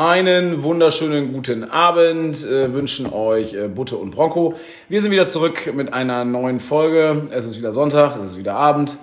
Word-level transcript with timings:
Einen 0.00 0.62
wunderschönen 0.62 1.30
guten 1.30 1.62
Abend 1.62 2.42
äh, 2.46 2.72
wünschen 2.72 3.12
euch 3.12 3.52
äh, 3.52 3.68
Butte 3.68 3.98
und 3.98 4.12
Bronco. 4.12 4.54
Wir 4.88 5.02
sind 5.02 5.10
wieder 5.10 5.28
zurück 5.28 5.74
mit 5.76 5.92
einer 5.92 6.24
neuen 6.24 6.58
Folge. 6.58 7.24
Es 7.32 7.44
ist 7.44 7.58
wieder 7.58 7.72
Sonntag, 7.72 8.16
es 8.16 8.30
ist 8.30 8.38
wieder 8.38 8.54
Abend. 8.54 8.96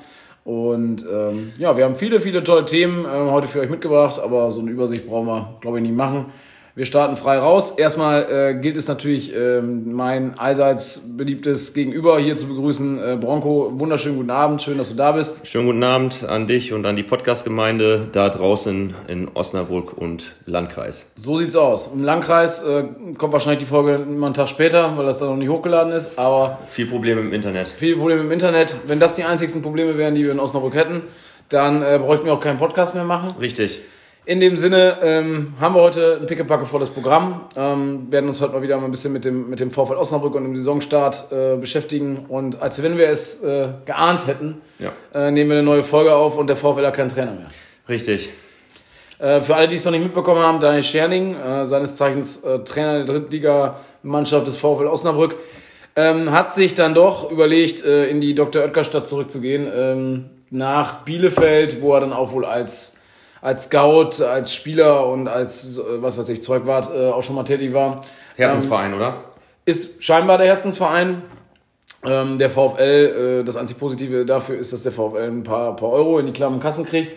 Und 0.44 1.05
ähm, 1.05 1.54
ja, 1.60 1.78
wir 1.78 1.86
haben 1.86 1.97
viele, 1.97 2.20
viele 2.20 2.44
tolle 2.44 2.65
Themen 2.65 3.05
äh, 3.05 3.10
heute 3.10 3.47
für 3.47 3.60
euch 3.60 3.70
mitgebracht, 3.70 4.20
aber 4.20 4.52
so 4.52 4.60
eine 4.60 4.71
Übersicht 4.71 5.05
brauchen 5.05 5.28
wir, 5.28 5.57
glaube 5.62 5.78
ich, 5.78 5.83
nicht 5.83 5.96
machen. 5.96 6.33
Wir 6.78 6.86
starten 6.86 7.18
frei 7.18 7.39
raus. 7.39 7.71
Erstmal 7.71 8.28
äh, 8.32 8.54
gilt 8.54 8.78
es 8.78 8.88
natürlich, 8.88 9.36
äh, 9.36 9.62
mein 9.62 10.38
allseits 10.38 11.02
beliebtes 11.18 11.73
Gegenüber 11.73 12.20
hier 12.20 12.36
zu 12.36 12.48
begrüßen. 12.48 13.00
Äh, 13.00 13.18
Bronco, 13.20 13.71
wunderschönen 13.80 14.18
guten 14.18 14.30
Abend. 14.30 14.61
Schön, 14.61 14.78
dass 14.78 14.89
du 14.89 14.96
da 14.96 15.14
bist. 15.14 15.48
Schönen 15.48 15.66
guten 15.66 15.84
Abend 15.84 16.24
an 16.25 16.46
dich 16.46 16.74
und 16.74 16.86
an 16.86 16.96
die 16.96 17.02
Podcast-Gemeinde 17.02 18.10
da 18.11 18.29
draußen 18.29 18.93
in 19.07 19.28
Osnabrück 19.34 19.92
und 19.98 20.36
Landkreis. 20.46 21.10
So 21.16 21.38
sieht's 21.38 21.55
aus. 21.55 21.89
Im 21.92 22.04
Landkreis 22.04 22.61
äh, 22.61 22.84
kommt 23.18 23.34
wahrscheinlich 23.34 23.57
die 23.57 23.65
Folge 23.65 23.96
immer 23.96 24.28
einen 24.28 24.36
Tag 24.36 24.48
später, 24.48 24.96
weil 24.98 25.07
das 25.07 25.18
dann 25.18 25.29
noch 25.29 25.37
nicht 25.37 25.50
hochgeladen 25.50 25.92
ist. 25.92 26.20
Aber 26.20 26.59
viel 26.70 26.86
Probleme 26.86 27.21
im 27.21 27.34
Internet. 27.34 27.70
Viele 27.70 27.96
Probleme 27.96 28.21
im 28.21 28.32
Internet. 28.32 28.75
Wenn 28.86 29.00
das 29.00 29.15
die 29.15 29.23
einzigsten 29.23 29.64
Probleme 29.64 29.98
wären, 29.98 30.14
die 30.14 30.23
wir 30.23 30.32
in 30.32 30.39
Osnabrück 30.39 30.75
hätten, 30.75 31.01
dann 31.50 31.82
äh, 31.82 31.98
bräuchten 32.00 32.28
wir 32.28 32.34
auch 32.34 32.39
keinen 32.39 32.59
Podcast 32.59 32.94
mehr 32.94 33.03
machen. 33.03 33.34
Richtig. 33.42 33.80
In 34.27 34.41
dem 34.41 34.58
Sinne 34.58 34.97
ähm, 35.03 35.53
haben 35.58 35.73
wir 35.73 35.81
heute 35.81 36.17
ein 36.19 36.25
pickepackevolles 36.25 36.89
Programm. 36.89 37.45
Ähm, 37.55 38.11
werden 38.11 38.27
uns 38.27 38.41
heute 38.41 38.52
mal 38.52 38.61
wieder 38.61 38.75
mal 38.75 38.83
ein 38.83 38.91
bisschen 38.91 39.13
mit 39.13 39.23
dem, 39.23 39.50
mit 39.50 39.61
dem 39.61 39.72
VfL 39.72 39.94
Osnabrück 39.94 40.36
und 40.36 40.44
dem 40.44 40.53
Saisonstart 40.53 41.31
äh, 41.31 41.55
beschäftigen. 41.55 42.25
Und 42.27 42.61
als 42.61 42.83
wenn 42.83 42.97
wir 42.97 43.08
es 43.08 43.41
äh, 43.41 43.69
geahnt 43.86 44.27
hätten, 44.27 44.61
ja. 44.80 44.91
äh, 45.13 45.31
nehmen 45.31 45.50
wir 45.50 45.55
eine 45.55 45.66
neue 45.66 45.81
Folge 45.81 46.13
auf 46.13 46.38
und 46.38 46.47
der 46.47 46.58
VfL 46.58 46.86
hat 46.86 46.95
keinen 46.95 47.08
Trainer 47.08 47.31
mehr. 47.31 47.45
Richtig. 47.88 48.30
Äh, 49.19 49.39
für 49.39 49.55
alle, 49.55 49.69
die 49.69 49.75
es 49.75 49.86
noch 49.86 49.94
nicht 49.94 50.03
mitbekommen 50.03 50.41
haben, 50.41 50.59
Daniel 50.59 50.83
Scherning, 50.83 51.33
äh, 51.33 51.66
seines 51.66 51.95
Zeichens 51.95 52.44
äh, 52.44 52.59
Trainer 52.66 53.05
der 53.05 53.05
Drittliga-Mannschaft 53.05 54.45
des 54.45 54.58
VfL 54.58 54.88
Osnabrück, 54.88 55.38
ähm, 55.95 56.34
hat 56.34 56.53
sich 56.53 56.75
dann 56.75 56.94
doch 56.94 57.31
überlegt, 57.31 57.80
in 57.80 58.19
die 58.19 58.36
Dr. 58.36 58.62
Oetker-Stadt 58.64 59.08
zurückzugehen, 59.08 59.69
ähm, 59.73 60.25
nach 60.50 61.06
Bielefeld, 61.06 61.81
wo 61.81 61.94
er 61.94 62.02
dann 62.02 62.12
auch 62.12 62.34
wohl 62.34 62.44
als 62.44 62.97
als 63.42 63.66
Scout, 63.66 64.24
als 64.24 64.54
Spieler 64.54 65.08
und 65.08 65.28
als, 65.28 65.80
was 65.86 66.18
weiß 66.18 66.30
ich, 66.30 66.44
Zeugwart 66.44 66.90
äh, 66.94 67.10
auch 67.10 67.24
schon 67.24 67.36
mal 67.36 67.44
tätig 67.44 67.74
war. 67.74 68.02
Herzensverein, 68.36 68.92
ähm, 68.92 68.98
oder? 68.98 69.20
Ist 69.66 70.04
scheinbar 70.04 70.38
der 70.38 70.48
Herzensverein. 70.48 71.22
Ähm, 72.04 72.38
der 72.38 72.50
VfL, 72.50 73.42
äh, 73.42 73.44
das 73.44 73.58
einzig 73.58 73.80
Positive 73.80 74.26
dafür 74.26 74.58
ist, 74.58 74.72
dass 74.72 74.84
der 74.84 74.92
VfL 74.92 75.28
ein 75.28 75.44
paar, 75.44 75.76
paar 75.76 75.90
Euro 75.90 76.20
in 76.20 76.28
die 76.28 76.32
klammen 76.32 76.60
Kassen 76.60 76.86
kriegt. 76.86 77.16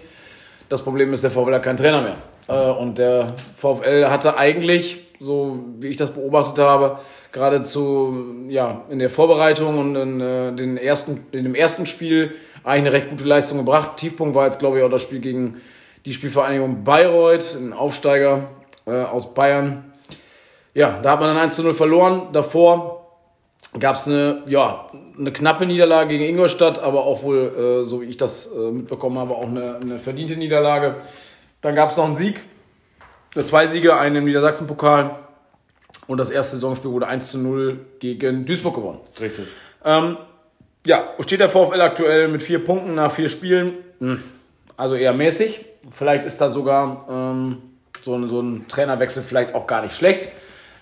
Das 0.69 0.83
Problem 0.83 1.13
ist, 1.13 1.23
der 1.23 1.31
VfL 1.31 1.55
hat 1.55 1.63
keinen 1.63 1.77
Trainer 1.77 2.01
mehr. 2.01 2.17
Äh, 2.49 2.71
und 2.71 2.99
der 2.99 3.35
VfL 3.57 4.07
hatte 4.09 4.37
eigentlich, 4.37 5.01
so 5.21 5.65
wie 5.79 5.89
ich 5.89 5.97
das 5.97 6.11
beobachtet 6.11 6.65
habe, 6.65 6.99
geradezu 7.33 8.17
ja, 8.49 8.83
in 8.89 8.99
der 8.99 9.11
Vorbereitung 9.11 9.79
und 9.79 9.97
in, 9.97 10.21
äh, 10.21 10.53
den 10.55 10.77
ersten, 10.77 11.27
in 11.33 11.45
dem 11.45 11.55
ersten 11.55 11.87
Spiel 11.87 12.35
eigentlich 12.65 12.81
eine 12.81 12.93
recht 12.93 13.11
gute 13.11 13.25
Leistung 13.25 13.59
gebracht. 13.59 13.97
Tiefpunkt 13.97 14.35
war 14.35 14.47
jetzt, 14.47 14.59
glaube 14.59 14.79
ich, 14.79 14.85
auch 14.85 14.91
das 14.91 15.03
Spiel 15.03 15.21
gegen 15.21 15.61
die 16.05 16.13
Spielvereinigung 16.13 16.85
Bayreuth, 16.85 17.57
ein 17.57 17.73
Aufsteiger 17.73 18.49
äh, 18.87 19.03
aus 19.03 19.35
Bayern. 19.35 19.93
Ja, 20.75 21.01
da 21.03 21.13
hat 21.13 21.21
man 21.21 21.35
dann 21.35 21.43
1 21.43 21.57
zu 21.57 21.63
0 21.63 21.75
verloren. 21.75 22.29
Davor 22.33 23.19
gab 23.79 23.97
es 23.97 24.07
eine, 24.07 24.43
ja, 24.47 24.91
eine 25.19 25.33
knappe 25.33 25.67
Niederlage 25.67 26.09
gegen 26.09 26.25
Ingolstadt, 26.25 26.79
aber 26.79 27.05
auch 27.05 27.23
wohl, 27.23 27.83
äh, 27.83 27.85
so 27.85 28.03
wie 28.03 28.07
ich 28.07 28.17
das 28.17 28.53
äh, 28.53 28.71
mitbekommen 28.71 29.19
habe, 29.19 29.35
auch 29.35 29.47
eine, 29.47 29.77
eine 29.77 29.99
verdiente 29.99 30.37
Niederlage. 30.37 30.97
Dann 31.61 31.75
gab 31.75 31.91
es 31.91 31.97
noch 31.97 32.05
einen 32.05 32.17
Sieg, 32.17 32.41
äh, 33.37 33.43
zwei 33.43 33.67
Siege, 33.67 33.97
einen 33.97 34.17
im 34.17 34.25
Niedersachsen-Pokal. 34.25 35.17
Und 36.07 36.19
das 36.19 36.31
erste 36.31 36.57
Saisonspiel 36.57 36.91
wurde 36.91 37.07
1 37.07 37.31
zu 37.31 37.39
0 37.39 37.79
gegen 38.01 38.45
Duisburg 38.45 38.75
gewonnen. 38.75 39.01
Richtig. 39.21 39.47
Ähm, 39.85 40.17
ja, 40.87 41.11
steht 41.21 41.41
der 41.41 41.49
VfL 41.49 41.81
aktuell 41.81 42.29
mit 42.29 42.43
vier 42.43 42.65
Punkten 42.65 42.95
nach 42.95 43.13
vier 43.13 43.29
Spielen. 43.29 43.75
Hm, 43.99 44.23
also 44.81 44.95
eher 44.95 45.13
mäßig. 45.13 45.67
Vielleicht 45.91 46.25
ist 46.25 46.41
da 46.41 46.51
sogar 46.51 47.07
ähm, 47.09 47.59
so, 48.01 48.15
ein, 48.15 48.29
so 48.29 48.41
ein 48.41 48.67
Trainerwechsel 48.67 49.23
vielleicht 49.23 49.55
auch 49.55 49.67
gar 49.67 49.83
nicht 49.83 49.95
schlecht. 49.95 50.33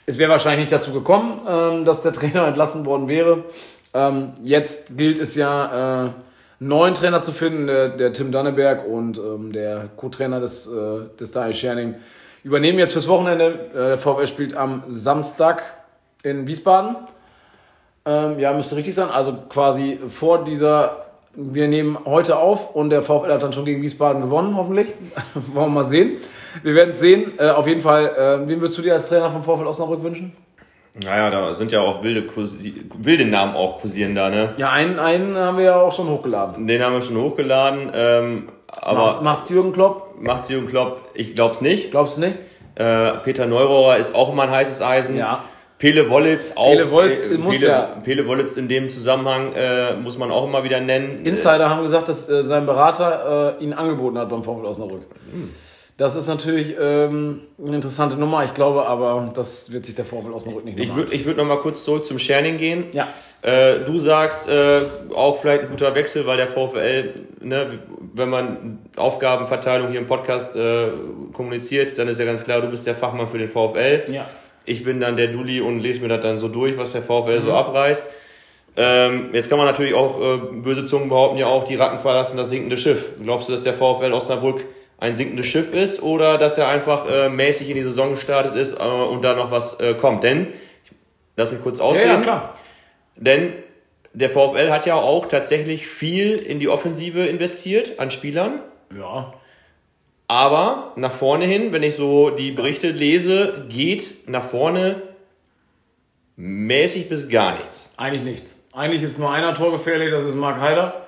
Es 0.06 0.19
wäre 0.19 0.31
wahrscheinlich 0.31 0.60
nicht 0.60 0.72
dazu 0.72 0.92
gekommen, 0.92 1.41
ähm, 1.48 1.84
dass 1.84 2.03
der 2.03 2.12
Trainer 2.19 2.47
entlassen 2.47 2.86
worden 2.86 3.09
wäre. 3.09 3.44
Ähm, 3.92 4.34
jetzt 4.42 4.97
gilt 4.97 5.19
es 5.19 5.34
ja, 5.34 5.66
äh, 5.66 6.10
einen 6.10 6.14
neuen 6.60 6.94
Trainer 6.94 7.22
zu 7.22 7.32
finden, 7.32 7.66
der, 7.66 7.88
der 7.88 8.12
Tim 8.12 8.31
Danneberg 8.31 8.86
und 8.86 9.19
ähm, 9.19 9.53
der 9.53 9.88
Co-Trainer 9.97 10.38
des, 10.38 10.69
äh, 10.69 11.16
des 11.19 11.32
Daniel 11.32 11.54
Scherning 11.54 11.94
übernehmen 12.44 12.78
jetzt 12.78 12.92
fürs 12.92 13.09
Wochenende. 13.09 13.70
Äh, 13.72 13.75
der 13.75 13.98
VfL 13.98 14.28
spielt 14.28 14.54
am 14.54 14.84
Samstag 14.86 15.65
in 16.22 16.47
Wiesbaden. 16.47 16.97
Ähm, 18.04 18.38
ja, 18.38 18.53
müsste 18.53 18.76
richtig 18.76 18.94
sein. 18.94 19.10
Also 19.10 19.34
quasi 19.48 19.98
vor 20.09 20.44
dieser 20.44 21.07
wir 21.34 21.69
nehmen 21.69 21.99
heute 22.05 22.39
auf 22.39 22.75
und 22.75 22.91
der 22.91 23.03
VfL 23.03 23.33
hat 23.33 23.43
dann 23.43 23.53
schon 23.53 23.65
gegen 23.65 23.83
Wiesbaden 23.83 24.22
gewonnen, 24.22 24.56
hoffentlich. 24.56 24.93
Wollen 25.34 25.66
wir 25.66 25.75
mal 25.75 25.84
sehen. 25.84 26.16
Wir 26.62 26.75
werden 26.75 26.91
es 26.91 27.00
sehen. 27.00 27.33
Äh, 27.39 27.50
auf 27.50 27.66
jeden 27.66 27.83
Fall, 27.83 28.06
äh, 28.06 28.49
wen 28.49 28.61
würdest 28.61 28.78
du 28.78 28.83
dir 28.83 28.94
als 28.94 29.09
Trainer 29.09 29.31
vom 29.31 29.43
VfL 29.43 29.66
Osnabrück 29.66 30.03
wünschen? 30.03 30.33
Naja, 31.05 31.31
da 31.31 31.55
sind 31.55 31.71
ja 31.71 31.81
auch 31.81 32.03
wilde, 32.03 32.25
wilde 32.99 33.25
Namen 33.25 33.55
auch 33.55 33.81
kursieren 33.81 34.15
da, 34.15 34.31
ne? 34.31 34.55
Ja, 34.56 34.71
einen, 34.71 34.99
einen 34.99 35.37
haben 35.37 35.59
wir 35.59 35.65
ja 35.65 35.81
auch 35.81 35.93
schon 35.93 36.09
hochgeladen. 36.09 36.66
Den 36.66 36.83
haben 36.83 36.94
wir 36.94 37.03
schon 37.03 37.16
hochgeladen. 37.16 37.93
Ähm, 37.95 38.49
aber 38.81 38.99
Macht, 38.99 39.22
macht's 39.22 39.49
Jürgen 39.50 39.72
Klopp? 39.72 40.15
Macht's 40.21 40.49
Jürgen 40.49 40.66
Klopp? 40.66 41.00
Ich 41.15 41.34
glaub's 41.34 41.60
nicht. 41.60 41.91
Glaubst 41.93 42.16
du 42.16 42.22
nicht? 42.22 42.39
Äh, 42.75 43.12
Peter 43.25 43.47
Neurohrer 43.47 43.97
ist 43.97 44.15
auch 44.15 44.33
immer 44.33 44.45
ein 44.45 44.50
heißes 44.50 44.83
Eisen. 44.83 45.16
Ja. 45.16 45.45
Pele 45.78 46.11
Wollitz 46.11 46.53
auch. 46.56 46.71
Pele 46.71 46.91
Wollitz 46.91 47.21
äh, 47.21 47.39
muss 47.39 47.59
Pele, 47.59 47.71
ja. 47.71 47.83
Pele 48.05 48.27
Wollitz 48.27 48.56
in 48.56 48.69
dem 48.69 48.91
Zusammenhang 48.91 49.53
äh, 49.55 49.94
muss 49.94 50.19
man 50.19 50.31
auch 50.31 50.44
immer 50.47 50.65
wieder 50.65 50.81
nennen. 50.81 51.25
Insider 51.25 51.71
haben 51.71 51.83
gesagt, 51.83 52.09
dass 52.09 52.28
äh, 52.28 52.43
sein 52.43 52.66
Berater 52.66 53.56
äh, 53.59 53.65
ihn 53.65 53.72
angeboten 53.72 54.19
hat 54.19 54.28
beim 54.28 54.43
VfL 54.43 54.66
Osnabrück. 54.66 55.03
Hm. 55.33 55.55
Das 55.97 56.15
ist 56.15 56.28
natürlich 56.28 56.77
ähm, 56.81 57.43
eine 57.61 57.75
interessante 57.75 58.16
Nummer. 58.16 58.44
Ich 58.44 58.55
glaube 58.55 58.87
aber, 58.87 59.33
das 59.34 59.72
wird 59.72 59.84
sich 59.84 59.97
der 59.97 60.05
VfL 60.05 60.33
Osnabrück 60.33 60.65
nicht 60.65 60.78
Ich 60.78 60.94
würde 60.94 61.12
ich 61.12 61.25
würd 61.25 61.37
noch 61.37 61.44
mal 61.44 61.59
kurz 61.59 61.84
zurück 61.84 62.06
zum 62.06 62.21
Scherning 62.21 62.56
gehen. 62.56 62.84
Ja. 62.93 63.09
Äh, 63.43 63.81
du 63.84 63.99
sagst, 63.99 64.49
äh, 64.49 64.81
auch 65.12 65.41
vielleicht 65.41 65.62
ein 65.62 65.71
guter 65.71 65.95
Wechsel, 65.97 66.25
weil 66.27 66.37
der 66.37 66.47
VfL, 66.47 67.15
ne, 67.41 67.81
wenn 68.15 68.28
man 68.28 68.78
Aufgabenverteilung 68.97 69.91
hier 69.91 69.99
im 69.99 70.06
Podcast 70.06 70.55
äh, 70.55 70.89
kommuniziert, 71.33 71.99
dann 71.99 72.06
ist 72.06 72.19
ja 72.19 72.25
ganz 72.25 72.45
klar, 72.45 72.60
du 72.60 72.69
bist 72.69 72.87
der 72.87 72.95
Fachmann 72.95 73.27
für 73.27 73.39
den 73.39 73.49
VfL. 73.49 74.05
Ja 74.12 74.28
ich 74.68 74.84
bin 74.84 75.00
dann 75.00 75.16
der 75.16 75.28
Dulli 75.28 75.60
und 75.60 75.80
lese 75.80 76.00
mir 76.00 76.08
das 76.08 76.20
dann 76.20 76.38
so 76.38 76.48
durch, 76.48 76.76
was 76.76 76.92
der 76.92 77.02
VfL 77.02 77.40
mhm. 77.40 77.42
so 77.42 77.54
abreißt. 77.54 78.04
Ähm, 78.76 79.30
jetzt 79.32 79.48
kann 79.48 79.58
man 79.58 79.66
natürlich 79.66 79.94
auch, 79.94 80.20
äh, 80.20 80.38
böse 80.52 80.86
Zungen 80.86 81.08
behaupten 81.08 81.38
ja 81.38 81.46
auch, 81.46 81.64
die 81.64 81.74
Ratten 81.74 81.98
verlassen 81.98 82.36
das 82.36 82.48
sinkende 82.48 82.76
Schiff. 82.76 83.06
Glaubst 83.22 83.48
du, 83.48 83.52
dass 83.52 83.64
der 83.64 83.74
VfL 83.74 84.12
Osnabrück 84.12 84.64
ein 84.98 85.14
sinkendes 85.14 85.46
Schiff 85.46 85.72
ist 85.72 86.02
oder 86.02 86.38
dass 86.38 86.58
er 86.58 86.68
einfach 86.68 87.08
äh, 87.10 87.28
mäßig 87.28 87.70
in 87.70 87.74
die 87.74 87.82
Saison 87.82 88.10
gestartet 88.10 88.54
ist 88.54 88.78
äh, 88.78 88.84
und 88.84 89.24
da 89.24 89.34
noch 89.34 89.50
was 89.50 89.80
äh, 89.80 89.94
kommt? 89.94 90.22
Denn, 90.22 90.48
lass 91.36 91.50
mich 91.50 91.62
kurz 91.62 91.80
ausreden. 91.80 92.08
Ja, 92.08 92.14
ja, 92.14 92.20
klar. 92.20 92.54
Denn 93.16 93.52
der 94.12 94.30
VfL 94.30 94.70
hat 94.70 94.86
ja 94.86 94.94
auch 94.94 95.26
tatsächlich 95.26 95.86
viel 95.86 96.36
in 96.36 96.60
die 96.60 96.68
Offensive 96.68 97.26
investiert 97.26 97.98
an 97.98 98.10
Spielern. 98.10 98.60
Ja. 98.96 99.32
Aber 100.28 100.93
nach 100.97 101.12
vorne 101.12 101.47
hin, 101.47 101.72
wenn 101.72 101.83
ich 101.83 101.97
so 101.97 102.28
die 102.28 102.53
Berichte 102.53 102.91
lese, 102.91 103.65
geht 103.71 104.28
nach 104.28 104.44
vorne 104.44 105.03
mäßig 106.37 107.09
bis 107.09 107.28
gar 107.28 107.56
nichts. 107.56 107.91
Eigentlich 107.97 108.22
nichts. 108.22 108.59
Eigentlich 108.75 109.03
ist 109.03 109.19
nur 109.19 109.33
einer 109.33 109.55
torgefährlich, 109.55 110.11
das 110.11 110.25
ist 110.25 110.37
Marc 110.37 110.61
Heider, 110.61 111.06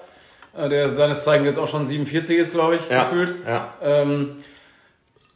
äh, 0.57 0.71
der 0.71 0.89
seines 0.89 1.23
Zeichen 1.23 1.45
jetzt 1.45 1.59
auch 1.59 1.69
schon 1.69 1.85
47 1.85 2.39
ist, 2.39 2.53
glaube 2.53 2.77
ich, 2.77 2.91
ja, 2.91 3.05
gefühlt. 3.05 3.35
Ja. 3.47 3.75
Ähm, 3.83 4.37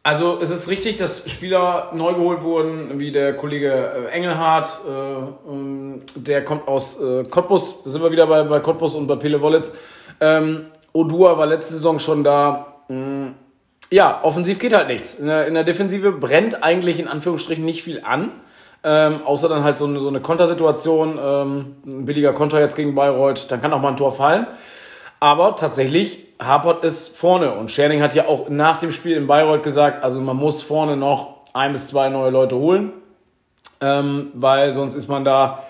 also 0.02 0.38
es 0.40 0.50
ist 0.50 0.68
richtig, 0.68 0.96
dass 0.96 1.30
Spieler 1.30 1.90
neu 1.94 2.14
geholt 2.14 2.42
wurden, 2.42 2.98
wie 2.98 3.12
der 3.12 3.36
Kollege 3.36 3.70
äh, 3.70 4.10
Engelhardt, 4.10 4.78
äh, 4.88 5.50
ähm, 5.50 6.02
der 6.16 6.42
kommt 6.44 6.66
aus 6.66 7.00
äh, 7.00 7.24
Cottbus, 7.24 7.82
da 7.82 7.90
sind 7.90 8.02
wir 8.02 8.10
wieder 8.10 8.26
bei, 8.26 8.42
bei 8.44 8.60
Cottbus 8.60 8.94
und 8.94 9.06
bei 9.06 9.16
Pele 9.16 9.40
Wollitz. 9.42 9.72
Ähm, 10.20 10.66
Odua 10.92 11.36
war 11.36 11.46
letzte 11.46 11.74
Saison 11.74 11.98
schon 11.98 12.24
da. 12.24 12.82
Mh, 12.88 12.96
mm, 12.96 13.34
ja, 13.90 14.20
offensiv 14.22 14.58
geht 14.58 14.74
halt 14.74 14.88
nichts. 14.88 15.14
In 15.14 15.26
der, 15.26 15.46
in 15.46 15.54
der 15.54 15.64
Defensive 15.64 16.12
brennt 16.12 16.62
eigentlich 16.62 16.98
in 16.98 17.08
Anführungsstrichen 17.08 17.64
nicht 17.64 17.82
viel 17.82 18.02
an. 18.04 18.30
Ähm, 18.86 19.22
außer 19.24 19.48
dann 19.48 19.64
halt 19.64 19.78
so 19.78 19.86
eine, 19.86 19.98
so 19.98 20.08
eine 20.08 20.20
Kontersituation, 20.20 21.18
ähm, 21.18 21.76
ein 21.86 22.04
billiger 22.04 22.34
Konter 22.34 22.60
jetzt 22.60 22.76
gegen 22.76 22.94
Bayreuth, 22.94 23.50
dann 23.50 23.62
kann 23.62 23.72
auch 23.72 23.80
mal 23.80 23.88
ein 23.88 23.96
Tor 23.96 24.12
fallen. 24.12 24.46
Aber 25.20 25.56
tatsächlich 25.56 26.26
hapert 26.38 26.84
es 26.84 27.08
vorne. 27.08 27.52
Und 27.52 27.70
Scherning 27.70 28.02
hat 28.02 28.14
ja 28.14 28.26
auch 28.26 28.50
nach 28.50 28.78
dem 28.78 28.92
Spiel 28.92 29.16
in 29.16 29.26
Bayreuth 29.26 29.62
gesagt, 29.62 30.04
also 30.04 30.20
man 30.20 30.36
muss 30.36 30.62
vorne 30.62 30.98
noch 30.98 31.34
ein 31.54 31.72
bis 31.72 31.86
zwei 31.86 32.10
neue 32.10 32.30
Leute 32.30 32.56
holen, 32.56 32.92
ähm, 33.80 34.32
weil 34.34 34.74
sonst 34.74 34.94
ist 34.94 35.08
man 35.08 35.24
da, 35.24 35.62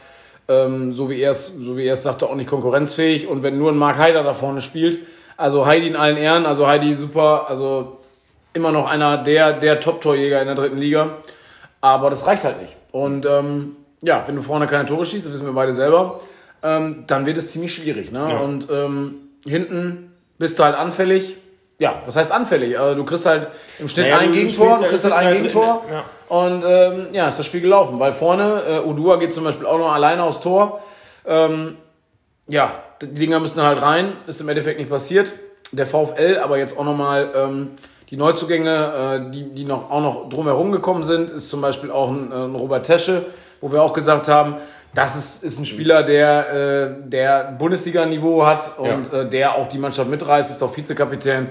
ähm, 0.48 0.92
so 0.92 1.08
wie 1.08 1.20
er 1.20 1.30
es 1.30 1.46
so 1.46 1.76
wie 1.76 1.86
er 1.86 1.92
es 1.92 2.02
sagte, 2.02 2.28
auch 2.28 2.34
nicht 2.34 2.50
konkurrenzfähig. 2.50 3.28
Und 3.28 3.44
wenn 3.44 3.58
nur 3.58 3.70
ein 3.70 3.78
Mark 3.78 3.98
Heider 3.98 4.24
da 4.24 4.32
vorne 4.32 4.60
spielt, 4.60 4.98
also 5.36 5.66
Heidi 5.66 5.86
in 5.86 5.94
allen 5.94 6.16
Ehren, 6.16 6.46
also 6.46 6.66
Heidi 6.66 6.96
super, 6.96 7.46
also 7.48 7.98
immer 8.54 8.72
noch 8.72 8.88
einer 8.88 9.18
der, 9.18 9.52
der 9.52 9.80
Top-Torjäger 9.80 10.40
in 10.40 10.46
der 10.46 10.56
dritten 10.56 10.78
Liga. 10.78 11.18
Aber 11.80 12.08
das 12.08 12.26
reicht 12.26 12.44
halt 12.44 12.62
nicht. 12.62 12.76
Und 12.92 13.26
ähm, 13.26 13.76
ja, 14.02 14.22
wenn 14.26 14.36
du 14.36 14.42
vorne 14.42 14.66
keine 14.66 14.86
Tore 14.86 15.04
schießt, 15.04 15.26
das 15.26 15.32
wissen 15.32 15.46
wir 15.46 15.52
beide 15.52 15.72
selber, 15.74 16.20
ähm, 16.62 17.04
dann 17.06 17.26
wird 17.26 17.36
es 17.36 17.52
ziemlich 17.52 17.74
schwierig. 17.74 18.10
Ne? 18.10 18.26
Ja. 18.28 18.38
Und 18.38 18.68
ähm, 18.70 19.16
hinten 19.44 20.12
bist 20.38 20.58
du 20.58 20.64
halt 20.64 20.76
anfällig. 20.76 21.36
Ja, 21.78 22.02
was 22.06 22.16
heißt 22.16 22.30
anfällig? 22.30 22.78
Also 22.78 22.94
du 22.94 23.04
kriegst 23.04 23.26
halt 23.26 23.48
im 23.80 23.88
Schnitt 23.88 24.06
Naja, 24.06 24.18
ein 24.18 24.32
Gegentor, 24.32 24.78
du 24.78 24.84
kriegst 24.84 25.04
halt 25.04 25.14
ein 25.14 25.34
Gegentor. 25.34 25.84
ja. 25.90 26.04
Und 26.28 26.64
ähm, 26.66 27.08
ja, 27.12 27.28
ist 27.28 27.38
das 27.38 27.46
Spiel 27.46 27.60
gelaufen. 27.60 27.98
Weil 27.98 28.12
vorne, 28.12 28.62
äh, 28.66 28.80
Udua 28.80 29.16
geht 29.16 29.32
zum 29.34 29.44
Beispiel 29.44 29.66
auch 29.66 29.78
noch 29.78 29.92
alleine 29.92 30.22
aufs 30.22 30.40
Tor. 30.40 30.82
Ähm, 31.26 31.76
ja, 32.46 32.82
die 33.02 33.14
Dinger 33.14 33.40
müssen 33.40 33.60
halt 33.62 33.82
rein. 33.82 34.12
Ist 34.26 34.40
im 34.40 34.48
Endeffekt 34.48 34.78
nicht 34.78 34.88
passiert. 34.88 35.32
Der 35.72 35.86
VfL, 35.86 36.38
aber 36.42 36.56
jetzt 36.58 36.78
auch 36.78 36.84
nochmal 36.84 37.30
ähm, 37.34 37.70
die 38.10 38.16
Neuzugänge, 38.16 39.26
äh, 39.26 39.30
die, 39.30 39.50
die 39.50 39.64
noch, 39.64 39.90
auch 39.90 40.02
noch 40.02 40.28
drumherum 40.28 40.72
gekommen 40.72 41.04
sind, 41.04 41.30
ist 41.30 41.48
zum 41.48 41.60
Beispiel 41.60 41.90
auch 41.90 42.10
ein, 42.10 42.30
äh, 42.30 42.34
ein 42.34 42.54
Robert 42.54 42.86
Tesche, 42.86 43.26
wo 43.60 43.72
wir 43.72 43.82
auch 43.82 43.92
gesagt 43.92 44.28
haben, 44.28 44.56
das 44.94 45.16
ist, 45.16 45.42
ist 45.42 45.58
ein 45.58 45.66
Spieler, 45.66 46.02
der, 46.02 46.52
äh, 46.52 47.08
der 47.08 47.56
Bundesliga-Niveau 47.58 48.46
hat 48.46 48.78
und 48.78 49.12
äh, 49.12 49.28
der 49.28 49.56
auch 49.56 49.66
die 49.66 49.78
Mannschaft 49.78 50.08
mitreißt, 50.08 50.50
ist 50.50 50.62
auch 50.62 50.76
Vizekapitän. 50.76 51.48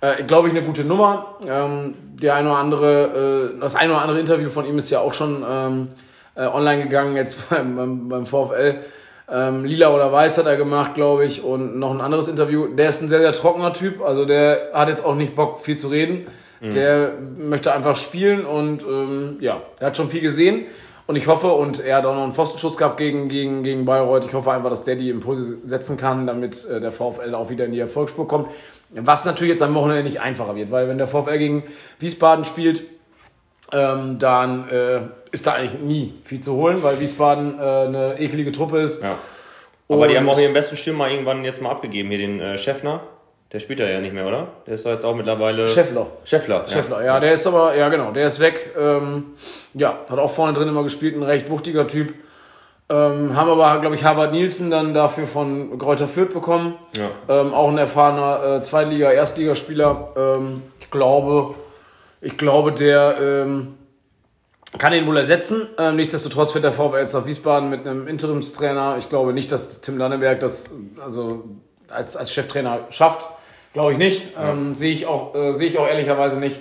Äh, 0.00 0.24
glaube 0.24 0.48
ich, 0.48 0.54
eine 0.54 0.64
gute 0.64 0.82
Nummer. 0.82 1.36
Ähm, 1.46 1.94
der 2.14 2.34
eine 2.34 2.48
oder 2.50 2.58
andere, 2.58 3.52
äh, 3.54 3.60
das 3.60 3.76
eine 3.76 3.92
oder 3.92 4.02
andere 4.02 4.18
Interview 4.18 4.48
von 4.48 4.64
ihm 4.64 4.78
ist 4.78 4.90
ja 4.90 5.00
auch 5.00 5.12
schon 5.12 5.44
ähm, 5.48 5.88
äh, 6.34 6.46
online 6.46 6.82
gegangen, 6.82 7.16
jetzt 7.16 7.48
beim, 7.50 7.76
beim, 7.76 8.08
beim 8.08 8.26
VfL. 8.26 8.78
Ähm, 9.32 9.64
Lila 9.64 9.94
oder 9.94 10.12
Weiß 10.12 10.38
hat 10.38 10.46
er 10.46 10.56
gemacht, 10.56 10.94
glaube 10.94 11.24
ich, 11.24 11.42
und 11.42 11.78
noch 11.78 11.92
ein 11.92 12.00
anderes 12.00 12.28
Interview. 12.28 12.66
Der 12.66 12.88
ist 12.88 13.00
ein 13.00 13.08
sehr, 13.08 13.20
sehr 13.20 13.32
trockener 13.32 13.72
Typ, 13.72 14.02
also 14.02 14.24
der 14.24 14.70
hat 14.72 14.88
jetzt 14.88 15.04
auch 15.04 15.14
nicht 15.14 15.36
Bock, 15.36 15.60
viel 15.60 15.76
zu 15.76 15.88
reden. 15.88 16.26
Der 16.62 17.14
möchte 17.36 17.72
einfach 17.72 17.96
spielen 17.96 18.44
und 18.44 18.82
ähm, 18.82 19.38
ja, 19.40 19.62
er 19.78 19.86
hat 19.86 19.96
schon 19.96 20.10
viel 20.10 20.20
gesehen. 20.20 20.66
Und 21.06 21.16
ich 21.16 21.26
hoffe, 21.26 21.48
und 21.48 21.80
er 21.80 21.96
hat 21.96 22.04
auch 22.04 22.14
noch 22.14 22.22
einen 22.22 22.34
Pfostenschuss 22.34 22.76
gehabt 22.76 22.98
gegen, 22.98 23.28
gegen, 23.28 23.62
gegen 23.62 23.84
Bayreuth. 23.84 24.26
Ich 24.26 24.34
hoffe 24.34 24.52
einfach, 24.52 24.68
dass 24.68 24.84
der 24.84 24.94
die 24.94 25.08
Impulse 25.08 25.56
setzen 25.64 25.96
kann, 25.96 26.26
damit 26.26 26.64
äh, 26.66 26.78
der 26.78 26.92
VfL 26.92 27.34
auch 27.34 27.48
wieder 27.48 27.64
in 27.64 27.72
die 27.72 27.80
Erfolgsspur 27.80 28.28
kommt. 28.28 28.48
Was 28.90 29.24
natürlich 29.24 29.52
jetzt 29.52 29.62
am 29.62 29.74
Wochenende 29.74 30.02
nicht 30.02 30.20
einfacher 30.20 30.54
wird, 30.54 30.70
weil 30.70 30.86
wenn 30.86 30.98
der 30.98 31.06
VfL 31.06 31.38
gegen 31.38 31.62
Wiesbaden 31.98 32.44
spielt, 32.44 32.84
ähm, 33.72 34.18
dann 34.18 34.68
äh, 34.68 35.00
ist 35.32 35.46
da 35.46 35.52
eigentlich 35.52 35.80
nie 35.80 36.14
viel 36.24 36.40
zu 36.40 36.54
holen, 36.54 36.82
weil 36.82 37.00
Wiesbaden 37.00 37.58
äh, 37.58 37.62
eine 37.62 38.18
ekelige 38.18 38.52
Truppe 38.52 38.80
ist. 38.80 39.02
Ja. 39.02 39.16
Aber 39.88 40.06
die 40.06 40.16
haben 40.16 40.28
auch 40.28 40.38
ihren 40.38 40.52
besten 40.52 40.76
Stürmer 40.76 41.10
irgendwann 41.10 41.44
jetzt 41.44 41.60
mal 41.60 41.70
abgegeben, 41.70 42.10
hier 42.10 42.18
den 42.18 42.40
äh, 42.40 42.58
Schäffner. 42.58 43.00
Der 43.52 43.58
spielt 43.58 43.80
ja 43.80 44.00
nicht 44.00 44.14
mehr, 44.14 44.26
oder? 44.26 44.46
Der 44.66 44.74
ist 44.74 44.86
doch 44.86 44.92
jetzt 44.92 45.04
auch 45.04 45.16
mittlerweile. 45.16 45.66
Scheffler. 45.66 46.06
Schäffler. 46.22 46.64
Scheffler, 46.68 47.04
ja, 47.04 47.18
der 47.18 47.32
ist 47.32 47.46
aber, 47.48 47.74
ja 47.74 47.88
genau, 47.88 48.12
der 48.12 48.28
ist 48.28 48.38
weg. 48.38 48.74
Ähm, 48.78 49.34
ja, 49.74 49.98
hat 50.08 50.18
auch 50.20 50.30
vorne 50.30 50.52
drin 50.52 50.68
immer 50.68 50.84
gespielt, 50.84 51.16
ein 51.16 51.24
recht 51.24 51.50
wuchtiger 51.50 51.88
Typ. 51.88 52.14
Ähm, 52.88 53.34
haben 53.34 53.50
aber, 53.50 53.80
glaube 53.80 53.96
ich, 53.96 54.04
Harvard 54.04 54.32
Nielsen 54.32 54.70
dann 54.70 54.94
dafür 54.94 55.26
von 55.26 55.78
Kräuter 55.78 56.06
Fürth 56.06 56.32
bekommen. 56.32 56.74
Ja. 56.96 57.10
Ähm, 57.28 57.52
auch 57.52 57.68
ein 57.68 57.78
erfahrener 57.78 58.56
äh, 58.56 58.60
Zweitliga-, 58.60 59.10
Erstligaspieler. 59.10 60.12
Ähm, 60.16 60.62
ich 60.78 60.90
glaube, 60.90 61.54
ich 62.20 62.36
glaube, 62.36 62.70
der 62.70 63.16
ähm, 63.20 63.74
kann 64.78 64.92
ihn 64.92 65.06
wohl 65.06 65.16
ersetzen. 65.16 65.66
Ähm, 65.78 65.96
nichtsdestotrotz 65.96 66.54
wird 66.54 66.64
der 66.64 66.72
VfL 66.72 66.98
jetzt 66.98 67.14
nach 67.14 67.26
Wiesbaden 67.26 67.70
mit 67.70 67.86
einem 67.86 68.06
Interimstrainer. 68.06 68.96
Ich 68.98 69.08
glaube 69.08 69.32
nicht, 69.32 69.50
dass 69.50 69.80
Tim 69.80 69.98
Lanneberg 69.98 70.40
das 70.40 70.74
also 71.02 71.44
als, 71.88 72.16
als 72.16 72.32
Cheftrainer 72.32 72.80
schafft. 72.90 73.28
Glaube 73.72 73.92
ich 73.92 73.98
nicht. 73.98 74.28
Ähm, 74.40 74.74
Sehe 74.74 74.92
ich, 74.92 75.06
auch 75.06 75.34
äh, 75.34 75.52
sehe 75.52 75.68
ich 75.68 75.78
auch 75.78 75.86
ehrlicherweise 75.86 76.36
nicht. 76.36 76.60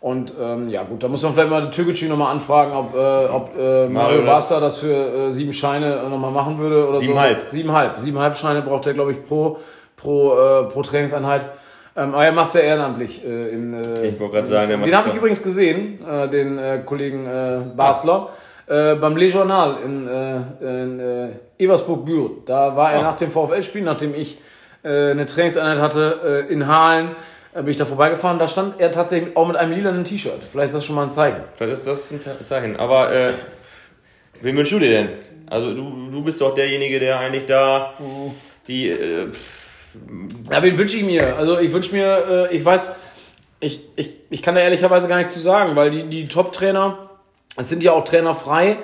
Und 0.00 0.32
ähm, 0.40 0.68
ja 0.70 0.82
gut, 0.82 1.02
da 1.02 1.08
muss 1.08 1.22
man 1.22 1.34
vielleicht 1.34 1.50
mal 1.50 1.70
Türkgücü 1.70 2.08
nochmal 2.08 2.32
anfragen, 2.32 2.72
ob, 2.72 2.94
äh, 2.94 3.26
ob 3.26 3.50
äh, 3.58 3.86
Mario 3.88 4.24
Basta 4.24 4.58
das 4.58 4.78
für 4.78 4.94
äh, 4.94 5.30
sieben 5.30 5.52
Scheine 5.52 6.08
nochmal 6.08 6.30
machen 6.30 6.58
würde. 6.58 6.88
Oder 6.88 6.98
Siebenhalb. 6.98 7.42
So. 7.50 7.56
Siebenhalb. 7.56 8.00
Siebenhalb 8.00 8.38
Scheine 8.38 8.62
braucht 8.62 8.86
er, 8.86 8.94
glaube 8.94 9.12
ich, 9.12 9.26
pro, 9.26 9.58
pro, 9.96 10.32
äh, 10.32 10.62
pro 10.64 10.82
Trainingseinheit. 10.82 11.44
Ähm, 12.00 12.14
aber 12.14 12.24
er 12.24 12.32
macht 12.32 12.48
es 12.48 12.54
ja 12.54 12.60
ehrenamtlich. 12.60 13.22
Äh, 13.24 13.48
in, 13.50 13.74
äh, 13.74 14.08
Ich 14.08 14.18
wollte 14.20 14.34
gerade 14.36 14.46
sagen, 14.46 14.68
der 14.68 14.78
macht 14.78 14.88
den 14.88 14.96
habe 14.96 15.08
ich 15.10 15.14
übrigens 15.16 15.42
gesehen, 15.42 15.98
äh, 16.06 16.28
den 16.28 16.56
äh, 16.56 16.80
Kollegen 16.84 17.26
äh, 17.26 17.60
Basler, 17.76 18.30
äh, 18.66 18.94
beim 18.94 19.16
Le 19.16 19.26
Journal 19.26 19.76
in, 19.84 20.08
in 20.66 21.30
Eversburg-Büren. 21.58 22.44
Da 22.46 22.74
war 22.76 22.92
er 22.92 23.00
Ah. 23.00 23.02
nach 23.02 23.16
dem 23.16 23.30
VfL-Spiel, 23.30 23.82
nachdem 23.82 24.14
ich 24.14 24.38
eine 24.82 25.26
Trainingseinheit 25.26 25.78
hatte 25.78 26.46
in 26.48 26.66
Halen, 26.66 27.10
bin 27.52 27.68
ich 27.68 27.76
da 27.76 27.84
vorbeigefahren. 27.84 28.38
Da 28.38 28.48
stand 28.48 28.80
er 28.80 28.90
tatsächlich 28.90 29.36
auch 29.36 29.46
mit 29.46 29.56
einem 29.58 29.72
lilanen 29.72 30.04
T-Shirt. 30.04 30.40
Vielleicht 30.50 30.68
ist 30.68 30.76
das 30.76 30.86
schon 30.86 30.96
mal 30.96 31.02
ein 31.02 31.10
Zeichen. 31.10 31.40
Vielleicht 31.56 31.74
ist 31.74 31.86
das 31.86 32.10
ein 32.12 32.20
Zeichen. 32.42 32.76
Aber 32.78 33.12
äh, 33.12 33.32
wen 34.40 34.56
wünschst 34.56 34.72
du 34.72 34.78
dir 34.78 34.88
denn? 34.90 35.08
Also 35.50 35.74
du, 35.74 36.10
du 36.10 36.24
bist 36.24 36.40
doch 36.40 36.54
derjenige, 36.54 36.98
der 36.98 37.18
eigentlich 37.18 37.44
da 37.44 37.92
die. 38.66 38.88
Äh, 38.88 39.26
Ja, 40.50 40.62
wen 40.62 40.78
wünsche 40.78 40.96
ich 40.96 41.04
mir? 41.04 41.36
Also 41.36 41.58
ich 41.58 41.72
wünsche 41.72 41.92
mir, 41.92 42.48
äh, 42.50 42.56
ich 42.56 42.64
weiß, 42.64 42.92
ich, 43.60 43.80
ich, 43.96 44.12
ich 44.30 44.42
kann 44.42 44.54
da 44.54 44.60
ehrlicherweise 44.60 45.08
gar 45.08 45.16
nichts 45.18 45.34
zu 45.34 45.40
sagen, 45.40 45.76
weil 45.76 45.90
die, 45.90 46.08
die 46.08 46.28
Top-Trainer, 46.28 47.10
es 47.56 47.68
sind 47.68 47.82
ja 47.82 47.92
auch 47.92 48.04
Trainer 48.04 48.34
frei, 48.34 48.78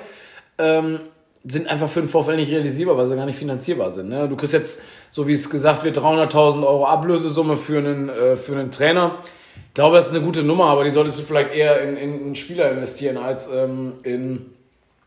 ähm, 0.57 0.99
sind 1.43 1.67
einfach 1.69 1.89
für 1.89 2.01
den 2.01 2.09
VfL 2.09 2.35
nicht 2.35 2.51
realisierbar, 2.51 2.97
weil 2.97 3.05
sie 3.05 3.15
gar 3.15 3.25
nicht 3.25 3.39
finanzierbar 3.39 3.91
sind. 3.91 4.09
Ne? 4.09 4.27
Du 4.27 4.35
kriegst 4.35 4.53
jetzt, 4.53 4.81
so 5.11 5.27
wie 5.27 5.33
es 5.33 5.49
gesagt 5.49 5.83
wird, 5.83 5.97
300.000 5.97 6.65
Euro 6.65 6.85
Ablösesumme 6.85 7.55
für 7.55 7.77
einen, 7.77 8.09
äh, 8.09 8.35
für 8.35 8.53
einen 8.53 8.71
Trainer. 8.71 9.19
Ich 9.69 9.73
glaube, 9.73 9.95
das 9.95 10.07
ist 10.07 10.15
eine 10.15 10.25
gute 10.25 10.43
Nummer, 10.43 10.65
aber 10.65 10.83
die 10.83 10.89
solltest 10.89 11.19
du 11.19 11.23
vielleicht 11.23 11.53
eher 11.53 11.81
in, 11.81 11.95
in 11.95 12.13
einen 12.13 12.35
Spieler 12.35 12.71
investieren 12.71 13.17
als 13.17 13.47
ähm, 13.47 13.93
in, 14.03 14.47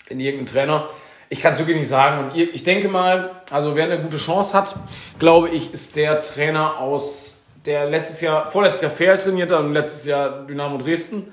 in 0.08 0.20
irgendeinen 0.20 0.46
Trainer. 0.46 0.88
Ich 1.32 1.40
kann 1.40 1.52
es 1.52 1.60
wirklich 1.60 1.76
nicht 1.76 1.88
sagen. 1.88 2.24
Und 2.24 2.36
ich 2.36 2.64
denke 2.64 2.88
mal, 2.88 3.30
also 3.52 3.76
wer 3.76 3.84
eine 3.84 4.02
gute 4.02 4.16
Chance 4.16 4.52
hat, 4.52 4.74
glaube 5.20 5.48
ich, 5.48 5.72
ist 5.72 5.94
der 5.94 6.22
Trainer 6.22 6.78
aus, 6.78 7.46
der 7.64 7.88
letztes 7.88 8.20
Jahr, 8.20 8.48
vorletztes 8.48 8.82
Jahr 8.82 8.90
Fair 8.90 9.16
trainiert 9.16 9.52
hat 9.52 9.60
und 9.60 9.72
letztes 9.72 10.06
Jahr 10.06 10.44
Dynamo 10.46 10.76
Dresden. 10.78 11.32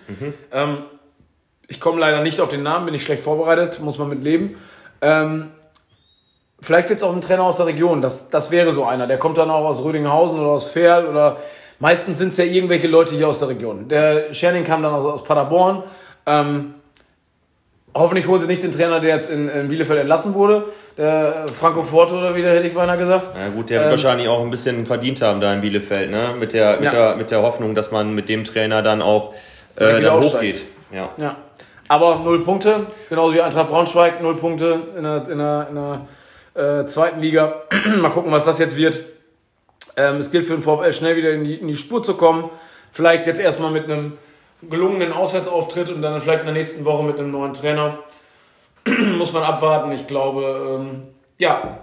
Ähm, 0.52 0.84
ich 1.68 1.80
komme 1.80 2.00
leider 2.00 2.22
nicht 2.22 2.40
auf 2.40 2.50
den 2.50 2.62
Namen, 2.62 2.86
bin 2.86 2.94
ich 2.94 3.02
schlecht 3.02 3.24
vorbereitet, 3.24 3.80
muss 3.80 3.98
man 3.98 4.08
mit 4.08 4.24
leben. 4.24 4.58
Ähm, 5.02 5.50
vielleicht 6.62 6.90
wird 6.90 7.00
es 7.00 7.04
auch 7.04 7.14
ein 7.14 7.22
Trainer 7.22 7.44
aus 7.44 7.58
der 7.58 7.66
Region, 7.66 8.02
das, 8.02 8.30
das 8.30 8.52
wäre 8.52 8.72
so 8.72 8.86
einer. 8.86 9.08
Der 9.08 9.18
kommt 9.18 9.40
dann 9.40 9.50
auch 9.50 9.66
aus 9.66 9.84
Rödinghausen 9.84 10.40
oder 10.40 10.50
aus 10.50 10.70
Ferl 10.70 11.08
oder 11.08 11.38
meistens 11.80 12.20
sind 12.20 12.30
es 12.30 12.38
ja 12.38 12.46
irgendwelche 12.46 12.88
Leute 12.88 13.16
hier 13.16 13.28
aus 13.28 13.40
der 13.40 13.50
Region. 13.50 13.88
Der 13.88 14.32
Scherning 14.32 14.64
kam 14.64 14.84
dann 14.84 14.94
aus, 14.94 15.06
aus 15.06 15.24
Paderborn. 15.24 15.84
Ähm, 16.28 16.76
hoffentlich 18.00 18.28
holen 18.28 18.42
sie 18.42 18.48
nicht 18.48 18.64
den 18.64 18.72
Trainer, 18.72 19.00
der 19.00 19.14
jetzt 19.14 19.32
in, 19.32 19.50
in 19.50 19.68
Bielefeld 19.70 20.00
entlassen 20.00 20.34
wurde. 20.34 20.66
Der 20.98 21.46
Franco 21.48 21.84
Forte 21.84 22.16
oder 22.16 22.36
wie 22.36 22.42
der 22.42 22.54
hätte 22.56 22.68
ich 22.68 22.74
beinahe 22.74 22.98
gesagt. 22.98 23.32
na 23.36 23.50
gut, 23.50 23.70
der 23.70 23.82
wird 23.82 23.92
wahrscheinlich 23.92 24.28
auch 24.28 24.42
ein 24.42 24.50
bisschen 24.50 24.86
verdient 24.86 25.22
haben 25.22 25.42
da 25.42 25.54
in 25.54 25.62
Bielefeld, 25.62 26.10
ne? 26.10 26.34
Mit 26.40 26.54
der, 26.54 26.74
mit 26.74 26.86
Ja. 26.86 26.92
der, 26.92 27.16
mit 27.16 27.32
der 27.32 27.42
Hoffnung, 27.42 27.76
dass 27.76 27.92
man 27.92 28.14
mit 28.14 28.30
dem 28.30 28.46
Trainer 28.46 28.82
dann 28.82 29.02
auch 29.02 29.34
äh, 29.76 29.98
wieder 29.98 30.02
dann 30.12 30.24
hochgeht. 30.24 30.64
Ja. 30.92 31.10
Ja. 31.18 31.36
Aber 31.88 32.18
null 32.24 32.44
Punkte, 32.44 32.88
genauso 33.10 33.34
wie 33.34 33.42
Eintracht 33.42 33.70
Braunschweig, 33.70 34.22
null 34.22 34.36
Punkte 34.36 34.80
in 34.98 35.04
der, 35.04 35.28
in 35.30 35.38
der, 35.38 35.68
in 35.70 35.76
der 35.76 36.82
äh, 36.82 36.86
zweiten 36.88 37.20
Liga. 37.22 37.64
Mal 38.02 38.10
gucken, 38.10 38.32
was 38.32 38.44
das 38.46 38.60
jetzt 38.60 38.76
wird. 38.76 38.98
Ähm, 39.96 40.18
es 40.18 40.32
gilt 40.32 40.46
für 40.46 40.54
den 40.54 40.64
VfL 40.64 40.92
schnell 40.94 41.16
wieder 41.16 41.32
in 41.32 41.44
die, 41.44 41.56
in 41.56 41.68
die 41.68 41.76
Spur 41.76 42.04
zu 42.04 42.16
kommen. 42.16 42.50
Vielleicht 42.92 43.26
jetzt 43.26 43.40
erstmal 43.40 43.72
mit 43.72 43.86
einem 43.86 44.18
gelungenen 44.62 45.14
Auswärtsauftritt 45.14 45.90
und 45.90 46.02
dann 46.02 46.20
vielleicht 46.22 46.40
in 46.42 46.46
der 46.48 46.56
nächsten 46.56 46.86
Woche 46.86 47.04
mit 47.04 47.18
einem 47.20 47.32
neuen 47.32 47.54
Trainer. 47.54 48.00
Muss 49.18 49.34
man 49.34 49.44
abwarten. 49.44 49.92
Ich 49.92 50.08
glaube, 50.08 50.80
ähm, 50.80 51.04
ja, 51.38 51.80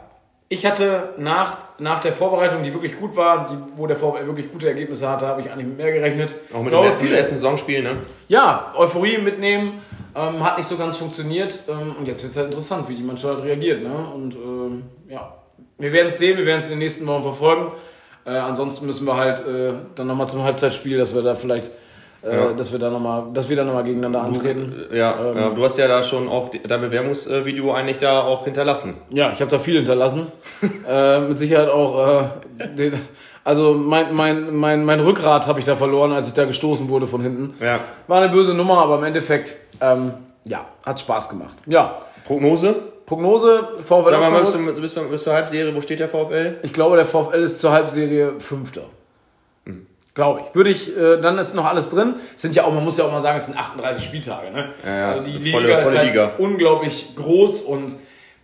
ich 0.49 0.67
hatte 0.67 1.15
nach, 1.19 1.59
nach 1.79 2.01
der 2.01 2.13
Vorbereitung, 2.13 2.63
die 2.63 2.73
wirklich 2.73 2.99
gut 2.99 3.17
war, 3.17 3.47
die, 3.47 3.57
wo 3.77 3.87
der 3.87 3.97
VfL 3.97 4.27
wirklich 4.27 4.51
gute 4.53 4.69
Ergebnisse 4.69 5.09
hatte, 5.09 5.27
habe 5.27 5.41
ich 5.41 5.51
eigentlich 5.51 5.67
mit 5.67 5.77
mehr 5.79 5.93
gerechnet. 5.93 6.35
Auch 6.53 6.61
mit 6.61 6.69
glaube, 6.71 6.85
dem 6.87 6.91
ersten, 6.91 7.05
viele- 7.05 7.17
ersten 7.17 7.35
Saisonspiel, 7.37 7.83
ne? 7.83 7.97
ja, 8.29 8.73
Euphorie 8.77 9.19
mitnehmen, 9.19 9.81
ähm, 10.15 10.45
hat 10.45 10.57
nicht 10.57 10.67
so 10.67 10.77
ganz 10.77 10.97
funktioniert. 10.97 11.61
Ähm, 11.69 11.95
und 11.99 12.07
jetzt 12.07 12.23
wird 12.23 12.31
es 12.33 12.37
halt 12.37 12.49
interessant, 12.49 12.89
wie 12.89 12.95
die 12.95 13.03
Mannschaft 13.03 13.35
halt 13.37 13.45
reagiert. 13.45 13.83
Ne? 13.83 13.95
Und 14.15 14.35
ähm, 14.37 14.83
ja, 15.09 15.35
wir 15.79 15.93
werden 15.93 16.09
es 16.09 16.19
sehen, 16.19 16.39
wir 16.39 16.47
werden 16.47 16.59
es 16.61 16.67
in 16.67 16.73
den 16.73 16.79
nächsten 16.81 17.07
Wochen 17.07 17.23
verfolgen. 17.23 17.73
Äh, 18.25 18.31
ansonsten 18.31 18.87
müssen 18.87 19.07
wir 19.07 19.17
halt 19.17 19.45
äh, 19.47 19.73
dann 19.97 20.07
nochmal 20.07 20.29
zum 20.29 20.43
Halbzeitspiel, 20.45 20.97
dass 20.99 21.15
wir 21.15 21.23
da 21.23 21.35
vielleicht, 21.35 21.71
Ja. 22.25 22.53
dass 22.53 22.73
wir 22.73 22.79
da 22.79 22.91
nochmal, 22.91 23.25
dass 23.33 23.49
wir 23.49 23.57
da 23.57 23.65
nochmal 23.65 23.85
gegeneinander 23.85 24.23
antreten. 24.23 24.87
Ja, 24.93 25.15
Ähm. 25.19 25.37
ja, 25.37 25.51
du 25.51 25.65
hast 25.65 25.77
ja 25.79 25.89
da 25.89 26.03
schon 26.03 26.29
auch 26.29 26.51
dein 26.51 26.81
Bewerbungsvideo 26.81 27.73
eigentlich 27.73 27.99
da 27.99 28.23
auch 28.23 28.45
hinterlassen. 28.45 28.95
Ja, 29.11 29.31
ich 29.33 29.41
habe 29.41 29.51
da 29.51 29.59
viel 29.59 29.77
hinterlassen. 29.77 30.29
äh, 30.89 31.21
mit 31.21 31.39
Sicherheit 31.39 31.69
auch, 31.69 32.23
äh, 32.23 32.25
den, 32.75 32.95
also 33.45 33.75
mein, 33.75 34.15
mein, 34.15 34.55
mein, 34.55 34.85
mein 34.85 35.01
Rückgrat 35.01 35.47
habe 35.47 35.59
ich 35.59 35.67
da 35.67 35.75
verloren, 35.77 36.13
als 36.13 36.29
ich 36.29 36.35
da 36.35 36.45
gestoßen 36.45 36.89
wurde 36.89 37.07
von 37.07 37.21
hinten. 37.21 37.55
Ja. 37.61 37.81
War 38.07 38.23
eine 38.23 38.33
böse 38.33 38.55
Nummer, 38.55 38.79
aber 38.79 38.99
im 38.99 39.05
Endeffekt, 39.05 39.55
ähm, 39.81 40.15
ja, 40.45 40.65
hat 40.85 41.01
Spaß 41.01 41.29
gemacht. 41.29 41.57
Ja, 41.67 41.99
Prognose? 42.27 42.75
Prognose, 43.07 43.69
VfL 43.81 44.11
Sag 44.11 44.31
mal, 44.31 44.41
bist 44.41 44.55
du, 44.55 44.81
bist, 44.81 44.97
du, 44.97 45.03
bist 45.03 45.27
du 45.27 45.33
Halbserie, 45.33 45.75
wo 45.77 45.81
steht 45.83 46.01
der 46.01 46.09
VfL? 46.09 46.57
Ich 46.63 46.73
glaube, 46.73 46.97
der 46.97 47.05
VfL 47.05 47.43
ist 47.43 47.61
zur 47.61 47.71
Halbserie 47.73 48.35
Fünfter. 48.39 48.85
Glaube 50.15 50.41
ich. 50.41 50.55
Würde 50.55 50.71
ich, 50.71 50.97
äh, 50.97 51.21
dann 51.21 51.37
ist 51.39 51.55
noch 51.55 51.65
alles 51.67 51.91
drin. 51.91 52.15
Es 52.37 52.43
sind 52.43 52.55
ja 52.55 52.65
auch, 52.65 52.73
man 52.73 52.85
muss 52.85 52.97
ja 52.99 53.05
auch 53.05 53.11
mal 53.13 53.21
sagen, 53.21 53.37
es 53.37 53.47
sind 53.47 53.59
38 53.59 54.05
Spieltage. 54.05 54.51
Ne? 54.53 54.69
Ja, 54.85 54.97
ja, 54.97 55.11
also 55.11 55.29
die 55.29 55.51
volle- 55.51 55.67
Liga 55.67 55.79
ist 55.79 55.89
volle 55.89 55.99
halt 55.99 56.09
Liga. 56.09 56.31
unglaublich 56.39 57.17
groß 57.17 57.63
und 57.63 57.93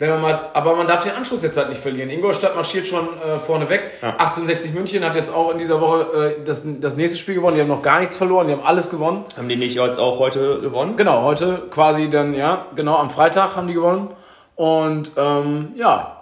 wenn 0.01 0.09
man 0.09 0.23
mal, 0.23 0.41
aber 0.55 0.75
man 0.77 0.87
darf 0.89 1.05
den 1.05 1.13
Anschluss 1.13 1.43
jetzt 1.43 1.59
halt 1.59 1.69
nicht 1.69 1.81
verlieren. 1.81 2.09
Ingolstadt 2.09 2.57
marschiert 2.57 2.87
schon 2.87 3.07
äh, 3.21 3.39
vorne 3.39 3.69
weg. 3.69 3.91
Ja. 4.01 4.13
1860 4.17 4.73
München 4.73 5.05
hat 5.05 5.15
jetzt 5.15 5.33
auch 5.33 5.51
in 5.53 5.59
dieser 5.59 5.79
Woche 5.81 6.37
äh, 6.41 6.45
das, 6.45 6.65
das 6.81 6.97
nächste 6.97 7.19
Spiel 7.19 7.35
gewonnen. 7.35 7.57
Die 7.57 7.61
haben 7.61 7.69
noch 7.69 7.83
gar 7.83 8.01
nichts 8.01 8.17
verloren, 8.17 8.47
die 8.47 8.55
haben 8.55 8.63
alles 8.65 8.89
gewonnen. 8.89 9.25
Haben 9.37 9.49
die 9.51 9.57
nicht 9.57 9.77
jetzt 9.77 9.99
auch 9.99 10.19
heute 10.19 10.61
gewonnen? 10.61 10.97
Genau, 10.97 11.23
heute 11.23 11.65
quasi 11.71 12.09
dann, 12.09 12.33
ja, 12.35 12.67
genau 12.75 12.97
am 12.97 13.11
Freitag 13.11 13.57
haben 13.57 13.69
die 13.69 13.75
gewonnen. 13.75 14.09
Und 14.57 15.11
ähm, 15.19 15.73
ja, 15.77 16.20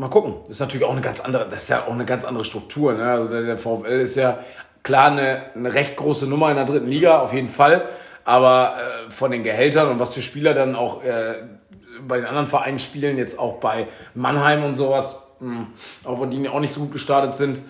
mal 0.00 0.08
gucken. 0.08 0.34
Ist 0.48 0.60
natürlich 0.60 0.86
auch 0.86 0.92
eine 0.92 1.00
ganz 1.00 1.20
andere, 1.20 1.48
das 1.48 1.64
ist 1.64 1.68
ja 1.68 1.84
auch 1.86 1.92
eine 1.92 2.04
ganz 2.04 2.24
andere 2.24 2.44
Struktur. 2.44 2.94
Ne? 2.94 3.04
Also 3.04 3.30
der, 3.30 3.42
der 3.42 3.58
VfL 3.58 4.00
ist 4.00 4.16
ja 4.16 4.38
klar 4.82 5.10
eine, 5.10 5.42
eine 5.54 5.72
recht 5.72 5.96
große 5.96 6.26
Nummer 6.26 6.50
in 6.50 6.56
der 6.56 6.64
dritten 6.64 6.88
Liga, 6.88 7.20
auf 7.20 7.32
jeden 7.32 7.48
Fall. 7.48 7.86
Aber 8.24 8.74
äh, 8.76 9.10
von 9.10 9.30
den 9.30 9.42
Gehältern 9.42 9.88
und 9.88 9.98
was 9.98 10.14
für 10.14 10.22
Spieler 10.22 10.54
dann 10.54 10.74
auch 10.74 11.02
äh, 11.02 11.34
bei 12.06 12.16
den 12.16 12.26
anderen 12.26 12.46
Vereinen 12.46 12.78
spielen, 12.78 13.18
jetzt 13.18 13.38
auch 13.38 13.58
bei 13.58 13.88
Mannheim 14.14 14.64
und 14.64 14.74
sowas, 14.74 15.22
mh, 15.40 15.66
auch 16.04 16.20
wenn 16.20 16.30
die 16.30 16.48
auch 16.48 16.60
nicht 16.60 16.72
so 16.72 16.80
gut 16.80 16.92
gestartet 16.92 17.34
sind, 17.34 17.62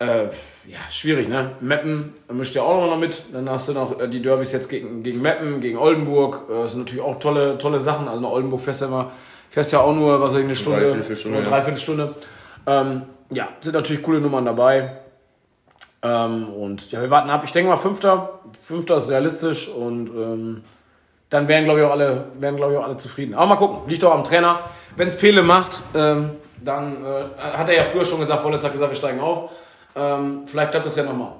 äh, 0.00 0.24
ja, 0.66 0.78
schwierig, 0.90 1.28
ne? 1.28 1.52
Meppen 1.60 2.14
mischt 2.32 2.56
ja 2.56 2.62
auch 2.62 2.86
noch 2.86 2.98
mit. 2.98 3.22
Dann 3.32 3.48
hast 3.48 3.68
du 3.68 3.72
noch 3.72 4.00
äh, 4.00 4.08
die 4.08 4.20
Derbys 4.20 4.50
jetzt 4.50 4.68
gegen, 4.68 5.04
gegen 5.04 5.22
Meppen, 5.22 5.60
gegen 5.60 5.78
Oldenburg. 5.78 6.48
Äh, 6.50 6.62
Das 6.62 6.72
sind 6.72 6.80
natürlich 6.80 7.04
auch 7.04 7.20
tolle, 7.20 7.56
tolle 7.58 7.78
Sachen. 7.78 8.08
Also 8.08 8.20
nach 8.20 8.30
Oldenburg 8.30 8.60
fährst 8.60 8.80
du 8.80 8.86
immer, 8.86 9.12
fährst 9.52 9.72
ja 9.72 9.80
auch 9.80 9.94
nur, 9.94 10.18
was 10.20 10.32
weiß 10.32 10.38
ich, 10.38 10.44
eine 10.44 10.54
Stunde, 10.54 10.80
Dreiviertelstunde, 10.80 11.38
oder 11.38 11.44
ja. 11.44 11.50
Dreiviertelstunde. 11.50 12.14
Ähm, 12.66 13.02
ja, 13.30 13.48
sind 13.60 13.74
natürlich 13.74 14.02
coole 14.02 14.20
Nummern 14.20 14.46
dabei. 14.46 14.96
Ähm, 16.02 16.48
und 16.54 16.90
ja, 16.90 17.02
wir 17.02 17.10
warten 17.10 17.28
ab. 17.28 17.42
Ich 17.44 17.52
denke 17.52 17.68
mal, 17.68 17.76
Fünfter. 17.76 18.40
Fünfter 18.60 18.96
ist 18.96 19.10
realistisch 19.10 19.68
und 19.68 20.08
ähm, 20.08 20.64
dann 21.28 21.48
wären, 21.48 21.64
glaube 21.64 21.80
ich, 21.80 21.86
auch 21.86 21.90
alle, 21.90 22.26
wären, 22.38 22.56
glaube 22.56 22.72
ich, 22.72 22.78
auch 22.78 22.84
alle 22.84 22.96
zufrieden. 22.96 23.34
Aber 23.34 23.46
mal 23.46 23.56
gucken, 23.56 23.88
liegt 23.88 24.02
doch 24.02 24.12
am 24.12 24.24
Trainer. 24.24 24.60
Wenn 24.96 25.08
es 25.08 25.16
Pele 25.16 25.42
macht, 25.42 25.80
ähm, 25.94 26.30
dann 26.64 27.04
äh, 27.04 27.24
hat 27.38 27.68
er 27.68 27.76
ja 27.76 27.84
früher 27.84 28.04
schon 28.04 28.20
gesagt, 28.20 28.42
hat 28.42 28.52
gesagt, 28.52 28.74
wir 28.74 28.94
steigen 28.94 29.20
auf. 29.20 29.50
Ähm, 29.94 30.46
vielleicht 30.46 30.70
klappt 30.70 30.86
das 30.86 30.96
ja 30.96 31.02
nochmal. 31.02 31.32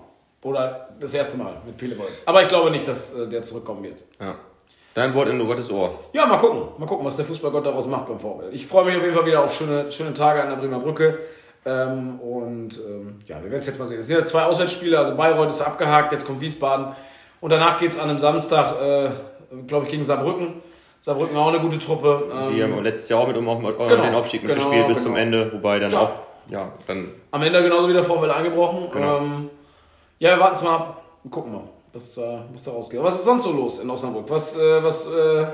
Oder 0.42 0.88
das 1.00 1.14
erste 1.14 1.38
Mal 1.38 1.54
mit 1.64 1.76
Pele. 1.78 1.96
Aber 2.26 2.42
ich 2.42 2.48
glaube 2.48 2.70
nicht, 2.70 2.86
dass 2.86 3.14
äh, 3.16 3.28
der 3.28 3.42
zurückkommen 3.42 3.82
wird. 3.84 4.02
Ja. 4.20 4.34
Dein 4.94 5.14
Wort 5.14 5.28
in 5.28 5.38
Gottes 5.46 5.70
Ohr. 5.70 5.98
Ja, 6.12 6.26
mal 6.26 6.36
gucken. 6.38 6.62
Mal 6.78 6.86
gucken, 6.86 7.06
was 7.06 7.16
der 7.16 7.24
Fußballgott 7.24 7.64
daraus 7.64 7.86
macht 7.86 8.06
beim 8.08 8.18
VfL. 8.18 8.50
Ich 8.52 8.66
freue 8.66 8.84
mich 8.84 8.96
auf 8.96 9.02
jeden 9.02 9.14
Fall 9.14 9.24
wieder 9.26 9.42
auf 9.42 9.54
schöne, 9.54 9.90
schöne 9.90 10.12
Tage 10.12 10.42
an 10.42 10.50
der 10.50 10.56
Bremer 10.56 10.80
Brücke. 10.80 11.18
Ähm, 11.64 12.20
und 12.20 12.78
ähm, 12.86 13.20
ja, 13.26 13.36
wir 13.36 13.44
werden 13.50 13.60
es 13.60 13.66
jetzt 13.66 13.78
mal 13.78 13.86
sehen. 13.86 14.00
Es 14.00 14.06
sind 14.08 14.18
jetzt 14.18 14.30
zwei 14.30 14.42
Auswärtsspiele, 14.44 14.98
also 14.98 15.14
Bayreuth 15.14 15.50
ist 15.50 15.60
abgehakt, 15.60 16.12
jetzt 16.12 16.26
kommt 16.26 16.40
Wiesbaden. 16.40 16.88
Und 17.40 17.50
danach 17.50 17.78
geht 17.78 17.90
es 17.92 17.98
an 17.98 18.10
einem 18.10 18.18
Samstag, 18.18 18.80
äh, 18.82 19.10
glaube 19.66 19.86
ich, 19.86 19.90
gegen 19.92 20.04
Saarbrücken. 20.04 20.60
Saarbrücken 21.00 21.36
auch 21.36 21.48
eine 21.48 21.60
gute 21.60 21.78
Truppe. 21.78 22.24
Ähm, 22.32 22.54
Die 22.54 22.62
haben 22.62 22.82
letztes 22.84 23.08
Jahr 23.08 23.20
auch 23.20 23.28
mit 23.28 23.36
um, 23.36 23.48
um, 23.48 23.64
um 23.64 23.86
Genau, 23.86 24.02
den 24.02 24.14
Aufstieg 24.14 24.42
genau, 24.42 24.54
mitgespielt 24.54 24.88
bis 24.88 24.98
genau. 24.98 25.08
zum 25.10 25.16
Ende, 25.16 25.52
wobei 25.52 25.78
dann 25.78 25.90
Ja. 25.90 26.00
auch, 26.00 26.10
ja, 26.48 26.68
dann 26.86 27.08
am 27.30 27.42
Ende 27.42 27.62
genauso 27.62 27.88
wie 27.88 27.92
der 27.92 28.02
VfL 28.02 28.30
eingebrochen. 28.30 28.88
Genau. 28.92 29.18
Ähm, 29.18 29.50
ja, 30.18 30.36
wir 30.36 30.40
warten 30.40 30.54
es 30.56 30.62
mal 30.62 30.74
ab. 30.76 31.02
Gucken 31.30 31.52
mal, 31.52 31.62
was 31.92 32.14
da, 32.14 32.46
was 32.52 32.62
da 32.62 32.70
rausgeht. 32.70 33.02
Was 33.02 33.16
ist 33.16 33.24
sonst 33.24 33.44
so 33.44 33.52
los 33.52 33.78
in 33.78 33.90
Osnabrück? 33.90 34.24
Was, 34.28 34.56
äh, 34.56 34.82
was, 34.82 35.12
äh, 35.12 35.46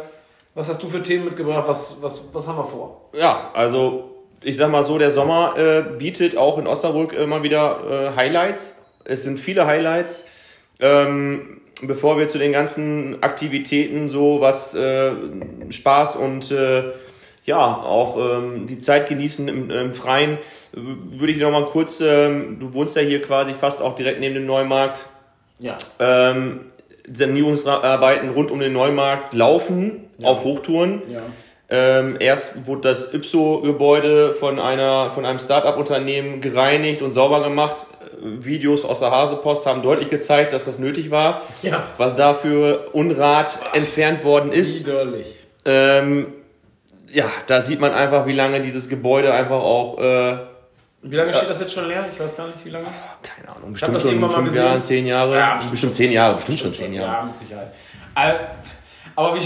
was 0.55 0.69
hast 0.69 0.83
du 0.83 0.89
für 0.89 1.03
Themen 1.03 1.27
mitgebracht? 1.27 1.65
Was, 1.67 2.01
was, 2.01 2.23
was 2.33 2.47
haben 2.47 2.59
wir 2.59 2.65
vor? 2.65 3.11
Ja, 3.15 3.51
also 3.55 4.15
ich 4.43 4.57
sag 4.57 4.71
mal 4.71 4.85
so, 4.85 4.99
der 4.99 5.11
Sommer 5.11 5.57
äh, 5.57 5.83
bietet 5.99 6.37
auch 6.37 6.59
in 6.59 6.67
Osnabrück 6.67 7.13
immer 7.13 7.43
wieder 7.43 7.81
äh, 8.13 8.17
Highlights. 8.17 8.83
Es 9.05 9.25
sind 9.25 9.41
viele 9.41 9.67
Highlights. 9.67 10.27
Ähm, 10.81 11.61
bevor 11.83 12.19
wir 12.19 12.29
zu 12.29 12.39
den 12.39 12.53
ganzen 12.53 13.23
Aktivitäten, 13.23 14.09
so 14.09 14.41
was 14.41 14.75
äh, 14.75 15.13
Spaß 15.71 16.17
und 16.17 16.51
äh, 16.51 16.93
ja, 17.45 17.83
auch 17.83 18.19
ähm, 18.19 18.67
die 18.67 18.79
Zeit 18.79 19.09
genießen 19.09 19.49
im, 19.49 19.71
im 19.71 19.95
Freien, 19.95 20.39
würde 20.73 21.33
ich 21.33 21.39
noch 21.39 21.51
mal 21.51 21.65
kurz, 21.65 22.01
ähm, 22.01 22.59
du 22.61 22.75
wohnst 22.75 22.95
ja 22.95 23.03
hier 23.03 23.23
quasi 23.23 23.55
fast 23.55 23.81
auch 23.81 23.97
direkt 23.97 24.21
neben 24.21 24.35
dem 24.35 24.47
Neumarkt, 24.47 25.07
Ja. 25.59 25.77
ähm, 25.99 26.67
Sanierungsarbeiten 27.13 28.31
rund 28.31 28.51
um 28.51 28.61
den 28.61 28.73
Neumarkt 28.73 29.33
laufen 29.35 30.09
auf 30.23 30.45
Hochtouren. 30.45 31.03
Ja. 31.11 31.21
Ähm, 31.71 32.17
erst 32.19 32.67
wurde 32.67 32.89
das 32.89 33.13
Ypso-Gebäude 33.13 34.35
von, 34.35 34.59
einer, 34.59 35.11
von 35.11 35.27
einem 35.27 35.39
Start-up-Unternehmen 35.39 36.41
gereinigt 36.41 37.03
und 37.03 37.13
sauber 37.13 37.43
gemacht. 37.43 37.87
Videos 38.21 38.85
aus 38.85 39.01
der 39.01 39.11
Hasepost 39.11 39.67
haben 39.67 39.83
deutlich 39.83 40.11
gezeigt, 40.11 40.53
dass 40.53 40.65
das 40.65 40.79
nötig 40.79 41.11
war. 41.11 41.43
Ja. 41.63 41.85
Was 41.99 42.17
da 42.17 42.35
für 42.35 42.89
Unrat 42.93 43.59
entfernt 43.75 44.25
worden 44.25 44.51
ist. 44.51 44.87
Widerlich. 44.87 45.27
Ähm, 45.65 46.27
ja, 47.13 47.27
da 47.47 47.61
sieht 47.61 47.81
man 47.81 47.93
einfach, 47.93 48.27
wie 48.27 48.33
lange 48.33 48.61
dieses 48.61 48.89
Gebäude 48.89 49.33
einfach 49.33 49.61
auch, 49.61 49.99
äh, 50.01 50.37
Wie 51.03 51.17
lange 51.17 51.33
steht 51.33 51.49
das 51.49 51.61
jetzt 51.61 51.73
schon 51.73 51.87
leer? 51.87 52.09
Ich 52.13 52.19
weiß 52.19 52.37
gar 52.37 52.49
nicht, 52.49 52.65
wie 52.65 52.71
lange. 52.71 52.87
keine 53.23 53.57
Ahnung, 53.57 53.73
bestimmt 53.73 53.95
das 53.95 54.03
schon 54.03 54.31
fünf. 54.31 54.55
Jahre, 54.55 54.81
zehn 54.81 55.07
Jahre. 55.07 55.37
Ja, 55.37 55.55
bestimmt, 55.55 55.73
bestimmt 55.73 55.95
zehn 55.95 56.13
Jahre, 56.13 56.37
bestimmt 56.37 56.59
schon 56.59 56.75
zehn 56.75 56.93
Jahre. 56.93 57.13
Ja, 57.13 57.23
mit 57.25 57.37
Sicherheit. 57.37 57.73
Aber 59.15 59.37
wie, 59.37 59.43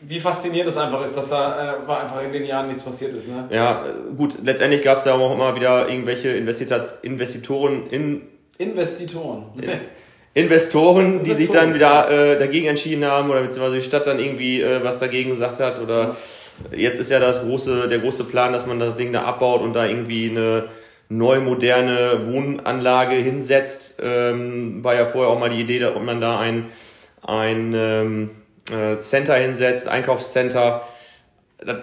wie 0.00 0.20
faszinierend 0.20 0.70
es 0.70 0.76
einfach 0.76 1.02
ist, 1.02 1.16
dass 1.16 1.28
da 1.28 1.74
äh, 1.74 1.92
einfach 1.92 2.22
in 2.22 2.32
den 2.32 2.44
Jahren 2.44 2.68
nichts 2.68 2.82
passiert 2.82 3.14
ist. 3.14 3.28
Ne? 3.28 3.46
Ja, 3.50 3.86
äh, 3.86 3.92
gut, 4.16 4.38
letztendlich 4.42 4.82
gab 4.82 4.98
es 4.98 5.04
da 5.04 5.14
auch 5.14 5.32
immer 5.32 5.54
wieder 5.54 5.88
irgendwelche 5.88 6.30
Investitoren 6.30 7.86
in, 7.88 8.22
Investitoren. 8.58 9.46
Investoren, 10.34 11.22
die 11.24 11.34
sich 11.34 11.50
dann 11.50 11.74
wieder 11.74 12.10
äh, 12.10 12.38
dagegen 12.38 12.66
entschieden 12.66 13.04
haben 13.04 13.30
oder 13.30 13.40
beziehungsweise 13.42 13.76
die 13.76 13.84
Stadt 13.84 14.06
dann 14.06 14.18
irgendwie 14.18 14.60
äh, 14.60 14.84
was 14.84 14.98
dagegen 14.98 15.30
gesagt 15.30 15.60
hat 15.60 15.80
oder 15.80 16.16
jetzt 16.74 17.00
ist 17.00 17.10
ja 17.10 17.20
das 17.20 17.40
große, 17.40 17.88
der 17.88 17.98
große 17.98 18.24
Plan, 18.24 18.52
dass 18.52 18.66
man 18.66 18.78
das 18.78 18.96
Ding 18.96 19.12
da 19.12 19.22
abbaut 19.22 19.62
und 19.62 19.72
da 19.72 19.86
irgendwie 19.86 20.30
eine 20.30 20.66
neu 21.08 21.40
moderne 21.40 22.26
Wohnanlage 22.26 23.14
hinsetzt. 23.16 24.00
Ähm, 24.02 24.82
war 24.82 24.94
ja 24.94 25.06
vorher 25.06 25.32
auch 25.32 25.38
mal 25.38 25.50
die 25.50 25.60
Idee, 25.60 25.84
ob 25.84 26.02
man 26.02 26.20
da 26.20 26.38
ein, 26.38 26.66
ein 27.22 27.72
ähm, 27.74 28.30
äh, 28.70 28.96
Center 28.96 29.34
hinsetzt, 29.34 29.88
Einkaufscenter. 29.88 30.82
Das, 31.58 31.78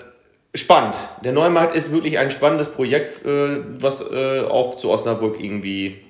spannend. 0.56 0.98
Der 1.24 1.32
Neumarkt 1.32 1.76
ist 1.76 1.92
wirklich 1.92 2.20
ein 2.20 2.32
spannendes 2.32 2.70
Projekt, 2.70 3.26
äh, 3.26 3.60
was 3.80 4.02
äh, 4.12 4.42
auch 4.42 4.76
zu 4.76 4.90
Osnabrück 4.90 5.40
irgendwie 5.40 6.02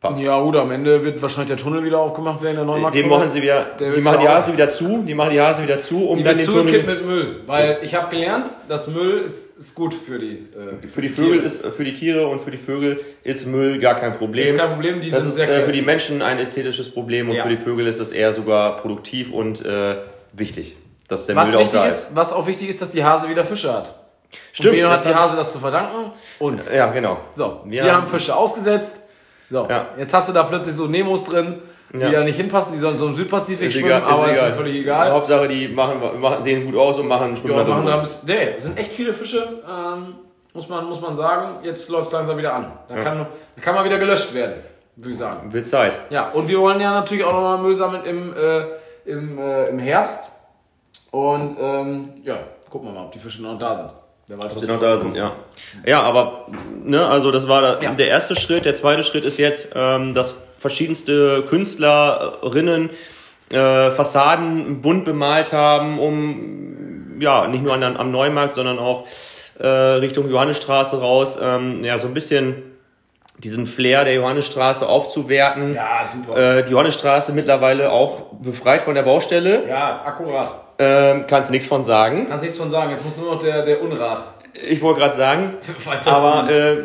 passt. 0.00 0.22
Ja, 0.22 0.40
gut, 0.40 0.56
am 0.56 0.70
Ende 0.70 1.02
wird 1.04 1.20
wahrscheinlich 1.22 1.48
der 1.48 1.56
Tunnel 1.56 1.84
wieder 1.84 1.98
aufgemacht 1.98 2.42
werden, 2.42 2.56
der 2.56 2.64
Neumarkt. 2.64 2.94
Den 2.94 3.08
machen 3.08 3.30
sie 3.30 3.42
wieder, 3.42 3.64
Der 3.78 3.92
die 3.92 4.00
machen 4.00 4.20
die 4.20 4.28
Hase 4.28 4.52
wieder 4.52 4.70
zu, 4.70 5.02
die 5.06 5.14
machen 5.14 5.30
die 5.30 5.40
Hase 5.40 5.62
wieder 5.62 5.80
zu, 5.80 6.08
um 6.08 6.18
Die 6.18 6.24
dann 6.24 6.38
den 6.38 6.46
Tunnel, 6.46 6.82
mit 6.82 7.04
Müll. 7.04 7.40
Weil 7.46 7.78
ich 7.82 7.94
habe 7.94 8.10
gelernt, 8.10 8.48
dass 8.68 8.86
Müll 8.88 9.20
ist, 9.20 9.45
ist 9.58 9.74
gut 9.74 9.94
für 9.94 10.18
die 10.18 10.34
äh, 10.36 10.86
für 10.86 11.00
die 11.02 11.08
Vögel 11.08 11.32
Tiere. 11.34 11.44
ist, 11.44 11.64
für 11.66 11.84
die 11.84 11.92
Tiere 11.92 12.26
und 12.26 12.40
für 12.40 12.50
die 12.50 12.58
Vögel 12.58 13.00
ist 13.22 13.46
Müll 13.46 13.78
gar 13.78 13.94
kein 13.94 14.12
Problem. 14.12 14.44
Ist 14.44 14.56
kein 14.58 14.70
Problem, 14.70 15.00
die 15.00 15.10
das 15.10 15.20
sind 15.20 15.28
ist 15.30 15.36
sehr 15.36 15.48
äh, 15.48 15.64
für 15.64 15.72
die. 15.72 15.82
Menschen 15.82 16.20
ein 16.22 16.38
ästhetisches 16.38 16.90
Problem 16.92 17.28
und 17.30 17.36
Ja. 17.36 17.42
für 17.44 17.48
die 17.48 17.56
Vögel 17.56 17.86
ist 17.86 17.98
das 18.00 18.12
eher 18.12 18.34
sogar 18.34 18.76
produktiv 18.76 19.32
und 19.32 19.64
äh, 19.64 19.96
wichtig, 20.32 20.76
dass 21.08 21.24
der 21.26 21.36
Was 21.36 21.48
Müll 21.48 21.56
auch 21.56 21.60
wichtig 21.62 21.80
da 21.80 21.86
ist, 21.86 22.14
was 22.14 22.32
auch 22.32 22.46
wichtig 22.46 22.68
ist, 22.68 22.82
dass 22.82 22.90
die 22.90 23.02
Hase 23.04 23.28
wieder 23.28 23.44
Fische 23.44 23.72
hat. 23.72 23.94
Stimmt, 24.52 24.74
Und 24.74 24.80
wem 24.80 24.88
hat 24.90 25.04
die 25.04 25.14
Hase 25.14 25.36
das 25.36 25.52
zu 25.52 25.58
verdanken? 25.58 26.12
Uns. 26.40 26.70
Ja, 26.70 26.90
genau. 26.90 27.18
So, 27.34 27.60
wir, 27.64 27.84
Wir 27.84 27.92
haben 27.92 28.02
haben- 28.02 28.08
Fische 28.08 28.34
ausgesetzt. 28.36 28.92
So, 29.48 29.66
Ja. 29.70 29.90
jetzt 29.96 30.12
hast 30.12 30.28
du 30.28 30.32
da 30.32 30.42
plötzlich 30.42 30.74
so 30.74 30.86
Nemos 30.86 31.24
drin, 31.24 31.54
die 31.92 31.98
Ja. 32.00 32.10
da 32.10 32.24
nicht 32.24 32.36
hinpassen, 32.36 32.72
die 32.72 32.78
sollen 32.78 32.98
so 32.98 33.06
im 33.06 33.14
Südpazifik 33.16 33.68
Ist 33.68 33.74
schwimmen, 33.74 33.86
egal, 33.88 34.02
aber 34.02 34.30
ist 34.30 34.36
ist 34.38 34.42
mir 34.42 34.52
völlig 34.52 34.74
egal. 34.76 35.12
Hauptsache, 35.12 35.48
die 35.48 35.68
machen, 35.68 36.20
machen, 36.20 36.42
sehen 36.42 36.66
gut 36.66 36.76
aus 36.76 36.98
und 36.98 37.06
machen 37.08 37.36
schwimmen 37.36 37.56
Ja, 37.58 37.64
machen 37.64 37.86
da 37.86 37.96
bis, 37.98 38.22
nee, 38.24 38.54
es 38.56 38.64
sind 38.64 38.78
echt 38.78 38.92
viele 38.92 39.12
Fische, 39.12 39.62
ähm, 39.68 40.14
muss, 40.52 40.68
man, 40.68 40.86
muss 40.86 41.00
man 41.00 41.14
sagen. 41.16 41.58
Jetzt 41.62 41.88
läuft 41.90 42.06
es 42.08 42.12
langsam 42.12 42.36
wieder 42.38 42.54
an. 42.54 42.72
Da, 42.88 42.96
Ja. 42.96 43.02
kann, 43.04 43.26
da 43.56 43.62
kann 43.62 43.74
mal 43.74 43.84
wieder 43.84 43.98
gelöscht 43.98 44.32
werden, 44.34 44.54
würde 44.96 45.10
ich 45.12 45.18
sagen. 45.18 45.52
Wird 45.52 45.66
Zeit. 45.66 45.96
Ja, 46.10 46.28
und 46.30 46.48
wir 46.48 46.58
wollen 46.60 46.80
ja 46.80 46.92
natürlich 46.92 47.24
auch 47.24 47.32
nochmal 47.32 47.58
Müll 47.58 47.74
sammeln 47.76 48.04
im, 48.04 48.34
äh, 48.34 48.64
im, 49.04 49.38
äh, 49.38 49.64
im 49.68 49.78
Herbst. 49.78 50.30
Und 51.10 51.56
ähm, 51.60 52.08
ja, 52.24 52.36
gucken 52.68 52.88
wir 52.88 52.94
mal, 52.94 53.04
ob 53.06 53.12
die 53.12 53.18
Fische 53.18 53.42
noch 53.42 53.58
da 53.58 53.76
sind. 53.76 53.90
Wer 54.28 54.38
weiß, 54.38 54.54
Ob 54.56 54.60
sie 54.62 54.66
noch 54.66 54.80
da 54.80 54.96
sind, 54.96 55.14
ja. 55.14 55.32
Ja, 55.84 56.02
aber, 56.02 56.46
ne, 56.82 57.06
also 57.06 57.30
das 57.30 57.46
war 57.46 57.62
da, 57.62 57.80
Ja. 57.80 57.94
der 57.94 58.08
erste 58.08 58.34
Schritt. 58.34 58.64
Der 58.64 58.74
zweite 58.74 59.04
Schritt 59.04 59.24
ist 59.24 59.38
jetzt, 59.38 59.68
ähm, 59.76 60.14
dass 60.14 60.42
verschiedenste 60.66 61.44
Künstlerinnen 61.48 62.90
äh, 63.52 63.90
Fassaden 63.92 64.82
bunt 64.82 65.04
bemalt 65.04 65.52
haben, 65.52 66.00
um, 66.00 67.20
ja, 67.20 67.46
nicht 67.46 67.62
nur 67.62 67.72
an, 67.72 67.96
am 67.96 68.10
Neumarkt, 68.10 68.54
sondern 68.54 68.80
auch 68.80 69.06
äh, 69.60 69.66
Richtung 69.66 70.28
Johannesstraße 70.28 71.00
raus, 71.00 71.38
ähm, 71.40 71.84
ja, 71.84 72.00
so 72.00 72.08
ein 72.08 72.14
bisschen 72.14 72.64
diesen 73.38 73.66
Flair 73.66 74.04
der 74.04 74.14
Johannesstraße 74.14 74.88
aufzuwerten. 74.88 75.74
Ja, 75.74 76.08
super. 76.12 76.58
Äh, 76.58 76.64
die 76.64 76.72
Johannesstraße 76.72 77.32
mittlerweile 77.32 77.92
auch 77.92 78.32
befreit 78.40 78.82
von 78.82 78.96
der 78.96 79.02
Baustelle. 79.02 79.68
Ja, 79.68 80.02
akkurat. 80.04 80.64
Ähm, 80.78 81.24
kannst 81.28 81.52
nichts 81.52 81.68
von 81.68 81.84
sagen. 81.84 82.26
Kannst 82.28 82.42
nichts 82.42 82.58
von 82.58 82.70
sagen. 82.70 82.90
Jetzt 82.90 83.04
muss 83.04 83.16
nur 83.16 83.34
noch 83.34 83.40
der, 83.40 83.64
der 83.64 83.80
Unrat. 83.82 84.24
Ich 84.68 84.82
wollte 84.82 85.00
gerade 85.00 85.14
sagen, 85.14 85.54
aber 86.06 86.50
äh, 86.50 86.78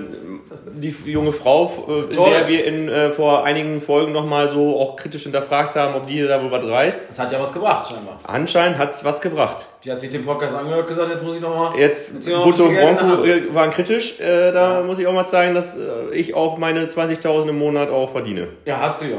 die 0.74 0.96
junge 1.06 1.32
Frau, 1.32 1.72
äh, 1.88 2.14
der 2.14 2.48
wir 2.48 2.66
in, 2.66 2.90
äh, 2.90 3.12
vor 3.12 3.44
einigen 3.44 3.82
Folgen 3.82 4.12
nochmal 4.12 4.48
so 4.48 4.80
auch 4.80 4.96
kritisch 4.96 5.24
hinterfragt 5.24 5.76
haben, 5.76 5.96
ob 5.96 6.08
die 6.08 6.22
da 6.22 6.42
wohl 6.42 6.52
was 6.52 6.68
reißt. 6.68 7.10
Das 7.10 7.20
hat 7.20 7.32
ja 7.32 7.40
was 7.40 7.54
gebracht, 7.54 7.90
scheinbar. 7.90 8.20
Anscheinend 8.24 8.78
hat 8.78 8.92
es 8.92 9.04
was 9.04 9.22
gebracht. 9.22 9.66
Die 9.84 9.92
hat 9.92 10.00
sich 10.00 10.12
den 10.12 10.26
Podcast 10.26 10.56
angehört 10.56 10.88
gesagt, 10.88 11.10
jetzt 11.12 11.24
muss 11.24 11.36
ich 11.36 11.42
nochmal. 11.42 11.78
Jetzt, 11.78 12.26
Butto 12.26 12.66
und 12.66 12.76
Bronco 12.76 13.24
äh, 13.24 13.54
waren 13.54 13.72
kritisch. 13.72 14.20
Äh, 14.20 14.52
da 14.52 14.80
ja. 14.80 14.84
muss 14.84 15.00
ich 15.00 15.08
auch 15.08 15.14
mal 15.14 15.26
zeigen, 15.26 15.56
dass 15.56 15.78
äh, 15.78 16.14
ich 16.14 16.36
auch 16.36 16.58
meine 16.58 16.86
20.000 16.86 17.50
im 17.50 17.60
Monat 17.60 17.90
auch 17.90 18.12
verdiene. 18.12 18.50
Ja, 18.66 18.80
hat 18.80 18.98
sie 18.98 19.12
ja. 19.12 19.18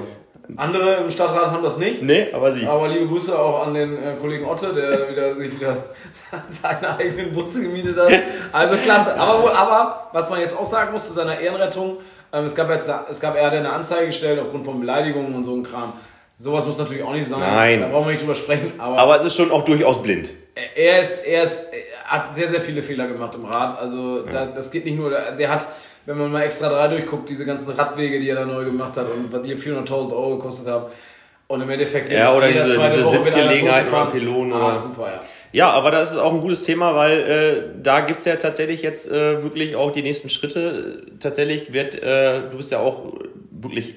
Andere 0.56 0.96
im 0.96 1.10
Stadtrat 1.10 1.50
haben 1.50 1.62
das 1.62 1.78
nicht. 1.78 2.02
Nee, 2.02 2.28
aber 2.32 2.52
sie. 2.52 2.66
Aber 2.66 2.88
liebe 2.88 3.06
Grüße 3.06 3.38
auch 3.38 3.66
an 3.66 3.74
den 3.74 3.96
äh, 3.96 4.16
Kollegen 4.20 4.44
Otte, 4.44 4.72
der 4.72 5.08
wieder, 5.10 5.34
sich 5.34 5.56
wieder 5.56 5.76
seine 6.48 6.98
eigenen 6.98 7.32
Busse 7.32 7.62
gemietet 7.62 7.96
hat. 7.96 8.12
Also 8.52 8.76
klasse. 8.76 9.18
Aber, 9.18 9.56
aber 9.56 10.08
was 10.12 10.28
man 10.28 10.40
jetzt 10.40 10.56
auch 10.56 10.66
sagen 10.66 10.92
muss 10.92 11.06
zu 11.06 11.12
seiner 11.12 11.38
Ehrenrettung, 11.38 11.98
ähm, 12.32 12.44
es 12.44 12.54
gab 12.54 12.70
jetzt, 12.70 12.90
es 13.10 13.20
gab, 13.20 13.36
er 13.36 13.46
hat 13.46 13.52
eine 13.52 13.72
Anzeige 13.72 14.06
gestellt 14.06 14.40
aufgrund 14.40 14.64
von 14.64 14.80
Beleidigungen 14.80 15.34
und 15.34 15.44
so 15.44 15.54
ein 15.54 15.62
Kram. 15.62 15.92
Sowas 16.38 16.66
muss 16.66 16.78
natürlich 16.78 17.04
auch 17.04 17.12
nicht 17.12 17.28
sein. 17.28 17.40
Nein. 17.40 17.80
Da 17.80 17.88
brauchen 17.88 18.06
wir 18.06 18.12
nicht 18.12 18.22
drüber 18.22 18.34
sprechen. 18.34 18.72
Aber, 18.78 18.98
aber 18.98 19.16
es 19.16 19.24
ist 19.24 19.36
schon 19.36 19.50
auch 19.52 19.64
durchaus 19.64 20.02
blind. 20.02 20.30
Er 20.74 21.00
ist, 21.00 21.24
er 21.24 21.44
ist, 21.44 21.68
er 21.72 22.04
hat 22.04 22.34
sehr, 22.34 22.48
sehr 22.48 22.60
viele 22.60 22.82
Fehler 22.82 23.06
gemacht 23.06 23.34
im 23.36 23.44
Rad. 23.44 23.78
Also 23.78 24.24
ja. 24.24 24.30
da, 24.30 24.46
das 24.46 24.70
geht 24.70 24.84
nicht 24.84 24.96
nur, 24.96 25.10
der 25.10 25.50
hat 25.50 25.66
wenn 26.06 26.18
man 26.18 26.32
mal 26.32 26.42
extra 26.42 26.68
drei 26.68 26.88
durchguckt, 26.88 27.28
diese 27.28 27.44
ganzen 27.44 27.70
Radwege, 27.70 28.18
die 28.18 28.28
er 28.28 28.36
da 28.36 28.44
neu 28.44 28.64
gemacht 28.64 28.96
hat 28.96 29.06
und 29.10 29.32
was 29.32 29.42
die 29.42 29.54
400.000 29.54 30.12
Euro 30.12 30.36
gekostet 30.36 30.68
haben. 30.68 30.86
Und 31.46 31.60
im 31.60 31.70
Endeffekt 31.70 32.10
ja, 32.10 32.34
oder 32.34 32.48
diese, 32.48 32.78
diese 32.78 33.04
Sitzgelegenheit 33.10 33.86
oder 33.88 34.06
Pylonen. 34.06 34.54
Ah, 34.54 34.76
super, 34.76 35.12
ja. 35.14 35.20
Ja, 35.52 35.70
aber 35.70 35.90
das 35.90 36.12
ist 36.12 36.16
auch 36.16 36.32
ein 36.32 36.40
gutes 36.40 36.62
Thema, 36.62 36.94
weil 36.94 37.18
äh, 37.18 37.82
da 37.82 38.00
gibt's 38.00 38.24
ja 38.24 38.36
tatsächlich 38.36 38.80
jetzt 38.80 39.10
äh, 39.10 39.42
wirklich 39.42 39.76
auch 39.76 39.90
die 39.92 40.02
nächsten 40.02 40.30
Schritte. 40.30 41.04
Tatsächlich 41.20 41.74
wird, 41.74 42.02
äh, 42.02 42.48
du 42.50 42.56
bist 42.56 42.72
ja 42.72 42.78
auch 42.78 43.12
wirklich 43.50 43.96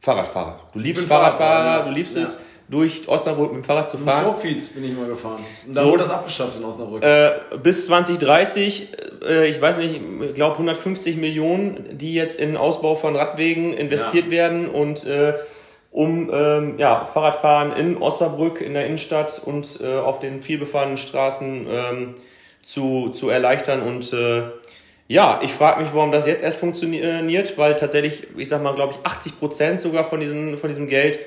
Fahrradfahrer. 0.00 0.60
Du 0.72 0.78
liebst 0.78 1.04
Fahrradfahrer, 1.06 1.38
Fahrradfahrer, 1.38 1.90
du 1.90 1.94
liebst 1.94 2.16
ja. 2.16 2.22
es 2.22 2.38
durch 2.68 3.06
Osnabrück 3.06 3.52
mit 3.52 3.62
dem 3.62 3.64
Fahrrad 3.64 3.90
zu 3.90 3.98
fahren. 3.98 4.24
Smokefiets 4.24 4.68
bin 4.68 4.84
ich 4.84 4.96
mal 4.96 5.06
gefahren. 5.06 5.40
Und 5.66 5.76
da 5.76 5.82
so, 5.82 5.90
wurde 5.90 6.02
das 6.04 6.10
abgeschafft 6.10 6.56
in 6.56 6.64
Osnabrück. 6.64 7.02
Äh, 7.02 7.32
bis 7.62 7.86
2030, 7.86 8.88
äh, 9.28 9.48
ich 9.48 9.60
weiß 9.60 9.78
nicht, 9.78 10.00
ich 10.22 10.34
glaube 10.34 10.52
150 10.52 11.16
Millionen, 11.16 11.98
die 11.98 12.14
jetzt 12.14 12.40
in 12.40 12.56
Ausbau 12.56 12.94
von 12.94 13.16
Radwegen 13.16 13.74
investiert 13.74 14.26
ja. 14.26 14.30
werden 14.30 14.68
und 14.68 15.04
äh, 15.04 15.34
um 15.90 16.30
ähm, 16.32 16.78
ja, 16.78 17.04
Fahrradfahren 17.12 17.72
in 17.72 17.98
Osnabrück, 17.98 18.62
in 18.62 18.72
der 18.72 18.86
Innenstadt 18.86 19.40
und 19.44 19.78
äh, 19.82 19.98
auf 19.98 20.20
den 20.20 20.42
vielbefahrenen 20.42 20.96
Straßen 20.96 21.66
ähm, 21.70 22.14
zu, 22.66 23.10
zu 23.10 23.28
erleichtern. 23.28 23.82
Und 23.82 24.10
äh, 24.14 24.44
ja, 25.08 25.40
ich 25.42 25.52
frage 25.52 25.82
mich, 25.82 25.92
warum 25.92 26.10
das 26.10 26.26
jetzt 26.26 26.42
erst 26.42 26.58
funktioniert, 26.58 27.58
weil 27.58 27.76
tatsächlich, 27.76 28.26
ich 28.38 28.48
sag 28.48 28.62
mal, 28.62 28.74
glaube 28.74 28.94
ich, 28.94 29.06
80 29.06 29.38
Prozent 29.38 29.80
sogar 29.82 30.04
von 30.04 30.20
diesem, 30.20 30.56
von 30.56 30.70
diesem 30.70 30.86
Geld 30.86 31.18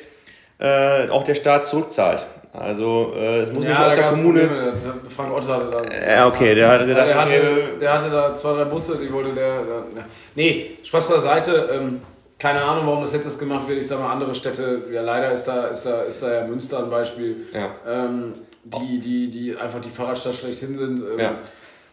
äh, 0.59 1.09
auch 1.09 1.23
der 1.23 1.35
Staat 1.35 1.67
zurückzahlt. 1.67 2.25
Also 2.53 3.13
äh, 3.15 3.39
es 3.39 3.51
muss 3.51 3.65
ja, 3.65 3.71
nicht 3.71 3.79
aus 3.79 3.95
der 3.95 4.09
Kommune. 4.09 4.47
Probleme. 4.47 4.73
Frank 5.09 5.33
Ott 5.33 5.47
hatte 5.47 5.69
da. 5.69 6.13
Ja, 6.15 6.27
okay, 6.27 6.55
der 6.55 6.69
hatte 6.69 6.85
gedacht, 6.85 7.07
der 7.07 7.21
hatte, 7.21 7.77
der 7.81 7.93
hatte 7.93 8.09
da 8.09 8.33
zwei, 8.33 8.53
drei 8.53 8.65
Busse, 8.65 8.97
die 8.97 9.11
wollte 9.11 9.33
der. 9.33 9.63
der 9.63 10.05
nee, 10.35 10.77
Spaß 10.83 11.09
beiseite. 11.09 11.69
Ähm, 11.73 12.01
keine 12.37 12.61
Ahnung, 12.61 12.85
warum 12.87 13.01
das 13.01 13.13
jetzt 13.13 13.39
gemacht 13.39 13.67
wird. 13.67 13.79
Ich 13.79 13.87
sag 13.87 13.99
mal, 13.99 14.11
andere 14.11 14.35
Städte, 14.35 14.83
ja 14.91 15.01
leider 15.01 15.31
ist 15.31 15.45
da, 15.45 15.67
ist 15.67 15.85
da, 15.85 16.01
ist 16.03 16.21
da 16.21 16.33
ja 16.33 16.47
Münster 16.47 16.79
ein 16.79 16.89
Beispiel, 16.89 17.47
ja. 17.53 17.71
ähm, 17.87 18.35
die, 18.63 18.99
die, 18.99 19.29
die 19.29 19.55
einfach 19.57 19.79
die 19.79 19.89
Fahrradstadt 19.89 20.35
schlechthin 20.35 20.75
sind. 20.75 20.99
Ähm, 20.99 21.19
ja. 21.19 21.35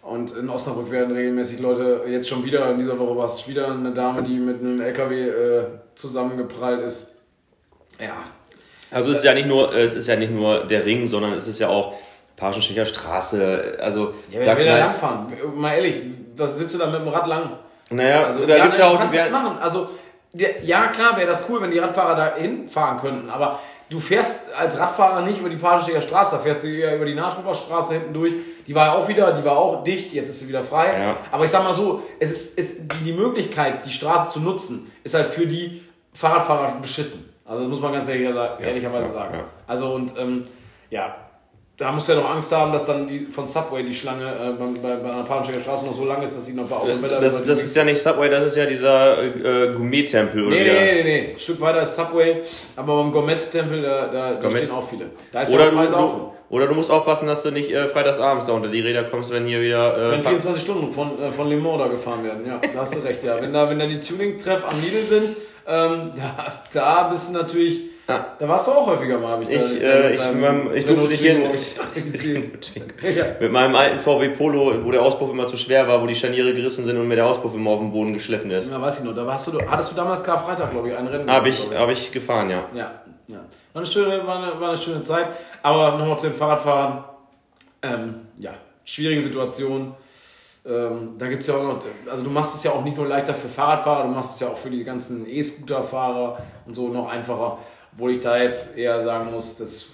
Und 0.02 0.36
in 0.36 0.50
Osnabrück 0.50 0.90
werden 0.90 1.14
regelmäßig 1.14 1.60
Leute, 1.60 2.02
jetzt 2.08 2.28
schon 2.28 2.44
wieder, 2.44 2.70
in 2.72 2.78
dieser 2.78 2.98
Woche 2.98 3.16
war 3.16 3.26
es 3.26 3.46
wieder 3.46 3.70
eine 3.70 3.92
Dame, 3.92 4.24
die 4.24 4.38
mit 4.38 4.60
einem 4.60 4.80
LKW 4.80 5.28
äh, 5.28 5.64
zusammengeprallt 5.94 6.82
ist. 6.82 7.14
Ja, 8.00 8.24
also 8.92 9.10
es 9.10 9.18
ist 9.18 9.24
ja 9.24 9.34
nicht 9.34 9.46
nur, 9.46 9.74
es 9.74 9.94
ist 9.94 10.08
ja 10.08 10.16
nicht 10.16 10.32
nur 10.32 10.64
der 10.64 10.84
Ring, 10.84 11.06
sondern 11.06 11.32
es 11.34 11.46
ist 11.46 11.58
ja 11.58 11.68
auch 11.68 11.94
Pagenstecher 12.36 12.86
Straße. 12.86 13.78
Also 13.80 14.14
ja, 14.30 14.44
da 14.44 14.58
will 14.58 14.66
er 14.66 14.78
langfahren. 14.78 15.26
Mal 15.54 15.74
ehrlich, 15.74 16.02
was 16.36 16.50
willst 16.56 16.74
du 16.74 16.78
da 16.78 16.86
mit 16.86 17.00
dem 17.00 17.08
Rad 17.08 17.26
lang? 17.26 17.52
Naja, 17.90 18.24
also, 18.24 18.46
da 18.46 18.56
ja, 18.56 18.64
gibt's 18.64 18.78
ja 18.78 18.88
auch. 18.88 18.98
Kannst 18.98 19.18
es 19.18 19.30
machen. 19.30 19.58
Also 19.60 19.88
ja 20.34 20.86
klar 20.88 21.16
wäre 21.16 21.26
das 21.26 21.44
cool, 21.48 21.60
wenn 21.60 21.70
die 21.70 21.78
Radfahrer 21.78 22.14
da 22.14 22.36
hinfahren 22.36 22.98
könnten, 22.98 23.28
aber 23.28 23.60
du 23.90 24.00
fährst 24.00 24.52
als 24.54 24.78
Radfahrer 24.78 25.20
nicht 25.20 25.40
über 25.40 25.50
die 25.50 25.56
Pagenstecher 25.56 26.00
Straße, 26.00 26.36
da 26.36 26.42
fährst 26.42 26.64
du 26.64 26.68
eher 26.68 26.96
über 26.96 27.04
die 27.04 27.14
Nachruberstraße 27.14 27.94
hinten 27.94 28.14
durch. 28.14 28.32
Die 28.66 28.74
war 28.74 28.86
ja 28.86 28.92
auch 28.94 29.06
wieder, 29.08 29.32
die 29.32 29.44
war 29.44 29.58
auch 29.58 29.84
dicht, 29.84 30.12
jetzt 30.12 30.30
ist 30.30 30.40
sie 30.40 30.48
wieder 30.48 30.62
frei. 30.62 30.98
Ja. 30.98 31.16
Aber 31.30 31.44
ich 31.44 31.50
sag 31.50 31.64
mal 31.64 31.74
so, 31.74 32.02
es 32.18 32.30
ist, 32.30 32.58
es, 32.58 32.76
die 33.04 33.12
Möglichkeit, 33.12 33.84
die 33.84 33.90
Straße 33.90 34.30
zu 34.30 34.40
nutzen, 34.40 34.90
ist 35.04 35.14
halt 35.14 35.26
für 35.26 35.46
die 35.46 35.82
Fahrradfahrer 36.14 36.78
beschissen. 36.80 37.31
Also 37.44 37.62
das 37.62 37.70
muss 37.70 37.80
man 37.80 37.92
ganz 37.92 38.08
ehrlich, 38.08 38.28
ehrlicherweise 38.60 39.06
ja, 39.08 39.12
sagen. 39.12 39.34
Ja. 39.34 39.44
Also 39.66 39.94
und 39.94 40.14
ähm, 40.18 40.44
ja, 40.90 41.16
da 41.76 41.90
musst 41.90 42.08
du 42.08 42.12
ja 42.12 42.20
noch 42.20 42.30
Angst 42.30 42.52
haben, 42.52 42.72
dass 42.72 42.84
dann 42.84 43.08
die 43.08 43.26
von 43.26 43.46
Subway 43.46 43.82
die 43.82 43.94
Schlange 43.94 44.24
äh, 44.24 44.52
bei, 44.52 44.96
bei, 44.96 45.10
einer 45.10 45.24
Parensteger 45.24 45.58
Straße 45.58 45.86
noch 45.86 45.94
so 45.94 46.04
lang 46.04 46.22
ist, 46.22 46.36
dass 46.36 46.44
sie 46.44 46.52
noch 46.52 46.68
bei 46.68 46.76
Autobälle... 46.76 47.20
Das, 47.20 47.44
das 47.44 47.58
ist 47.58 47.74
ja 47.74 47.82
nicht 47.84 48.00
Subway, 48.00 48.28
das 48.28 48.44
ist 48.44 48.56
ja 48.56 48.66
dieser 48.66 49.22
äh, 49.22 49.72
Gourmet-Tempel. 49.72 50.48
Nee, 50.48 50.64
nee, 50.64 50.92
nee, 50.94 51.02
nee, 51.02 51.32
Ein 51.32 51.38
Stück 51.38 51.60
weiter 51.60 51.82
ist 51.82 51.96
Subway, 51.96 52.42
aber 52.76 53.02
beim 53.02 53.10
Gourmet-Tempel, 53.10 53.82
da, 53.82 54.08
da, 54.08 54.34
da 54.34 54.50
stehen 54.50 54.70
auch 54.70 54.86
viele. 54.86 55.06
Da 55.32 55.42
ist 55.42 55.52
oder, 55.52 55.72
ja 55.72 55.86
du, 55.86 55.96
du, 55.96 56.32
oder 56.50 56.66
du 56.66 56.74
musst 56.74 56.90
aufpassen, 56.90 57.26
dass 57.26 57.42
du 57.42 57.50
nicht 57.50 57.72
äh, 57.72 57.88
freitagsabends 57.88 58.46
da 58.46 58.52
unter 58.52 58.68
die 58.68 58.80
Räder 58.80 59.04
kommst, 59.04 59.32
wenn 59.32 59.46
hier 59.46 59.62
wieder... 59.62 59.96
Äh, 59.96 60.12
wenn 60.12 60.22
24 60.22 60.62
Stunden 60.62 60.92
von, 60.92 61.18
äh, 61.20 61.32
von 61.32 61.48
Le 61.48 61.56
Mans 61.56 61.78
da 61.78 61.88
gefahren 61.88 62.22
werden, 62.22 62.46
ja, 62.46 62.60
da 62.72 62.80
hast 62.80 62.94
du 62.94 63.00
recht, 63.00 63.24
ja. 63.24 63.40
Wenn 63.40 63.52
da, 63.52 63.68
wenn 63.68 63.78
da 63.78 63.86
die 63.86 63.98
Tuning-Treff 63.98 64.64
am 64.66 64.74
Lidl 64.74 64.98
sind, 64.98 65.36
ähm, 65.66 66.10
da, 66.16 66.52
da 66.72 67.08
bist 67.08 67.28
du 67.28 67.34
natürlich 67.34 67.92
ja. 68.08 68.34
Da 68.38 68.48
warst 68.48 68.66
du 68.66 68.72
auch 68.72 68.86
häufiger 68.86 69.18
mal, 69.18 69.32
habe 69.32 69.44
ich, 69.44 69.50
ich 69.50 69.80
da, 69.80 69.86
äh, 69.86 70.12
ich, 70.12 70.18
meinem, 70.18 70.74
ich 70.74 70.84
durfte 70.84 71.08
dich 71.08 71.20
hier 71.20 71.38
mit 73.40 73.52
meinem 73.52 73.76
alten 73.76 74.00
VW 74.00 74.30
Polo, 74.30 74.84
wo 74.84 74.90
der 74.90 75.02
Auspuff 75.02 75.30
immer 75.30 75.46
zu 75.46 75.56
schwer 75.56 75.86
war, 75.86 76.02
wo 76.02 76.06
die 76.06 76.16
Scharniere 76.16 76.52
gerissen 76.52 76.84
sind 76.84 76.98
und 76.98 77.06
mir 77.06 77.14
der 77.14 77.26
Auspuff 77.26 77.54
immer 77.54 77.70
auf 77.70 77.78
dem 77.78 77.92
Boden 77.92 78.12
geschliffen 78.12 78.50
ist. 78.50 78.70
Ja, 78.70 78.80
weiß 78.80 78.98
ich 78.98 79.04
noch. 79.04 79.14
Da 79.14 79.24
warst 79.24 79.46
du, 79.46 79.60
hattest 79.70 79.92
du 79.92 79.96
damals 79.96 80.22
Karfreitag, 80.22 80.72
glaube 80.72 80.88
ich, 80.88 80.96
ein 80.96 81.06
Rennen? 81.06 81.30
Habe 81.30 81.48
ich, 81.48 81.68
hab 81.74 81.88
ich 81.90 82.10
gefahren, 82.10 82.50
ja. 82.50 82.64
Ja, 82.74 82.90
ja. 83.28 83.38
War 83.72 83.82
eine 83.82 83.86
schöne, 83.86 84.26
war 84.26 84.42
eine, 84.42 84.60
war 84.60 84.70
eine 84.70 84.78
schöne 84.78 85.02
Zeit. 85.02 85.28
Aber 85.62 85.96
nochmal 85.96 86.18
zu 86.18 86.26
dem 86.26 86.36
Fahrradfahren. 86.36 87.04
Ähm, 87.82 88.14
ja, 88.38 88.52
schwierige 88.84 89.22
Situation. 89.22 89.94
Ähm, 90.64 91.14
da 91.18 91.26
gibt 91.26 91.42
es 91.42 91.48
ja 91.48 91.54
auch 91.54 91.64
noch, 91.64 91.78
also 92.08 92.22
du 92.22 92.30
machst 92.30 92.54
es 92.54 92.62
ja 92.62 92.70
auch 92.70 92.84
nicht 92.84 92.96
nur 92.96 93.06
leichter 93.06 93.34
für 93.34 93.48
Fahrradfahrer, 93.48 94.04
du 94.04 94.10
machst 94.10 94.34
es 94.34 94.40
ja 94.40 94.48
auch 94.48 94.56
für 94.56 94.70
die 94.70 94.84
ganzen 94.84 95.28
E-Scooter-Fahrer 95.28 96.38
und 96.66 96.74
so 96.74 96.88
noch 96.88 97.08
einfacher. 97.08 97.58
Wo 97.94 98.08
ich 98.08 98.20
da 98.20 98.38
jetzt 98.38 98.78
eher 98.78 99.02
sagen 99.02 99.30
muss, 99.32 99.58
das. 99.58 99.90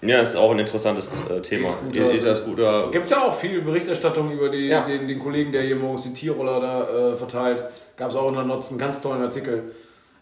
Ja, 0.00 0.20
ist 0.20 0.34
auch 0.34 0.52
ein 0.52 0.60
interessantes 0.60 1.10
äh, 1.28 1.42
Thema. 1.42 1.68
E-Scooter. 1.68 2.90
Gibt 2.90 3.04
es 3.04 3.10
ja 3.10 3.22
auch 3.22 3.34
viel 3.34 3.60
Berichterstattung 3.60 4.30
über 4.30 4.48
die, 4.48 4.68
ja. 4.68 4.86
den, 4.86 5.06
den 5.06 5.18
Kollegen, 5.18 5.52
der 5.52 5.62
hier 5.62 5.76
morgens 5.76 6.04
die 6.04 6.14
Tierroller 6.14 6.60
da 6.60 7.10
äh, 7.10 7.14
verteilt. 7.14 7.64
Gab 7.96 8.10
es 8.10 8.16
auch 8.16 8.28
in 8.28 8.34
der 8.34 8.44
Notz 8.44 8.70
einen 8.70 8.78
ganz 8.78 9.02
tollen 9.02 9.22
Artikel. 9.22 9.72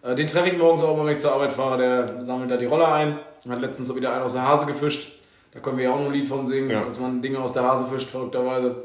Äh, 0.03 0.14
den 0.14 0.27
treffe 0.27 0.49
ich 0.49 0.59
morgens 0.59 0.83
auch, 0.83 0.99
wenn 0.99 1.12
ich 1.12 1.18
zur 1.18 1.33
Arbeit 1.33 1.53
fahre. 1.53 1.79
Der 1.79 2.25
sammelt 2.25 2.51
da 2.51 2.57
die 2.57 2.66
Roller 2.66 2.92
ein. 2.92 3.18
Hat 3.49 3.61
letztens 3.61 3.88
so 3.88 3.96
wieder 3.96 4.12
einen 4.12 4.25
aus 4.25 4.33
der 4.33 4.42
Hase 4.42 4.66
gefischt. 4.66 5.20
Da 5.53 5.61
können 5.61 5.79
wir 5.79 5.85
ja 5.85 5.92
auch 5.92 5.99
noch 5.99 6.07
ein 6.07 6.12
Lied 6.12 6.27
von 6.27 6.46
singen, 6.46 6.70
ja. 6.70 6.85
dass 6.85 6.99
man 6.99 7.23
Dinge 7.23 7.38
aus 7.38 7.53
der 7.53 7.62
Hase 7.62 7.85
fischt, 7.85 8.09
verrückterweise. 8.09 8.85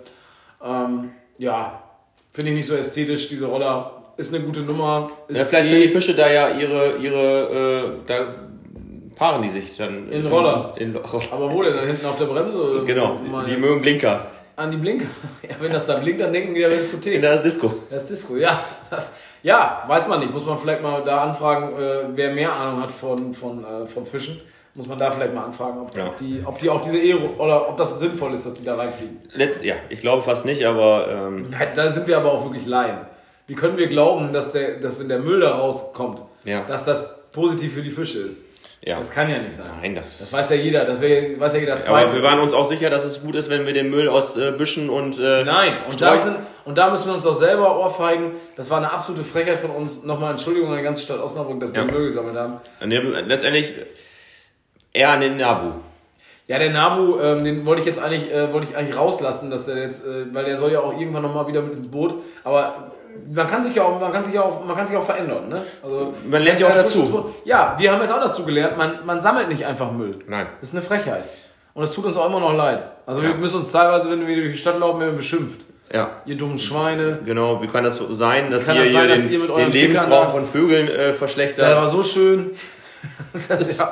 Ähm, 0.64 1.12
ja, 1.38 1.84
finde 2.32 2.52
ich 2.52 2.58
nicht 2.58 2.68
so 2.68 2.76
ästhetisch, 2.76 3.30
diese 3.30 3.46
Roller 3.46 4.04
ist 4.18 4.34
eine 4.34 4.44
gute 4.44 4.62
Nummer. 4.62 5.12
ja, 5.30 5.44
vielleicht 5.44 5.70
können 5.70 5.82
die 5.82 5.90
Fische 5.90 6.16
da 6.16 6.32
ja 6.32 6.50
ihre, 6.50 6.98
ihre 6.98 7.98
äh, 8.06 8.08
da 8.08 8.16
paaren 9.16 9.42
die 9.42 9.50
sich 9.50 9.76
dann. 9.78 10.10
In, 10.10 10.26
in 10.26 10.28
Roller. 10.28 10.74
In, 10.78 10.96
Roller. 10.96 11.26
Aber 11.32 11.52
wo 11.52 11.62
denn? 11.62 11.76
Dann 11.76 11.88
hinten 11.88 12.06
auf 12.06 12.18
der 12.18 12.26
Bremse? 12.26 12.84
Genau, 12.86 13.20
die 13.48 13.58
mögen 13.58 13.82
Blinker. 13.82 14.28
An 14.56 14.72
die 14.72 14.78
Blinker? 14.78 15.08
Ja, 15.50 15.56
wenn 15.60 15.72
das 15.72 15.86
da 15.86 15.98
blinkt, 15.98 16.22
dann 16.22 16.34
denken 16.34 16.56
die 16.56 16.62
ja, 16.62 16.70
das 16.70 16.80
Diskothek. 16.80 17.22
Da 17.22 17.34
ist 17.34 17.44
Disco. 17.44 17.74
Das 17.90 18.04
ist 18.04 18.10
Disco, 18.10 18.36
ja. 18.38 18.60
Das, 18.90 19.12
ja, 19.44 19.84
weiß 19.86 20.08
man 20.08 20.22
nicht. 20.22 20.32
Muss 20.32 20.46
man 20.46 20.58
vielleicht 20.58 20.82
mal 20.82 21.04
da 21.04 21.24
anfragen, 21.24 21.78
äh, 21.78 22.06
wer 22.16 22.34
mehr 22.34 22.54
Ahnung 22.54 22.82
hat 22.82 22.92
von, 22.92 23.34
von, 23.34 23.64
äh, 23.64 23.86
von 23.86 24.06
Fischen 24.06 24.42
muss 24.76 24.88
man 24.88 25.00
da 25.00 25.10
vielleicht 25.10 25.34
mal 25.34 25.46
anfragen, 25.46 25.80
ob, 25.82 25.96
ja. 25.96 26.08
ob, 26.08 26.18
die, 26.18 26.44
ob 26.46 26.60
die 26.60 26.70
auch 26.70 26.82
diese 26.82 26.98
Ehe 26.98 27.18
oder 27.18 27.70
ob 27.70 27.78
das 27.78 27.98
sinnvoll 27.98 28.34
ist, 28.34 28.46
dass 28.46 28.56
die 28.56 28.66
da 28.66 28.76
reinfliegen. 28.76 29.22
Letzt, 29.34 29.64
ja, 29.64 29.76
ich 29.90 30.02
glaube 30.02 30.24
fast 30.24 30.46
nicht, 30.46 30.66
aber. 30.66 31.08
Ähm 31.10 31.48
da 31.74 31.92
sind 31.94 32.08
wir 32.08 32.18
aber 32.18 32.34
auch 32.34 32.44
wirklich 32.44 32.66
Laien. 32.66 33.00
Wie 33.48 33.56
können 33.56 33.78
wir 33.78 33.88
glauben, 33.88 34.34
dass, 34.34 34.52
der, 34.52 34.80
dass 34.80 35.00
wenn 35.00 35.08
der 35.08 35.20
Müll 35.20 35.40
da 35.40 35.52
rauskommt, 35.56 36.22
ja. 36.44 36.64
dass 36.68 36.84
das 36.84 37.30
positiv 37.32 37.74
für 37.74 37.82
die 37.82 37.90
Fische 37.90 38.20
ist? 38.20 38.42
Ja. 38.84 39.00
Das 39.00 39.10
kann 39.12 39.30
ja 39.30 39.40
nicht 39.40 39.54
sein. 39.54 39.66
Nein, 39.82 39.96
das, 39.96 40.20
das 40.20 40.32
weiß 40.32 40.50
ja 40.52 40.56
jeder. 40.58 40.86
Das 40.86 41.02
weiß 41.02 41.54
ja 41.54 41.60
jeder 41.60 41.80
Zweite. 41.80 42.08
Aber 42.10 42.14
wir 42.14 42.24
waren 42.24 42.40
uns 42.40 42.54
auch 42.54 42.66
sicher, 42.66 42.90
dass 42.90 43.04
es 43.04 43.24
gut 43.24 43.34
ist, 43.36 43.50
wenn 43.50 43.66
wir 43.66 43.74
den 43.74 43.90
Müll 43.90 44.10
aus 44.10 44.38
äh, 44.38 44.52
Büschen 44.52 44.90
und 44.90 45.18
äh, 45.18 45.44
Nein, 45.44 45.72
und 45.90 46.00
da, 46.02 46.18
sind, 46.18 46.36
und 46.66 46.78
da 46.78 46.92
müssen 46.92 47.08
wir 47.08 47.16
uns 47.16 47.26
auch 47.26 47.34
selber 47.34 47.80
ohrfeigen. 47.80 48.34
Das 48.56 48.70
war 48.70 48.78
eine 48.78 48.92
absolute 48.92 49.24
Frechheit 49.24 49.60
von 49.60 49.72
uns. 49.72 50.04
Nochmal 50.04 50.32
Entschuldigung 50.32 50.70
an 50.70 50.78
die 50.78 50.84
ganze 50.84 51.02
Stadt 51.02 51.20
Osnabrück, 51.20 51.60
dass 51.62 51.74
wir 51.74 51.82
ja. 51.82 51.92
Müll 51.92 52.06
gesammelt 52.06 52.36
haben. 52.36 52.60
Letztendlich 52.82 53.74
eher 54.96 55.10
an 55.10 55.22
den 55.22 55.38
Nabu. 55.38 55.72
Ja, 56.48 56.60
der 56.60 56.70
Nabu, 56.72 57.18
ähm, 57.20 57.44
den 57.44 57.66
wollte 57.66 57.82
ich 57.82 57.88
jetzt 57.88 58.00
eigentlich, 58.02 58.32
äh, 58.32 58.54
wollte 58.54 58.68
ich 58.70 58.78
eigentlich 58.78 58.96
rauslassen, 58.98 59.50
dass 59.50 59.68
er 59.68 59.78
jetzt, 59.82 60.06
äh, 60.06 60.26
weil 60.34 60.46
der 60.46 60.56
soll 60.58 60.72
ja 60.72 60.80
auch 60.80 61.00
irgendwann 61.00 61.24
nochmal 61.24 61.48
wieder 61.48 61.62
mit 61.62 61.74
ins 61.74 61.88
Boot. 61.88 62.16
Aber 62.44 62.92
man 63.34 63.48
kann 63.50 63.64
sich 63.64 63.74
ja 63.76 63.84
auch, 63.84 64.00
man 64.00 64.12
kann 64.12 64.24
sich 64.24 64.34
ja 64.36 64.44
auch, 64.44 64.64
man 64.64 64.76
kann 64.76 64.86
sich 64.86 64.96
auch 64.96 65.04
verändern, 65.04 65.50
ne? 65.50 65.64
Also 65.84 66.14
Man 66.30 66.44
lernt 66.44 66.60
ja 66.60 66.68
auch 66.68 66.74
dazu. 66.74 67.34
Ja, 67.46 67.76
wir 67.80 67.92
haben 67.92 68.02
jetzt 68.02 68.14
auch 68.14 68.22
dazu 68.22 68.44
gelernt, 68.46 68.78
man, 68.78 69.00
man 69.06 69.20
sammelt 69.20 69.50
nicht 69.50 69.66
einfach 69.66 69.92
Müll. 69.92 70.20
Nein. 70.28 70.46
Das 70.62 70.70
ist 70.70 70.76
eine 70.76 70.84
Frechheit. 70.84 71.24
Und 71.74 71.84
es 71.84 71.92
tut 71.94 72.06
uns 72.06 72.16
auch 72.16 72.28
immer 72.28 72.40
noch 72.40 72.54
leid. 72.54 72.84
Also 73.08 73.22
wir 73.24 73.30
Ja. 73.32 73.36
müssen 73.36 73.58
uns 73.58 73.72
teilweise, 73.72 74.10
wenn 74.12 74.26
wir 74.28 74.36
durch 74.36 74.52
die 74.52 74.58
Stadt 74.58 74.78
laufen, 74.80 75.00
werden 75.00 75.12
wir 75.14 75.18
beschimpft. 75.18 75.62
Ja. 75.92 76.10
Ihr 76.26 76.36
dummen 76.38 76.60
Schweine. 76.60 77.20
Genau, 77.26 77.62
wie 77.62 77.68
kann 77.68 77.84
das 77.84 77.98
so 77.98 78.14
sein, 78.14 78.52
dass 78.52 78.66
Kann 78.66 78.76
ihr 78.78 78.84
das 78.84 78.92
sein, 78.92 79.08
dass 79.10 79.22
den, 79.24 79.32
ihr 79.32 79.40
mit 79.40 79.50
den 79.50 79.56
eurem 79.56 79.72
Lebensraum 79.72 80.30
von 80.32 80.46
Vögeln 80.46 80.88
äh, 80.88 80.94
Der 80.98 81.14
verschlechtert? 81.16 81.78
war 81.78 81.88
so 81.90 82.04
schön. 82.04 82.52
Das, 83.50 83.78
ja. 83.78 83.92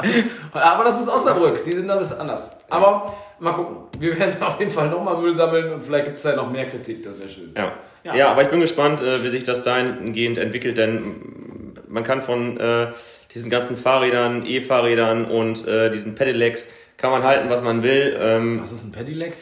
Aber 0.53 0.83
das 0.83 1.01
ist 1.01 1.09
Osnabrück, 1.09 1.63
die 1.63 1.71
sind 1.71 1.87
da 1.87 1.93
ein 1.93 1.99
bisschen 1.99 2.19
anders. 2.19 2.57
Aber 2.69 3.13
mal 3.39 3.51
gucken. 3.51 3.77
Wir 3.99 4.17
werden 4.17 4.41
auf 4.41 4.59
jeden 4.59 4.71
Fall 4.71 4.89
nochmal 4.89 5.17
Müll 5.17 5.33
sammeln 5.33 5.73
und 5.73 5.83
vielleicht 5.83 6.05
gibt 6.05 6.17
es 6.17 6.23
da 6.23 6.35
noch 6.35 6.49
mehr 6.49 6.65
Kritik, 6.65 7.03
das 7.03 7.19
wäre 7.19 7.29
schön. 7.29 7.53
Ja. 7.55 7.73
Ja. 8.03 8.15
Ja. 8.15 8.31
aber 8.31 8.43
ich 8.43 8.49
bin 8.49 8.59
gespannt, 8.59 9.01
äh, 9.01 9.23
wie 9.23 9.29
sich 9.29 9.43
das 9.43 9.63
dahingehend 9.63 10.37
entwickelt, 10.37 10.77
denn 10.77 10.95
mm, 10.95 11.73
man 11.87 12.03
kann 12.03 12.21
von 12.21 12.57
äh, 12.57 12.87
diesen 13.33 13.49
ganzen 13.49 13.77
Fahrrädern, 13.77 14.45
E-Fahrrädern 14.45 15.25
und 15.25 15.67
äh, 15.67 15.89
diesen 15.89 16.15
Pedelecs 16.15 16.67
kann 16.97 17.11
man 17.11 17.23
halten, 17.23 17.49
was 17.49 17.61
man 17.61 17.83
will. 17.83 18.17
Ähm, 18.19 18.61
Was 18.61 18.71
ist 18.71 18.85
ein 18.85 18.91
Pedelec? 18.91 19.33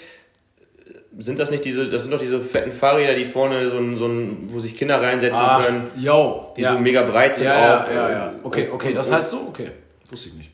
Sind 1.19 1.39
das 1.39 1.51
nicht 1.51 1.65
diese, 1.65 1.87
das 1.89 2.03
sind 2.03 2.11
doch 2.13 2.19
diese 2.19 2.39
fetten 2.39 2.71
Fahrräder, 2.71 3.13
die 3.15 3.25
vorne 3.25 3.69
so 3.69 3.77
ein, 3.77 3.97
so 3.97 4.05
ein 4.07 4.49
wo 4.51 4.59
sich 4.59 4.77
Kinder 4.77 5.01
reinsetzen 5.01 5.41
Ach, 5.41 5.65
können, 5.65 5.87
yo. 5.99 6.53
die 6.55 6.61
ja. 6.61 6.73
so 6.73 6.79
mega 6.79 7.03
breit 7.03 7.35
sind 7.35 7.45
ja, 7.45 7.53
ja, 7.59 7.83
auch. 7.83 7.91
ja, 7.93 8.07
äh, 8.07 8.11
ja. 8.13 8.33
Okay, 8.43 8.69
okay, 8.71 8.93
das 8.93 9.11
heißt 9.11 9.29
so? 9.31 9.45
Okay. 9.49 9.71
Wusste 10.09 10.29
ich 10.29 10.35
nicht. 10.35 10.51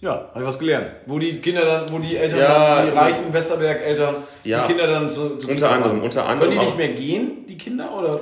Ja, 0.00 0.12
habe 0.30 0.40
ich 0.40 0.46
was 0.46 0.58
gelernt. 0.58 0.86
Wo 1.06 1.18
die 1.18 1.40
Kinder 1.40 1.64
dann, 1.64 1.92
wo 1.92 1.98
die 1.98 2.16
Eltern, 2.16 2.38
Ja, 2.38 2.84
die 2.86 2.90
reichen 2.96 3.32
Westerberg-Eltern, 3.32 4.14
Ja. 4.44 4.62
die 4.62 4.68
Kinder 4.68 4.86
dann 4.86 5.10
zu, 5.10 5.36
zu 5.36 5.48
Unter 5.48 5.70
anderem, 5.70 5.92
fahren. 5.96 6.02
unter 6.04 6.26
anderem 6.26 6.48
Können 6.50 6.60
die 6.60 6.66
nicht 6.66 6.78
mehr 6.78 6.88
gehen, 6.88 7.46
die 7.48 7.58
Kinder, 7.58 7.92
oder? 7.92 8.20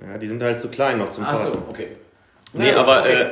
Ja, 0.00 0.18
die 0.18 0.26
sind 0.28 0.42
halt 0.42 0.60
zu 0.60 0.68
klein 0.68 0.98
noch 0.98 1.12
zum 1.12 1.24
Ach 1.26 1.36
so, 1.36 1.50
Fahren. 1.52 1.62
okay. 1.70 1.88
Nee, 2.54 2.70
Ja, 2.72 2.78
aber 2.78 3.00
okay. 3.02 3.12
äh, 3.22 3.26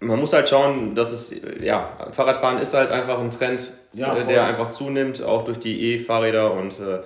man 0.00 0.18
muss 0.18 0.32
halt 0.32 0.48
schauen, 0.48 0.94
dass 0.94 1.12
es, 1.12 1.34
ja, 1.60 1.96
Fahrradfahren 2.12 2.58
ist 2.58 2.74
halt 2.74 2.90
einfach 2.90 3.18
ein 3.18 3.30
Trend, 3.30 3.72
Ja, 3.94 4.14
äh, 4.16 4.24
der 4.24 4.44
einfach 4.44 4.70
zunimmt, 4.70 5.22
auch 5.22 5.44
durch 5.44 5.58
die 5.58 5.94
E-Fahrräder 5.94 6.52
und 6.52 6.78
äh, 6.80 7.00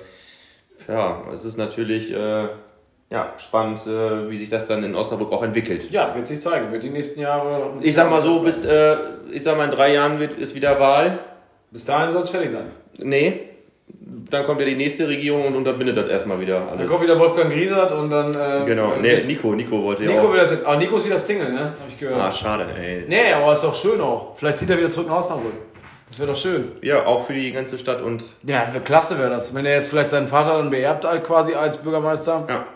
ja, 0.92 1.22
es 1.32 1.44
ist 1.44 1.56
natürlich 1.56 2.12
äh, 2.12 2.48
ja, 3.10 3.34
spannend, 3.38 3.86
äh, 3.86 4.30
wie 4.30 4.36
sich 4.36 4.48
das 4.48 4.66
dann 4.66 4.84
in 4.84 4.94
Osnabrück 4.94 5.32
auch 5.32 5.42
entwickelt. 5.42 5.90
Ja, 5.90 6.14
wird 6.14 6.26
sich 6.26 6.40
zeigen. 6.40 6.70
Wird 6.70 6.84
die 6.84 6.90
nächsten 6.90 7.20
Jahre. 7.20 7.72
Ich 7.82 7.94
sag 7.94 8.08
mal 8.08 8.22
so, 8.22 8.40
bis, 8.40 8.64
äh, 8.64 8.96
ich 9.32 9.42
sag 9.42 9.56
mal, 9.56 9.64
in 9.64 9.72
drei 9.72 9.94
Jahren 9.94 10.20
wird, 10.20 10.34
ist 10.34 10.54
wieder 10.54 10.78
Wahl. 10.78 11.18
Bis 11.72 11.84
dahin 11.84 12.12
soll 12.12 12.22
es 12.22 12.30
fertig 12.30 12.50
sein. 12.50 12.66
Nee, 12.98 13.49
dann 14.30 14.44
kommt 14.44 14.60
ja 14.60 14.66
die 14.66 14.76
nächste 14.76 15.06
Regierung 15.08 15.44
und 15.46 15.56
unterbindet 15.56 15.96
das 15.96 16.08
erstmal 16.08 16.40
wieder 16.40 16.60
Dann 16.60 16.68
alles. 16.78 16.90
kommt 16.90 17.02
wieder 17.02 17.18
Wolfgang 17.18 17.50
Griesert 17.52 17.92
und 17.92 18.10
dann. 18.10 18.30
Äh, 18.34 18.64
Genau, 18.66 18.92
äh, 18.94 19.00
nee, 19.00 19.10
wird- 19.16 19.26
Nico, 19.26 19.54
Nico 19.54 19.82
wollte 19.82 20.04
ja 20.04 20.10
Nico 20.10 20.26
auch. 20.28 20.32
will 20.32 20.38
das 20.40 20.50
jetzt. 20.50 20.66
Ah, 20.66 20.76
Nico 20.76 20.96
ist 20.96 21.06
wieder 21.06 21.18
Single, 21.18 21.52
ne? 21.52 21.60
Hab 21.60 21.88
ich 21.88 21.98
gehört. 21.98 22.20
Ah, 22.20 22.30
schade, 22.32 22.66
ey. 22.78 23.04
Nee, 23.08 23.32
aber 23.32 23.52
ist 23.52 23.64
doch 23.64 23.74
schön 23.74 24.00
auch. 24.00 24.36
Vielleicht 24.36 24.58
zieht 24.58 24.70
er 24.70 24.78
wieder 24.78 24.88
zurück 24.90 25.08
nach 25.08 25.18
Osnabrück. 25.18 25.52
Das 26.10 26.18
wäre 26.20 26.32
doch 26.32 26.38
schön. 26.38 26.72
Ja, 26.82 27.06
auch 27.06 27.26
für 27.26 27.34
die 27.34 27.52
ganze 27.52 27.78
Stadt 27.78 28.02
und 28.02 28.24
Ja, 28.42 28.66
für 28.66 28.80
klasse 28.80 29.18
wäre 29.18 29.30
das. 29.30 29.54
Wenn 29.54 29.64
er 29.66 29.74
jetzt 29.76 29.90
vielleicht 29.90 30.10
seinen 30.10 30.26
Vater 30.28 30.56
dann 30.58 30.70
beerbt 30.70 31.04
halt 31.04 31.22
quasi 31.24 31.54
als 31.54 31.76
Bürgermeister. 31.76 32.44
ja, 32.48 32.66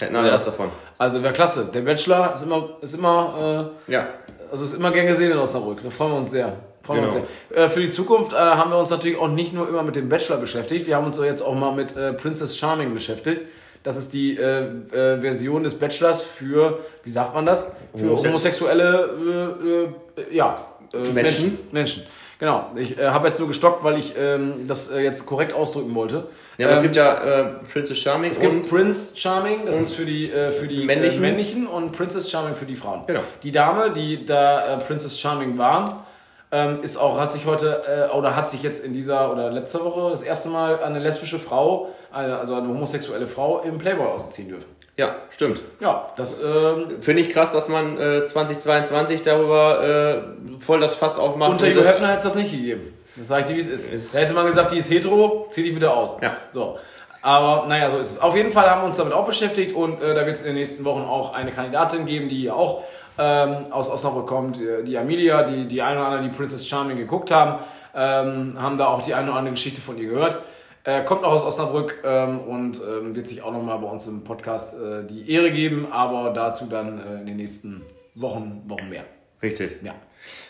hätten 0.00 0.14
alle 0.14 0.30
was 0.30 0.44
davon. 0.44 0.68
Also 0.96 1.22
wäre 1.22 1.32
klasse. 1.32 1.68
Der 1.74 1.80
Bachelor 1.80 2.34
ist 2.34 2.42
immer, 2.44 2.68
ist 2.80 2.94
immer, 2.94 3.70
Ja, 3.88 4.00
äh, 4.00 4.04
also 4.52 4.64
ist 4.64 4.74
immer 4.74 4.92
gern 4.92 5.06
gesehen 5.08 5.32
in 5.32 5.38
Osnabrück. 5.38 5.78
Da 5.82 5.90
freuen 5.90 6.12
wir 6.12 6.18
uns 6.18 6.30
sehr. 6.30 6.52
Freuen 6.84 7.02
wir 7.02 7.08
Genau. 7.08 7.20
uns 7.20 7.28
sehr. 7.50 7.64
Äh, 7.64 7.68
für 7.68 7.80
die 7.80 7.88
Zukunft 7.88 8.32
äh, 8.32 8.36
haben 8.36 8.70
wir 8.70 8.78
uns 8.78 8.90
natürlich 8.90 9.18
auch 9.18 9.28
nicht 9.28 9.52
nur 9.52 9.68
immer 9.68 9.82
mit 9.82 9.96
dem 9.96 10.08
Bachelor 10.08 10.36
beschäftigt. 10.38 10.86
Wir 10.86 10.96
haben 10.96 11.06
uns 11.06 11.18
jetzt 11.18 11.42
auch 11.42 11.54
mal 11.54 11.72
mit 11.72 11.96
äh, 11.96 12.12
Princess 12.12 12.56
Charming 12.56 12.92
beschäftigt. 12.94 13.42
Das 13.82 13.96
ist 13.96 14.12
die 14.14 14.36
äh, 14.38 14.62
äh, 14.92 15.20
Version 15.20 15.62
des 15.62 15.74
Bachelors 15.74 16.22
für, 16.22 16.78
wie 17.02 17.10
sagt 17.10 17.34
man 17.34 17.44
das? 17.44 17.70
Für 17.94 18.06
Homosex- 18.06 18.26
homosexuelle, 18.28 19.92
äh, 20.16 20.34
ja, 20.36 20.58
Menschen. 20.92 21.14
Menschen. 21.14 21.58
Menschen. 21.72 22.02
Genau. 22.38 22.70
Ich 22.76 22.98
äh, 22.98 23.08
habe 23.10 23.26
jetzt 23.26 23.38
nur 23.38 23.48
gestockt, 23.48 23.84
weil 23.84 23.96
ich 23.98 24.14
ähm, 24.18 24.66
das 24.66 24.90
äh, 24.90 25.00
jetzt 25.00 25.24
korrekt 25.26 25.52
ausdrücken 25.52 25.94
wollte. 25.94 26.26
Ja, 26.58 26.66
aber 26.66 26.72
es 26.74 26.78
Ähm, 26.80 26.82
gibt 26.84 26.96
ja 26.96 27.14
äh, 27.42 27.44
Princess 27.72 27.98
Charming 27.98 28.30
es 28.30 28.40
gibt 28.40 28.68
Prince 28.68 29.16
Charming, 29.16 29.66
das 29.66 29.80
ist 29.80 29.94
für 29.94 30.04
die, 30.04 30.28
für 30.50 30.66
die 30.66 30.84
Männlichen. 30.84 31.20
Männlichen 31.20 31.66
und 31.66 31.92
Princess 31.92 32.30
Charming 32.30 32.54
für 32.54 32.64
die 32.66 32.76
Frauen. 32.76 33.02
Genau. 33.06 33.20
Die 33.42 33.52
Dame, 33.52 33.90
die 33.92 34.24
da 34.24 34.76
Princess 34.86 35.18
Charming 35.18 35.56
war, 35.58 36.06
ähm, 36.54 36.82
ist 36.82 36.96
auch, 36.96 37.18
hat 37.18 37.32
sich 37.32 37.46
heute, 37.46 37.82
äh, 38.12 38.16
oder 38.16 38.36
hat 38.36 38.48
sich 38.48 38.62
jetzt 38.62 38.84
in 38.84 38.92
dieser, 38.92 39.32
oder 39.32 39.50
letzte 39.50 39.84
Woche 39.84 40.10
das 40.12 40.22
erste 40.22 40.48
Mal 40.50 40.78
eine 40.80 41.00
lesbische 41.00 41.38
Frau, 41.40 41.88
eine, 42.12 42.38
also 42.38 42.54
eine 42.54 42.68
homosexuelle 42.68 43.26
Frau 43.26 43.60
im 43.60 43.78
Playboy 43.78 44.06
ausziehen 44.06 44.48
dürfen. 44.50 44.66
ja, 44.96 45.16
stimmt. 45.30 45.60
Ja, 45.80 46.10
das, 46.16 46.40
ähm, 46.42 47.00
Finde 47.00 47.22
ich 47.22 47.30
krass, 47.30 47.50
dass 47.50 47.68
man 47.68 47.98
äh, 47.98 48.24
2022 48.24 49.22
darüber 49.22 49.82
äh, 49.82 50.62
voll 50.62 50.78
das 50.80 50.94
Fass 50.94 51.18
aufmacht. 51.18 51.50
unter 51.50 51.68
das- 51.70 51.86
Hefner 51.88 52.08
hätte 52.08 52.18
es 52.18 52.22
das 52.24 52.34
nicht 52.36 52.52
gegeben. 52.52 52.96
Das 53.16 53.28
sage 53.28 53.42
ich 53.42 53.48
dir, 53.48 53.56
wie 53.56 53.60
es 53.60 53.66
ist. 53.68 53.92
Ist- 53.92 54.14
Da 54.14 54.18
hätte 54.20 54.34
man 54.34 54.46
gesagt, 54.46 54.70
die 54.72 54.78
ist 54.78 54.90
hetero, 54.90 55.46
zieh 55.50 55.62
dich 55.64 55.74
bitte 55.74 55.92
aus. 55.92 56.16
Ja. 56.22 56.36
So. 56.52 56.78
Aber 57.22 57.66
naja, 57.68 57.90
so 57.90 57.96
ist 57.98 58.10
es. 58.12 58.20
Auf 58.20 58.36
jeden 58.36 58.52
Fall 58.52 58.68
haben 58.68 58.82
wir 58.82 58.86
uns 58.88 58.98
damit 58.98 59.12
auch 59.14 59.24
beschäftigt 59.24 59.74
und 59.74 60.02
äh, 60.02 60.14
da 60.14 60.26
wird 60.26 60.36
es 60.36 60.42
in 60.42 60.48
den 60.48 60.56
nächsten 60.56 60.84
Wochen 60.84 61.02
auch 61.02 61.32
eine 61.32 61.52
Kandidatin 61.52 62.04
geben, 62.06 62.28
die 62.28 62.50
auch 62.50 62.82
ähm, 63.18 63.72
aus 63.72 63.90
Osnabrück 63.90 64.26
kommt, 64.26 64.56
die, 64.56 64.84
die 64.84 64.98
Amelia, 64.98 65.42
die 65.42 65.66
die 65.66 65.82
eine 65.82 65.98
oder 65.98 66.08
andere, 66.08 66.28
die 66.28 66.36
Princess 66.36 66.66
Charming 66.66 66.96
geguckt 66.96 67.30
haben, 67.30 67.62
ähm, 67.94 68.60
haben 68.60 68.76
da 68.76 68.86
auch 68.86 69.02
die 69.02 69.14
eine 69.14 69.28
oder 69.28 69.38
andere 69.38 69.54
Geschichte 69.54 69.80
von 69.80 69.98
ihr 69.98 70.08
gehört. 70.08 70.38
Äh, 70.84 71.02
kommt 71.04 71.24
auch 71.24 71.32
aus 71.32 71.42
Osnabrück 71.42 72.02
ähm, 72.04 72.40
und 72.40 72.80
ähm, 72.82 73.14
wird 73.14 73.26
sich 73.26 73.42
auch 73.42 73.52
nochmal 73.52 73.78
bei 73.78 73.86
uns 73.86 74.06
im 74.06 74.22
Podcast 74.22 74.78
äh, 74.78 75.04
die 75.06 75.30
Ehre 75.30 75.50
geben, 75.50 75.88
aber 75.90 76.30
dazu 76.30 76.66
dann 76.66 76.98
äh, 76.98 77.20
in 77.20 77.26
den 77.26 77.36
nächsten 77.36 77.82
Wochen, 78.16 78.62
Wochen 78.66 78.90
mehr. 78.90 79.04
Richtig. 79.42 79.82
Ja. 79.82 79.94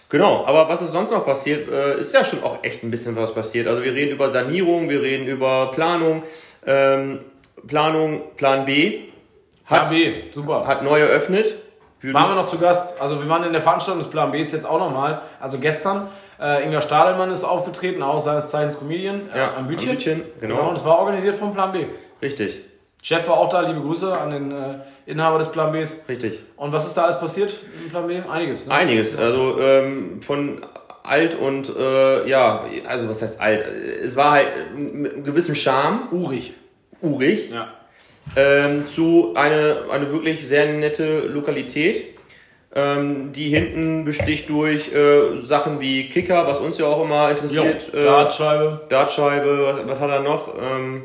Genau, 0.08 0.44
aber 0.44 0.68
was 0.68 0.82
ist 0.82 0.92
sonst 0.92 1.10
noch 1.10 1.24
passiert, 1.24 1.68
äh, 1.68 1.98
ist 1.98 2.14
ja 2.14 2.24
schon 2.24 2.42
auch 2.42 2.62
echt 2.62 2.82
ein 2.82 2.90
bisschen 2.90 3.16
was 3.16 3.34
passiert. 3.34 3.66
Also 3.66 3.82
wir 3.82 3.94
reden 3.94 4.12
über 4.12 4.30
Sanierung, 4.30 4.88
wir 4.88 5.02
reden 5.02 5.26
über 5.26 5.70
Planung. 5.70 6.22
Ähm, 6.66 7.20
Planung, 7.66 8.22
Plan 8.36 8.64
B 8.64 9.00
hat, 9.64 9.88
Plan 9.88 9.90
B, 9.90 10.32
super. 10.32 10.66
hat 10.66 10.82
neu 10.82 11.00
eröffnet. 11.00 11.54
Waren 12.12 12.30
wir 12.30 12.34
noch 12.34 12.46
zu 12.46 12.58
Gast? 12.58 13.00
Also 13.00 13.20
wir 13.22 13.28
waren 13.28 13.44
in 13.44 13.52
der 13.52 13.62
Veranstaltung 13.62 14.02
des 14.02 14.10
Plan 14.10 14.30
Bs 14.32 14.52
jetzt 14.52 14.66
auch 14.66 14.78
nochmal. 14.78 15.22
Also 15.40 15.58
gestern. 15.58 16.08
Äh, 16.40 16.66
Inga 16.66 16.80
Stadelmann 16.80 17.30
ist 17.30 17.44
aufgetreten, 17.44 18.02
auch 18.02 18.18
seines 18.18 18.50
Zeichens 18.50 18.76
Comedian 18.78 19.22
äh, 19.32 19.38
Ja, 19.38 19.54
am 19.56 19.68
Bütchen. 19.68 19.90
am 19.90 19.96
Bütchen, 19.96 20.22
genau. 20.40 20.68
Und 20.68 20.74
es 20.76 20.84
war 20.84 20.98
organisiert 20.98 21.36
vom 21.36 21.54
Plan 21.54 21.70
B. 21.72 21.84
Richtig, 22.20 22.58
Chef 23.02 23.26
war 23.28 23.36
auch 23.36 23.48
da, 23.48 23.60
liebe 23.60 23.80
Grüße 23.80 24.12
an 24.18 24.30
den 24.30 24.50
äh, 24.50 24.54
Inhaber 25.06 25.38
des 25.38 25.48
Plan 25.52 25.70
Bs. 25.72 26.06
richtig. 26.08 26.40
Und 26.56 26.72
was 26.72 26.86
ist 26.88 26.96
da 26.96 27.04
alles 27.04 27.20
passiert 27.20 27.54
im 27.84 27.88
Plan 27.90 28.06
B? 28.08 28.20
Einiges. 28.28 28.66
Ne? 28.66 28.74
Einiges. 28.74 29.16
Also 29.16 29.60
ähm, 29.60 30.20
von 30.22 30.66
alt 31.04 31.34
und 31.36 31.70
äh, 31.76 32.26
ja, 32.28 32.64
also 32.88 33.08
was 33.08 33.22
heißt 33.22 33.40
alt? 33.40 33.62
Es 34.02 34.16
war 34.16 34.32
halt 34.32 34.48
mit 34.76 35.12
einem 35.14 35.22
gewissen 35.24 35.54
Charme, 35.54 36.08
Urig. 36.10 36.54
urig, 37.00 37.50
Ja. 37.50 37.68
Ähm, 38.36 38.86
zu 38.86 39.32
eine, 39.36 39.76
eine 39.90 40.10
wirklich 40.10 40.46
sehr 40.46 40.66
nette 40.72 41.20
Lokalität, 41.26 42.04
ähm, 42.74 43.32
die 43.32 43.48
hinten 43.50 44.04
besticht 44.04 44.48
durch 44.48 44.92
äh, 44.92 45.38
Sachen 45.44 45.80
wie 45.80 46.08
Kicker, 46.08 46.46
was 46.46 46.58
uns 46.58 46.78
ja 46.78 46.86
auch 46.86 47.04
immer 47.04 47.24
Jo, 47.26 47.30
interessiert. 47.30 47.94
äh, 47.94 48.02
Dartscheibe. 48.02 48.80
Dartscheibe, 48.88 49.66
was, 49.66 49.88
was 49.88 50.00
hat 50.00 50.10
er 50.10 50.20
noch? 50.20 50.54
Ähm, 50.60 51.02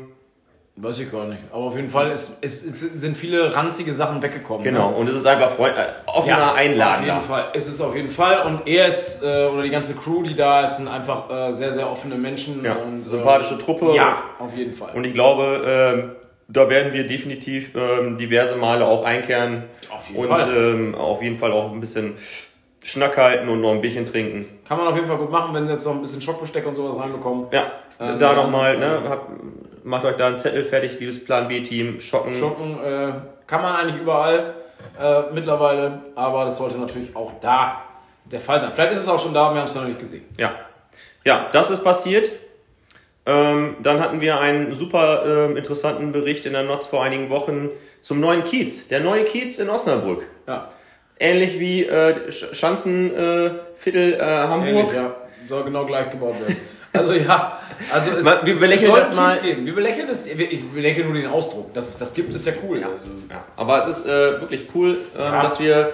Weiß 0.82 0.98
ich 1.00 1.12
gar 1.12 1.26
nicht. 1.26 1.40
Aber 1.52 1.64
auf 1.64 1.76
jeden 1.76 1.90
Fall 1.90 2.10
ist, 2.10 2.38
es, 2.40 2.64
es 2.64 2.80
sind 2.80 3.14
viele 3.14 3.54
ranzige 3.54 3.92
Sachen 3.92 4.22
weggekommen. 4.22 4.62
genau, 4.64 4.90
Ne? 4.92 4.96
und 4.96 5.08
es 5.10 5.14
ist 5.14 5.26
einfach 5.26 5.50
Freund, 5.50 5.76
äh, 5.76 5.82
offener 6.06 6.54
Einladen. 6.54 6.94
Auf 6.94 7.00
jeden 7.04 7.16
da. 7.16 7.20
Fall. 7.20 7.48
Es 7.52 7.68
ist 7.68 7.80
auf 7.82 7.94
jeden 7.94 8.08
Fall. 8.08 8.46
Und 8.46 8.66
er 8.66 8.86
ist, 8.88 9.22
äh, 9.22 9.46
oder 9.52 9.62
die 9.62 9.68
ganze 9.70 9.92
Crew, 9.94 10.22
die 10.22 10.34
da 10.34 10.64
ist, 10.64 10.78
sind 10.78 10.88
einfach 10.88 11.28
äh, 11.30 11.52
sehr, 11.52 11.70
sehr 11.72 11.90
offene 11.90 12.14
Menschen. 12.14 12.64
Ja, 12.64 12.76
und, 12.76 13.04
sympathische 13.04 13.56
äh, 13.56 13.58
Truppe. 13.58 13.92
Ja, 13.94 14.22
auf 14.38 14.56
jeden 14.56 14.72
Fall. 14.72 14.92
Und 14.94 15.04
ich 15.04 15.12
glaube, 15.12 15.62
ähm, 15.66 16.12
da 16.52 16.68
werden 16.68 16.92
wir 16.92 17.06
definitiv 17.06 17.74
ähm, 17.74 18.18
diverse 18.18 18.56
Male 18.56 18.84
auch 18.84 19.04
einkehren 19.04 19.64
Auf 19.90 20.08
jeden 20.08 20.20
und 20.20 20.28
Fall. 20.28 20.56
Ähm, 20.56 20.94
auf 20.94 21.22
jeden 21.22 21.38
Fall 21.38 21.52
auch 21.52 21.72
ein 21.72 21.80
bisschen 21.80 22.14
Schnack 22.82 23.16
halten 23.16 23.48
und 23.48 23.60
noch 23.60 23.72
ein 23.72 23.80
Bierchen 23.80 24.06
trinken. 24.06 24.46
Kann 24.66 24.78
man 24.78 24.88
auf 24.88 24.94
jeden 24.94 25.06
Fall 25.06 25.18
gut 25.18 25.30
machen, 25.30 25.54
wenn 25.54 25.66
sie 25.66 25.72
jetzt 25.72 25.84
noch 25.84 25.94
ein 25.94 26.00
bisschen 26.00 26.20
Schockbesteck 26.20 26.66
und 26.66 26.74
sowas 26.74 26.98
reinbekommen. 26.98 27.46
Ja, 27.52 27.70
Ähm, 28.00 28.18
da 28.18 28.30
ähm, 28.30 28.36
nochmal, 28.36 28.78
ne, 28.78 29.02
habt, 29.08 29.30
macht 29.84 30.04
euch 30.04 30.16
da 30.16 30.28
einen 30.28 30.36
Zettel 30.36 30.64
fertig, 30.64 30.98
liebes 30.98 31.22
Plan 31.24 31.46
B-Team, 31.48 32.00
schocken. 32.00 32.34
Schocken 32.34 32.78
äh, 32.82 33.12
kann 33.46 33.62
man 33.62 33.76
eigentlich 33.76 34.00
überall 34.00 34.54
äh, 34.98 35.22
mittlerweile, 35.32 36.00
aber 36.14 36.46
das 36.46 36.56
sollte 36.56 36.78
natürlich 36.78 37.14
auch 37.14 37.32
da 37.40 37.82
der 38.24 38.40
Fall 38.40 38.58
sein. 38.58 38.70
Vielleicht 38.72 38.92
ist 38.92 39.00
es 39.00 39.08
auch 39.08 39.18
schon 39.18 39.34
da, 39.34 39.52
wir 39.52 39.60
haben 39.60 39.68
es 39.68 39.74
noch 39.74 39.84
nicht 39.84 39.98
gesehen. 39.98 40.24
Ja. 40.38 40.54
ja, 41.24 41.48
das 41.52 41.70
ist 41.70 41.84
passiert. 41.84 42.30
Ähm, 43.26 43.76
dann 43.82 44.00
hatten 44.00 44.20
wir 44.20 44.40
einen 44.40 44.74
super 44.74 45.24
ähm, 45.50 45.56
interessanten 45.56 46.12
Bericht 46.12 46.46
in 46.46 46.52
der 46.54 46.62
Notz 46.62 46.86
vor 46.86 47.02
einigen 47.04 47.28
Wochen 47.30 47.68
zum 48.00 48.18
neuen 48.20 48.42
Kiez. 48.44 48.88
Der 48.88 49.00
neue 49.00 49.24
Kiez 49.24 49.58
in 49.58 49.68
Osnabrück. 49.68 50.26
Ja, 50.46 50.70
Ähnlich 51.18 51.60
wie 51.60 51.84
äh, 51.84 52.14
Sch- 52.30 52.54
Schanzenviertel 52.54 54.14
äh, 54.14 54.16
äh, 54.16 54.20
Hamburg. 54.48 54.68
ähnlich, 54.70 54.92
ja. 54.94 55.14
soll 55.48 55.64
genau 55.64 55.84
gleich 55.84 56.10
gebaut 56.10 56.34
werden. 56.40 56.56
Also 56.92 57.12
ja, 57.14 57.60
also 57.94 58.10
es, 58.16 58.24
Wir 58.44 58.58
belächeln 58.58 58.90
es 58.92 58.98
das 59.10 59.14
mal- 59.14 59.36
geben. 59.38 59.64
Wir 59.64 59.76
belächeln 59.76 60.08
das, 60.08 60.26
ich 60.26 60.68
belächle 60.72 61.04
nur 61.04 61.14
den 61.14 61.28
Ausdruck. 61.28 61.72
Dass 61.72 61.86
es 61.86 61.98
das 61.98 62.12
gibt, 62.14 62.34
ist 62.34 62.44
ja 62.44 62.52
cool. 62.68 62.78
Also, 62.78 62.96
Ja, 63.30 63.44
aber 63.54 63.78
es 63.86 63.98
ist 63.98 64.06
äh, 64.06 64.40
wirklich 64.40 64.66
cool, 64.74 64.98
ähm, 65.16 65.20
Ja. 65.22 65.40
dass 65.40 65.60
wir, 65.60 65.92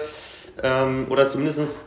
ähm, 0.63 1.05
oder 1.11 1.27
zumindest 1.29 1.81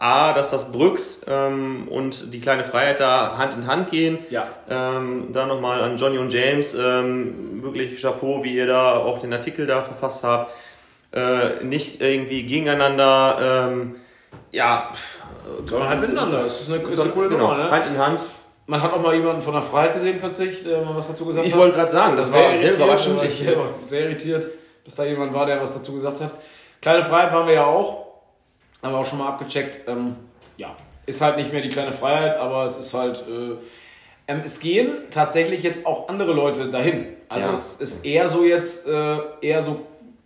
A, 0.00 0.32
dass 0.32 0.50
das 0.50 0.72
Brücks 0.72 1.22
ähm, 1.28 1.88
und 1.88 2.32
die 2.34 2.40
kleine 2.40 2.64
Freiheit 2.64 3.00
da 3.00 3.36
Hand 3.38 3.54
in 3.54 3.66
Hand 3.66 3.90
gehen. 3.90 4.18
Ja. 4.30 4.46
Ähm, 4.68 5.28
da 5.32 5.46
nochmal 5.46 5.82
an 5.82 5.96
Johnny 5.96 6.18
und 6.18 6.32
James, 6.32 6.74
ähm, 6.74 7.62
wirklich 7.62 8.00
Chapeau, 8.00 8.42
wie 8.44 8.54
ihr 8.54 8.66
da 8.66 8.96
auch 8.96 9.18
den 9.20 9.32
Artikel 9.32 9.66
da 9.66 9.82
verfasst 9.82 10.24
habt. 10.24 10.52
Äh, 11.12 11.64
nicht 11.64 12.00
irgendwie 12.00 12.44
gegeneinander, 12.44 13.68
ähm, 13.70 13.96
ja, 14.50 14.90
Sondern 15.64 15.88
halt 15.88 16.00
miteinander. 16.00 16.44
Es 16.44 16.62
ist 16.62 16.72
eine, 16.72 16.82
ist 16.82 17.00
eine 17.00 17.10
coole 17.10 17.28
genau, 17.28 17.52
Nummer, 17.52 17.64
ne? 17.64 17.70
Hand 17.70 17.86
in 17.86 17.98
Hand. 17.98 18.20
Man 18.66 18.82
hat 18.82 18.92
auch 18.92 19.00
mal 19.00 19.14
jemanden 19.14 19.40
von 19.40 19.52
der 19.52 19.62
Freiheit 19.62 19.94
gesehen 19.94 20.18
plötzlich, 20.18 20.64
der 20.64 20.82
mal 20.82 20.96
was 20.96 21.08
dazu 21.08 21.24
gesagt 21.24 21.46
Ich 21.46 21.52
hat. 21.52 21.60
wollte 21.60 21.76
gerade 21.76 21.90
sagen, 21.90 22.16
das 22.16 22.32
war 22.32 22.52
sehr 22.52 22.74
überraschend. 22.74 23.16
war 23.18 23.24
Ich 23.24 23.38
sehr, 23.38 23.56
sehr 23.86 24.00
irritiert, 24.02 24.46
dass 24.84 24.96
da 24.96 25.04
jemand 25.04 25.32
war, 25.32 25.46
der 25.46 25.60
was 25.60 25.74
dazu 25.74 25.94
gesagt 25.94 26.20
hat. 26.20 26.32
Kleine 26.82 27.02
Freiheit 27.02 27.32
waren 27.32 27.46
wir 27.46 27.54
ja 27.54 27.64
auch. 27.64 28.05
Haben 28.86 28.92
wir 28.94 28.98
auch 29.00 29.04
schon 29.06 29.18
mal 29.18 29.28
abgecheckt. 29.28 29.80
Ähm, 29.88 30.16
ja, 30.56 30.68
ist 31.06 31.20
halt 31.20 31.36
nicht 31.36 31.52
mehr 31.52 31.60
die 31.60 31.68
kleine 31.68 31.92
Freiheit, 31.92 32.36
aber 32.38 32.64
es 32.64 32.76
ist 32.78 32.94
halt. 32.94 33.24
Äh, 33.28 33.56
ähm, 34.28 34.42
es 34.44 34.58
gehen 34.60 34.92
tatsächlich 35.10 35.62
jetzt 35.62 35.86
auch 35.86 36.08
andere 36.08 36.32
Leute 36.32 36.66
dahin. 36.70 37.06
Also 37.28 37.48
Ja. 37.48 37.54
es 37.54 37.74
ist 37.76 38.04
eher 38.04 38.28
so 38.28 38.44
jetzt, 38.44 38.88
äh, 38.88 39.18
eher 39.40 39.62
so, 39.62 39.80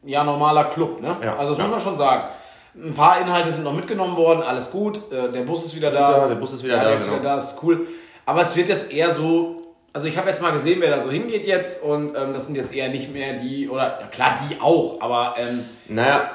ja, 0.05 0.25
normaler 0.25 0.65
Club, 0.65 1.01
ne? 1.03 1.17
Ja. 1.23 1.37
Also 1.37 1.51
das 1.53 1.59
Ja. 1.59 1.65
muss 1.65 1.73
man 1.73 1.81
schon 1.81 1.97
sagen. 1.97 2.27
Ein 2.75 2.95
paar 2.95 3.21
Inhalte 3.21 3.51
sind 3.51 3.65
noch 3.65 3.75
mitgenommen 3.75 4.17
worden, 4.17 4.43
alles 4.43 4.71
gut. 4.71 5.03
Äh, 5.13 5.33
der 5.33 5.41
Bus 5.43 5.65
ist 5.67 5.75
wieder 5.77 5.91
da. 5.91 6.19
Ja, 6.23 6.29
der 6.29 6.35
Bus 6.37 6.53
ist 6.55 6.63
wieder 6.65 6.77
da, 6.77 6.85
Der 6.85 6.95
ist 6.97 7.07
genau. 7.07 7.19
wieder 7.21 7.31
da, 7.31 7.37
ist 7.39 7.59
cool. 7.63 7.87
Aber 8.27 8.41
es 8.43 8.55
wird 8.57 8.69
jetzt 8.69 8.91
eher 8.93 9.11
so, 9.11 9.57
also 9.93 10.07
ich 10.07 10.17
habe 10.17 10.29
jetzt 10.29 10.41
mal 10.41 10.53
gesehen, 10.53 10.81
wer 10.81 10.91
da 10.91 11.01
so 11.01 11.11
hingeht 11.11 11.45
jetzt 11.45 11.83
und 11.83 12.15
ähm, 12.17 12.33
das 12.33 12.47
sind 12.47 12.55
jetzt 12.57 12.73
eher 12.75 12.89
nicht 12.89 13.13
mehr 13.13 13.35
die, 13.35 13.69
oder 13.69 13.99
ja, 14.01 14.07
klar, 14.07 14.37
die 14.49 14.61
auch, 14.61 15.01
aber 15.01 15.35
ähm, 15.39 15.63
Naja, 15.89 16.31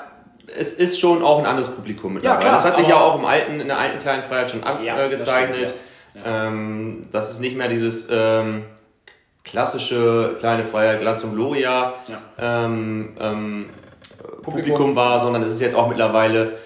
es 0.58 0.74
ist 0.76 1.00
schon 1.00 1.24
auch 1.24 1.40
ein 1.40 1.46
anderes 1.46 1.70
Publikum 1.70 2.14
mittlerweile. 2.14 2.40
klar, 2.42 2.54
das 2.56 2.66
hat 2.66 2.78
sich 2.78 2.88
ja 2.88 3.00
auch 3.00 3.18
im 3.18 3.26
alten, 3.26 3.60
in 3.60 3.68
der 3.68 3.78
alten 3.80 4.00
kleinen 4.00 4.24
Freiheit 4.24 4.50
schon 4.50 4.62
Ja, 4.84 4.96
abgezeichnet. 4.96 5.64
das 5.64 5.72
stimmt, 5.72 6.26
ähm, 6.26 7.08
das 7.12 7.32
ist 7.32 7.40
nicht 7.42 7.56
mehr 7.58 7.68
dieses 7.68 8.08
ähm, 8.12 8.66
klassische 9.44 10.36
kleine 10.40 10.66
Freiheit, 10.66 11.00
Glanz 11.02 11.24
und 11.24 11.36
Gloria 11.36 11.94
ähm, 12.40 13.16
ähm, 13.20 13.70
Publikum. 14.42 14.96
war, 14.96 15.20
sondern 15.20 15.44
es 15.44 15.52
ist 15.52 15.62
jetzt 15.62 15.76
auch 15.76 15.88
mittlerweile 15.88 16.58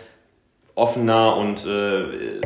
offener 0.76 1.36
und 1.36 1.66
äh, 1.66 2.40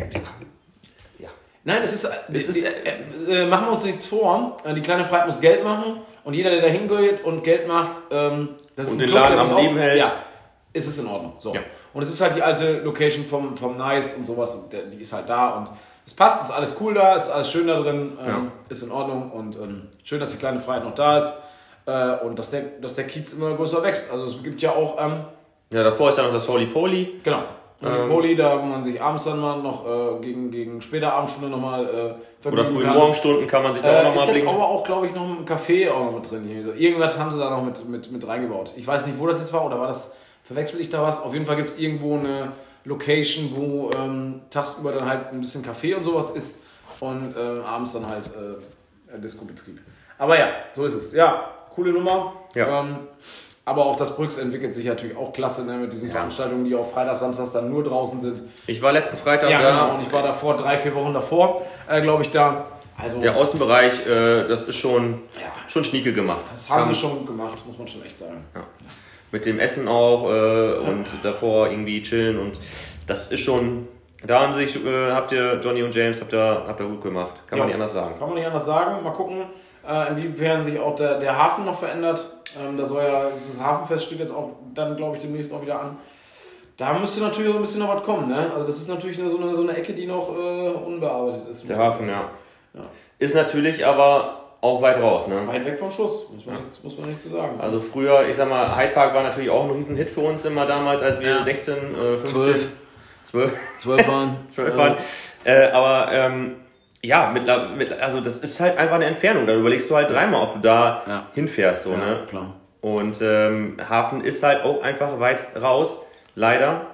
ja. 1.19 1.30
nein, 1.63 1.82
es 1.84 1.93
ist, 1.93 2.10
Es 2.34 2.50
ist, 2.50 2.63
äh, 2.65 3.43
äh, 3.43 3.46
machen 3.48 3.67
wir 3.67 3.74
uns 3.74 3.84
nichts 3.86 4.06
vor, 4.06 4.56
äh, 4.65 4.74
die 4.74 4.82
kleine 4.82 5.06
Freiheit 5.06 5.28
muss 5.28 5.39
Geld 5.39 5.63
machen 5.63 5.98
und 6.24 6.34
jeder, 6.34 6.50
der 6.50 6.62
da 6.62 6.67
hingeht 6.67 7.24
und 7.24 7.43
Geld 7.43 7.67
macht, 7.67 7.93
ähm, 8.12 8.50
das 8.76 8.88
ist 8.88 8.93
Und 8.93 9.00
ein 9.02 9.08
den 9.08 9.10
Club, 9.12 9.30
Laden 9.30 9.39
am 9.52 9.58
Leben 9.58 9.78
hält. 9.78 10.00
Ja, 10.00 10.12
ist 10.73 10.88
es 10.88 10.97
in 10.99 11.07
Ordnung. 11.07 11.33
So. 11.39 11.53
Ja. 11.53 11.62
Und 11.93 12.01
es 12.03 12.09
ist 12.09 12.19
halt 12.21 12.36
die 12.36 12.41
alte 12.43 12.79
Location 12.81 13.25
vom, 13.25 13.55
vom 13.55 13.77
Nice 13.77 14.15
und 14.15 14.25
sowas, 14.25 14.55
und 14.55 14.73
der, 14.73 14.83
die 14.83 14.97
ist 15.01 15.13
halt 15.13 15.29
da 15.29 15.51
und 15.57 15.69
es 16.05 16.13
passt, 16.13 16.43
ist 16.43 16.51
alles 16.51 16.75
cool 16.81 16.93
da, 16.93 17.15
ist 17.15 17.29
alles 17.29 17.49
schön 17.51 17.67
da 17.67 17.79
drin, 17.79 18.17
ähm, 18.21 18.27
Ja. 18.27 18.41
ist 18.69 18.83
in 18.83 18.91
Ordnung 18.91 19.31
und 19.31 19.55
ähm, 19.55 19.88
schön, 20.03 20.19
dass 20.19 20.31
die 20.31 20.38
kleine 20.38 20.59
Freiheit 20.59 20.83
noch 20.83 20.95
da 20.95 21.15
ist 21.17 21.31
äh, 21.86 22.15
und 22.25 22.38
dass 22.38 22.51
der, 22.51 22.63
dass 22.81 22.95
der 22.95 23.05
Kiez 23.07 23.33
immer 23.33 23.53
größer 23.53 23.81
wächst. 23.83 24.12
Also 24.12 24.25
es 24.25 24.43
gibt 24.43 24.62
ja 24.62 24.71
auch, 24.71 24.97
ähm, 24.99 25.21
ja, 25.71 25.83
davor 25.83 26.09
ist 26.09 26.17
ja 26.17 26.23
noch 26.25 26.33
das 26.33 26.47
Holy 26.47 26.65
Poly. 26.65 27.21
genau, 27.23 27.43
und 27.81 27.88
Ähm. 27.88 28.09
Poli, 28.09 28.36
da 28.36 28.59
wo 28.62 28.65
man 28.65 28.83
sich 28.83 29.01
abends 29.01 29.23
dann 29.25 29.39
mal 29.39 29.57
noch 29.62 29.86
äh, 29.86 30.19
gegen, 30.21 30.51
gegen 30.51 30.81
später 30.81 31.13
Abendstunde 31.13 31.49
nochmal 31.49 32.15
äh, 32.43 32.47
Oder 32.47 32.65
frühe 32.65 32.83
kann. 32.83 32.95
Morgenstunden 32.95 33.47
kann 33.47 33.63
man 33.63 33.73
sich 33.73 33.81
da 33.83 33.89
auch 33.89 33.93
Äh, 33.93 34.03
nochmal 34.03 34.15
ist 34.15 34.21
jetzt 34.27 34.33
blicken. 34.43 34.49
aber 34.49 34.67
auch, 34.67 34.83
glaube 34.83 35.07
ich, 35.07 35.13
noch 35.15 35.21
ein 35.23 35.45
Café 35.45 35.89
auch 35.91 36.05
noch 36.05 36.13
mit 36.13 36.29
drin. 36.31 36.47
Irgendwie 36.49 36.63
so. 36.63 36.71
Irgendwas 36.73 37.17
haben 37.17 37.31
sie 37.31 37.39
da 37.39 37.49
noch 37.49 37.63
mit, 37.63 37.88
mit, 37.89 38.12
mit 38.12 38.27
reingebaut. 38.27 38.73
Ich 38.77 38.86
weiß 38.88 39.05
nicht, 39.05 39.17
wo 39.19 39.27
das 39.27 39.39
jetzt 39.39 39.51
war 39.53 39.65
oder 39.65 39.79
war 39.79 39.88
das, 39.88 40.13
verwechsel 40.43 40.79
ich 40.82 40.89
da 40.89 41.01
was? 41.03 41.21
Auf 41.21 41.34
jeden 41.34 41.45
Fall 41.45 41.56
gibt 41.56 41.69
es 41.69 41.77
irgendwo 41.79 42.17
eine 42.17 42.51
Location, 42.86 43.51
wo 43.56 43.89
ähm, 43.97 44.41
tagsüber 44.49 44.91
dann 44.93 45.08
halt 45.08 45.27
ein 45.27 45.41
bisschen 45.41 45.63
Café 45.63 45.95
und 45.95 46.03
sowas 46.03 46.29
ist 46.32 46.60
und 46.99 47.36
äh, 47.36 47.60
abends 47.65 47.93
dann 47.93 48.08
halt 48.08 48.27
äh, 48.27 49.19
Disco-Betrieb. 49.19 49.79
Aber 50.17 50.38
ja, 50.38 50.47
so 50.73 50.86
ist 50.86 50.93
es. 50.93 51.13
Ja, 51.13 51.49
coole 51.69 51.91
Nummer. 51.91 52.34
Ja. 52.56 52.82
Ähm, 52.82 52.97
aber 53.65 53.86
auch 53.86 53.95
das 53.97 54.15
Brücks 54.17 54.38
entwickelt 54.38 54.75
sich 54.75 54.86
natürlich 54.86 55.15
auch 55.15 55.32
klasse 55.32 55.63
ne, 55.65 55.77
mit 55.77 55.93
diesen 55.93 56.12
Veranstaltungen, 56.12 56.65
die 56.65 56.75
auch 56.75 56.86
Freitags, 56.86 57.21
Samstags 57.21 57.53
dann 57.53 57.69
nur 57.69 57.82
draußen 57.84 58.19
sind. 58.19 58.41
Ich 58.67 58.82
war 58.82 58.91
letzten 58.91 59.15
Freitag 59.15 59.49
Ja, 59.49 59.62
da. 59.62 59.69
genau. 59.86 59.95
Und 59.95 60.01
ich 60.01 60.12
war 60.12 60.21
davor, 60.21 60.58
drei, 60.58 60.77
vier 60.77 60.93
Wochen 60.93 61.13
davor, 61.13 61.65
äh, 61.88 62.01
glaube 62.01 62.23
ich, 62.23 62.29
da. 62.32 62.65
Also, 63.01 63.19
Der 63.21 63.36
Außenbereich, 63.38 64.06
äh, 64.06 64.47
das 64.47 64.63
ist 64.65 64.75
schon, 64.75 65.21
Ja. 65.41 65.49
schon 65.69 65.84
schnieke 65.86 66.12
gemacht. 66.13 66.41
Das 66.51 66.69
haben 66.69 66.84
Kam- 66.84 66.93
sie 66.93 66.99
schon 66.99 67.25
gemacht, 67.25 67.65
muss 67.65 67.77
man 67.77 67.88
schon 67.88 68.03
echt 68.03 68.17
sagen. 68.17 68.43
Mit 69.34 69.46
dem 69.46 69.60
Essen 69.60 69.88
auch 69.89 70.30
äh, 70.32 70.74
und 70.78 71.06
davor 71.24 71.69
irgendwie 71.69 72.02
chillen 72.04 72.38
und 72.38 72.58
das 73.08 73.30
ist 73.32 73.41
schon. 73.41 73.88
Da 74.26 74.39
haben 74.41 74.54
sich, 74.54 74.76
äh, 74.86 75.12
habt 75.12 75.32
ihr 75.34 75.60
Johnny 75.62 75.84
und 75.84 75.93
James, 75.93 76.22
habt 76.22 76.32
ihr, 76.32 76.63
habt 76.67 76.80
ihr 76.80 76.86
gut 76.86 77.02
gemacht. 77.02 77.34
Kann 77.48 77.60
man 77.60 77.67
Ja. 77.67 77.74
nicht 77.74 77.82
anders 77.82 77.93
sagen. 77.93 78.15
Kann 78.19 78.28
man 78.30 78.38
nicht 78.38 78.46
anders 78.46 78.65
sagen. 78.65 79.04
Mal 79.04 79.12
gucken, 79.12 79.43
äh, 79.86 80.12
inwiefern 80.12 80.63
sich 80.63 80.80
auch 80.80 80.96
der, 80.96 81.17
der 81.19 81.38
Hafen 81.38 81.65
noch 81.65 81.78
verändert. 81.78 82.24
Ähm, 82.58 82.78
da 82.78 82.86
soll 82.86 83.04
ja, 83.04 83.24
das 83.34 83.60
Hafenfest 83.60 84.06
steht 84.06 84.19
jetzt 84.19 84.32
auch 84.34 84.52
dann, 84.76 84.96
glaube 84.96 85.17
ich, 85.17 85.22
demnächst 85.24 85.52
auch 85.52 85.62
wieder 85.63 85.82
an. 85.82 85.98
Da 86.78 86.93
müsste 86.93 87.22
natürlich 87.22 87.52
so 87.52 87.58
ein 87.58 87.62
bisschen 87.62 87.82
noch 87.82 87.96
was 87.96 88.04
kommen. 88.04 88.30
Ne? 88.30 88.52
Also 88.54 88.65
das 88.65 88.78
ist 88.78 88.88
natürlich 88.88 89.19
eine, 89.19 89.30
so, 89.30 89.39
eine, 89.39 89.56
so 89.56 89.63
eine 89.63 89.76
Ecke, 89.76 89.93
die 89.93 90.06
noch 90.06 90.30
äh, 90.30 90.69
unbearbeitet 90.69 91.48
ist. 91.50 91.67
Der 91.67 91.78
Hafen, 91.78 92.08
ja. 92.08 92.30
Ja. 92.76 92.82
Ist 93.19 93.36
natürlich 93.36 93.86
aber 93.86 94.42
auch 94.63 94.82
weit 94.82 95.02
raus, 95.02 95.28
ne? 95.28 95.45
Weit 95.45 95.65
weg 95.65 95.78
vom 95.78 95.91
Schuss, 95.91 96.28
muss 96.34 96.45
man, 96.45 96.56
nichts, 96.56 96.82
muss 96.84 96.97
man 96.97 97.08
nichts 97.10 97.23
zu 97.23 97.30
sagen. 97.30 97.60
Also 97.60 97.82
früher, 97.82 98.26
ich 98.30 98.36
sag 98.38 98.49
mal, 98.49 98.76
Hyde 98.78 98.93
Park 98.93 99.13
war 99.13 99.21
natürlich 99.23 99.49
auch 99.49 99.65
ein 99.65 99.71
Riesenhit 99.71 100.10
für 100.10 100.21
uns 100.21 100.45
immer 100.45 100.65
damals, 100.65 101.02
als 101.02 101.19
wir 101.19 101.28
Ja. 101.30 101.43
16, 101.43 101.73
äh, 101.73 101.80
15, 101.80 102.26
Zwölf. 102.26 102.67
12, 103.26 103.54
Zwölf 103.78 104.08
waren. 104.08 104.38
12 104.49 104.78
waren. 104.78 104.95
Äh, 105.43 105.67
aber 105.71 106.12
ähm, 106.13 106.56
ja, 107.02 107.30
mittler, 107.34 107.69
mit, 107.69 107.91
also 107.91 108.21
das 108.21 108.38
ist 108.38 108.60
halt 108.62 108.78
einfach 108.78 108.95
eine 108.95 109.06
Entfernung. 109.06 109.45
Da 109.45 109.54
überlegst 109.54 109.89
du 109.89 109.95
halt 109.97 110.10
dreimal, 110.10 110.41
ob 110.43 110.54
du 110.54 110.60
da 110.60 111.04
Ja. 111.08 111.28
hinfährst. 111.34 111.84
So, 111.84 111.91
Ja, 111.91 111.97
ne? 111.97 112.19
klar. 112.28 112.56
Und 112.80 113.21
ähm, 113.21 113.76
Hafen 113.89 114.21
ist 114.21 114.41
halt 114.43 114.63
auch 114.63 114.82
einfach 114.82 115.19
weit 115.19 115.45
raus, 115.62 115.99
leider. 116.36 116.88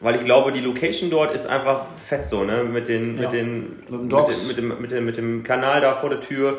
Weil 0.00 0.16
ich 0.16 0.24
glaube, 0.26 0.52
die 0.52 0.60
Location 0.60 1.08
dort 1.08 1.34
ist 1.34 1.46
einfach 1.46 1.86
fett 2.04 2.26
so, 2.26 2.44
ne? 2.44 2.64
Mit 2.64 2.88
den, 2.88 3.16
Ja. 3.16 3.22
mit 3.22 3.32
den, 3.32 3.82
Mit 3.88 3.88
dem 3.88 4.08
mit, 4.08 4.10
dem, 4.10 4.48
mit, 4.48 4.56
dem, 4.58 4.80
mit, 4.82 4.90
dem, 4.92 5.04
mit 5.06 5.16
dem 5.16 5.42
Kanal 5.42 5.80
da 5.80 5.94
vor 5.94 6.10
der 6.10 6.20
Tür. 6.20 6.58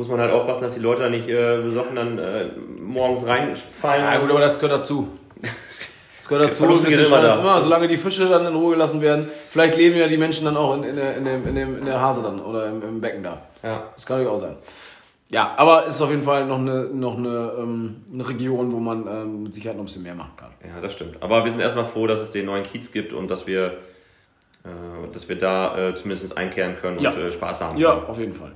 Muss 0.00 0.08
man 0.08 0.18
halt 0.18 0.32
aufpassen, 0.32 0.62
dass 0.62 0.72
die 0.74 0.80
Leute 0.80 1.02
da 1.02 1.10
nicht 1.10 1.28
äh, 1.28 1.58
besoffen 1.62 1.94
dann 1.94 2.18
äh, 2.18 2.46
morgens 2.80 3.26
reinfallen. 3.26 4.02
Ja, 4.02 4.18
gut, 4.18 4.30
aber 4.30 4.40
das 4.40 4.58
gehört 4.58 4.80
dazu. 4.80 5.08
Das 5.42 6.26
gehört 6.26 6.46
dazu. 6.48 6.66
Bisschen 6.68 6.90
sind 6.90 7.06
immer 7.06 7.20
da. 7.20 7.38
immer, 7.38 7.60
solange 7.60 7.86
die 7.86 7.98
Fische 7.98 8.26
dann 8.26 8.46
in 8.46 8.54
Ruhe 8.54 8.72
gelassen 8.72 9.02
werden. 9.02 9.26
Vielleicht 9.26 9.76
leben 9.76 9.98
ja 9.98 10.08
die 10.08 10.16
Menschen 10.16 10.46
dann 10.46 10.56
auch 10.56 10.74
in, 10.74 10.84
in, 10.84 10.96
der, 10.96 11.16
in, 11.18 11.24
dem, 11.26 11.46
in, 11.46 11.54
dem, 11.54 11.78
in 11.80 11.84
der 11.84 12.00
Hase 12.00 12.22
dann 12.22 12.40
oder 12.40 12.66
im, 12.68 12.80
im 12.80 12.98
Becken 13.02 13.22
da. 13.22 13.42
Ja. 13.62 13.82
Das 13.94 14.06
kann 14.06 14.16
natürlich 14.16 14.34
auch 14.34 14.40
sein. 14.40 14.56
Ja, 15.28 15.52
aber 15.58 15.84
ist 15.84 16.00
auf 16.00 16.08
jeden 16.08 16.22
Fall 16.22 16.46
noch 16.46 16.58
eine, 16.58 16.84
noch 16.86 17.18
eine, 17.18 17.52
ähm, 17.58 17.96
eine 18.10 18.26
Region, 18.26 18.72
wo 18.72 18.78
man 18.78 19.06
ähm, 19.06 19.42
mit 19.42 19.52
Sicherheit 19.54 19.76
noch 19.76 19.82
ein 19.82 19.86
bisschen 19.86 20.02
mehr 20.02 20.14
machen 20.14 20.32
kann. 20.36 20.48
ja, 20.66 20.80
das 20.80 20.94
stimmt. 20.94 21.22
Aber 21.22 21.44
wir 21.44 21.52
sind 21.52 21.60
erstmal 21.60 21.84
froh, 21.84 22.06
dass 22.06 22.20
es 22.20 22.30
den 22.30 22.46
neuen 22.46 22.62
Kiez 22.62 22.90
gibt 22.90 23.12
und 23.12 23.30
dass 23.30 23.46
wir, 23.46 23.66
äh, 24.64 25.12
dass 25.12 25.28
wir 25.28 25.36
da 25.36 25.90
äh, 25.90 25.94
zumindest 25.94 26.38
einkehren 26.38 26.74
können 26.74 26.98
Ja. 27.00 27.10
und 27.10 27.18
äh, 27.18 27.30
Spaß 27.32 27.60
haben 27.60 27.76
Ja, 27.78 27.92
können. 27.92 28.06
auf 28.06 28.18
jeden 28.18 28.32
Fall. 28.32 28.52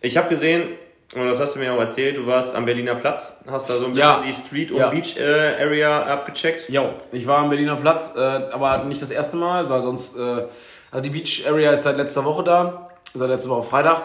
Ich 0.00 0.16
habe 0.16 0.28
gesehen, 0.28 0.68
und 1.14 1.26
das 1.26 1.40
hast 1.40 1.54
du 1.56 1.58
mir 1.58 1.72
auch 1.72 1.78
erzählt, 1.80 2.16
du 2.16 2.26
warst 2.26 2.54
am 2.54 2.64
Berliner 2.64 2.94
Platz, 2.94 3.36
hast 3.50 3.68
da 3.68 3.74
so 3.74 3.86
ein 3.86 3.94
bisschen 3.94 4.08
Ja. 4.08 4.22
die 4.26 4.32
Street- 4.32 4.70
und 4.70 4.78
Ja. 4.78 4.88
Beach-Area 4.90 6.04
abgecheckt. 6.04 6.68
Jo, 6.68 6.90
ich 7.12 7.26
war 7.26 7.38
am 7.38 7.50
Berliner 7.50 7.76
Platz, 7.76 8.14
äh, 8.16 8.20
aber 8.20 8.84
nicht 8.84 9.02
das 9.02 9.10
erste 9.10 9.36
Mal, 9.36 9.68
weil 9.68 9.80
sonst, 9.80 10.16
äh, 10.16 10.46
also 10.90 11.02
die 11.02 11.10
Beach 11.10 11.44
Area 11.48 11.72
ist 11.72 11.82
seit 11.82 11.96
letzter 11.96 12.24
Woche 12.24 12.44
da, 12.44 12.90
seit 13.14 13.28
letzter 13.28 13.50
Woche 13.50 13.62
Freitag. 13.68 14.02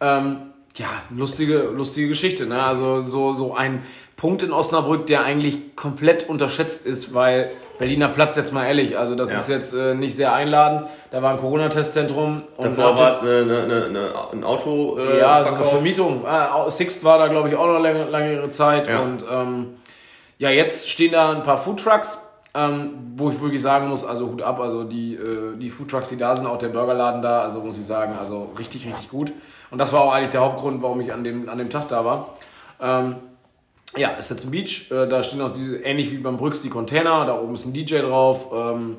Ähm, 0.00 0.52
ja, 0.76 0.86
lustige, 1.14 1.58
lustige 1.58 2.08
Geschichte, 2.08 2.46
ne? 2.46 2.62
Also 2.62 3.00
so, 3.00 3.32
so 3.32 3.54
ein 3.54 3.82
Punkt 4.16 4.42
in 4.42 4.52
Osnabrück, 4.52 5.06
der 5.06 5.22
eigentlich 5.24 5.74
komplett 5.76 6.28
unterschätzt 6.28 6.86
ist, 6.86 7.12
weil 7.14 7.50
Berliner 7.82 8.10
Platz, 8.10 8.36
jetzt 8.36 8.52
mal 8.52 8.64
ehrlich, 8.64 8.96
also 8.96 9.16
das 9.16 9.32
Ja. 9.32 9.38
ist 9.38 9.48
jetzt 9.48 9.74
äh, 9.74 9.92
nicht 9.94 10.14
sehr 10.14 10.32
einladend. 10.32 10.84
Da 11.10 11.20
war 11.20 11.32
ein 11.32 11.38
Corona-Testzentrum 11.38 12.44
und 12.56 12.78
Davor 12.78 12.96
war 12.96 13.08
es 13.08 13.22
eine, 13.22 13.40
eine, 13.40 13.84
eine, 13.86 14.12
ein 14.32 14.44
Auto. 14.44 14.98
Äh, 14.98 15.18
ja, 15.18 15.40
so 15.42 15.48
eine 15.48 15.56
Verkauf. 15.56 15.70
Vermietung. 15.70 16.24
Äh, 16.24 16.70
Sixt 16.70 17.02
war 17.02 17.18
da, 17.18 17.26
glaube 17.26 17.48
ich, 17.48 17.56
auch 17.56 17.66
noch 17.66 17.80
längere, 17.80 18.08
längere 18.08 18.48
Zeit. 18.50 18.86
Ja. 18.86 19.00
Und 19.00 19.24
ähm, 19.28 19.70
ja, 20.38 20.50
jetzt 20.50 20.90
stehen 20.90 21.10
da 21.10 21.32
ein 21.32 21.42
paar 21.42 21.58
Foodtrucks, 21.58 22.18
ähm, 22.54 22.90
wo 23.16 23.30
ich 23.30 23.40
wirklich 23.40 23.60
sagen 23.60 23.88
muss, 23.88 24.04
also 24.04 24.28
Hut 24.28 24.42
ab, 24.42 24.60
also 24.60 24.84
die, 24.84 25.16
äh, 25.16 25.56
die 25.58 25.70
Foodtrucks, 25.70 26.08
die 26.08 26.16
da 26.16 26.36
sind, 26.36 26.46
auch 26.46 26.58
der 26.58 26.68
Burgerladen 26.68 27.20
da, 27.20 27.40
also 27.40 27.62
muss 27.62 27.76
ich 27.78 27.84
sagen, 27.84 28.14
also 28.16 28.50
richtig, 28.60 28.86
richtig 28.86 29.10
gut. 29.10 29.32
Und 29.72 29.78
das 29.78 29.92
war 29.92 30.02
auch 30.02 30.12
eigentlich 30.12 30.30
der 30.30 30.42
Hauptgrund, 30.42 30.82
warum 30.82 31.00
ich 31.00 31.12
an 31.12 31.24
dem, 31.24 31.48
an 31.48 31.58
dem 31.58 31.68
Tag 31.68 31.88
da 31.88 32.04
war. 32.04 32.28
Ähm, 32.80 33.16
ja, 33.96 34.10
ist 34.10 34.30
jetzt 34.30 34.44
ein 34.44 34.50
Beach, 34.50 34.90
äh, 34.90 35.06
da 35.06 35.22
stehen 35.22 35.40
auch 35.42 35.52
diese, 35.52 35.76
ähnlich 35.76 36.10
wie 36.12 36.18
beim 36.18 36.36
Brücks 36.36 36.62
die 36.62 36.70
Container, 36.70 37.24
da 37.26 37.38
oben 37.38 37.54
ist 37.54 37.66
ein 37.66 37.72
DJ 37.72 37.98
drauf. 37.98 38.50
Ähm, 38.52 38.96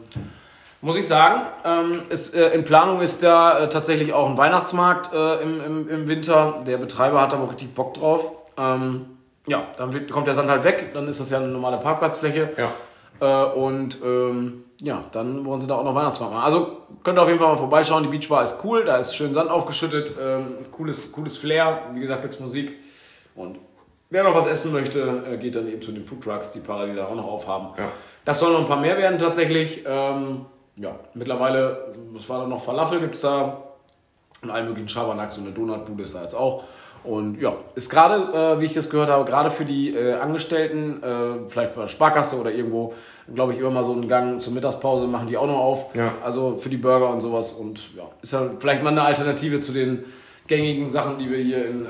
Muss 0.82 0.98
ich 0.98 1.08
sagen. 1.08 1.44
Ähm, 1.64 2.02
ist, 2.10 2.36
äh, 2.36 2.50
in 2.50 2.64
Planung 2.64 3.02
ist 3.02 3.24
da 3.24 3.60
äh, 3.60 3.70
tatsächlich 3.70 4.14
auch 4.14 4.30
ein 4.30 4.38
Weihnachtsmarkt 4.38 5.14
äh, 5.14 5.42
im, 5.42 5.64
im, 5.64 5.90
im 5.90 6.08
Winter. 6.08 6.62
Der 6.68 6.78
Betreiber 6.78 7.22
hat 7.22 7.34
da 7.34 7.42
auch 7.42 7.50
richtig 7.50 7.74
Bock 7.74 7.94
drauf. 7.94 8.34
Ähm, 8.58 9.06
ja, 9.48 9.68
dann 9.78 9.94
wird, 9.94 10.12
kommt 10.12 10.28
der 10.28 10.34
Sand 10.34 10.50
halt 10.50 10.64
weg, 10.64 10.92
dann 10.94 11.08
ist 11.08 11.20
das 11.20 11.30
ja 11.30 11.38
eine 11.38 11.48
normale 11.48 11.78
Parkplatzfläche. 11.78 12.52
Ja. 12.58 12.72
Äh, 13.20 13.52
und 13.54 13.98
ähm, 14.04 14.66
ja, 14.80 15.06
dann 15.12 15.46
wollen 15.46 15.62
sie 15.62 15.68
da 15.68 15.76
auch 15.76 15.84
noch 15.84 15.96
Weihnachtsmarkt 15.96 16.34
machen. 16.34 16.44
Also 16.44 16.78
könnt 17.04 17.18
ihr 17.18 17.22
auf 17.22 17.28
jeden 17.28 17.40
Fall 17.40 17.50
mal 17.50 17.58
vorbeischauen. 17.58 18.04
Die 18.04 18.10
Beachbar 18.10 18.44
ist 18.44 18.58
cool, 18.64 18.84
da 18.84 18.98
ist 18.98 19.16
schön 19.16 19.34
Sand 19.34 19.50
aufgeschüttet, 19.50 20.14
ähm, 20.22 20.58
cooles, 20.72 21.12
cooles 21.12 21.38
Flair. 21.38 21.84
Wie 21.94 22.02
gesagt, 22.02 22.22
gibt's 22.22 22.40
Musik. 22.40 22.74
Und 23.36 23.58
wer 24.14 24.24
noch 24.24 24.36
was 24.36 24.46
essen 24.46 24.72
möchte, 24.72 25.24
äh, 25.28 25.38
geht 25.38 25.56
dann 25.56 25.68
eben 25.68 25.82
zu 25.82 25.92
den 25.92 26.04
Foodtrucks, 26.04 26.52
die 26.52 26.60
parallel 26.60 26.96
da 26.96 27.08
auch 27.08 27.16
noch 27.16 27.26
aufhaben. 27.26 27.70
Ja. 27.78 27.90
Das 28.24 28.40
sollen 28.40 28.54
noch 28.54 28.62
ein 28.62 28.68
paar 28.68 28.80
mehr 28.80 28.98
werden 28.98 29.18
tatsächlich. 29.18 29.84
Ähm, 29.86 30.46
ja, 30.80 30.96
mittlerweile, 31.14 31.94
was 32.12 32.30
war 32.30 32.42
da 32.42 32.48
noch? 32.48 32.64
Falafel 32.64 33.00
gibt 33.00 33.16
es 33.16 33.22
da 33.22 33.64
und 34.42 34.52
allen 34.52 34.68
möglichen 34.68 34.88
Schabernack, 34.88 35.32
so 35.32 35.42
eine 35.42 35.52
Donutbude 35.52 36.04
ist 36.04 36.14
da 36.14 36.22
jetzt 36.22 36.36
auch. 36.36 36.64
Und 37.04 37.42
ja, 37.42 37.54
ist 37.76 37.90
gerade, 37.90 38.56
äh, 38.56 38.62
wie 38.62 38.66
ich 38.66 38.74
das 38.74 38.90
gehört 38.90 39.10
habe, 39.10 39.26
gerade 39.26 39.50
für 39.50 39.66
die 39.66 39.94
äh, 39.94 40.14
Angestellten, 40.14 41.04
äh, 41.04 41.50
vielleicht 41.50 41.76
bei 41.76 41.82
der 41.82 41.88
Sparkasse 41.88 42.40
oder 42.40 42.52
irgendwo, 42.52 42.94
glaube 43.34 43.54
ich, 43.54 43.60
immer 43.60 43.72
mal 43.72 43.84
so 43.84 43.92
einen 43.92 44.08
Gang 44.08 44.40
zur 44.40 44.54
Mittagspause 44.54 45.08
machen 45.08 45.28
die 45.28 45.38
auch 45.38 45.48
noch 45.48 45.58
auf. 45.58 45.96
Ja. 45.96 46.14
Also 46.24 46.56
für 46.58 46.70
die 46.70 46.78
Burger 46.78 47.10
und 47.10 47.20
sowas. 47.20 47.52
Und 47.52 47.94
ja, 47.96 48.04
ist 48.22 48.32
ja 48.32 48.52
vielleicht 48.58 48.84
mal 48.84 48.92
eine 48.92 49.02
Alternative 49.02 49.60
zu 49.60 49.74
den 49.74 50.06
gängigen 50.48 50.88
Sachen, 50.88 51.18
die 51.18 51.30
wir 51.30 51.40
hier 51.40 51.66
in, 51.66 51.86
äh, 51.86 51.90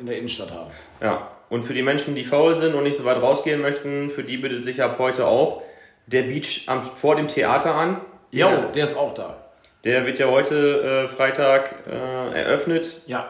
in 0.00 0.06
der 0.06 0.18
Innenstadt 0.18 0.50
haben. 0.50 0.70
Ja. 1.02 1.33
Und 1.48 1.64
für 1.64 1.74
die 1.74 1.82
Menschen, 1.82 2.14
die 2.14 2.24
faul 2.24 2.54
sind 2.54 2.74
und 2.74 2.84
nicht 2.84 2.98
so 2.98 3.04
weit 3.04 3.20
rausgehen 3.20 3.60
möchten, 3.60 4.10
für 4.10 4.24
die 4.24 4.38
bietet 4.38 4.64
sich 4.64 4.82
ab 4.82 4.96
heute 4.98 5.26
auch 5.26 5.62
der 6.06 6.22
Beach 6.22 6.64
am, 6.66 6.82
vor 6.82 7.16
dem 7.16 7.28
Theater 7.28 7.74
an. 7.74 8.00
Jo, 8.30 8.48
Ja. 8.48 8.56
der 8.74 8.84
ist 8.84 8.96
auch 8.96 9.14
da. 9.14 9.36
Der 9.84 10.06
wird 10.06 10.18
ja 10.18 10.28
heute 10.28 11.08
äh, 11.10 11.14
Freitag 11.14 11.74
äh, 11.86 12.40
eröffnet. 12.40 13.02
Ja. 13.06 13.28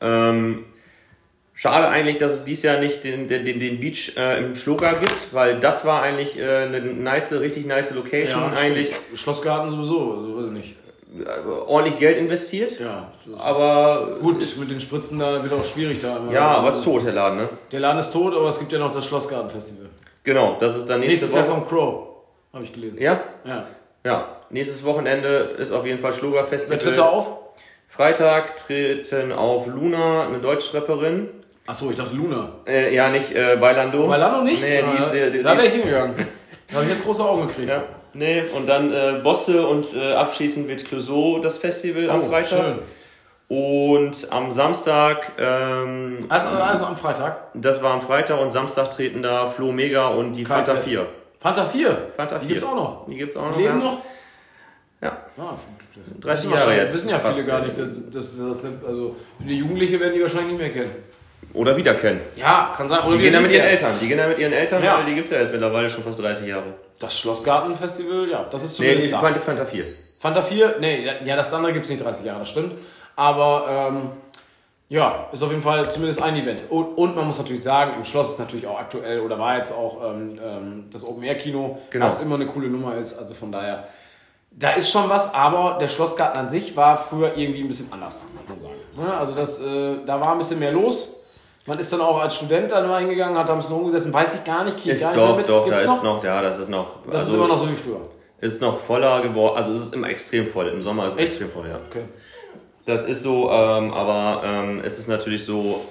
Ähm, 0.00 0.64
schade 1.52 1.88
eigentlich, 1.88 2.18
dass 2.18 2.32
es 2.32 2.44
dieses 2.44 2.62
Jahr 2.62 2.78
nicht 2.78 3.02
den, 3.04 3.28
den, 3.28 3.44
den, 3.44 3.80
Beach 3.80 4.16
äh, 4.16 4.38
im 4.38 4.54
Schloga 4.54 4.92
gibt, 4.92 5.34
weil 5.34 5.58
das 5.58 5.84
war 5.84 6.02
eigentlich 6.02 6.38
äh, 6.38 6.44
eine 6.44 6.80
nice, 6.80 7.32
richtig 7.32 7.66
nice 7.66 7.92
Location. 7.92 8.40
ja 8.40 8.52
eigentlich. 8.58 8.92
Schlossgarten 9.14 9.70
sowieso, 9.70 10.14
also 10.14 10.36
weiß 10.38 10.46
ich 10.46 10.52
nicht. 10.52 10.76
Äh, 11.18 11.48
ordentlich 11.66 11.98
Geld 11.98 12.18
investiert. 12.18 12.78
Ja, 12.78 13.10
Aber 13.38 14.18
Gut, 14.20 14.44
mit 14.58 14.70
den 14.70 14.80
Spritzen 14.80 15.18
da 15.18 15.42
wird 15.42 15.52
auch 15.52 15.64
schwierig 15.64 16.00
da. 16.00 16.18
ja, 16.30 16.48
aber 16.48 16.68
ist 16.70 16.84
tot, 16.84 17.04
der 17.04 17.12
Laden, 17.12 17.38
ne? 17.38 17.48
Der 17.72 17.80
Laden 17.80 17.98
ist 17.98 18.12
tot, 18.12 18.34
aber 18.34 18.48
es 18.48 18.58
gibt 18.58 18.72
ja 18.72 18.78
noch 18.78 18.92
das 18.92 19.06
Schlossgarten-Festival. 19.06 19.86
Genau, 20.24 20.56
das 20.60 20.76
ist 20.76 20.88
dann 20.88 21.00
nächste 21.00 21.26
Nächstes 21.26 21.34
Jahr 21.34 21.48
Woche. 21.48 21.54
kommt 21.54 21.68
Crow, 21.68 22.08
habe 22.52 22.64
ich 22.64 22.72
gelesen. 22.72 22.98
Ja? 23.00 23.20
Ja. 23.44 23.66
Ja. 24.04 24.36
Nächstes 24.50 24.84
Wochenende 24.84 25.28
ist 25.58 25.72
auf 25.72 25.86
jeden 25.86 26.00
Fall 26.00 26.12
Schloga 26.12 26.46
Wer 26.50 26.78
tritt 26.78 26.96
da 26.96 27.06
auf? 27.08 27.30
Freitag 27.88 28.56
treten 28.56 29.32
auf 29.32 29.66
Luna, 29.66 30.26
eine 30.26 30.38
Deutschrapperin. 30.38 31.28
Achso, 31.66 31.90
ich 31.90 31.96
dachte 31.96 32.14
Luna. 32.14 32.52
Äh, 32.66 32.94
ja, 32.94 33.10
nicht 33.10 33.32
äh, 33.34 33.56
Bailando. 33.60 34.06
Bailando 34.08 34.42
nicht? 34.42 34.62
Nee, 34.62 34.82
die 34.82 34.98
ist, 35.02 35.10
die, 35.12 35.38
die 35.38 35.42
da 35.42 35.56
wäre 35.56 35.66
ich 35.66 35.72
hingegangen. 35.74 36.14
da 36.68 36.74
habe 36.76 36.84
ich 36.84 36.90
jetzt 36.90 37.04
große 37.04 37.22
Augen 37.24 37.46
gekriegt. 37.46 37.68
Ja, 37.68 37.84
nee, 38.14 38.42
und 38.56 38.68
dann 38.68 38.92
äh, 38.92 39.20
Bosse 39.22 39.66
und 39.66 39.94
äh, 39.94 40.12
abschließend 40.12 40.68
wird 40.68 40.84
Clouseau 40.84 41.38
das 41.40 41.58
Festival 41.58 42.10
am 42.10 42.20
Oh, 42.22 42.28
Freitag. 42.28 42.48
schön. 42.48 42.78
Und 43.48 44.28
am 44.30 44.50
Samstag, 44.52 45.32
ähm, 45.38 46.18
Also, 46.28 46.48
also 46.50 46.84
am 46.84 46.96
Freitag. 46.96 47.48
das 47.54 47.82
war 47.82 47.94
am 47.94 48.00
Freitag 48.00 48.40
und 48.40 48.52
Samstag 48.52 48.90
treten 48.92 49.22
da 49.22 49.46
Flo 49.50 49.72
Mega 49.72 50.06
und 50.08 50.34
die 50.34 50.44
Fanta 50.44 50.74
KZ. 50.74 50.84
4. 50.84 51.06
Fanta 51.40 51.64
4. 51.64 51.98
Fanta 52.16 52.38
Die 52.38 52.46
4. 52.46 52.48
gibt's 52.48 52.64
auch 52.64 52.74
noch. 52.76 53.06
Die 53.08 53.16
gibt's 53.16 53.36
auch 53.36 53.44
Die 53.46 53.50
noch. 53.50 53.56
leben 53.58 53.78
ja. 53.80 53.84
noch? 53.84 54.00
Ja, 55.02 55.16
Ah, 55.38 55.54
30 56.20 56.44
wissen 56.50 56.58
Jahre 56.58 56.76
jetzt. 56.76 56.94
wissen 56.94 57.08
ja 57.08 57.18
viele 57.18 57.32
Fast. 57.34 57.46
gar 57.46 57.60
nicht. 57.62 57.78
Das, 57.78 58.10
das, 58.10 58.38
das, 58.38 58.64
also, 58.86 59.16
die 59.40 59.56
Jugendliche 59.58 59.98
werden 59.98 60.12
die 60.14 60.20
wahrscheinlich 60.20 60.52
nicht 60.52 60.60
mehr 60.60 60.70
kennen. 60.70 60.90
Oder 61.54 61.74
wieder 61.76 61.94
kennen. 61.94 62.20
Ja, 62.36 62.72
kann 62.76 62.88
sein. 62.88 63.00
Oder 63.00 63.16
Die 63.16 63.22
gehen 63.22 63.32
da 63.32 63.40
mit 63.40 63.50
ihren 63.50 63.64
Eltern. 63.64 63.92
Die 64.00 64.06
gehen 64.06 64.18
da 64.18 64.28
mit 64.28 64.38
ihren 64.38 64.52
Eltern, 64.52 64.84
Ja. 64.84 64.98
weil 64.98 65.06
die 65.06 65.14
gibt's 65.14 65.30
ja 65.32 65.38
jetzt 65.40 65.50
mittlerweile 65.52 65.88
schon 65.90 66.04
fast 66.04 66.18
30 66.20 66.46
Jahre. 66.46 66.74
Das 67.00 67.18
Schlossgarten-Festival, 67.18 68.28
ja, 68.30 68.44
das 68.44 68.62
ist 68.62 68.78
Nee, 68.78 68.86
zumindest 68.94 69.12
da. 69.12 69.18
Fanta, 69.20 69.40
Fanta 69.40 69.64
4. 69.64 69.84
Fanta 70.20 70.42
4, 70.42 70.76
nee, 70.80 71.04
ja, 71.24 71.34
das 71.34 71.52
andere 71.52 71.72
gibt 71.72 71.86
es 71.86 71.90
nicht 71.90 72.04
30 72.04 72.24
Jahre, 72.26 72.40
das 72.40 72.48
stimmt. 72.50 72.74
Aber 73.16 73.64
ähm, 73.68 74.10
ja, 74.88 75.28
ist 75.32 75.42
auf 75.42 75.50
jeden 75.50 75.62
Fall 75.62 75.90
zumindest 75.90 76.20
ein 76.22 76.36
Event. 76.36 76.64
Und, 76.68 76.96
und 76.98 77.16
man 77.16 77.26
muss 77.26 77.38
natürlich 77.38 77.62
sagen, 77.62 77.92
im 77.96 78.04
Schloss 78.04 78.30
ist 78.30 78.38
natürlich 78.38 78.66
auch 78.66 78.78
aktuell 78.78 79.20
oder 79.20 79.38
war 79.38 79.56
jetzt 79.56 79.72
auch 79.72 79.98
ähm, 80.14 80.38
ähm, 80.44 80.84
das 80.92 81.02
Open-Air-Kino, 81.04 81.78
Genau. 81.90 82.04
was 82.04 82.20
immer 82.20 82.34
eine 82.34 82.46
coole 82.46 82.68
Nummer 82.68 82.96
ist. 82.96 83.18
Also 83.18 83.34
von 83.34 83.50
daher, 83.50 83.88
da 84.50 84.70
ist 84.72 84.90
schon 84.90 85.08
was, 85.08 85.32
aber 85.32 85.78
der 85.80 85.88
Schlossgarten 85.88 86.38
an 86.42 86.48
sich 86.48 86.76
war 86.76 86.96
früher 86.96 87.36
irgendwie 87.36 87.60
ein 87.62 87.68
bisschen 87.68 87.90
anders, 87.92 88.26
muss 88.34 88.48
man 88.48 88.60
sagen. 88.60 88.74
Ne, 88.96 89.16
Also 89.16 89.34
das, 89.34 89.60
äh, 89.62 90.04
da 90.04 90.20
war 90.20 90.32
ein 90.32 90.38
bisschen 90.38 90.58
mehr 90.58 90.72
los. 90.72 91.16
Man 91.66 91.78
ist 91.78 91.92
dann 91.92 92.00
auch 92.00 92.18
als 92.20 92.36
Student 92.36 92.70
dann 92.70 92.88
mal 92.88 93.00
hingegangen, 93.00 93.36
hat 93.38 93.48
da 93.48 93.52
ein 93.52 93.58
bisschen 93.58 93.76
rumgesessen, 93.76 94.12
weiß 94.12 94.36
ich 94.36 94.44
gar 94.44 94.64
nicht, 94.64 94.78
krieg 94.78 94.92
Ist 94.92 95.02
gar 95.02 95.10
nicht 95.10 95.20
doch, 95.20 95.36
mit. 95.36 95.48
doch, 95.48 95.68
da 95.68 95.76
Gibt's 95.76 95.94
ist 95.94 96.02
noch, 96.02 96.24
ja, 96.24 96.42
das 96.42 96.58
ist 96.58 96.68
noch. 96.68 97.04
Das 97.04 97.20
also, 97.20 97.26
ist 97.26 97.34
immer 97.34 97.48
noch 97.48 97.58
so 97.58 97.70
wie 97.70 97.74
früher. 97.74 98.00
Ist 98.40 98.62
noch 98.62 98.78
voller 98.78 99.20
geworden. 99.20 99.56
Also 99.58 99.72
es 99.72 99.80
ist 99.80 99.94
immer 99.94 100.08
extrem 100.08 100.48
voll. 100.48 100.68
Im 100.68 100.80
Sommer 100.80 101.06
ist 101.06 101.14
es 101.14 101.18
Echt? 101.18 101.28
extrem 101.28 101.50
voll, 101.50 101.68
ja. 101.68 101.78
Okay. 101.90 102.04
Das 102.86 103.04
ist 103.04 103.22
so, 103.22 103.50
ähm, 103.50 103.92
aber 103.92 104.42
ähm, 104.44 104.80
es 104.82 104.98
ist 104.98 105.08
natürlich 105.08 105.44
so, 105.44 105.84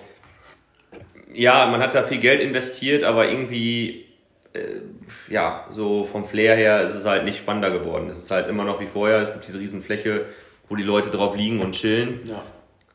ja, 1.32 1.68
man 1.68 1.82
hat 1.82 1.94
da 1.94 2.04
viel 2.04 2.18
Geld 2.18 2.42
investiert, 2.42 3.04
aber 3.04 3.30
irgendwie, 3.30 4.08
äh, 4.54 4.82
ja, 5.30 5.68
so 5.72 6.06
vom 6.06 6.26
Flair 6.26 6.56
her 6.56 6.82
ist 6.82 6.96
es 6.96 7.06
halt 7.06 7.26
nicht 7.26 7.38
spannender 7.38 7.70
geworden. 7.70 8.10
Es 8.10 8.18
ist 8.18 8.32
halt 8.32 8.48
immer 8.48 8.64
noch 8.64 8.80
wie 8.80 8.88
vorher, 8.88 9.20
es 9.20 9.32
gibt 9.32 9.48
diese 9.48 9.60
riesen 9.60 9.84
Fläche, 9.84 10.26
wo 10.68 10.76
die 10.76 10.84
Leute 10.84 11.12
drauf 11.12 11.36
liegen 11.36 11.62
und 11.62 11.74
chillen. 11.74 12.22
Ja. 12.26 12.42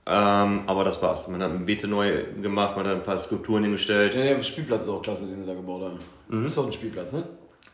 Ähm, 0.07 0.65
aber 0.67 0.85
das 0.85 1.01
war's. 1.01 1.29
Man 1.29 1.43
hat 1.43 1.51
ein 1.51 1.65
Beete 1.65 1.89
neu 1.89 2.25
gemacht, 2.43 2.77
man 2.77 2.87
hat 2.87 2.95
ein 2.97 3.03
paar 3.03 3.17
Skulpturen 3.19 3.63
hingestellt. 3.63 4.15
Ja, 4.15 4.23
der 4.23 4.43
Spielplatz 4.43 4.83
ist 4.85 4.91
auch 4.91 5.01
klasse, 5.01 5.27
den 5.27 5.41
sie 5.41 5.47
da 5.47 5.55
gebaut 5.55 5.83
haben. 5.83 5.99
Mhm. 6.29 6.45
Ist 6.45 6.59
doch 6.59 6.67
ein 6.67 6.73
Spielplatz, 6.73 7.13
ne? 7.13 7.25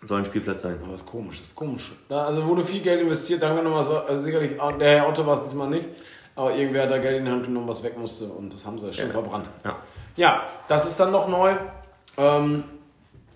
Soll 0.05 0.19
ein 0.21 0.25
Spielplatz 0.25 0.63
sein. 0.63 0.79
Aber 0.85 0.95
ist 0.95 1.05
komisch, 1.05 1.39
das 1.39 1.49
ist 1.49 1.57
komisch. 1.57 1.93
Da, 2.09 2.25
also 2.27 2.45
wurde 2.47 2.63
viel 2.63 2.81
Geld 2.81 3.03
investiert, 3.03 3.43
danke 3.43 3.63
nochmal, 3.63 3.79
also 4.07 4.21
sicherlich, 4.21 4.61
ah, 4.61 4.73
der 4.73 4.99
Herr 5.01 5.09
Otto 5.09 5.27
war 5.27 5.35
es 5.35 5.43
diesmal 5.43 5.69
nicht, 5.69 5.89
aber 6.37 6.55
irgendwer 6.55 6.85
hat 6.85 6.91
da 6.93 6.99
Geld 6.99 7.19
in 7.19 7.25
die 7.27 7.31
Hand 7.31 7.45
genommen, 7.45 7.69
was 7.69 7.83
weg 7.83 7.99
musste 7.99 8.25
und 8.27 8.55
das 8.55 8.65
haben 8.65 8.79
sie 8.79 8.93
schön 8.93 9.09
Ja. 9.09 9.13
verbrannt. 9.13 9.51
Ja. 9.65 9.77
Ja, 10.17 10.47
das 10.69 10.87
ist 10.89 10.99
dann 11.01 11.11
noch 11.13 11.29
neu. 11.29 11.55
Ähm, 12.17 12.65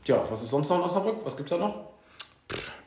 ja, 0.07 0.23
was 0.31 0.43
ist 0.43 0.51
sonst 0.51 0.69
noch 0.71 0.79
in 0.79 0.85
Osnabrück? 0.85 1.17
Was 1.25 1.37
gibt's 1.37 1.51
da 1.51 1.59
noch? 1.59 1.75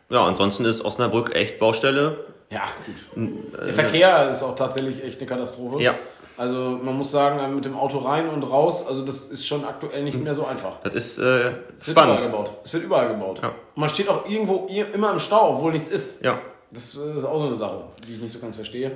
Ja, 0.09 0.25
ansonsten 0.25 0.65
ist 0.65 0.83
Osnabrück 0.83 1.35
echt 1.35 1.59
Baustelle. 1.59 2.25
Ja, 2.49 2.63
gut. 2.85 3.25
Der 3.65 3.73
Verkehr 3.73 4.29
ist 4.29 4.41
auch 4.43 4.55
tatsächlich 4.55 5.03
echt 5.03 5.19
eine 5.19 5.27
Katastrophe. 5.27 5.77
äh, 5.79 5.83
Ja. 5.83 5.95
Also 6.37 6.79
man 6.83 6.95
muss 6.95 7.09
sagen, 7.09 7.39
äh, 7.39 7.47
mit 7.47 7.65
dem 7.65 7.75
Auto 7.75 7.97
rein 7.97 8.29
und 8.29 8.43
raus, 8.43 8.85
also 8.87 9.03
das 9.03 9.29
ist 9.29 9.47
schon 9.47 9.65
aktuell 9.65 10.03
nicht 10.03 10.21
mehr 10.23 10.35
so 10.35 10.45
einfach. 10.45 10.73
Das 10.83 10.93
ist 10.93 11.17
äh, 11.17 11.21
Es 11.21 11.87
wird 11.87 11.97
spannend. 11.97 12.19
überall 12.19 12.31
gebaut. 12.31 12.51
Es 12.63 12.73
wird 12.73 12.83
überall 12.83 13.07
gebaut. 13.07 13.39
Ja. 13.41 13.47
Und 13.49 13.55
man 13.81 13.89
steht 13.89 14.07
auch 14.07 14.27
irgendwo 14.29 14.67
immer 14.93 15.11
im 15.11 15.19
Stau, 15.19 15.55
obwohl 15.55 15.71
nichts 15.71 15.89
ist. 15.89 16.23
Ja. 16.23 16.39
Das 16.71 16.93
ist 16.95 17.25
auch 17.25 17.39
so 17.39 17.47
eine 17.47 17.55
Sache, 17.55 17.83
die 18.07 18.13
ich 18.15 18.21
nicht 18.21 18.31
so 18.31 18.39
ganz 18.39 18.55
verstehe. 18.55 18.91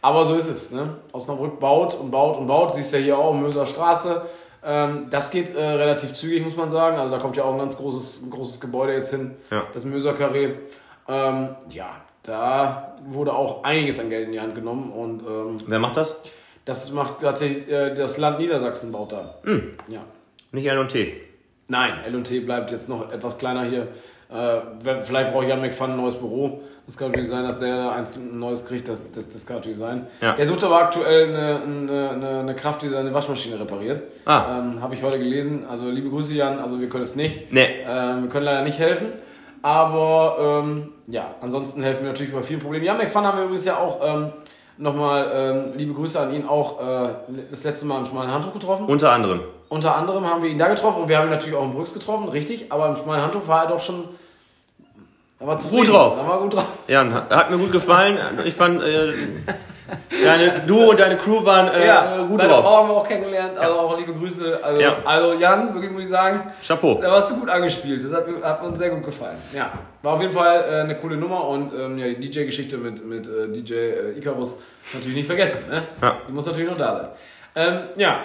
Aber 0.00 0.24
so 0.24 0.36
ist 0.36 0.48
es. 0.48 0.70
Ne? 0.70 0.96
Osnabrück 1.12 1.58
baut 1.58 1.98
und 1.98 2.10
baut 2.12 2.36
und 2.38 2.46
baut. 2.46 2.74
Siehst 2.74 2.92
ja 2.92 2.98
hier 3.00 3.18
auch 3.18 3.34
Möser 3.34 3.66
Straße. 3.66 4.22
Ähm, 4.64 5.06
das 5.10 5.30
geht 5.32 5.56
äh, 5.56 5.60
relativ 5.64 6.14
zügig, 6.14 6.44
muss 6.44 6.56
man 6.56 6.70
sagen. 6.70 6.98
Also 6.98 7.12
da 7.14 7.20
kommt 7.20 7.36
ja 7.36 7.42
auch 7.44 7.52
ein 7.52 7.58
ganz 7.58 7.76
großes, 7.76 8.30
großes 8.30 8.60
Gebäude 8.60 8.92
jetzt 8.92 9.10
hin, 9.10 9.34
Ja. 9.50 9.64
das 9.74 9.84
Möser 9.84 10.12
Carré. 10.12 10.54
Ähm, 11.08 11.56
ja, 11.70 11.88
da 12.28 12.96
wurde 13.08 13.32
auch 13.32 13.64
einiges 13.64 13.98
an 14.00 14.10
Geld 14.10 14.26
in 14.26 14.32
die 14.32 14.40
Hand 14.40 14.54
genommen 14.54 14.90
und 14.92 15.22
ähm, 15.22 15.60
Wer 15.66 15.78
macht 15.78 15.96
das? 15.96 16.22
das 16.64 16.90
macht 16.92 17.20
tatsächlich 17.20 17.70
äh, 17.70 17.94
das 17.94 18.18
Land 18.18 18.38
Niedersachsen 18.40 18.90
baut 18.92 19.12
da. 19.12 19.36
Ja. 19.88 20.00
Nicht 20.52 20.66
L&T. 20.66 21.14
Nein, 21.68 21.94
L&T 22.06 22.40
bleibt 22.40 22.70
jetzt 22.70 22.88
noch 22.88 23.12
etwas 23.12 23.38
kleiner 23.38 23.64
hier. 23.64 23.88
Äh, 24.28 25.02
vielleicht 25.02 25.32
braucht 25.32 25.46
Jan 25.46 25.60
McFun 25.60 25.90
ein 25.92 25.96
neues 25.96 26.16
Büro. 26.16 26.60
Das 26.86 26.96
kann 26.96 27.08
natürlich 27.08 27.28
sein, 27.28 27.42
dass 27.44 27.58
der 27.60 27.76
da 27.76 27.90
eins 27.92 28.16
ein 28.16 28.38
neues 28.38 28.64
kriegt. 28.66 28.88
Das, 28.88 29.10
das, 29.10 29.28
das 29.28 29.44
kann 29.46 29.56
natürlich 29.56 29.78
sein. 29.78 30.06
Ja. 30.20 30.34
Der 30.34 30.46
sucht 30.46 30.62
aber 30.64 30.78
aktuell 30.82 31.28
eine, 31.28 31.60
eine, 31.62 32.10
eine- 32.10 32.38
eine 32.40 32.54
Kraft, 32.54 32.82
die 32.82 32.88
seine 32.88 33.12
Waschmaschine 33.12 33.58
repariert. 33.58 34.02
Ah. 34.24 34.58
Ähm, 34.60 34.80
Habe 34.80 34.94
ich 34.94 35.02
heute 35.02 35.18
gelesen. 35.18 35.64
Also 35.68 35.88
liebe 35.90 36.08
Grüße, 36.10 36.34
Jan. 36.34 36.58
Also 36.60 36.80
wir 36.80 36.88
können 36.88 37.02
es 37.02 37.16
nicht. 37.16 37.52
Nee. 37.52 37.66
Ähm, 37.86 38.22
wir 38.22 38.28
können 38.28 38.44
leider 38.44 38.62
nicht 38.62 38.78
helfen. 38.78 39.08
Aber 39.62 40.62
ähm, 40.64 40.92
ja, 41.06 41.34
ansonsten 41.40 41.82
helfen 41.82 42.04
wir 42.04 42.12
natürlich 42.12 42.32
bei 42.32 42.42
vielen 42.42 42.60
Problemen. 42.60 42.84
Jan 42.84 42.98
McFun 42.98 43.24
haben 43.24 43.38
wir 43.38 43.44
übrigens 43.44 43.64
ja 43.64 43.76
auch 43.78 44.00
ähm, 44.02 44.32
nochmal 44.78 45.30
ähm, 45.32 45.72
liebe 45.76 45.94
Grüße 45.94 46.18
an 46.20 46.34
ihn 46.34 46.46
auch 46.46 46.80
äh, 46.80 47.08
das 47.50 47.64
letzte 47.64 47.86
Mal 47.86 47.98
im 47.98 48.06
schmalen 48.06 48.30
Handtuch 48.30 48.52
getroffen. 48.52 48.86
Unter 48.86 49.12
anderem. 49.12 49.40
Unter 49.68 49.96
anderem 49.96 50.24
haben 50.24 50.42
wir 50.42 50.50
ihn 50.50 50.58
da 50.58 50.68
getroffen 50.68 51.02
und 51.02 51.08
wir 51.08 51.18
haben 51.18 51.26
ihn 51.26 51.30
natürlich 51.30 51.56
auch 51.56 51.64
in 51.64 51.72
Brüx 51.72 51.92
getroffen, 51.92 52.28
richtig, 52.28 52.70
aber 52.70 52.88
im 52.88 52.96
schmalen 52.96 53.22
Handtuch 53.22 53.48
war 53.48 53.64
er 53.64 53.70
doch 53.70 53.80
schon. 53.80 54.04
Er 55.38 55.46
war 55.46 55.58
zufrieden. 55.58 55.86
Gut 55.86 55.94
drauf. 55.94 56.16
Er 56.16 56.28
war 56.28 56.40
gut 56.40 56.54
drauf. 56.54 56.66
Ja, 56.88 57.26
hat 57.30 57.50
mir 57.50 57.58
gut 57.58 57.72
gefallen. 57.72 58.18
Ich 58.44 58.54
fand, 58.54 58.82
äh, 58.82 59.12
deine, 60.24 60.60
du 60.66 60.90
und 60.90 60.98
deine 61.00 61.16
Crew 61.16 61.44
waren 61.44 61.68
äh, 61.68 61.86
ja, 61.86 62.22
gut 62.22 62.40
seine 62.40 62.52
drauf. 62.52 62.64
Frau 62.64 62.76
haben 62.78 62.88
wir 62.88 62.94
auch 62.96 63.06
kennengelernt, 63.08 63.56
also 63.58 63.74
auch 63.78 63.98
liebe 63.98 64.12
Grüße. 64.14 64.58
Also, 64.62 64.80
Ja. 64.80 64.96
also 65.04 65.34
Jan, 65.34 65.72
wirklich 65.74 65.92
muss 65.92 66.02
ich 66.04 66.08
sagen, 66.08 66.40
Chapeau. 66.66 67.00
da 67.00 67.10
warst 67.10 67.30
du 67.30 67.36
gut 67.40 67.48
angespielt. 67.48 68.04
Das 68.04 68.12
hat, 68.12 68.26
mir- 68.28 68.42
hat 68.42 68.62
uns 68.62 68.78
sehr 68.78 68.90
gut 68.90 69.04
gefallen. 69.04 69.36
Ja, 69.54 69.72
war 70.02 70.14
auf 70.14 70.20
jeden 70.20 70.32
Fall 70.32 70.64
äh, 70.68 70.80
eine 70.80 70.96
coole 70.96 71.16
Nummer 71.16 71.46
und 71.48 71.72
ähm, 71.72 71.98
ja, 71.98 72.06
die 72.08 72.28
DJ-Geschichte 72.28 72.76
mit, 72.78 73.04
mit 73.04 73.26
äh, 73.28 73.48
DJ 73.48 73.72
äh, 73.74 74.18
Icarus 74.18 74.60
natürlich 74.92 75.16
nicht 75.16 75.26
vergessen. 75.26 75.68
Ne? 75.70 75.82
Ja. 76.02 76.18
Die 76.28 76.32
muss 76.32 76.46
natürlich 76.46 76.68
noch 76.68 76.78
da 76.78 76.96
sein. 76.96 77.08
Ähm, 77.68 77.80
ja, 77.96 78.20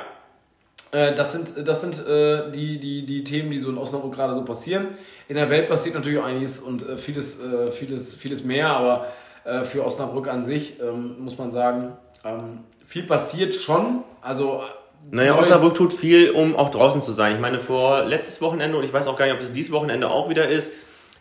äh, 0.92 1.14
das 1.14 1.32
sind, 1.32 1.68
das 1.68 1.82
sind 1.82 2.06
äh, 2.08 2.52
die, 2.52 2.80
die, 2.80 3.06
die 3.06 3.24
Themen, 3.24 3.50
die 3.52 3.58
so 3.58 3.70
in 3.70 3.78
Osnabrück 3.78 4.14
gerade 4.14 4.34
so 4.34 4.44
passieren. 4.44 4.90
In 5.30 5.36
der 5.38 5.50
Welt 5.50 5.68
passiert 5.70 5.96
natürlich 5.96 6.20
auch 6.20 6.26
einiges 6.26 6.60
und 6.60 6.88
äh, 6.88 6.98
vieles, 6.98 7.42
äh, 7.42 7.72
vieles, 7.72 8.16
vieles 8.16 8.44
mehr, 8.44 8.68
aber 8.68 9.06
äh, 9.44 9.64
für 9.64 9.86
Osnabrück 9.86 10.28
an 10.28 10.44
sich 10.44 10.80
ähm, 10.80 11.16
muss 11.20 11.38
man 11.38 11.52
sagen, 11.52 11.94
ähm, 12.24 12.60
viel 12.86 13.04
passiert 13.04 13.56
schon. 13.56 14.04
Also 14.22 14.64
Naja, 15.10 15.38
Osnabrück 15.38 15.76
tut 15.76 15.94
viel, 15.94 16.32
um 16.32 16.56
auch 16.56 16.70
draußen 16.70 17.02
zu 17.02 17.12
sein. 17.12 17.34
Ich 17.34 17.40
meine, 17.40 17.60
vor 17.60 18.04
letztes 18.04 18.42
Wochenende, 18.42 18.78
und 18.78 18.84
ich 18.84 18.94
weiß 18.94 19.08
auch 19.08 19.18
gar 19.18 19.26
nicht, 19.26 19.36
ob 19.36 19.42
es 19.42 19.52
dieses 19.52 19.72
Wochenende 19.72 20.10
auch 20.10 20.30
wieder 20.30 20.48
ist, 20.48 20.72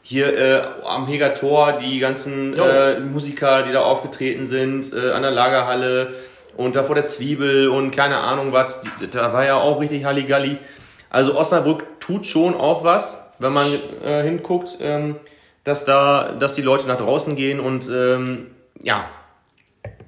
hier 0.02 0.36
äh, 0.36 0.62
am 0.86 1.06
Heger 1.06 1.34
Tor, 1.34 1.74
die 1.74 1.98
ganzen 1.98 2.58
äh, 2.58 3.00
Musiker, 3.00 3.62
die 3.62 3.72
da 3.72 3.82
aufgetreten 3.82 4.46
sind, 4.46 4.92
äh, 4.92 5.12
an 5.12 5.22
der 5.22 5.30
Lagerhalle 5.30 6.14
und 6.56 6.74
da 6.74 6.84
vor 6.84 6.94
der 6.94 7.04
Zwiebel 7.04 7.68
und 7.68 7.90
keine 7.90 8.18
Ahnung 8.18 8.52
was, 8.52 8.80
da 9.12 9.32
war 9.32 9.44
ja 9.44 9.56
auch 9.56 9.80
richtig 9.80 10.04
Halligalli. 10.04 10.58
Also 11.10 11.36
Osnabrück 11.36 12.00
tut 12.00 12.26
schon 12.26 12.54
auch 12.54 12.84
was, 12.84 13.26
wenn 13.38 13.52
man 13.52 13.66
äh, 14.04 14.22
hinguckt, 14.22 14.78
ähm, 14.80 15.16
dass 15.64 15.84
da, 15.84 16.32
dass 16.32 16.52
die 16.54 16.62
Leute 16.62 16.86
nach 16.86 16.96
draußen 16.96 17.36
gehen 17.36 17.60
und 17.60 17.88
ähm, 17.88 18.50
ja, 18.82 19.04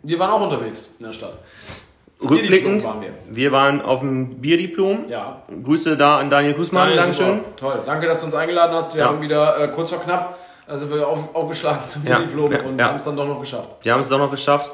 Wir 0.03 0.19
waren 0.19 0.31
auch 0.31 0.41
unterwegs 0.41 0.95
in 0.99 1.07
der 1.07 1.13
Stadt. 1.13 1.37
rückblickend, 2.21 2.83
waren 2.85 3.03
wir. 3.03 3.11
wir 3.31 3.53
waren 3.53 3.83
auf 3.83 4.01
dem 4.01 4.41
Bierdiplom. 4.41 5.09
Ja. 5.09 5.43
Grüße 5.63 5.97
da 5.97 6.19
an 6.19 6.31
Daniel 6.31 6.55
Kusmann, 6.55 6.85
Daniel, 6.89 6.99
Dankeschön. 6.99 7.39
super. 7.39 7.57
Toll. 7.57 7.81
Danke, 7.85 8.07
dass 8.07 8.21
du 8.21 8.27
uns 8.27 8.35
eingeladen 8.35 8.75
hast. 8.75 8.95
Wir 8.95 9.03
Ja. 9.03 9.09
haben 9.09 9.21
wieder 9.21 9.59
äh, 9.61 9.69
kurz 9.69 9.91
vor 9.91 10.01
knapp, 10.03 10.39
also 10.67 10.91
wir 10.91 11.07
auf, 11.07 11.35
aufgeschlagen 11.35 11.87
zum 11.87 12.07
Ja, 12.07 12.19
Diplom 12.21 12.51
ja, 12.53 12.63
und 12.63 12.83
haben 12.83 12.97
es 12.97 13.05
dann 13.05 13.17
doch 13.17 13.27
noch 13.27 13.41
geschafft. 13.41 13.69
Wir 13.83 13.93
haben 13.93 14.01
es 14.01 14.11
auch 14.13 14.19
noch 14.19 14.31
geschafft. 14.31 14.71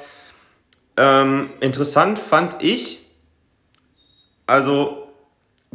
Ähm, 0.96 1.50
interessant 1.60 2.18
fand 2.18 2.56
ich, 2.62 3.00
also 4.46 5.07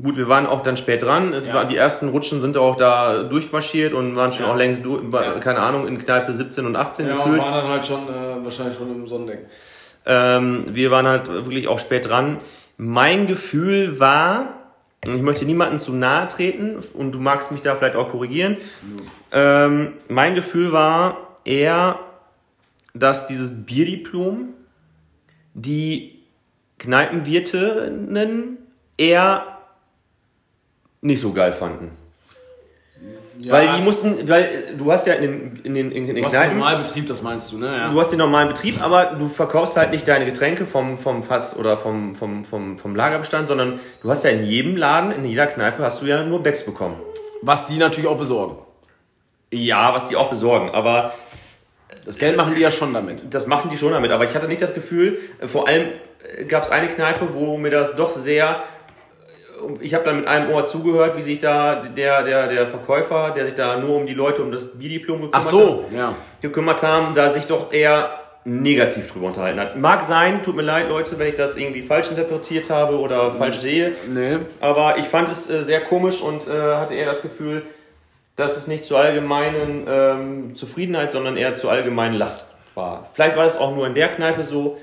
gut, 0.01 0.17
wir 0.17 0.27
waren 0.27 0.45
auch 0.47 0.61
dann 0.61 0.75
spät 0.77 1.03
dran. 1.03 1.33
Es 1.33 1.45
Ja. 1.45 1.53
war, 1.53 1.65
die 1.65 1.75
ersten 1.77 2.09
Rutschen 2.09 2.41
sind 2.41 2.57
auch 2.57 2.75
da 2.75 3.23
durchmarschiert 3.23 3.93
und 3.93 4.15
waren 4.15 4.31
schon 4.33 4.45
Ja. 4.45 4.51
auch 4.51 4.57
längst, 4.57 4.83
durch, 4.83 5.03
Ja. 5.11 5.33
keine 5.39 5.59
Ahnung, 5.59 5.87
in 5.87 5.97
Kneipe 5.97 6.33
17 6.33 6.65
und 6.65 6.75
18 6.75 7.07
Ja, 7.07 7.15
gefühlt. 7.17 7.39
waren 7.39 7.53
dann 7.53 7.67
halt 7.67 7.85
schon 7.85 8.07
äh, 8.09 8.43
wahrscheinlich 8.43 8.75
schon 8.77 8.91
im 8.91 9.07
Sonnendeck. 9.07 9.47
Ähm, 10.05 10.65
wir 10.69 10.91
waren 10.91 11.07
halt 11.07 11.27
wirklich 11.31 11.67
auch 11.67 11.79
spät 11.79 12.07
dran. 12.09 12.39
Mein 12.77 13.27
Gefühl 13.27 13.99
war, 13.99 14.47
und 15.07 15.15
ich 15.15 15.21
möchte 15.21 15.45
niemandem 15.45 15.79
zu 15.79 15.93
nahe 15.93 16.27
treten 16.27 16.77
und 16.93 17.11
du 17.13 17.19
magst 17.19 17.51
mich 17.51 17.61
da 17.61 17.75
vielleicht 17.75 17.95
auch 17.95 18.09
korrigieren. 18.09 18.57
Ähm, 19.31 19.93
mein 20.09 20.33
Gefühl 20.33 20.71
war 20.73 21.17
eher, 21.45 21.99
dass 22.93 23.27
dieses 23.27 23.51
Bierdiplom 23.65 24.49
die 25.53 26.19
Kneipenwirtinnen 26.79 28.57
eher 28.97 29.52
nicht 31.03 31.21
so 31.21 31.31
geil 31.33 31.51
fanden. 31.51 31.91
Ja, 33.39 33.51
Weil 33.53 33.75
die 33.75 33.81
mussten, 33.81 34.29
weil 34.29 34.43
äh, 34.43 34.77
du 34.77 34.91
hast 34.91 35.05
ja 35.05 35.15
in 35.15 35.21
den, 35.23 35.61
in 35.63 35.73
den, 35.73 35.91
in 35.91 36.07
den 36.07 36.15
du 36.15 36.23
hast 36.23 36.33
Kneipen, 36.33 36.57
Normalbetrieb, 36.59 37.07
das 37.07 37.21
meinst 37.21 37.51
du, 37.51 37.57
ne? 37.57 37.75
Ja. 37.75 37.91
Du 37.91 37.99
hast 37.99 38.09
den 38.11 38.19
normalen 38.19 38.47
Betrieb, 38.47 38.81
aber 38.81 39.05
du 39.17 39.27
verkaufst 39.27 39.75
halt 39.75 39.91
nicht 39.91 40.07
deine 40.07 40.25
Getränke 40.25 40.65
vom, 40.65 40.97
vom 40.97 41.23
Fass 41.23 41.57
oder 41.57 41.77
vom, 41.77 42.15
vom, 42.15 42.45
vom, 42.45 42.77
vom 42.77 42.95
Lagerbestand, 42.95 43.49
sondern 43.49 43.79
du 44.01 44.09
hast 44.09 44.23
ja 44.23 44.29
in 44.29 44.45
jedem 44.45 44.77
Laden, 44.77 45.11
in 45.11 45.25
jeder 45.25 45.47
Kneipe 45.47 45.83
hast 45.83 46.01
du 46.01 46.05
ja 46.05 46.23
nur 46.23 46.41
Becks 46.41 46.63
bekommen. 46.63 46.95
Was 47.41 47.65
die 47.65 47.77
natürlich 47.77 48.09
auch 48.09 48.17
besorgen. 48.17 48.55
Ja, 49.51 49.93
was 49.93 50.07
die 50.07 50.15
auch 50.15 50.29
besorgen, 50.29 50.69
aber 50.69 51.13
Das 52.05 52.17
Geld 52.17 52.37
machen 52.37 52.55
die 52.55 52.61
ja 52.61 52.71
schon 52.71 52.93
damit. 52.93 53.23
das 53.33 53.45
machen 53.47 53.69
die 53.69 53.77
schon 53.77 53.91
damit. 53.91 54.11
Aber 54.11 54.23
ich 54.23 54.33
hatte 54.35 54.47
nicht 54.47 54.61
das 54.61 54.73
Gefühl, 54.73 55.19
äh, 55.41 55.47
vor 55.47 55.67
allem 55.67 55.87
gab 56.47 56.63
es 56.63 56.69
eine 56.69 56.87
Kneipe, 56.87 57.33
wo 57.33 57.57
mir 57.57 57.71
das 57.71 57.95
doch 57.95 58.11
sehr. 58.11 58.63
Ich 59.79 59.93
habe 59.93 60.03
dann 60.03 60.17
mit 60.17 60.27
einem 60.27 60.49
Ohr 60.51 60.65
zugehört, 60.65 61.15
wie 61.17 61.21
sich 61.21 61.39
da 61.39 61.75
der, 61.75 62.23
der, 62.23 62.47
der 62.47 62.67
Verkäufer, 62.67 63.31
der 63.31 63.45
sich 63.45 63.55
da 63.55 63.77
nur 63.77 63.95
um 63.97 64.05
die 64.05 64.13
Leute 64.13 64.41
um 64.41 64.51
das 64.51 64.77
Bierdiplom 64.77 65.21
gekümmert 65.21 65.35
Ach 65.45 65.49
so, 65.49 65.85
ja. 65.95 66.13
gekümmert 66.41 66.83
haben, 66.83 67.13
da 67.15 67.33
sich 67.33 67.45
doch 67.45 67.71
eher 67.71 68.19
negativ 68.45 69.11
drüber 69.11 69.27
unterhalten 69.27 69.59
hat. 69.59 69.77
Mag 69.77 70.01
sein, 70.03 70.43
tut 70.43 70.55
mir 70.57 70.63
leid, 70.63 70.89
Leute, 70.89 71.17
wenn 71.17 71.27
ich 71.27 71.35
das 71.35 71.55
irgendwie 71.55 71.81
falsch 71.83 72.09
interpretiert 72.09 72.69
habe 72.69 72.99
oder 72.99 73.31
falsch 73.31 73.59
sehe, 73.59 73.93
Nee. 74.11 74.39
aber 74.59 74.97
ich 74.97 75.05
fand 75.05 75.29
es 75.29 75.49
äh, 75.49 75.63
sehr 75.63 75.79
komisch 75.81 76.21
und 76.21 76.45
äh, 76.47 76.51
hatte 76.75 76.93
eher 76.93 77.05
das 77.05 77.21
Gefühl, 77.21 77.63
dass 78.35 78.57
es 78.57 78.67
nicht 78.67 78.83
zur 78.83 78.99
allgemeinen 78.99 79.85
ähm, 79.87 80.55
Zufriedenheit, 80.55 81.11
sondern 81.13 81.37
eher 81.37 81.55
zur 81.55 81.71
allgemeinen 81.71 82.15
Last 82.15 82.49
war. 82.75 83.09
Vielleicht 83.13 83.37
war 83.37 83.45
es 83.45 83.57
auch 83.57 83.73
nur 83.75 83.85
in 83.87 83.93
der 83.93 84.09
Kneipe 84.09 84.43
so. 84.43 84.77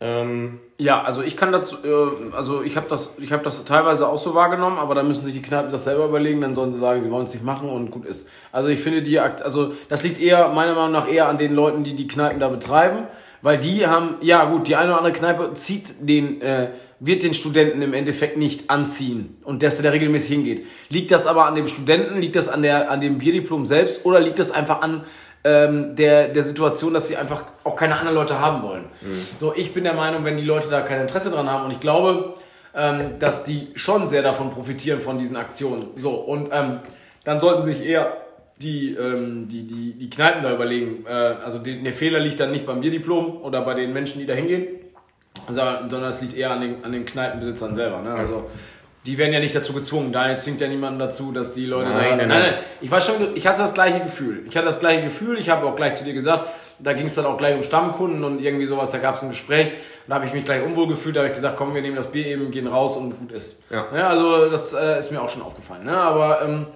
Ähm, 0.00 0.60
Ja, 0.78 1.02
also 1.02 1.22
ich 1.22 1.36
kann 1.36 1.52
das, 1.52 1.72
äh, 1.72 2.34
also 2.34 2.62
ich 2.62 2.76
habe 2.76 2.88
das, 2.88 3.16
ich 3.18 3.32
habe 3.32 3.44
das 3.44 3.64
teilweise 3.66 4.08
auch 4.08 4.16
so 4.16 4.34
wahrgenommen, 4.34 4.78
aber 4.78 4.94
dann 4.94 5.06
müssen 5.06 5.26
sich 5.26 5.34
die 5.34 5.42
Kneipen 5.42 5.70
das 5.70 5.84
selber 5.84 6.06
überlegen, 6.06 6.40
dann 6.40 6.54
sollen 6.54 6.72
sie 6.72 6.78
sagen, 6.78 7.02
sie 7.02 7.10
wollen 7.10 7.26
es 7.26 7.34
nicht 7.34 7.44
machen 7.44 7.68
und 7.68 7.90
gut 7.90 8.06
ist. 8.06 8.26
Also 8.50 8.70
ich 8.70 8.80
finde 8.80 9.02
die, 9.02 9.20
Akt, 9.20 9.42
also 9.42 9.74
das 9.90 10.02
liegt 10.02 10.18
eher 10.18 10.48
meiner 10.48 10.74
Meinung 10.74 10.92
nach 10.92 11.06
eher 11.06 11.28
an 11.28 11.36
den 11.36 11.54
Leuten, 11.54 11.84
die 11.84 11.94
die 11.94 12.06
Kneipen 12.06 12.40
da 12.40 12.48
betreiben, 12.48 13.08
weil 13.42 13.58
die 13.58 13.86
haben, 13.86 14.14
ja 14.22 14.46
gut, 14.46 14.68
die 14.68 14.76
eine 14.76 14.92
oder 14.92 14.98
andere 14.98 15.12
Kneipe 15.12 15.52
zieht 15.52 15.94
den, 16.00 16.40
äh, 16.40 16.70
wird 16.98 17.22
den 17.22 17.34
Studenten 17.34 17.82
im 17.82 17.92
Endeffekt 17.92 18.38
nicht 18.38 18.70
anziehen 18.70 19.36
und 19.44 19.62
dass 19.62 19.80
der 19.82 19.92
regelmäßig 19.92 20.30
hingeht. 20.30 20.66
Liegt 20.88 21.10
das 21.10 21.26
aber 21.26 21.44
an 21.44 21.54
dem 21.54 21.68
Studenten, 21.68 22.20
liegt 22.20 22.36
das 22.36 22.48
an 22.48 22.62
der, 22.62 22.90
an 22.90 23.02
dem 23.02 23.18
Bierdiplom 23.18 23.66
selbst 23.66 24.06
oder 24.06 24.18
liegt 24.20 24.38
das 24.38 24.50
einfach 24.50 24.80
an 24.80 25.04
ähm, 25.44 25.96
der, 25.96 26.28
der 26.28 26.42
Situation, 26.42 26.92
dass 26.92 27.08
sie 27.08 27.16
einfach 27.16 27.44
auch 27.64 27.76
keine 27.76 27.96
anderen 27.96 28.16
Leute 28.16 28.38
haben 28.38 28.62
wollen. 28.62 28.84
So, 29.38 29.54
ich 29.54 29.72
bin 29.72 29.84
der 29.84 29.94
Meinung, 29.94 30.24
wenn 30.24 30.36
die 30.36 30.44
Leute 30.44 30.68
da 30.68 30.82
kein 30.82 31.00
Interesse 31.00 31.30
dran 31.30 31.48
haben 31.50 31.64
und 31.64 31.70
ich 31.70 31.80
glaube, 31.80 32.34
ähm, 32.74 33.18
dass 33.18 33.44
die 33.44 33.68
schon 33.74 34.08
sehr 34.08 34.22
davon 34.22 34.50
profitieren 34.50 35.00
von 35.00 35.18
diesen 35.18 35.36
Aktionen. 35.36 35.88
So, 35.96 36.12
und 36.12 36.50
ähm, 36.52 36.80
dann 37.24 37.40
sollten 37.40 37.62
sich 37.62 37.82
eher 37.82 38.16
die, 38.60 38.94
ähm, 38.94 39.48
die, 39.48 39.66
die, 39.66 39.94
die 39.94 40.10
Kneipen 40.10 40.42
da 40.42 40.54
überlegen. 40.54 41.06
Äh, 41.06 41.10
also 41.10 41.58
die, 41.58 41.82
der 41.82 41.92
Fehler 41.92 42.20
liegt 42.20 42.38
dann 42.38 42.52
nicht 42.52 42.66
beim 42.66 42.80
Bierdiplom 42.80 43.38
oder 43.38 43.62
bei 43.62 43.74
den 43.74 43.92
Menschen, 43.92 44.20
die 44.20 44.26
da 44.26 44.34
hingehen, 44.34 44.66
sondern 45.48 45.88
sondern 45.88 46.10
es 46.10 46.20
liegt 46.20 46.36
eher 46.36 46.50
an 46.50 46.60
den, 46.60 46.84
an 46.84 46.92
den 46.92 47.04
Kneipenbesitzern 47.04 47.74
selber. 47.74 48.02
Ne? 48.02 48.12
Also 48.12 48.50
die 49.06 49.16
werden 49.16 49.32
ja 49.32 49.40
nicht 49.40 49.54
dazu 49.54 49.72
gezwungen. 49.72 50.12
Daniel 50.12 50.36
zwingt 50.36 50.60
ja 50.60 50.68
niemanden 50.68 50.98
dazu, 50.98 51.32
dass 51.32 51.54
die 51.54 51.64
Leute 51.64 51.88
Nein, 51.88 52.18
da. 52.18 52.26
nein, 52.26 52.28
nein. 52.28 52.54
Ich 52.82 52.90
war 52.90 53.00
schon, 53.00 53.34
ich 53.34 53.46
hatte 53.46 53.60
das 53.60 53.72
gleiche 53.72 54.00
Gefühl. 54.00 54.44
Ich 54.46 54.56
hatte 54.56 54.66
das 54.66 54.78
gleiche 54.78 55.02
Gefühl. 55.02 55.38
Ich 55.38 55.48
habe 55.48 55.66
auch 55.66 55.74
gleich 55.74 55.94
zu 55.94 56.04
dir 56.04 56.12
gesagt, 56.12 56.50
da 56.78 56.92
ging 56.92 57.06
es 57.06 57.14
dann 57.14 57.24
auch 57.24 57.38
gleich 57.38 57.56
um 57.56 57.62
Stammkunden 57.62 58.22
und 58.24 58.42
irgendwie 58.42 58.66
sowas. 58.66 58.90
Da 58.90 58.98
gab 58.98 59.14
es 59.14 59.22
ein 59.22 59.30
Gespräch 59.30 59.68
und 59.68 60.08
da 60.08 60.16
habe 60.16 60.26
ich 60.26 60.34
mich 60.34 60.44
gleich 60.44 60.62
unwohl 60.62 60.86
gefühlt. 60.86 61.16
Da 61.16 61.20
habe 61.20 61.28
ich 61.28 61.34
gesagt, 61.34 61.56
komm, 61.56 61.74
wir 61.74 61.80
nehmen 61.80 61.96
das 61.96 62.08
Bier 62.08 62.26
eben, 62.26 62.50
gehen 62.50 62.66
raus 62.66 62.96
und 62.98 63.18
gut 63.18 63.32
ist. 63.32 63.62
Ja. 63.70 63.86
also 63.88 64.50
das 64.50 64.74
äh, 64.74 64.98
ist 64.98 65.10
mir 65.10 65.22
auch 65.22 65.30
schon 65.30 65.42
aufgefallen. 65.42 65.84
Ne? 65.84 65.96
Aber 65.96 66.42
ähm, 66.42 66.66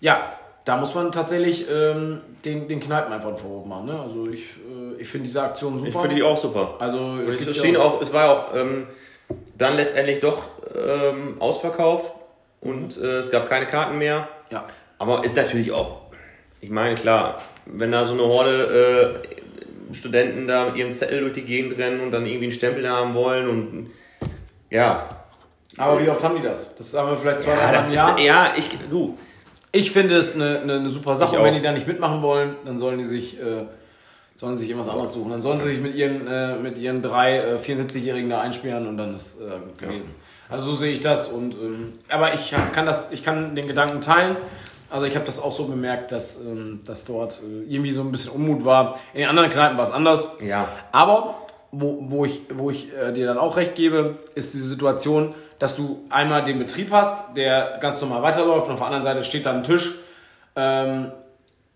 ja, 0.00 0.32
da 0.64 0.76
muss 0.76 0.94
man 0.94 1.12
tatsächlich 1.12 1.66
ähm, 1.70 2.20
den, 2.44 2.66
den 2.68 2.80
Kneipen 2.80 3.12
einfach 3.12 3.28
einen 3.28 3.38
Vorwurf 3.38 3.66
machen. 3.66 3.86
Ne? 3.86 4.00
Also 4.00 4.28
ich, 4.28 4.56
äh, 4.56 5.00
ich 5.00 5.08
finde 5.08 5.26
diese 5.26 5.42
Aktion 5.42 5.74
super. 5.78 5.88
ich 5.88 5.96
finde 5.96 6.14
die 6.14 6.22
auch 6.22 6.36
super. 6.36 6.76
also 6.78 7.18
es, 7.26 7.62
ja 7.62 7.78
auch, 7.80 8.00
es 8.00 8.12
war 8.12 8.30
auch 8.30 8.54
ähm, 8.54 8.86
dann 9.56 9.76
letztendlich 9.76 10.20
doch 10.20 10.42
ähm, 10.74 11.36
ausverkauft 11.40 12.12
und 12.60 12.96
äh, 12.98 13.18
es 13.18 13.30
gab 13.30 13.48
keine 13.48 13.66
Karten 13.66 13.98
mehr. 13.98 14.28
Ja. 14.50 14.66
Aber 14.98 15.24
ist 15.24 15.36
natürlich 15.36 15.72
auch, 15.72 16.02
ich 16.60 16.70
meine, 16.70 16.94
klar, 16.94 17.40
wenn 17.66 17.92
da 17.92 18.06
so 18.06 18.14
eine 18.14 18.22
Horde 18.22 19.20
äh, 19.90 19.94
Studenten 19.94 20.46
da 20.46 20.66
mit 20.66 20.76
ihrem 20.76 20.92
Zettel 20.92 21.20
durch 21.20 21.32
die 21.32 21.42
Gegend 21.44 21.78
rennen 21.78 22.00
und 22.00 22.10
dann 22.10 22.26
irgendwie 22.26 22.46
einen 22.46 22.52
Stempel 22.52 22.88
haben 22.88 23.14
wollen 23.14 23.48
und 23.48 23.90
ja. 24.70 25.08
Aber 25.76 26.02
wie 26.02 26.08
oft 26.10 26.22
haben 26.22 26.36
die 26.36 26.42
das? 26.42 26.74
Das 26.76 26.92
haben 26.94 27.10
wir 27.10 27.16
vielleicht 27.16 27.40
zwei, 27.40 27.52
Ja, 27.52 27.70
drei 27.82 27.92
Jahr. 27.92 28.18
ja, 28.18 28.52
ich, 28.56 28.68
du, 28.90 29.16
Ich 29.72 29.92
finde 29.92 30.16
es 30.16 30.34
eine, 30.34 30.60
eine, 30.60 30.74
eine 30.74 30.88
super 30.90 31.14
Sache. 31.14 31.36
Und 31.38 31.44
wenn 31.44 31.54
die 31.54 31.62
da 31.62 31.72
nicht 31.72 31.86
mitmachen 31.86 32.20
wollen, 32.22 32.56
dann 32.64 32.78
sollen 32.78 32.98
die 32.98 33.04
sich, 33.04 33.40
äh, 33.40 33.64
sollen 34.38 34.56
sie 34.56 34.62
sich 34.64 34.70
irgendwas 34.70 34.88
anderes 34.90 35.12
suchen. 35.12 35.30
Dann 35.32 35.42
sollen 35.42 35.58
sie 35.58 35.66
sich 35.66 35.80
mit 35.80 35.94
ihren, 35.96 36.26
äh, 36.28 36.54
mit 36.56 36.78
ihren 36.78 37.02
drei 37.02 37.38
äh, 37.38 37.56
74-Jährigen 37.56 38.30
da 38.30 38.40
einsperren 38.40 38.86
und 38.86 38.96
dann 38.96 39.14
ist 39.16 39.40
äh, 39.42 39.50
gut 39.66 39.78
gewesen. 39.78 40.14
Also 40.48 40.70
so 40.70 40.76
sehe 40.76 40.92
ich 40.92 41.00
das. 41.00 41.26
Und, 41.28 41.54
ähm, 41.54 41.92
aber 42.08 42.32
ich 42.32 42.54
hab- 42.54 42.72
kann, 42.72 42.86
das, 42.86 43.10
ich 43.10 43.24
kann 43.24 43.56
den 43.56 43.66
Gedanken 43.66 44.00
teilen. 44.00 44.36
Also 44.90 45.06
ich 45.06 45.16
habe 45.16 45.26
das 45.26 45.42
auch 45.42 45.50
so 45.52 45.64
bemerkt, 45.64 46.12
dass, 46.12 46.40
ähm, 46.44 46.78
dass 46.86 47.04
dort 47.04 47.42
äh, 47.42 47.64
irgendwie 47.68 47.90
so 47.92 48.00
ein 48.02 48.12
bisschen 48.12 48.30
Unmut 48.32 48.64
war. 48.64 48.98
In 49.12 49.20
den 49.22 49.28
anderen 49.28 49.48
Kneipen 49.50 49.76
war 49.76 49.84
es 49.84 49.90
anders. 49.90 50.28
ja, 50.40 50.68
Aber 50.92 51.42
wo, 51.72 51.98
wo 52.08 52.24
ich, 52.24 52.42
wo 52.54 52.70
ich 52.70 52.96
äh, 52.96 53.12
dir 53.12 53.26
dann 53.26 53.38
auch 53.38 53.56
recht 53.56 53.74
gebe, 53.74 54.18
ist 54.36 54.54
diese 54.54 54.68
Situation, 54.68 55.34
dass 55.58 55.74
du 55.74 56.04
einmal 56.10 56.44
den 56.44 56.58
Betrieb 56.58 56.92
hast, 56.92 57.36
der 57.36 57.76
ganz 57.80 58.00
normal 58.00 58.22
weiterläuft 58.22 58.68
und 58.68 58.74
auf 58.74 58.78
der 58.78 58.86
anderen 58.86 59.02
Seite 59.02 59.24
steht 59.24 59.44
dann 59.46 59.56
ein 59.56 59.62
Tisch, 59.64 59.96
ähm, 60.54 61.10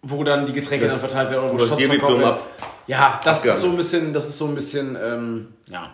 wo 0.02 0.24
dann 0.24 0.46
die 0.46 0.52
Getränke 0.52 0.84
Das- 0.86 0.94
dann 1.00 1.08
verteilt 1.08 1.30
werden 1.30 1.44
oder 1.44 1.54
wo 1.54 1.58
Shots 1.58 1.80
verkauft 1.98 2.24
ab- 2.24 2.42
Ja, 2.86 3.20
das 3.24 3.38
ist 3.54 3.60
so 3.60 3.68
ein 3.68 3.76
bisschen, 3.76 4.12
das 4.12 4.28
ist 4.28 4.38
so 4.38 4.46
ein 4.46 4.54
bisschen, 4.54 4.96
ähm, 5.00 5.48
ja, 5.70 5.90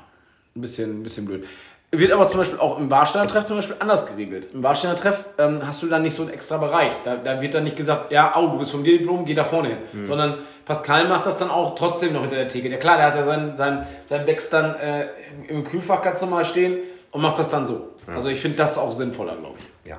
ein 0.57 0.61
bisschen, 0.61 1.01
ein 1.01 1.03
bisschen 1.03 1.27
blöd. 1.27 1.47
Wird 1.91 2.13
aber 2.13 2.27
zum 2.29 2.41
Beispiel 2.41 2.59
auch 2.59 2.79
im 2.79 2.91
Warsteiner 2.91 3.27
Treff 3.27 3.47
zum 3.47 3.57
Beispiel 3.57 3.77
anders 3.79 4.05
geregelt. 4.07 4.49
Im 4.53 4.63
Warsteiner 4.63 4.95
Treff 4.95 5.25
ähm, 5.39 5.63
hast 5.67 5.83
du 5.83 5.87
dann 5.87 6.03
nicht 6.03 6.15
so 6.15 6.23
einen 6.23 6.33
extra 6.33 6.59
Bereich. 6.59 6.93
Da, 7.03 7.17
da 7.17 7.41
wird 7.41 7.55
dann 7.55 7.65
nicht 7.65 7.77
gesagt, 7.77 8.13
ja, 8.13 8.37
au, 8.37 8.49
du 8.49 8.59
bist 8.59 8.73
vom 8.73 8.85
Diplom, 8.85 9.25
geh 9.25 9.33
da 9.33 9.43
vorne 9.45 9.69
hin. 9.69 9.79
Hm. 9.93 10.07
Sondern 10.07 10.39
Pascal 10.67 11.09
macht 11.09 11.25
das 11.25 11.39
dann 11.39 11.51
auch 11.51 11.75
trotzdem 11.75 12.13
noch 12.13 12.21
hinter 12.21 12.37
der 12.37 12.49
Theke. 12.49 12.69
Ja 12.69 12.77
klar, 12.77 12.99
der 12.99 13.07
hat 13.07 13.15
ja 13.15 13.25
sein, 13.25 13.57
sein, 13.57 13.87
sein 14.07 14.27
Becks 14.27 14.51
dann 14.51 14.75
äh, 14.75 15.07
im, 15.49 15.59
im 15.59 15.65
Kühlfach 15.65 16.03
ganz 16.03 16.21
normal 16.21 16.45
stehen 16.45 16.77
und 17.11 17.23
macht 17.23 17.39
das 17.39 17.49
dann 17.49 17.65
so. 17.67 17.89
Also 18.07 18.29
ich 18.29 18.39
finde 18.41 18.59
das 18.59 18.77
auch 18.77 18.93
sinnvoller, 18.93 19.37
glaube 19.37 19.57
ich. 19.59 19.89
Ja. 19.91 19.99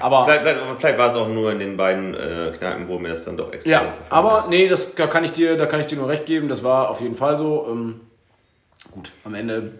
Aber 0.00 0.24
Vielleicht, 0.24 0.42
vielleicht, 0.42 0.60
vielleicht 0.80 0.98
war 0.98 1.08
es 1.10 1.14
auch 1.16 1.28
nur 1.28 1.52
in 1.52 1.58
den 1.58 1.76
beiden 1.76 2.14
äh, 2.14 2.52
Kneipen, 2.56 2.86
wo 2.88 2.98
mir 2.98 3.08
das 3.08 3.24
dann 3.24 3.36
doch 3.36 3.52
extra 3.52 3.70
Ja, 3.70 3.94
aber 4.10 4.38
ist. 4.38 4.50
nee, 4.50 4.68
das 4.68 4.94
da 4.94 5.06
kann 5.06 5.24
ich 5.24 5.32
dir, 5.32 5.56
da 5.56 5.66
kann 5.66 5.80
ich 5.80 5.86
dir 5.86 5.96
nur 5.96 6.08
recht 6.08 6.26
geben. 6.26 6.48
Das 6.48 6.62
war 6.62 6.90
auf 6.90 7.00
jeden 7.00 7.14
Fall 7.14 7.36
so. 7.38 7.66
Ähm, 7.70 8.00
gut, 8.92 9.12
am 9.24 9.34
Ende 9.34 9.72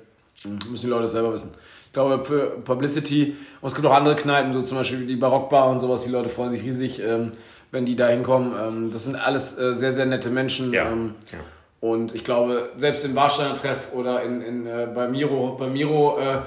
hm, 0.43 0.59
müssen 0.71 0.87
die 0.87 0.91
Leute 0.91 1.09
selber 1.09 1.33
wissen. 1.33 1.55
Ich 1.87 1.93
glaube, 1.93 2.25
für 2.25 2.59
Publicity 2.65 3.37
und 3.61 3.69
es 3.69 3.75
gibt 3.75 3.87
auch 3.87 3.93
andere 3.95 4.17
Kneipen, 4.17 4.53
so 4.53 4.63
zum 4.63 4.79
Beispiel 4.79 5.07
die 5.07 5.17
Barockbar 5.17 5.69
und 5.69 5.81
sowas. 5.81 6.05
Die 6.05 6.11
Leute 6.11 6.29
freuen 6.29 6.53
sich 6.53 6.63
riesig, 6.63 7.01
ähm, 7.03 7.33
wenn 7.71 7.85
die 7.87 7.97
da 7.97 8.09
hinkommen. 8.09 8.53
Ähm, 8.59 8.91
das 8.93 9.05
sind 9.05 9.17
alles 9.17 9.59
äh, 9.59 9.73
sehr, 9.75 9.93
sehr 9.93 10.07
nette 10.07 10.31
Menschen. 10.31 10.73
Ja, 10.73 10.91
Ähm, 10.91 11.15
ja. 11.33 11.39
Und 11.81 12.15
ich 12.15 12.25
glaube, 12.25 12.71
selbst 12.77 13.05
im 13.05 13.15
Warsteiner 13.15 13.55
Treff 13.55 13.93
oder 13.93 14.23
in, 14.23 14.41
in, 14.41 14.67
äh, 14.67 14.89
bei 14.95 15.09
Miro, 15.09 15.57
bei 15.59 15.67
Miro 15.67 16.19
äh, 16.19 16.39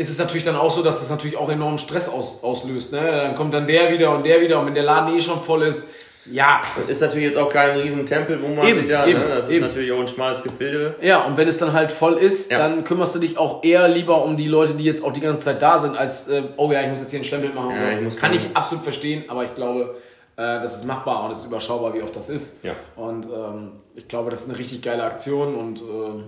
ist 0.00 0.08
es 0.10 0.18
natürlich 0.18 0.44
dann 0.44 0.56
auch 0.56 0.70
so, 0.70 0.82
dass 0.82 0.98
das 1.00 1.10
natürlich 1.10 1.36
auch 1.36 1.48
enormen 1.50 1.78
Stress 1.78 2.08
aus, 2.08 2.42
auslöst. 2.42 2.92
Ne? 2.92 3.00
Dann 3.00 3.34
kommt 3.34 3.52
dann 3.54 3.66
der 3.66 3.92
wieder 3.92 4.10
und 4.14 4.24
der 4.24 4.40
wieder 4.40 4.58
und 4.58 4.66
wenn 4.66 4.74
der 4.74 4.82
Laden 4.82 5.14
eh 5.14 5.20
schon 5.20 5.40
voll 5.40 5.62
ist, 5.62 5.86
ja, 6.30 6.60
Das 6.76 6.88
ist 6.88 7.00
natürlich 7.00 7.28
jetzt 7.28 7.38
auch 7.38 7.48
kein 7.48 7.78
riesen 7.80 8.04
Tempel, 8.04 8.40
wo 8.42 8.48
man 8.48 8.66
Eben, 8.66 8.80
sich 8.80 8.90
da, 8.90 9.06
eben, 9.06 9.18
ne? 9.20 9.28
das 9.28 9.48
ist 9.48 9.54
eben. 9.54 9.66
natürlich 9.66 9.90
auch 9.90 10.00
ein 10.00 10.06
schmales 10.06 10.42
Gefilde. 10.42 10.94
Ja, 11.00 11.24
und 11.24 11.36
wenn 11.38 11.48
es 11.48 11.56
dann 11.58 11.72
halt 11.72 11.90
voll 11.90 12.18
ist, 12.18 12.50
Ja. 12.50 12.58
dann 12.58 12.84
kümmerst 12.84 13.14
du 13.14 13.18
dich 13.20 13.38
auch 13.38 13.64
eher 13.64 13.88
lieber 13.88 14.22
um 14.22 14.36
die 14.36 14.46
Leute, 14.46 14.74
die 14.74 14.84
jetzt 14.84 15.02
auch 15.02 15.12
die 15.12 15.20
ganze 15.22 15.42
Zeit 15.42 15.62
da 15.62 15.78
sind, 15.78 15.96
als, 15.96 16.28
äh, 16.28 16.42
oh 16.58 16.70
ja, 16.72 16.82
ich 16.82 16.88
muss 16.88 17.00
jetzt 17.00 17.10
hier 17.10 17.20
ein 17.20 17.24
Stempel 17.24 17.50
machen. 17.50 17.70
Ja, 17.70 18.06
ich 18.06 18.16
Kann 18.16 18.34
ich 18.34 18.42
absolut 18.54 18.84
verstehen, 18.84 19.24
aber 19.28 19.44
ich 19.44 19.54
glaube, 19.54 19.96
äh, 20.36 20.42
das 20.60 20.76
ist 20.76 20.84
machbar 20.86 21.24
und 21.24 21.30
es 21.32 21.38
ist 21.38 21.46
überschaubar, 21.46 21.94
wie 21.94 22.02
oft 22.02 22.14
das 22.14 22.28
ist. 22.28 22.62
Ja. 22.64 22.74
Und 22.96 23.24
ähm, 23.24 23.72
ich 23.96 24.06
glaube, 24.06 24.30
das 24.30 24.42
ist 24.42 24.50
eine 24.50 24.58
richtig 24.58 24.82
geile 24.82 25.02
Aktion 25.04 25.54
und 25.54 25.78
äh, 25.80 26.22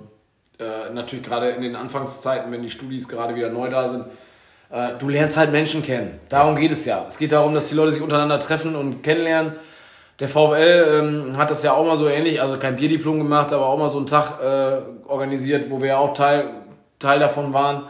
äh, 0.62 0.92
natürlich 0.92 1.24
gerade 1.24 1.50
in 1.50 1.62
den 1.62 1.76
Anfangszeiten, 1.76 2.52
wenn 2.52 2.62
die 2.62 2.70
Studis 2.70 3.08
gerade 3.08 3.34
wieder 3.34 3.50
neu 3.50 3.68
da 3.68 3.88
sind, 3.88 4.04
äh, 4.70 4.90
du 4.98 5.08
lernst 5.08 5.36
halt 5.36 5.52
Menschen 5.52 5.82
kennen. 5.82 6.20
Darum 6.28 6.56
geht 6.56 6.72
es 6.72 6.84
ja. 6.84 7.04
Es 7.06 7.18
geht 7.18 7.32
darum, 7.32 7.54
dass 7.54 7.68
die 7.68 7.74
Leute 7.74 7.92
sich 7.92 8.02
untereinander 8.02 8.38
treffen 8.38 8.74
und 8.74 9.02
kennenlernen. 9.02 9.54
Der 10.18 10.28
VfL 10.28 11.00
ähm, 11.00 11.36
hat 11.36 11.50
das 11.50 11.62
ja 11.62 11.72
auch 11.72 11.86
mal 11.86 11.96
so 11.96 12.06
ähnlich, 12.06 12.40
also 12.40 12.58
kein 12.58 12.76
Bierdiplom 12.76 13.18
gemacht, 13.18 13.52
aber 13.52 13.66
auch 13.66 13.78
mal 13.78 13.88
so 13.88 13.98
einen 13.98 14.06
Tag 14.06 14.40
äh, 14.40 14.80
organisiert, 15.08 15.70
wo 15.70 15.80
wir 15.80 15.88
ja 15.88 15.98
auch 15.98 16.14
Teil, 16.14 16.48
Teil 16.98 17.18
davon 17.18 17.52
waren. 17.52 17.88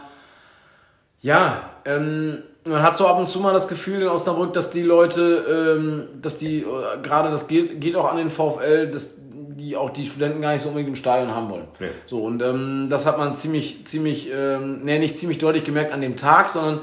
Ja, 1.21 1.69
ähm, 1.85 2.43
man 2.65 2.81
hat 2.81 2.97
so 2.97 3.07
ab 3.07 3.17
und 3.17 3.27
zu 3.27 3.39
mal 3.39 3.53
das 3.53 3.67
Gefühl 3.67 4.01
in 4.01 4.07
Osnabrück, 4.07 4.53
dass 4.53 4.69
die 4.69 4.83
Leute, 4.83 5.77
ähm, 5.77 6.21
dass 6.21 6.37
die, 6.37 6.61
äh, 6.61 6.65
gerade 7.01 7.29
das 7.29 7.47
geht, 7.47 7.79
geht 7.81 7.95
auch 7.95 8.09
an 8.09 8.17
den 8.17 8.29
VfL, 8.29 8.89
dass 8.89 9.15
die 9.57 9.75
auch 9.75 9.89
die 9.89 10.05
Studenten 10.05 10.41
gar 10.41 10.53
nicht 10.53 10.61
so 10.61 10.69
unbedingt 10.69 10.89
im 10.89 10.95
Stadion 10.95 11.33
haben 11.33 11.49
wollen. 11.49 11.67
Nee. 11.79 11.87
So, 12.05 12.23
und 12.23 12.41
ähm, 12.41 12.87
das 12.89 13.05
hat 13.05 13.17
man 13.17 13.35
ziemlich, 13.35 13.85
ziemlich, 13.85 14.29
ähm, 14.33 14.81
nee, 14.83 14.99
nicht 14.99 15.17
ziemlich 15.17 15.37
deutlich 15.37 15.63
gemerkt 15.63 15.93
an 15.93 16.01
dem 16.01 16.15
Tag, 16.15 16.49
sondern 16.49 16.81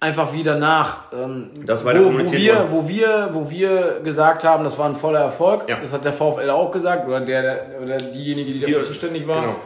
einfach 0.00 0.32
wie 0.32 0.42
danach. 0.42 1.12
Ähm, 1.12 1.50
Das 1.66 1.84
weiter 1.84 2.04
wo, 2.04 2.12
wo, 2.12 2.32
wir, 2.32 2.66
wo, 2.70 2.88
wir, 2.88 3.28
wo 3.32 3.50
wir 3.50 4.00
gesagt 4.04 4.44
haben, 4.44 4.64
das 4.64 4.78
war 4.78 4.86
ein 4.86 4.94
voller 4.94 5.20
Erfolg. 5.20 5.68
Ja. 5.68 5.80
Das 5.80 5.92
hat 5.92 6.04
der 6.04 6.12
VfL 6.12 6.50
auch 6.50 6.70
gesagt, 6.70 7.06
oder, 7.08 7.20
der, 7.20 7.42
der, 7.42 7.66
oder 7.82 7.96
diejenige, 7.96 8.52
die 8.52 8.60
dafür 8.60 8.84
zuständig 8.84 9.26
war. 9.26 9.40
genau. 9.40 9.56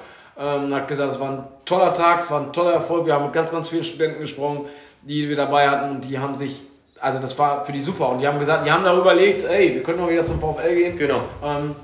Ähm, 0.40 0.72
hat 0.72 0.86
gesagt, 0.86 1.12
es 1.12 1.18
war 1.18 1.30
ein 1.30 1.44
toller 1.64 1.92
Tag, 1.92 2.20
es 2.20 2.30
war 2.30 2.40
ein 2.40 2.52
toller 2.52 2.72
Erfolg. 2.72 3.04
Wir 3.06 3.14
haben 3.14 3.24
mit 3.24 3.32
ganz, 3.32 3.50
ganz 3.50 3.68
vielen 3.68 3.82
Studenten 3.82 4.20
gesprochen, 4.20 4.66
die 5.02 5.28
wir 5.28 5.34
dabei 5.36 5.68
hatten 5.68 5.90
und 5.96 6.04
die 6.04 6.16
haben 6.18 6.36
sich, 6.36 6.62
also 7.00 7.18
das 7.18 7.36
war 7.38 7.64
für 7.64 7.72
die 7.72 7.82
super. 7.82 8.08
Und 8.10 8.20
die 8.20 8.28
haben 8.28 8.38
gesagt, 8.38 8.64
die 8.64 8.70
haben 8.70 8.84
darüber 8.84 9.12
überlegt, 9.12 9.42
ey, 9.42 9.74
wir 9.74 9.82
können 9.82 9.98
doch 9.98 10.08
wieder 10.08 10.24
zum 10.24 10.38
VfL 10.40 10.74
gehen. 10.76 10.96
Genau. 10.96 11.22
Ähm, 11.44 11.74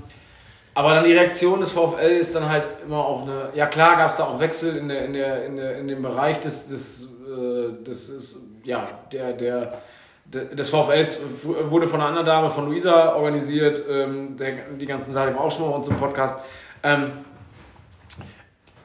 aber 0.75 0.95
dann 0.95 1.05
die 1.05 1.13
Reaktion 1.13 1.61
des 1.61 1.73
VfL 1.73 2.11
ist 2.19 2.35
dann 2.35 2.49
halt 2.49 2.67
immer 2.85 2.99
auch 2.99 3.23
eine. 3.23 3.51
Ja 3.55 3.67
klar 3.67 3.97
gab 3.97 4.11
es 4.11 4.17
da 4.17 4.25
auch 4.25 4.41
Wechsel 4.41 4.77
in, 4.77 4.89
der, 4.89 5.05
in, 5.05 5.13
der, 5.13 5.45
in, 5.47 5.57
der, 5.57 5.77
in 5.79 5.89
dem 5.89 6.03
Bereich 6.03 6.41
des, 6.41 6.69
des, 6.69 7.09
äh, 7.27 7.85
des, 7.85 8.09
des 8.09 8.41
ja, 8.65 8.87
der, 9.13 9.33
der, 9.35 9.79
de- 10.25 10.55
des 10.55 10.71
VfLs 10.71 11.23
wurde 11.69 11.87
von 11.87 12.01
einer 12.01 12.09
anderen 12.09 12.27
Dame, 12.27 12.51
von 12.51 12.67
Luisa 12.67 13.15
organisiert. 13.15 13.83
Ähm, 13.89 14.37
der, 14.37 14.53
die 14.79 14.87
ganzen 14.87 15.13
Sachen 15.13 15.37
auch 15.37 15.51
schon 15.51 15.63
mal 15.67 15.71
bei 15.71 15.77
uns 15.77 15.89
im 15.89 15.97
Podcast. 15.97 16.41
Ähm, 16.83 17.13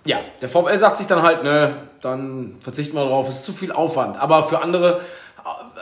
ja, 0.06 0.18
der 0.42 0.50
VfL 0.50 0.78
sagt 0.78 0.98
sich 0.98 1.08
dann 1.08 1.22
halt, 1.22 1.44
ne, 1.44 1.76
dann 2.02 2.58
verzichten 2.62 2.96
wir 2.96 3.06
drauf, 3.06 3.28
ist 3.30 3.44
zu 3.46 3.52
viel 3.52 3.72
Aufwand. 3.72 4.18
Aber 4.20 4.44
für 4.44 4.62
andere, 4.62 5.02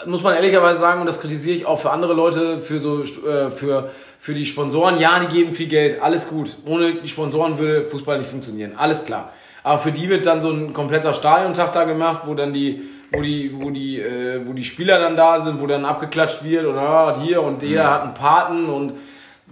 muss 0.08 0.24
man 0.24 0.36
ehrlicherweise 0.36 0.80
sagen, 0.80 1.02
und 1.02 1.08
das 1.08 1.20
kritisiere 1.20 1.56
ich 1.56 1.66
auch 1.66 1.80
für 1.80 1.92
andere 1.92 2.14
Leute, 2.14 2.60
für 2.60 2.80
so, 2.80 3.02
äh, 3.02 3.50
für, 3.50 3.92
für 4.20 4.34
die 4.34 4.46
Sponsoren, 4.46 5.00
ja, 5.00 5.20
die 5.20 5.28
geben 5.28 5.54
viel 5.54 5.68
Geld, 5.68 6.02
alles 6.02 6.30
gut. 6.30 6.56
Ohne 6.66 6.96
die 6.96 7.08
Sponsoren 7.08 7.58
würde 7.58 7.84
Fußball 7.84 8.18
nicht 8.18 8.30
funktionieren, 8.30 8.74
alles 8.78 9.06
klar. 9.06 9.32
Aber 9.64 9.78
für 9.78 9.92
die 9.92 10.10
wird 10.10 10.26
dann 10.26 10.42
so 10.42 10.50
ein 10.50 10.74
kompletter 10.74 11.14
Stadiontag 11.14 11.74
da 11.74 11.84
gemacht, 11.84 12.22
wo 12.26 12.34
dann 12.34 12.54
die, 12.54 12.84
wo 13.12 13.22
die, 13.22 13.52
wo 13.54 13.70
die, 13.70 14.00
äh, 14.00 14.42
wo 14.46 14.54
die 14.54 14.64
Spieler 14.64 15.00
dann 15.00 15.18
da 15.18 15.42
sind, 15.42 15.62
wo 15.62 15.68
dann 15.68 15.86
abgeklatscht 15.86 16.44
wird 16.44 16.66
und 16.66 16.78
ah, 16.78 17.18
hier 17.20 17.42
und 17.42 17.62
jeder 17.64 17.92
hat 17.92 18.04
einen 18.04 18.14
Paten 18.14 18.70
und 18.70 18.94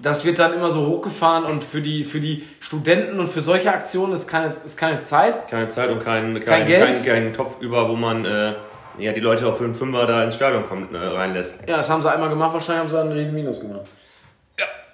das 0.02 0.26
wird 0.26 0.40
dann 0.40 0.54
immer 0.54 0.72
so 0.72 0.86
hochgefahren 0.88 1.46
und 1.46 1.64
für 1.64 1.82
die, 1.82 2.04
für 2.04 2.20
die 2.20 2.44
Studenten 2.60 3.20
und 3.20 3.30
für 3.30 3.42
solche 3.42 3.72
Aktionen 3.72 4.14
ist 4.14 4.28
keine, 4.28 4.54
ist 4.64 4.78
keine 4.78 5.00
Zeit. 5.00 5.48
Keine 5.48 5.70
Zeit 5.70 5.90
und 5.90 6.04
kein, 6.04 6.34
kein, 6.36 6.44
Kein 6.44 6.60
kein, 6.60 6.68
Geld? 6.68 7.06
kein, 7.06 7.34
Topf 7.34 7.62
über, 7.62 7.88
wo 7.90 7.96
man 7.96 8.26
äh, 8.26 8.54
ja, 9.00 9.12
die 9.12 9.20
Leute 9.20 9.48
auch 9.48 9.58
für 9.58 9.64
einen 9.66 9.76
Fünfer 9.76 10.06
da 10.06 10.24
ins 10.24 10.36
Stadion 10.36 10.64
kommt, 10.64 10.94
äh, 10.94 10.98
reinlässt. 10.98 11.56
Ja, 11.68 11.78
das 11.78 11.90
haben 11.90 12.02
sie 12.02 12.12
einmal 12.12 12.30
gemacht, 12.30 12.54
wahrscheinlich 12.54 12.82
haben 12.82 12.90
sie 12.90 12.96
dann 12.96 13.08
einen 13.10 13.18
riesen 13.18 13.36
Minus 13.36 13.60
gemacht. 13.60 13.82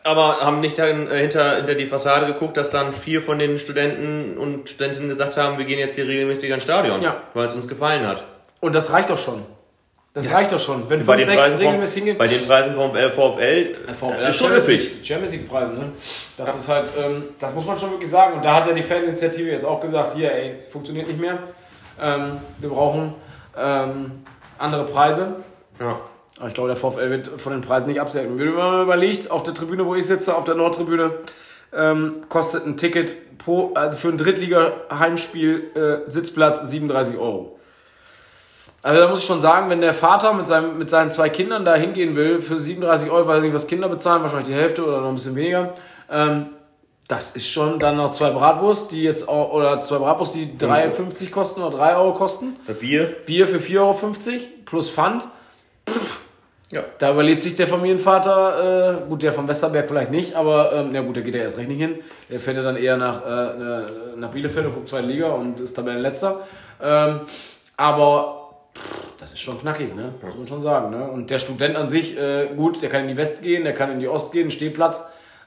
Aber 0.04 0.38
haben 0.41 0.62
nicht 0.62 0.80
dann, 0.80 1.08
äh, 1.12 1.20
hinter, 1.20 1.58
hinter 1.58 1.76
die 1.76 1.86
Fassade 1.86 2.26
geguckt, 2.26 2.58
dass 2.58 2.72
dann 2.72 2.91
vier 2.91 3.22
von 3.22 3.38
den 3.38 3.60
Studenten 3.60 4.36
und 4.38 4.68
Studentinnen 4.68 5.08
gesagt 5.10 5.38
haben, 5.38 5.60
wir 5.60 5.66
gehen 5.66 5.78
jetzt 5.78 5.93
hier 5.95 6.08
regelmäßig 6.08 6.49
ins 6.49 6.64
Stadion, 6.64 7.02
Ja. 7.04 7.18
weil 7.36 7.45
es 7.45 7.54
uns 7.54 7.68
gefallen 7.68 8.08
hat. 8.08 8.24
Und 8.62 8.74
das 8.74 8.91
reicht 8.91 9.12
doch 9.12 9.18
schon. 9.20 9.43
Das 10.14 10.30
reicht 10.32 10.52
doch 10.52 10.60
schon. 10.60 10.89
Wenn 10.89 11.06
Bei 11.06 11.14
fünf, 11.14 11.18
den, 11.18 11.26
sechs 11.26 11.38
Preisen 11.41 11.58
vom, 11.60 11.68
regelmäßig 11.68 11.95
hingehen. 11.97 12.18
bei 12.18 12.28
den 12.28 12.45
Preisen 12.45 12.76
vom 12.76 12.95
äh, 12.97 13.10
VfL 13.12 13.74
VfL 13.97 14.28
ist 14.30 14.36
schon 14.36 14.52
üppig. 14.52 14.91
Champions 15.04 15.32
League 15.34 15.47
Preise, 15.49 15.74
ne? 15.74 15.91
Das 16.36 16.54
ist 16.58 16.68
halt, 16.68 16.91
ähm, 16.99 17.24
das 17.39 17.54
muss 17.54 17.66
man 17.66 17.80
schon 17.80 17.91
wirklich 17.91 18.10
sagen. 18.10 18.34
Und 18.34 18.43
da 18.43 18.56
hat 18.56 18.68
ja 18.68 18.74
die 18.74 18.82
Faninitiative 18.84 19.52
jetzt 19.52 19.64
auch 19.64 19.80
gesagt, 19.80 20.14
hier, 20.16 20.34
ey, 20.34 20.56
es 20.58 20.66
funktioniert 20.66 21.08
nicht 21.08 21.20
mehr. 21.20 21.38
Ähm, 22.02 22.39
wir 22.60 22.70
brauchen 22.70 23.14
ähm, 23.58 24.24
andere 24.58 24.86
Preise. 24.86 25.36
Ja. 25.80 25.99
Aber 26.38 26.47
ich 26.47 26.54
glaube, 26.54 26.70
der 26.70 26.76
VfL 26.76 27.10
wird 27.10 27.28
von 27.39 27.54
den 27.54 27.62
Preisen 27.62 27.89
nicht 27.89 28.02
absenken. 28.02 28.39
Wenn 28.39 28.54
man 28.54 28.72
mal 28.72 28.84
überlegt, 28.84 29.30
auf 29.30 29.43
der 29.43 29.54
Tribüne, 29.54 29.86
wo 29.86 29.95
ich 29.95 30.08
sitze, 30.08 30.36
auf 30.36 30.43
der 30.43 30.56
Nordtribüne, 30.56 31.12
ähm, 31.74 32.22
kostet 32.30 32.66
ein 32.66 32.78
Ticket 32.78 33.38
pro, 33.38 33.74
also 33.76 33.97
für 33.97 34.10
ein 34.10 34.18
Drittliga-Heimspiel 34.18 35.72
äh, 35.76 36.10
Sitzplatz 36.10 36.62
37 36.62 37.18
Euro. 37.18 37.60
Also 38.84 39.02
da 39.02 39.08
muss 39.10 39.20
ich 39.20 39.26
schon 39.26 39.41
sagen, 39.41 39.70
wenn 39.70 39.82
der 39.82 39.93
Vater 39.93 40.34
mit, 40.34 40.47
seinem, 40.47 40.78
mit 40.78 40.89
seinen 40.89 41.12
zwei 41.12 41.30
Kindern 41.30 41.66
da 41.66 41.76
hingehen 41.76 42.16
will, 42.16 42.41
für 42.41 42.58
37 42.58 43.12
Euro, 43.12 43.28
weiß 43.28 43.38
ich 43.38 43.43
nicht, 43.43 43.54
was 43.54 43.68
Kinder 43.68 43.88
bezahlen, 43.88 44.24
wahrscheinlich 44.24 44.47
die 44.47 44.56
Hälfte 44.56 44.84
oder 44.84 45.02
noch 45.02 45.10
ein 45.10 45.16
bisschen 45.16 45.36
weniger, 45.36 45.72
ähm, 46.10 46.47
das 47.12 47.32
ist 47.36 47.49
schon 47.49 47.78
dann 47.78 47.97
noch 47.97 48.12
zwei 48.12 48.30
Bratwurst, 48.30 48.93
die 48.93 49.03
jetzt 49.03 49.28
auch, 49.28 49.51
oder 49.51 49.82
zwei 49.82 49.97
Bratwurst, 49.97 50.34
die 50.34 50.49
3,50 50.57 51.30
kosten 51.30 51.62
oder 51.62 51.76
3 51.76 51.97
Euro 51.97 52.14
kosten. 52.14 52.55
Das 52.66 52.80
Bier. 52.80 53.14
Bier 53.26 53.45
für 53.47 53.57
4,50 53.57 53.80
Euro 53.80 53.95
plus 54.66 54.89
Pfand. 54.89 55.28
Ja. 56.72 56.84
Da 56.99 57.12
überlegt 57.12 57.41
sich 57.41 57.55
der 57.55 57.68
Familienvater, 57.68 59.01
äh, 59.03 59.09
gut, 59.09 59.24
der 59.24 59.34
vom 59.34 59.45
Westerberg 59.45 59.89
vielleicht 59.89 60.09
nicht, 60.09 60.36
aber 60.36 60.72
ähm, 60.72 60.91
na 60.93 61.01
gut, 61.01 61.18
der 61.18 61.24
geht 61.24 61.36
ja 61.36 61.41
erst 61.41 61.57
recht 61.57 61.68
nicht 61.68 61.82
hin. 61.82 61.95
Der 62.30 62.39
fährt 62.39 62.55
ja 62.55 62.64
dann 62.64 62.78
eher 62.78 62.95
nach, 62.95 63.26
äh, 63.26 64.16
nach 64.16 64.30
Bielefeld 64.30 64.68
und 64.68 64.74
guckt 64.76 64.88
zweite 64.88 65.07
Liga 65.07 65.32
und 65.32 65.59
ist 65.59 65.74
Tabellenletzter. 65.74 66.47
Ähm, 66.82 67.20
aber 67.76 68.53
pff, 68.74 69.18
das 69.20 69.34
ist 69.34 69.39
schon 69.39 69.59
knackig, 69.59 69.93
ne? 69.93 70.14
Muss 70.22 70.36
man 70.38 70.47
schon 70.47 70.62
sagen. 70.62 70.91
Ne? 70.91 71.12
Und 71.12 71.30
der 71.30 71.39
Student 71.39 71.76
an 71.76 71.89
sich, 71.89 72.18
äh, 72.18 72.47
gut, 72.55 72.82
der 72.82 72.88
kann 72.88 73.01
in 73.01 73.09
die 73.09 73.18
West 73.18 73.43
gehen, 73.43 73.66
der 73.66 73.74
kann 73.74 73.91
in 73.91 73.99
die 73.99 74.07
Ost 74.07 74.32
gehen, 74.32 74.49
Stehplatz. 74.49 75.03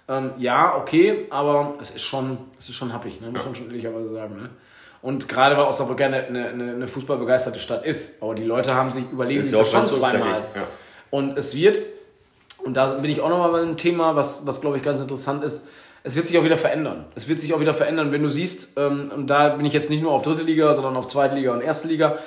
Ähm, 0.09 0.33
ja, 0.39 0.77
okay, 0.77 1.27
aber 1.31 1.75
es 1.81 1.91
ist 1.91 2.03
schon, 2.03 2.39
es 2.59 2.69
ist 2.69 2.75
schon 2.75 2.93
happig, 2.93 3.21
ne? 3.21 3.31
muss 3.31 3.45
man 3.45 3.55
schon 3.55 3.67
ehrlicherweise 3.67 4.11
sagen. 4.11 4.37
Ne? 4.37 4.51
Und 5.01 5.29
gerade 5.29 5.57
weil 5.57 5.65
Osnabrück 5.65 6.01
ja 6.01 6.07
eine, 6.07 6.27
eine, 6.27 6.47
eine 6.73 6.87
fußballbegeisterte 6.87 7.59
Stadt 7.59 7.85
ist, 7.85 8.23
aber 8.23 8.35
die 8.35 8.45
Leute 8.45 8.75
haben 8.75 8.91
sich 8.91 9.05
sich 9.43 9.53
ja 9.53 9.65
schon 9.65 9.87
zweimal. 9.87 10.45
ja. 10.55 10.67
Und 11.11 11.39
es 11.39 11.55
wird, 11.55 11.79
und 12.65 12.75
da 12.75 12.87
bin 12.95 13.11
ich 13.11 13.21
auch 13.21 13.29
nochmal 13.29 13.53
bei 13.53 13.61
einem 13.61 13.77
Thema, 13.77 14.17
was, 14.17 14.47
was 14.47 14.61
glaube 14.61 14.77
ich 14.77 14.83
ganz 14.83 15.01
interessant 15.01 15.45
ist, 15.45 15.69
es 16.03 16.17
wird 16.17 16.27
sich 16.27 16.37
auch 16.37 16.45
wieder 16.45 16.59
verändern. 16.59 17.07
Es 17.15 17.29
wird 17.29 17.41
sich 17.41 17.55
auch 17.55 17.61
wieder 17.61 17.73
verändern, 17.73 18.13
wenn 18.13 18.23
du 18.23 18.29
siehst, 18.29 18.79
ähm, 18.79 19.11
und 19.15 19.27
da 19.29 19.51
bin 19.51 19.65
ich 19.65 19.73
jetzt 19.73 19.89
nicht 19.89 20.03
nur 20.03 20.13
auf 20.13 20.23
dritte 20.23 20.43
Liga, 20.43 20.75
sondern 20.75 20.97
auf 20.97 21.07
zweite 21.07 21.35
Liga 21.35 21.53
und 21.53 21.63
erste 21.63 21.89
Liga, 21.89 22.19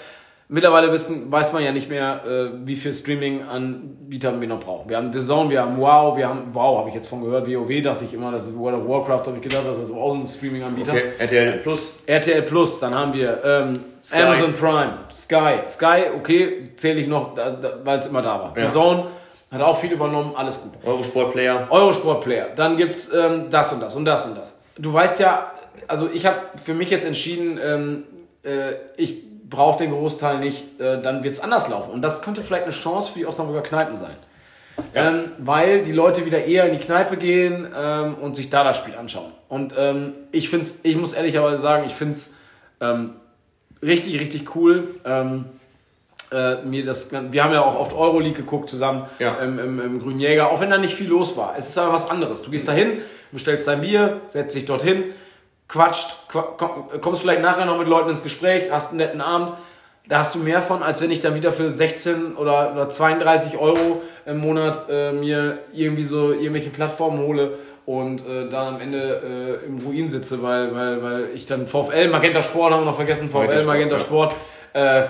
Mittlerweile 0.49 0.93
wissen, 0.93 1.29
weiß 1.29 1.51
man 1.51 1.61
ja 1.61 1.73
nicht 1.73 1.89
mehr, 1.89 2.23
äh, 2.25 2.65
wie 2.65 2.77
viel 2.77 2.93
Streaming-Anbieter 2.93 4.39
wir 4.39 4.47
noch 4.47 4.61
brauchen. 4.61 4.89
Wir 4.89 4.95
haben 4.95 5.11
The 5.11 5.19
Zone, 5.19 5.49
wir 5.49 5.61
haben 5.61 5.77
Wow, 5.77 6.15
wir 6.15 6.29
haben, 6.29 6.43
wow, 6.53 6.79
habe 6.79 6.87
ich 6.87 6.95
jetzt 6.95 7.09
von 7.09 7.21
gehört, 7.21 7.47
WoW 7.47 7.81
dachte 7.81 8.05
ich 8.05 8.13
immer, 8.13 8.31
das 8.31 8.47
ist 8.47 8.57
World 8.57 8.77
of 8.77 8.87
Warcraft, 8.87 9.27
habe 9.27 9.37
ich 9.37 9.41
gedacht, 9.41 9.63
das 9.67 9.77
ist 9.77 9.91
auch 9.91 10.13
ein 10.13 10.25
Streaming-Anbieter. 10.25 10.93
Okay, 10.93 11.03
RTL 11.17 11.57
Plus. 11.57 11.97
RTL 12.05 12.41
Plus, 12.43 12.79
dann 12.79 12.95
haben 12.95 13.13
wir 13.13 13.43
ähm. 13.43 13.79
Amazon 14.13 14.53
Prime, 14.53 14.93
Sky. 15.11 15.67
Sky, 15.67 16.03
okay, 16.15 16.69
zähle 16.77 17.01
ich 17.01 17.07
noch, 17.07 17.35
weil 17.83 17.99
es 17.99 18.07
immer 18.07 18.21
da 18.21 18.39
war. 18.39 18.53
Ja. 18.57 18.67
The 18.67 18.71
Zone 18.71 19.07
hat 19.51 19.61
auch 19.61 19.77
viel 19.77 19.91
übernommen, 19.91 20.31
alles 20.33 20.61
gut. 20.61 20.71
Eurosport 20.85 21.33
Player. 21.33 21.67
Eurosport 21.69 22.23
Player, 22.23 22.47
dann 22.55 22.77
gibt's 22.77 23.13
ähm, 23.13 23.47
das 23.49 23.73
und 23.73 23.81
das 23.81 23.95
und 23.95 24.05
das 24.05 24.25
und 24.25 24.37
das. 24.37 24.61
Du 24.77 24.93
weißt 24.93 25.19
ja, 25.19 25.51
also 25.89 26.09
ich 26.13 26.25
habe 26.25 26.37
für 26.63 26.73
mich 26.73 26.89
jetzt 26.89 27.05
entschieden, 27.05 27.59
ähm, 27.61 28.03
äh, 28.45 28.75
ich 28.95 29.26
brauche 29.49 29.79
den 29.79 29.91
Großteil 29.91 30.39
nicht, 30.39 30.79
äh, 30.79 31.01
dann 31.01 31.23
wird's 31.23 31.39
anders 31.39 31.69
laufen. 31.69 31.91
Und 31.91 32.01
das 32.01 32.21
könnte 32.21 32.41
vielleicht 32.43 32.63
eine 32.63 32.71
Chance 32.73 33.11
für 33.11 33.19
die 33.19 33.25
Osnabrücker 33.25 33.61
Kneipen 33.61 33.97
sein. 33.97 34.15
Ähm, 34.93 35.31
weil 35.39 35.81
die 35.81 35.91
Leute 35.91 36.25
wieder 36.25 36.45
eher 36.45 36.65
in 36.69 36.77
die 36.77 36.83
Kneipe 36.85 37.17
gehen 37.17 37.67
ähm, 37.75 38.13
und 38.15 38.35
sich 38.35 38.51
da 38.51 38.63
das 38.63 38.77
Spiel 38.77 38.93
anschauen. 38.95 39.31
Und 39.49 39.73
ähm, 39.75 40.13
ich 40.31 40.49
find's, 40.49 40.81
ich 40.83 40.95
muss 40.95 41.13
ehrlicherweise 41.13 41.59
sagen, 41.59 41.85
ich 41.87 41.95
find's 41.95 42.33
ähm, 42.79 43.13
richtig, 43.81 44.19
richtig 44.19 44.55
cool. 44.55 44.89
Ähm, 45.03 45.45
äh, 46.31 46.57
mir 46.57 46.85
das, 46.85 47.11
wir 47.11 47.43
haben 47.43 47.53
ja 47.53 47.63
auch 47.63 47.79
oft 47.79 47.93
Euroleague 47.93 48.33
geguckt 48.37 48.69
zusammen 48.69 49.05
Ja. 49.17 49.35
im, 49.37 49.79
im 49.79 49.99
Grünen 49.99 50.19
Jäger, 50.19 50.51
auch 50.51 50.59
wenn 50.59 50.69
da 50.69 50.77
nicht 50.77 50.93
viel 50.93 51.07
los 51.07 51.37
war. 51.37 51.55
Es 51.57 51.69
ist 51.69 51.77
aber 51.77 51.93
was 51.93 52.09
anderes. 52.09 52.43
Du 52.43 52.51
gehst 52.51 52.67
da 52.67 52.73
hin, 52.73 52.99
bestellst 53.31 53.67
dein 53.67 53.81
Bier, 53.81 54.21
setzt 54.27 54.53
dich 54.55 54.65
dorthin, 54.65 55.05
quatscht, 55.67 56.27
qua 56.29 56.53
komm, 56.57 57.01
kommst 57.01 57.21
vielleicht 57.21 57.41
nachher 57.41 57.65
noch 57.65 57.77
mit 57.77 57.87
Leuten 57.87 58.09
ins 58.09 58.23
Gespräch, 58.23 58.71
hast 58.71 58.89
einen 58.89 58.97
netten 58.97 59.21
Abend. 59.21 59.53
Da 60.07 60.19
hast 60.19 60.35
du 60.35 60.39
mehr 60.39 60.61
von, 60.61 60.83
als 60.83 61.01
wenn 61.01 61.11
ich 61.11 61.19
dann 61.19 61.35
wieder 61.35 61.51
für 61.51 61.69
16 61.69 62.37
oder, 62.37 62.71
oder 62.71 62.87
32 62.87 63.57
Euro 63.57 64.01
im 64.25 64.37
Monat 64.37 64.83
äh, 64.89 65.11
mir 65.11 65.59
irgendwie 65.73 66.05
so 66.05 66.31
irgendwelche 66.31 66.69
Plattformen 66.69 67.19
hole 67.19 67.57
und 67.85 68.25
äh, 68.25 68.47
dann 68.49 68.75
am 68.75 68.81
Ende 68.81 69.59
äh, 69.61 69.65
im 69.65 69.79
Ruin 69.79 70.09
sitze, 70.09 70.41
weil, 70.41 70.73
weil, 70.73 71.03
weil 71.03 71.29
ich 71.33 71.45
dann 71.45 71.67
VfL, 71.67 72.09
Magenta 72.09 72.41
Sport 72.41 72.73
haben 72.73 72.81
wir 72.81 72.85
noch 72.85 72.95
vergessen, 72.95 73.29
VfL, 73.29 73.39
Magenta 73.39 73.65
Magenta 73.65 73.99
Sport, 73.99 74.31
Sport, 74.31 74.35
äh, 74.73 75.03
äh, 75.03 75.09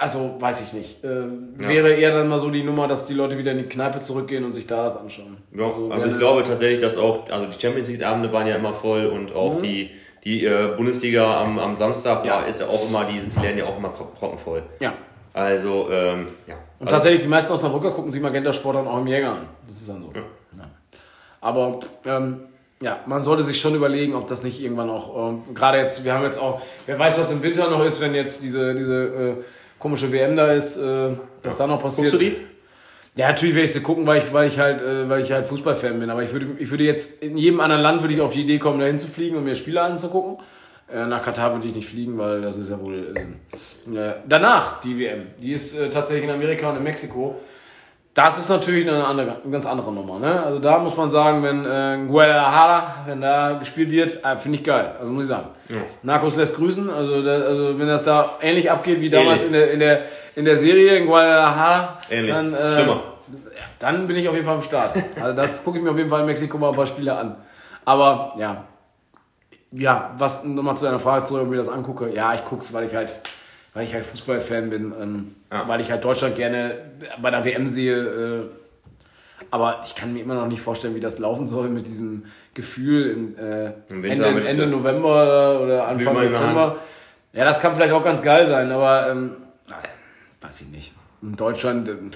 also 0.00 0.36
weiß 0.38 0.62
ich 0.62 0.72
nicht. 0.72 1.04
Äh, 1.04 1.26
Wäre 1.58 1.92
eher 1.92 2.12
dann 2.14 2.28
mal 2.28 2.38
so 2.38 2.50
die 2.50 2.62
Nummer, 2.62 2.88
dass 2.88 3.06
die 3.06 3.14
Leute 3.14 3.38
wieder 3.38 3.52
in 3.52 3.58
die 3.58 3.64
Kneipe 3.68 4.00
zurückgehen 4.00 4.44
und 4.44 4.52
sich 4.52 4.66
da 4.66 4.84
das 4.84 4.96
anschauen. 4.96 5.36
Ja, 5.54 5.66
also 5.66 5.88
gerne- 5.90 6.12
ich 6.12 6.18
glaube 6.18 6.42
tatsächlich, 6.42 6.78
dass 6.80 6.96
auch, 6.96 7.28
also 7.30 7.46
die 7.46 7.60
Champions 7.60 7.88
League 7.88 8.02
Abende 8.04 8.32
waren 8.32 8.46
ja 8.46 8.56
immer 8.56 8.72
voll 8.74 9.06
und 9.06 9.32
auch 9.34 9.60
die, 9.62 9.90
die 10.24 10.44
äh, 10.44 10.74
Bundesliga 10.76 11.40
am, 11.40 11.58
am 11.58 11.76
Samstag 11.76 12.22
Mhm. 12.22 12.26
Ja. 12.28 12.34
war, 12.36 12.46
ist 12.48 12.60
ja 12.60 12.66
auch 12.66 12.88
immer, 12.88 13.04
die 13.04 13.20
die 13.20 13.40
Läden 13.40 13.58
ja 13.58 13.66
auch 13.66 13.76
immer 13.78 13.90
pro- 13.90 14.04
proppenvoll. 14.06 14.62
Ja. 14.80 14.94
Also, 15.32 15.88
ähm, 15.92 16.26
ja. 16.46 16.54
Und 16.80 16.86
also, 16.86 16.96
tatsächlich, 16.96 17.22
die 17.22 17.28
meisten 17.28 17.52
Osnabrücker 17.52 17.92
gucken 17.92 18.10
sich 18.10 18.20
Magenta 18.20 18.52
Sport 18.52 18.76
dann 18.76 18.88
auch 18.88 18.98
im 18.98 19.06
Jäger 19.06 19.30
an. 19.32 19.46
Das 19.68 19.76
ist 19.76 19.88
dann 19.88 20.02
so. 20.02 20.10
Ja. 20.14 20.22
Aber 21.40 21.78
ähm, 22.04 22.40
ja, 22.82 23.00
man 23.06 23.22
sollte 23.22 23.42
sich 23.44 23.60
schon 23.60 23.74
überlegen, 23.74 24.14
ob 24.14 24.26
das 24.26 24.42
nicht 24.42 24.60
irgendwann 24.60 24.90
auch, 24.90 25.28
ähm, 25.30 25.42
gerade 25.54 25.78
jetzt, 25.78 26.04
wir 26.04 26.14
haben 26.14 26.24
jetzt 26.24 26.38
auch, 26.40 26.60
wer 26.86 26.98
weiß, 26.98 27.18
was 27.18 27.30
im 27.32 27.42
Winter 27.42 27.70
noch 27.70 27.84
ist, 27.84 28.00
wenn 28.00 28.14
jetzt 28.14 28.42
diese, 28.42 28.74
diese 28.74 29.04
äh, 29.04 29.34
komische 29.80 30.12
WM 30.12 30.36
da 30.36 30.52
ist, 30.52 30.76
äh, 30.76 31.10
was 31.42 31.56
da 31.56 31.66
noch 31.66 31.82
passiert. 31.82 32.12
guckst 32.12 32.22
du 32.22 32.30
die? 32.30 32.36
Ja, 33.16 33.28
natürlich 33.28 33.56
werde 33.56 33.64
ich 33.64 33.72
sie 33.72 33.80
gucken, 33.80 34.06
weil 34.06 34.22
ich, 34.22 34.32
weil 34.32 34.46
ich 34.46 34.58
halt, 34.58 34.80
äh, 34.80 35.08
weil 35.08 35.22
ich 35.22 35.32
halt 35.32 35.46
Fußballfan 35.46 35.98
bin. 35.98 36.10
Aber 36.10 36.22
ich 36.22 36.32
würde, 36.32 36.46
ich 36.58 36.70
würde 36.70 36.84
jetzt 36.84 37.22
in 37.22 37.36
jedem 37.36 37.58
anderen 37.60 37.82
Land 37.82 38.02
würde 38.02 38.14
ich 38.14 38.20
auf 38.20 38.32
die 38.32 38.42
Idee 38.42 38.58
kommen, 38.58 38.78
da 38.78 38.86
hinzufliegen 38.86 39.36
und 39.36 39.44
mir 39.44 39.56
Spiele 39.56 39.82
anzugucken. 39.82 40.36
Äh, 40.92 41.06
nach 41.06 41.22
Katar 41.22 41.52
würde 41.54 41.66
ich 41.66 41.74
nicht 41.74 41.88
fliegen, 41.88 42.18
weil 42.18 42.40
das 42.40 42.56
ist 42.56 42.70
ja 42.70 42.80
wohl 42.80 43.12
äh, 43.16 43.96
äh, 43.96 44.14
danach 44.28 44.80
die 44.80 44.98
WM. 44.98 45.26
Die 45.42 45.52
ist 45.52 45.76
äh, 45.76 45.90
tatsächlich 45.90 46.24
in 46.24 46.30
Amerika 46.30 46.70
und 46.70 46.76
in 46.76 46.84
Mexiko. 46.84 47.40
Das 48.22 48.38
ist 48.38 48.50
natürlich 48.50 48.86
eine, 48.86 49.02
andere, 49.02 49.36
eine 49.42 49.50
ganz 49.50 49.64
andere 49.64 49.90
Nummer. 49.90 50.18
Ne? 50.18 50.44
Also 50.44 50.58
da 50.58 50.78
muss 50.78 50.94
man 50.94 51.08
sagen, 51.08 51.42
wenn 51.42 51.64
äh, 51.64 52.06
Guadalajara, 52.06 52.96
wenn 53.06 53.22
da 53.22 53.54
gespielt 53.54 53.90
wird, 53.90 54.22
äh, 54.22 54.36
finde 54.36 54.58
ich 54.58 54.64
geil. 54.64 54.94
Also 55.00 55.10
muss 55.10 55.24
ich 55.24 55.30
sagen. 55.30 55.48
Narcos 56.02 56.36
lässt 56.36 56.54
grüßen. 56.56 56.90
Also, 56.90 57.22
da, 57.22 57.30
also 57.36 57.78
wenn 57.78 57.86
das 57.86 58.02
da 58.02 58.32
ähnlich 58.42 58.70
abgeht 58.70 59.00
wie 59.00 59.08
damals 59.08 59.44
Ähnlich. 59.44 59.46
in 59.46 59.52
der, 59.52 59.72
in, 59.72 59.80
der, 59.80 60.04
in 60.36 60.44
der 60.44 60.58
Serie 60.58 60.96
in 60.96 61.06
Guadalajara, 61.06 61.98
Ähnlich. 62.10 62.34
dann, 62.34 62.52
äh, 62.52 62.72
Schlimmer. 62.72 63.02
dann 63.78 64.06
bin 64.06 64.16
ich 64.16 64.28
auf 64.28 64.34
jeden 64.34 64.44
Fall 64.44 64.56
am 64.56 64.62
Start. 64.64 64.96
Also 65.18 65.34
das 65.34 65.64
gucke 65.64 65.78
ich 65.78 65.84
mir 65.84 65.90
auf 65.90 65.96
jeden 65.96 66.10
Fall 66.10 66.20
in 66.20 66.26
Mexiko 66.26 66.58
mal 66.58 66.68
ein 66.68 66.76
paar 66.76 66.86
Spiele 66.86 67.16
an. 67.16 67.36
Aber 67.86 68.34
ja, 68.36 68.64
ja, 69.72 70.10
was 70.18 70.44
nochmal 70.44 70.76
zu 70.76 70.84
deiner 70.84 71.00
Frage 71.00 71.24
zurück, 71.24 71.40
ob 71.40 71.46
ich 71.46 71.52
mir 71.52 71.56
das 71.56 71.68
angucke. 71.68 72.12
Ja, 72.12 72.34
ich 72.34 72.44
gucke 72.44 72.60
es, 72.60 72.74
weil 72.74 72.84
ich 72.84 72.94
halt, 72.94 73.18
weil 73.72 73.84
ich 73.84 73.94
halt 73.94 74.04
Fußballfan 74.04 74.68
bin, 74.68 74.92
ähm, 75.00 75.36
Ja. 75.52 75.66
weil 75.66 75.80
ich 75.80 75.90
halt 75.90 76.04
Deutschland 76.04 76.36
gerne 76.36 76.74
bei 77.20 77.30
der 77.30 77.44
WM 77.44 77.66
sehe. 77.66 77.96
Äh, 77.96 78.42
aber 79.50 79.80
ich 79.84 79.94
kann 79.96 80.12
mir 80.12 80.22
immer 80.22 80.34
noch 80.34 80.46
nicht 80.46 80.60
vorstellen, 80.62 80.94
wie 80.94 81.00
das 81.00 81.18
laufen 81.18 81.46
soll 81.48 81.68
mit 81.68 81.86
diesem 81.86 82.26
Gefühl 82.54 83.10
in, 83.10 83.38
äh, 83.38 83.72
Im 83.88 84.02
Winter 84.02 84.26
Ende, 84.26 84.46
Ende 84.48 84.62
äh, 84.64 84.66
November 84.66 85.60
oder- 85.60 85.88
Anfang 85.88 86.20
Dezember. 86.20 86.76
Ja, 87.32 87.44
das 87.44 87.60
kann 87.60 87.74
vielleicht 87.74 87.92
auch 87.92 88.04
ganz 88.04 88.22
geil 88.22 88.46
sein, 88.46 88.70
aber 88.70 89.10
ähm, 89.10 89.36
weiß 90.40 90.60
ich 90.62 90.68
nicht. 90.68 90.92
In 91.22 91.36
Deutschland, 91.36 91.88
ähm, 91.88 92.10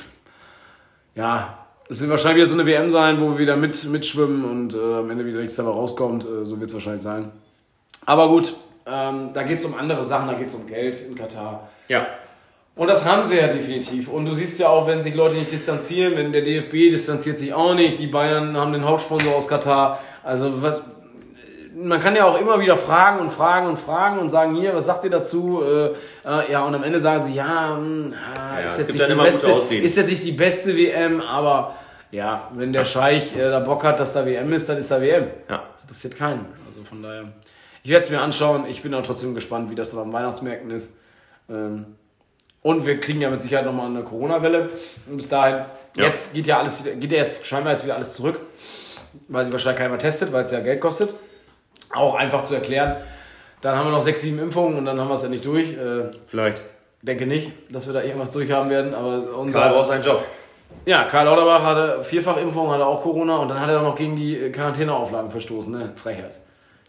ja, 1.15 1.59
es 1.89 2.01
wird 2.01 2.11
wahrscheinlich 2.11 2.39
wieder 2.39 2.47
so 2.47 2.55
eine 2.55 2.67
WM 2.67 2.91
sein, 2.91 3.21
wo 3.21 3.31
wir 3.33 3.39
wieder 3.39 3.57
mit, 3.57 3.85
mitschwimmen 3.85 4.45
und 4.45 4.75
äh, 4.75 4.79
am 4.99 5.11
Ende 5.11 5.25
wieder 5.27 5.39
nichts 5.41 5.57
dabei 5.57 5.71
rauskommt. 5.71 6.25
Äh, 6.25 6.45
so 6.45 6.59
wird 6.59 6.71
es 6.71 6.75
wahrscheinlich 6.75 7.03
sein. 7.03 7.31
Aber 8.07 8.29
gut, 8.29 8.55
ähm, 8.87 9.31
da 9.33 9.43
geht 9.43 9.59
es 9.59 9.65
um 9.65 9.75
andere 9.75 10.03
Sachen, 10.03 10.29
da 10.29 10.35
geht 10.35 10.49
es 10.49 10.55
um 10.55 10.67
Geld 10.67 11.01
in 11.09 11.15
Katar. 11.15 11.69
Ja. 11.89 12.07
Und 12.77 12.89
das 12.89 13.05
haben 13.05 13.23
sie 13.25 13.37
ja 13.37 13.47
definitiv. 13.47 14.09
Und 14.09 14.27
du 14.27 14.35
siehst 14.35 14.59
ja 14.59 14.69
auch, 14.69 14.87
wenn 14.89 15.01
sich 15.01 15.15
Leute 15.15 15.37
nicht 15.37 15.53
distanzieren, 15.53 16.17
wenn 16.17 16.33
der 16.33 16.43
DFB 16.43 16.91
distanziert 16.91 17.39
sich 17.39 17.55
auch 17.55 17.75
nicht, 17.75 17.99
die 18.01 18.09
Bayern 18.09 18.57
haben 18.57 18.73
den 18.73 18.85
Hauptsponsor 18.85 19.37
aus 19.37 19.47
Katar. 19.47 20.01
Also 20.25 20.61
was, 20.61 20.83
man 21.77 22.01
kann 22.01 22.17
ja 22.17 22.25
auch 22.25 22.41
immer 22.41 22.61
wieder 22.61 22.77
fragen 22.77 23.21
und 23.21 23.31
fragen 23.31 23.69
und 23.69 23.79
fragen 23.79 24.19
und 24.19 24.31
sagen, 24.31 24.57
hier, 24.57 24.75
was 24.75 24.87
sagt 24.87 25.05
ihr 25.05 25.11
dazu? 25.11 25.63
Äh, 25.63 25.91
äh, 26.25 26.51
ja, 26.51 26.65
und 26.65 26.75
am 26.75 26.83
Ende 26.83 26.99
sagen 26.99 27.23
sie, 27.23 27.35
ja, 27.35 27.77
hm, 27.77 28.13
ah, 28.35 28.59
Ja, 28.59 28.65
ist, 28.65 28.79
jetzt 28.79 28.93
nicht 28.93 29.09
die 29.09 29.15
beste, 29.15 29.53
ist 29.77 29.97
jetzt 29.97 30.11
nicht 30.11 30.25
die 30.25 30.33
beste 30.33 30.77
WM, 30.77 31.21
aber 31.21 31.77
ja, 32.11 32.49
wenn 32.55 32.73
der 32.73 32.85
Scheich 32.85 33.37
äh, 33.37 33.51
da 33.51 33.61
Bock 33.61 33.85
hat, 33.85 34.01
dass 34.01 34.13
da 34.13 34.27
WM 34.27 34.53
ist, 34.53 34.69
dann 34.69 34.79
ist 34.79 34.91
da 34.91 35.01
WM. 35.01 35.29
Ja. 35.49 35.65
Das 35.73 35.83
interessiert 35.83 36.17
keinen. 36.17 36.47
Also 36.67 36.83
von 36.83 37.03
daher, 37.03 37.25
ich 37.83 37.91
werde 37.91 38.05
es 38.05 38.11
mir 38.11 38.21
anschauen. 38.21 38.67
Ich 38.69 38.83
bin 38.83 38.95
auch 38.95 39.03
trotzdem 39.03 39.35
gespannt, 39.35 39.71
wie 39.71 39.75
das 39.75 39.91
dann 39.91 40.01
am 40.01 40.13
Weihnachtsmärkten 40.13 40.71
ist. 40.71 40.93
Ähm, 41.49 41.87
und 42.65 42.87
wir 42.87 42.99
kriegen 42.99 43.21
ja 43.21 43.29
mit 43.31 43.43
Sicherheit 43.43 43.67
nochmal 43.67 43.87
eine 43.87 44.03
Corona-Welle. 44.03 44.71
Und 45.09 45.17
bis 45.17 45.29
dahin, 45.29 45.67
Ja. 45.97 46.05
jetzt 46.07 46.33
geht 46.35 46.47
ja 46.47 46.59
alles 46.59 46.83
wieder, 46.85 46.97
geht 46.97 47.13
ja 47.13 47.19
jetzt 47.19 47.47
scheinbar 47.47 47.73
jetzt 47.73 47.85
wieder 47.85 47.95
alles 47.95 48.15
zurück, 48.15 48.41
weil 49.29 49.45
sich 49.45 49.53
wahrscheinlich 49.53 49.79
keiner 49.83 49.99
testet, 49.99 50.33
weil 50.33 50.47
es 50.47 50.51
ja 50.53 50.61
Geld 50.61 50.81
kostet. 50.81 51.11
Auch 51.95 52.15
einfach 52.15 52.43
zu 52.43 52.55
erklären. 52.55 52.97
Dann 53.61 53.77
haben 53.77 53.87
wir 53.87 53.93
noch 53.93 54.01
sechs, 54.01 54.23
sieben 54.23 54.39
Impfungen 54.39 54.79
und 54.79 54.87
dann 54.87 54.99
haben 54.99 55.09
wir 55.09 55.15
es 55.15 55.23
ja 55.23 55.29
nicht 55.29 55.45
durch. 55.45 55.73
Äh, 55.75 56.11
Vielleicht. 56.27 56.63
denke 57.03 57.27
nicht, 57.27 57.53
dass 57.71 57.87
wir 57.87 57.93
da 57.93 58.03
irgendwas 58.03 58.33
durchhaben 58.33 58.71
werden. 58.71 58.95
Aber 58.95 59.39
unser, 59.39 59.61
Karl 59.61 59.75
braucht 59.75 59.87
seinen 59.89 60.03
Job. 60.03 60.25
ja, 60.87 61.05
Karl 61.05 61.27
Lauterbach 61.27 61.63
hatte 61.63 62.03
Vierfachimpfung, 62.03 62.71
hatte 62.71 62.87
auch 62.87 63.03
Corona 63.03 63.37
und 63.37 63.49
dann 63.49 63.61
hat 63.61 63.69
er 63.69 63.83
noch 63.83 63.95
gegen 63.95 64.17
die 64.17 64.37
äh, 64.39 64.51
Quarantäneauflagen 64.51 65.31
verstoßen. 65.31 65.71
Ne? 65.71 65.93
Frechheit. 65.97 66.41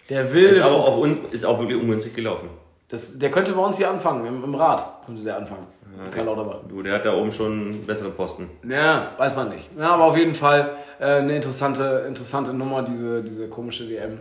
Der 0.10 0.32
will. 0.34 0.46
Ist 0.48 0.62
aber 0.62 0.76
auch, 0.76 1.06
ist 1.32 1.46
auch 1.46 1.60
wirklich 1.60 1.80
ungünstig 1.82 2.16
gelaufen. 2.16 2.50
Das, 2.90 3.18
der 3.18 3.32
könnte 3.32 3.54
bei 3.54 3.62
uns 3.62 3.78
hier 3.78 3.90
anfangen, 3.90 4.26
im, 4.26 4.44
im 4.44 4.56
Rat 4.56 5.02
könnte 5.06 5.24
der 5.24 5.38
anfangen. 5.38 5.68
Karl 6.12 6.26
Lauterbach. 6.26 6.60
Du, 6.68 6.82
der 6.82 6.96
hat 6.96 7.06
da 7.06 7.14
oben 7.14 7.32
schon 7.32 7.86
bessere 7.86 8.10
Posten. 8.10 8.50
Ja, 8.68 9.12
weiß 9.18 9.36
man 9.36 9.50
nicht. 9.50 9.70
Ja, 9.80 9.92
aber 9.92 10.06
auf 10.06 10.18
jeden 10.18 10.36
Fall 10.36 10.72
äh, 11.00 11.06
eine 11.06 11.36
interessante, 11.36 12.04
interessante 12.08 12.54
Nummer, 12.54 12.84
diese, 12.84 13.24
diese 13.24 13.48
komische 13.48 13.90
WM. 13.90 14.20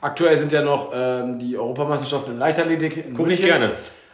Aktuell 0.00 0.36
sind 0.36 0.52
ja 0.52 0.62
noch 0.62 0.92
ähm, 0.94 1.38
die 1.38 1.58
Europameisterschaften 1.58 2.34
in 2.34 2.38
Leichtathletik. 2.38 2.96
In 3.08 3.14
Guck 3.14 3.30
ich 3.30 3.42
gerne. 3.42 3.72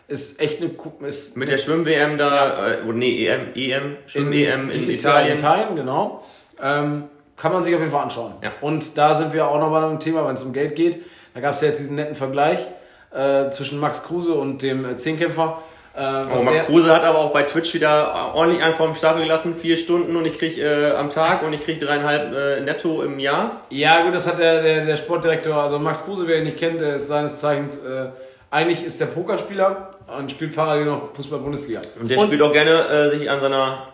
Ist 0.09 0.41
echt 0.41 0.63
eine. 0.63 0.71
Ist 1.07 1.37
Mit 1.37 1.49
der 1.49 1.59
Schwimm-WM 1.59 2.19
da, 2.19 2.75
äh, 2.75 2.83
oder 2.83 2.97
nee, 2.97 3.27
EM, 3.27 3.49
EM, 3.55 3.97
Schwimm-EM 4.07 4.71
in, 4.71 4.89
ist 4.89 5.05
ja 5.05 5.11
Italien. 5.11 5.33
in 5.33 5.39
Italien, 5.39 5.77
genau. 5.77 6.23
Ähm, 6.63 7.05
kann 7.37 7.53
man 7.53 7.63
sich 7.65 7.75
auf 7.75 7.81
jeden 7.81 7.93
Fall 7.93 8.05
anschauen. 8.05 8.35
Ja. 8.43 8.53
Und 8.61 8.97
da 8.97 9.15
sind 9.15 9.33
wir 9.33 9.47
auch 9.49 9.59
nochmal 9.59 9.83
beim 9.83 10.01
Thema, 10.01 10.27
wenn 10.27 10.35
es 10.35 10.43
um 10.43 10.53
Geld 10.53 10.77
geht. 10.77 11.05
Da 11.35 11.41
gab 11.41 11.55
es 11.55 11.61
ja 11.61 11.69
jetzt 11.69 11.81
diesen 11.81 11.97
netten 11.97 12.15
Vergleich 12.15 12.67
äh, 13.15 13.51
zwischen 13.51 13.79
Max 13.81 14.03
Kruse 14.05 14.35
und 14.35 14.63
dem 14.63 14.85
äh, 14.85 14.97
Zehnkämpfer. 14.97 15.63
Äh, 15.97 16.25
Oh, 16.37 16.43
Max 16.43 16.65
Kruse 16.67 16.93
hat 16.93 17.05
aber 17.05 17.19
auch 17.21 17.33
bei 17.33 17.45
Twitch 17.45 17.73
wieder 17.73 18.33
ordentlich 18.35 18.63
einen 18.63 18.75
vom 18.75 18.95
Stapel 18.97 19.23
gelassen. 19.23 19.55
Vier 19.55 19.77
Stunden 19.77 20.17
und 20.17 20.25
ich 20.27 20.37
krieg 20.39 20.59
äh, 20.59 20.91
am 20.91 21.09
Tag 21.09 21.43
und 21.45 21.53
ich 21.53 21.63
krieg 21.65 21.79
dreieinhalb 21.79 22.35
äh, 22.35 22.61
netto 22.63 23.03
im 23.03 23.21
Jahr. 23.21 23.63
Ja, 23.71 24.03
gut, 24.03 24.13
das 24.15 24.27
hat 24.27 24.39
der, 24.41 24.61
der, 24.63 24.85
der 24.87 24.97
Sportdirektor, 24.97 25.55
also 25.55 25.79
Max 25.79 26.05
Kruse, 26.05 26.27
wer 26.27 26.39
ihn 26.39 26.45
nicht 26.45 26.59
kennt, 26.59 26.81
der 26.81 26.97
ist 26.97 27.07
seines 27.07 27.39
Zeichens, 27.39 27.85
äh, 27.85 28.07
eigentlich 28.51 28.85
ist 28.85 29.01
der 29.01 29.07
Pokerspieler 29.07 29.91
und 30.19 30.31
spielt 30.33 30.55
parallel 30.57 30.87
noch 30.87 31.15
Fußball-Bundesliga. 31.15 31.83
Und 32.01 32.11
der 32.11 32.19
spielt 32.19 32.43
auch 32.43 32.53
gerne 32.53 33.11
sich 33.11 33.31
an 33.31 33.41
seiner 33.41 33.89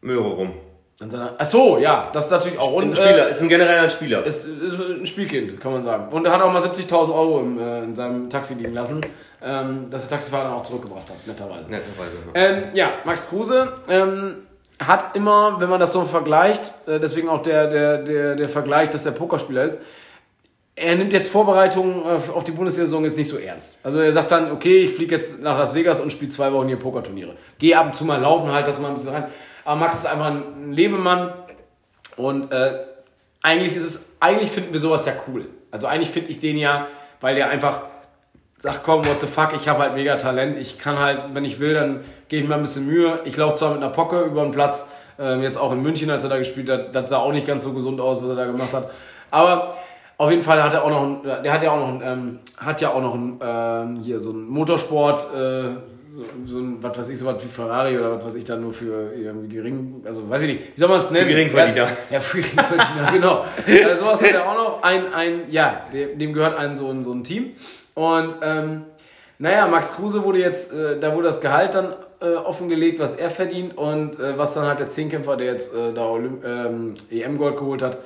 Möhre 0.00 0.28
rum. 0.28 0.52
Ach 1.38 1.44
so, 1.44 1.76
ja, 1.76 2.08
das 2.12 2.26
ist 2.26 2.30
natürlich 2.30 2.58
auch. 2.58 2.72
Und, 2.72 2.84
ein 2.84 2.96
Spieler, 2.96 3.28
äh, 3.28 3.30
ist 3.30 3.42
ein 3.42 3.48
generell 3.48 3.80
ein 3.80 3.90
Spieler. 3.90 4.24
Ist, 4.24 4.46
ist 4.46 4.80
ein 4.80 5.04
Spielkind, 5.04 5.60
kann 5.60 5.72
man 5.72 5.84
sagen. 5.84 6.10
Und 6.10 6.24
er 6.24 6.32
hat 6.32 6.40
auch 6.40 6.50
mal 6.50 6.62
70.000 6.62 7.14
Euro 7.14 7.40
im, 7.40 7.58
äh, 7.58 7.84
in 7.84 7.94
seinem 7.94 8.30
Taxi 8.30 8.54
liegen 8.54 8.72
lassen, 8.72 9.02
ähm, 9.42 9.90
dass 9.90 10.02
der 10.02 10.10
Taxifahrer 10.10 10.44
dann 10.44 10.54
auch 10.54 10.62
zurückgebracht 10.62 11.10
hat, 11.10 11.26
netterweise. 11.26 11.64
Netterweise, 11.70 12.16
ja. 12.34 12.40
Ähm, 12.40 12.64
ja, 12.72 12.92
Max 13.04 13.28
Kruse 13.28 13.74
ähm, 13.88 14.36
hat 14.82 15.14
immer, 15.14 15.60
wenn 15.60 15.68
man 15.68 15.80
das 15.80 15.92
so 15.92 16.06
vergleicht, 16.06 16.72
äh, 16.86 16.98
deswegen 16.98 17.28
auch 17.28 17.42
der, 17.42 17.68
der, 17.68 17.98
der, 17.98 18.36
der 18.36 18.48
Vergleich, 18.48 18.88
dass 18.88 19.04
er 19.04 19.12
Pokerspieler 19.12 19.64
ist, 19.64 19.80
er 20.76 20.94
nimmt 20.94 21.12
jetzt 21.12 21.30
Vorbereitungen 21.30 22.04
äh, 22.04 22.32
auf 22.32 22.44
die 22.44 22.52
Bundesliga-Saison 22.52 23.04
jetzt 23.04 23.18
nicht 23.18 23.28
so 23.28 23.38
ernst. 23.38 23.80
Also 23.82 23.98
er 23.98 24.12
sagt 24.12 24.30
dann, 24.30 24.50
okay, 24.50 24.84
ich 24.84 24.94
fliege 24.94 25.14
jetzt 25.14 25.42
nach 25.42 25.58
Las 25.58 25.74
Vegas 25.74 26.00
und 26.00 26.10
spiele 26.10 26.30
zwei 26.30 26.52
Wochen 26.52 26.68
hier 26.68 26.78
Pokerturniere. 26.78 27.34
Geh 27.58 27.74
ab 27.74 27.86
und 27.86 27.94
zu 27.94 28.04
mal 28.04 28.20
laufen 28.20 28.50
halt, 28.50 28.66
dass 28.66 28.78
man 28.78 28.92
ein 28.92 28.94
bisschen 28.94 29.14
rein. 29.14 29.24
Aber 29.66 29.80
Max 29.80 29.98
ist 29.98 30.06
einfach 30.06 30.26
ein 30.26 30.72
Lebemann 30.72 31.32
und 32.16 32.52
äh, 32.52 32.78
eigentlich 33.42 33.74
ist 33.74 33.84
es, 33.84 34.12
eigentlich 34.20 34.50
finden 34.50 34.72
wir 34.72 34.78
sowas 34.78 35.04
ja 35.06 35.12
cool. 35.26 35.46
Also 35.72 35.88
eigentlich 35.88 36.10
finde 36.10 36.30
ich 36.30 36.38
den 36.38 36.56
ja, 36.56 36.86
weil 37.20 37.34
der 37.34 37.50
einfach 37.50 37.82
sagt, 38.58 38.84
komm, 38.84 39.04
what 39.04 39.20
the 39.20 39.26
fuck, 39.26 39.54
ich 39.54 39.68
habe 39.68 39.80
halt 39.80 39.94
mega 39.94 40.14
Talent, 40.14 40.56
ich 40.56 40.78
kann 40.78 41.00
halt, 41.00 41.26
wenn 41.34 41.44
ich 41.44 41.58
will, 41.58 41.74
dann 41.74 42.04
gebe 42.28 42.44
ich 42.44 42.48
mir 42.48 42.54
ein 42.54 42.62
bisschen 42.62 42.86
Mühe. 42.86 43.18
Ich 43.24 43.36
laufe 43.36 43.56
zwar 43.56 43.72
mit 43.72 43.82
einer 43.82 43.90
Pocke 43.90 44.22
über 44.22 44.42
den 44.42 44.52
Platz, 44.52 44.86
äh, 45.18 45.42
jetzt 45.42 45.58
auch 45.58 45.72
in 45.72 45.82
München, 45.82 46.10
als 46.10 46.22
er 46.22 46.30
da 46.30 46.38
gespielt 46.38 46.70
hat, 46.70 46.94
das 46.94 47.10
sah 47.10 47.18
auch 47.18 47.32
nicht 47.32 47.48
ganz 47.48 47.64
so 47.64 47.72
gesund 47.72 48.00
aus, 48.00 48.22
was 48.22 48.28
er 48.28 48.36
da 48.36 48.46
gemacht 48.46 48.72
hat. 48.72 48.90
Aber 49.32 49.76
auf 50.16 50.30
jeden 50.30 50.42
Fall 50.42 50.62
hat 50.62 50.74
er 50.74 50.84
auch 50.84 50.90
noch, 50.90 51.02
ein, 51.02 51.22
der 51.42 51.52
hat 51.52 51.64
ja 51.64 51.72
auch 51.72 51.80
noch, 51.80 51.88
ein, 51.88 52.02
ähm, 52.04 52.38
hat 52.56 52.80
ja 52.80 52.90
auch 52.90 53.02
noch 53.02 53.14
ein, 53.14 53.38
ähm, 53.42 54.00
hier 54.00 54.20
so 54.20 54.30
ein 54.30 54.44
Motorsport, 54.44 55.26
äh, 55.34 55.95
so, 56.44 56.58
ein, 56.58 56.82
was 56.82 56.98
weiß 56.98 57.08
ich, 57.08 57.18
so 57.18 57.26
was 57.26 57.42
wie 57.44 57.48
Ferrari 57.48 57.98
oder 57.98 58.16
was 58.16 58.26
weiß 58.26 58.34
ich 58.36 58.44
da 58.44 58.56
nur 58.56 58.72
für 58.72 59.12
irgendwie 59.14 59.54
gering, 59.54 60.02
also 60.04 60.28
weiß 60.28 60.42
ich 60.42 60.48
nicht, 60.48 60.76
wie 60.76 60.80
soll 60.80 60.88
man 60.88 61.00
es 61.00 61.10
nennen? 61.10 61.28
Geringverdiener. 61.28 61.88
Ja, 62.10 62.20
für 62.20 62.40
Geringverdiener, 62.40 63.12
genau. 63.12 63.44
Also 63.66 64.04
sowas 64.04 64.22
hat 64.22 64.32
er 64.32 64.48
auch 64.48 64.54
noch. 64.54 64.82
Ein, 64.82 65.12
ein, 65.12 65.50
ja, 65.50 65.86
dem, 65.92 66.32
gehört 66.32 66.56
ein 66.58 66.76
so, 66.76 66.90
ein 66.90 67.02
so 67.02 67.12
ein 67.12 67.24
Team. 67.24 67.52
Und 67.94 68.36
ähm, 68.42 68.84
naja, 69.38 69.66
Max 69.66 69.94
Kruse 69.94 70.24
wurde 70.24 70.38
jetzt, 70.38 70.72
äh, 70.72 70.98
da 70.98 71.14
wurde 71.14 71.26
das 71.26 71.40
Gehalt 71.40 71.74
dann 71.74 71.94
äh, 72.20 72.34
offengelegt, 72.34 72.98
was 72.98 73.14
er 73.16 73.30
verdient 73.30 73.76
und 73.76 74.18
äh, 74.18 74.38
was 74.38 74.54
dann 74.54 74.64
halt 74.66 74.78
der 74.78 74.86
Zehnkämpfer, 74.86 75.36
der 75.36 75.46
jetzt 75.48 75.74
äh, 75.74 75.92
da 75.92 76.06
Olymp 76.06 76.44
ähm, 76.44 76.94
EM-Gold 77.10 77.58
geholt 77.58 77.82
hat, 77.82 77.98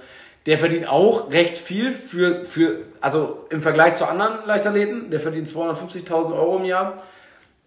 der 0.46 0.58
verdient 0.58 0.88
auch 0.88 1.30
recht 1.30 1.58
viel 1.58 1.92
für, 1.92 2.44
für 2.44 2.78
also 3.00 3.46
im 3.50 3.62
Vergleich 3.62 3.94
zu 3.94 4.06
anderen 4.08 4.46
Leichtathleten, 4.46 5.10
der 5.10 5.20
verdient 5.20 5.48
250.000 5.48 6.34
Euro 6.34 6.56
im 6.56 6.64
Jahr. 6.64 7.02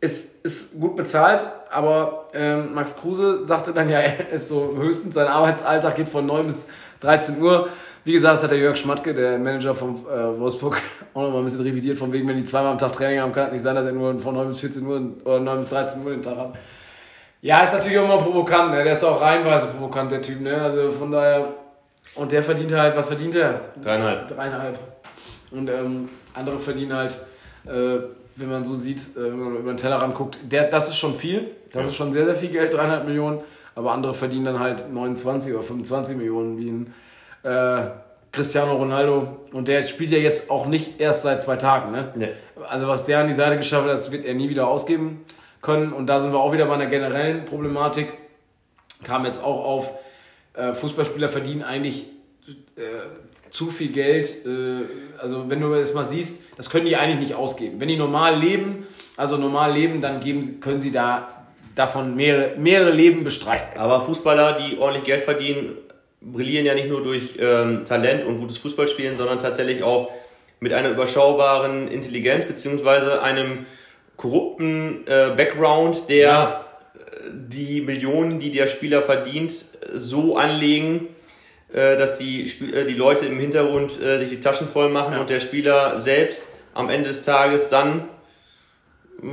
Ist, 0.03 0.43
ist 0.45 0.79
gut 0.79 0.97
bezahlt, 0.97 1.45
aber 1.69 2.27
ähm, 2.33 2.73
Max 2.73 2.97
Kruse 2.97 3.45
sagte 3.45 3.71
dann 3.71 3.87
ja, 3.89 3.99
er 4.01 4.29
ist 4.31 4.49
so 4.49 4.73
höchstens, 4.75 5.15
sein 5.15 5.27
Arbeitsalltag 5.27 5.95
geht 5.95 6.09
von 6.09 6.25
9 6.25 6.45
bis 6.45 6.67
13 6.99 7.41
Uhr. 7.41 7.69
Wie 8.03 8.11
gesagt, 8.11 8.35
das 8.35 8.43
hat 8.43 8.51
der 8.51 8.57
Jörg 8.57 8.75
Schmatke, 8.75 9.13
der 9.13 9.39
Manager 9.39 9.73
von 9.73 9.95
äh, 10.05 10.39
Wolfsburg, 10.39 10.81
auch 11.13 11.21
nochmal 11.21 11.39
ein 11.39 11.45
bisschen 11.45 11.61
revidiert, 11.61 11.97
von 11.97 12.11
wegen, 12.11 12.27
wenn 12.27 12.37
die 12.37 12.43
zweimal 12.43 12.73
am 12.73 12.77
Tag 12.77 12.91
Training 12.91 13.21
haben, 13.21 13.31
kann 13.31 13.47
es 13.47 13.53
nicht 13.53 13.61
sein, 13.61 13.75
dass 13.75 13.85
er 13.85 13.93
nur 13.93 14.19
von 14.19 14.35
9 14.35 14.47
bis 14.47 14.59
14 14.59 14.85
Uhr 14.85 15.01
oder 15.23 15.39
9 15.39 15.59
bis 15.59 15.69
13 15.69 16.03
Uhr 16.03 16.11
den 16.11 16.21
Tag 16.21 16.37
hat. 16.37 16.53
Ja, 17.41 17.63
ist 17.63 17.73
natürlich 17.73 17.97
auch 17.97 18.05
immer 18.05 18.17
provokant, 18.17 18.71
ne? 18.71 18.83
der 18.83 18.93
ist 18.93 19.03
auch 19.03 19.21
reihenweise 19.21 19.67
provokant, 19.67 20.11
der 20.11 20.21
Typ. 20.21 20.41
Ne? 20.41 20.61
Also 20.61 20.91
von 20.91 21.11
daher 21.11 21.47
und 22.15 22.31
der 22.31 22.43
verdient 22.43 22.71
halt, 22.73 22.95
was 22.95 23.07
verdient 23.07 23.35
er? 23.35 23.61
Dreieinhalb. 23.81 24.27
Dreieinhalb. 24.27 24.79
Und 25.51 25.69
ähm, 25.69 26.09
andere 26.33 26.59
verdienen 26.59 26.93
halt, 26.93 27.17
äh, 27.65 27.99
wenn 28.35 28.49
man 28.49 28.63
so 28.63 28.75
sieht, 28.75 28.99
äh, 29.15 29.23
wenn 29.23 29.39
man 29.39 29.55
über 29.57 29.71
den 29.73 29.77
Tellerrand 29.77 30.15
guckt, 30.15 30.39
der, 30.43 30.65
das 30.65 30.89
ist 30.89 30.97
schon 30.97 31.15
viel. 31.15 31.51
Das 31.71 31.85
ist 31.85 31.95
schon 31.95 32.11
sehr, 32.11 32.25
sehr 32.25 32.35
viel 32.35 32.49
Geld, 32.49 32.73
dreieinhalb 32.73 33.05
Millionen. 33.05 33.41
Aber 33.75 33.91
andere 33.91 34.13
verdienen 34.13 34.45
dann 34.45 34.59
halt 34.59 34.91
29 34.91 35.53
oder 35.53 35.63
25 35.63 36.15
Millionen, 36.15 36.57
wie 36.57 36.69
ein 36.69 36.93
äh, 37.43 37.89
Cristiano 38.31 38.73
Ronaldo. 38.73 39.39
Und 39.51 39.67
der 39.67 39.81
spielt 39.83 40.11
ja 40.11 40.19
jetzt 40.19 40.51
auch 40.51 40.67
nicht 40.67 40.99
erst 40.99 41.23
seit 41.23 41.41
zwei 41.41 41.55
Tagen. 41.55 41.91
Ne? 41.91 42.11
Nee. 42.15 42.29
Also 42.69 42.87
was 42.87 43.05
der 43.05 43.19
an 43.19 43.27
die 43.27 43.33
Seite 43.33 43.57
geschafft 43.57 43.83
hat, 43.83 43.91
das 43.91 44.11
wird 44.11 44.25
er 44.25 44.35
nie 44.35 44.49
wieder 44.49 44.67
ausgeben 44.67 45.25
können. 45.61 45.93
Und 45.93 46.07
da 46.07 46.19
sind 46.19 46.31
wir 46.31 46.39
auch 46.39 46.53
wieder 46.53 46.65
bei 46.65 46.75
einer 46.75 46.87
generellen 46.87 47.45
Problematik. 47.45 48.13
Kam 49.03 49.25
jetzt 49.25 49.43
auch 49.43 49.65
auf, 49.65 49.91
äh, 50.53 50.73
Fußballspieler 50.73 51.29
verdienen 51.29 51.63
eigentlich 51.63 52.05
äh, 52.75 52.81
zu 53.49 53.67
viel 53.67 53.91
Geld. 53.91 54.45
Äh, 55.23 55.33
also 55.33 55.49
wenn 55.49 55.61
du 55.61 55.69
das 55.73 55.93
mal 55.93 56.03
siehst, 56.03 56.43
das 56.57 56.69
können 56.69 56.85
die 56.85 56.95
eigentlich 56.95 57.19
nicht 57.19 57.35
ausgeben. 57.35 57.79
Wenn 57.79 57.87
die 57.87 57.97
normal 57.97 58.39
leben, 58.39 58.87
also 59.17 59.37
normal 59.37 59.73
leben, 59.73 60.01
dann 60.01 60.19
geben, 60.19 60.59
können 60.59 60.81
sie 60.81 60.91
da 60.91 61.45
davon 61.75 62.15
mehrere, 62.15 62.55
mehrere 62.57 62.91
Leben 62.91 63.23
bestreiten. 63.23 63.79
Aber 63.79 64.01
Fußballer, 64.01 64.59
die 64.59 64.77
ordentlich 64.77 65.05
Geld 65.05 65.23
verdienen, 65.23 65.77
brillieren 66.21 66.65
ja 66.65 66.73
nicht 66.73 66.87
nur 66.87 67.03
durch 67.03 67.35
ähm, 67.39 67.83
Talent 67.85 68.25
und 68.25 68.39
gutes 68.39 68.57
Fußballspielen, 68.57 69.17
sondern 69.17 69.39
tatsächlich 69.39 69.83
auch 69.83 70.11
mit 70.59 70.71
einer 70.71 70.89
überschaubaren 70.89 71.89
Intelligenz 71.89 72.45
beziehungsweise 72.45 73.21
einem 73.21 73.65
korrupten 74.15 75.05
äh, 75.07 75.31
Background, 75.35 76.03
der 76.09 76.17
ja 76.17 76.65
die 77.29 77.81
Millionen, 77.81 78.39
die 78.39 78.51
der 78.51 78.67
Spieler 78.67 79.01
verdient, 79.01 79.53
so 79.93 80.37
anlegen, 80.37 81.07
äh, 81.07 81.12
dass 81.73 82.17
die, 82.19 82.43
äh, 82.43 82.85
die 82.85 82.93
Leute 82.93 83.25
im 83.25 83.39
Hintergrund 83.39 83.99
äh, 84.01 84.19
sich 84.19 84.29
die 84.29 84.39
Taschen 84.39 84.67
voll 84.67 84.89
machen 84.89 85.13
ja. 85.13 85.19
und 85.19 85.29
der 85.29 85.39
Spieler 85.39 85.99
selbst 85.99 86.47
am 86.73 86.89
Ende 86.89 87.09
des 87.09 87.23
Tages 87.23 87.69
dann 87.69 88.05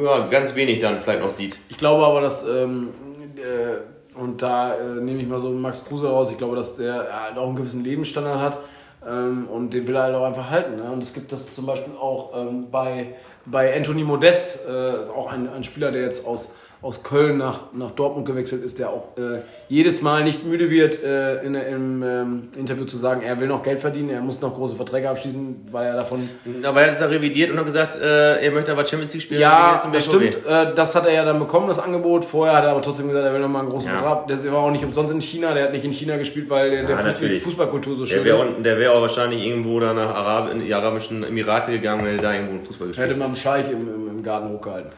ja, 0.02 0.26
ganz 0.28 0.54
wenig 0.54 0.78
dann 0.78 1.02
vielleicht 1.02 1.22
noch 1.22 1.30
sieht. 1.30 1.56
Ich 1.68 1.76
glaube 1.76 2.04
aber, 2.04 2.20
dass, 2.20 2.48
ähm, 2.48 2.90
äh, 3.36 4.18
und 4.18 4.40
da 4.40 4.74
äh, 4.74 5.00
nehme 5.00 5.20
ich 5.20 5.28
mal 5.28 5.40
so 5.40 5.50
Max 5.50 5.84
Kruse 5.84 6.08
raus, 6.08 6.30
ich 6.30 6.38
glaube, 6.38 6.56
dass 6.56 6.76
der 6.76 7.08
halt 7.24 7.36
auch 7.36 7.46
einen 7.46 7.56
gewissen 7.56 7.84
Lebensstandard 7.84 8.40
hat 8.40 8.58
ähm, 9.06 9.48
und 9.48 9.74
den 9.74 9.86
will 9.86 9.96
er 9.96 10.04
halt 10.04 10.14
auch 10.14 10.24
einfach 10.24 10.50
halten. 10.50 10.76
Ne? 10.76 10.90
Und 10.90 11.02
es 11.02 11.12
gibt 11.12 11.32
das 11.32 11.54
zum 11.54 11.66
Beispiel 11.66 11.94
auch 11.94 12.32
ähm, 12.36 12.70
bei, 12.70 13.14
bei 13.46 13.76
Anthony 13.76 14.04
Modest, 14.04 14.66
äh, 14.68 15.00
ist 15.00 15.10
auch 15.10 15.30
ein, 15.30 15.48
ein 15.48 15.64
Spieler, 15.64 15.90
der 15.90 16.02
jetzt 16.02 16.26
aus 16.26 16.52
aus 16.82 17.02
Köln 17.02 17.36
nach, 17.36 17.72
nach 17.74 17.90
Dortmund 17.90 18.26
gewechselt 18.26 18.64
ist, 18.64 18.78
der 18.78 18.88
auch 18.88 19.16
äh, 19.18 19.42
jedes 19.68 20.00
Mal 20.00 20.24
nicht 20.24 20.46
müde 20.46 20.70
wird, 20.70 21.02
äh, 21.02 21.42
in, 21.42 21.54
im 21.54 22.02
ähm, 22.02 22.48
Interview 22.56 22.86
zu 22.86 22.96
sagen, 22.96 23.20
er 23.20 23.38
will 23.38 23.48
noch 23.48 23.62
Geld 23.62 23.80
verdienen, 23.80 24.08
er 24.08 24.22
muss 24.22 24.40
noch 24.40 24.54
große 24.54 24.76
Verträge 24.76 25.10
abschließen, 25.10 25.68
weil 25.70 25.88
er 25.88 25.96
davon. 25.96 26.26
Aber 26.62 26.80
er 26.80 26.86
hat 26.86 26.94
es 26.94 27.00
ja 27.00 27.06
revidiert 27.06 27.50
und 27.50 27.58
hat 27.58 27.66
gesagt, 27.66 27.98
äh, 28.00 28.42
er 28.42 28.50
möchte 28.52 28.72
aber 28.72 28.86
Champions 28.86 29.12
League 29.12 29.22
spielen. 29.22 29.42
Ja, 29.42 29.82
das 29.92 30.06
stimmt. 30.06 30.38
Äh, 30.46 30.74
das 30.74 30.94
hat 30.94 31.06
er 31.06 31.12
ja 31.12 31.24
dann 31.24 31.38
bekommen, 31.38 31.68
das 31.68 31.78
Angebot. 31.78 32.24
Vorher 32.24 32.56
hat 32.56 32.64
er 32.64 32.70
aber 32.70 32.80
trotzdem 32.80 33.08
gesagt, 33.08 33.26
er 33.26 33.34
will 33.34 33.40
noch 33.40 33.48
mal 33.48 33.60
einen 33.60 33.68
großen 33.68 33.90
ja. 33.90 33.98
Vertrag. 33.98 34.26
Der 34.28 34.52
war 34.52 34.60
auch 34.60 34.70
nicht 34.70 34.84
umsonst 34.84 35.12
in 35.12 35.20
China, 35.20 35.52
der 35.52 35.64
hat 35.64 35.72
nicht 35.72 35.84
in 35.84 35.92
China 35.92 36.16
gespielt, 36.16 36.48
weil 36.48 36.70
der, 36.70 36.84
der 36.84 36.96
ja, 36.96 37.02
Fußball, 37.02 37.34
Fußballkultur 37.34 37.96
so 37.96 38.06
schön 38.06 38.24
ist. 38.24 38.64
Der 38.64 38.78
wäre 38.78 38.92
auch 38.92 39.02
wahrscheinlich 39.02 39.44
irgendwo 39.44 39.78
da 39.80 39.92
nach 39.92 40.14
Arab, 40.14 40.50
in 40.50 40.64
die 40.64 40.72
Arabischen 40.72 41.24
Emirate 41.24 41.72
gegangen, 41.72 42.06
wenn 42.06 42.16
er 42.16 42.22
da 42.22 42.32
irgendwo 42.32 42.64
Fußball 42.64 42.88
gespielt 42.88 42.96
hätte. 42.96 43.10
Hätte 43.10 43.18
man 43.18 43.28
einen 43.28 43.36
Scheich 43.36 43.70
im, 43.70 43.86
im, 43.86 44.08
im 44.08 44.22
Garten 44.22 44.48
hochgehalten. 44.48 44.92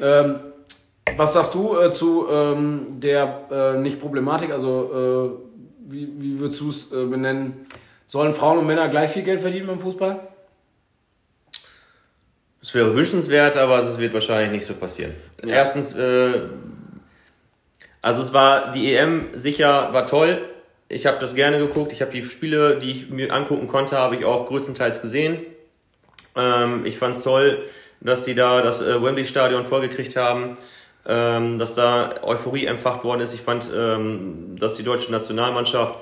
Ähm, 0.00 0.36
was 1.16 1.32
sagst 1.32 1.54
du 1.54 1.78
äh, 1.78 1.90
zu 1.90 2.26
ähm, 2.30 2.86
der 3.00 3.46
äh, 3.50 3.78
Nicht-Problematik? 3.78 4.50
Also, 4.50 5.38
äh, 5.38 5.92
wie, 5.92 6.08
wie 6.18 6.38
würdest 6.38 6.60
du 6.60 6.68
es 6.68 6.92
äh, 6.92 7.04
benennen? 7.04 7.66
Sollen 8.06 8.34
Frauen 8.34 8.58
und 8.58 8.66
Männer 8.66 8.88
gleich 8.88 9.10
viel 9.10 9.22
Geld 9.22 9.40
verdienen 9.40 9.66
beim 9.66 9.80
Fußball? 9.80 10.20
Es 12.60 12.74
wäre 12.74 12.94
wünschenswert, 12.94 13.56
aber 13.56 13.78
es 13.78 13.98
wird 13.98 14.12
wahrscheinlich 14.14 14.50
nicht 14.50 14.66
so 14.66 14.74
passieren. 14.74 15.14
Ja. 15.42 15.54
Erstens, 15.54 15.94
äh, 15.94 16.42
also 18.02 18.22
es 18.22 18.32
war 18.32 18.70
die 18.70 18.94
EM 18.94 19.28
sicher, 19.34 19.92
war 19.92 20.06
toll. 20.06 20.42
Ich 20.88 21.06
habe 21.06 21.18
das 21.18 21.34
gerne 21.34 21.58
geguckt. 21.58 21.92
Ich 21.92 22.00
habe 22.00 22.10
die 22.10 22.22
Spiele, 22.22 22.78
die 22.78 22.90
ich 22.90 23.10
mir 23.10 23.32
angucken 23.32 23.68
konnte, 23.68 23.98
habe 23.98 24.16
ich 24.16 24.24
auch 24.24 24.46
größtenteils 24.46 25.02
gesehen. 25.02 25.38
Ähm, 26.34 26.86
ich 26.86 26.98
fand 26.98 27.14
es 27.14 27.22
toll, 27.22 27.64
dass 28.00 28.24
sie 28.24 28.34
da 28.34 28.62
das 28.62 28.80
äh, 28.80 29.02
Wembley-Stadion 29.02 29.66
vollgekriegt 29.66 30.16
haben 30.16 30.56
ähm, 31.08 31.58
dass 31.58 31.74
da 31.74 32.14
Euphorie 32.22 32.66
empfacht 32.66 33.02
worden 33.02 33.22
ist. 33.22 33.32
Ich 33.32 33.40
fand, 33.40 33.70
ähm, 33.74 34.56
dass 34.58 34.74
die 34.74 34.82
deutsche 34.82 35.10
Nationalmannschaft 35.10 35.94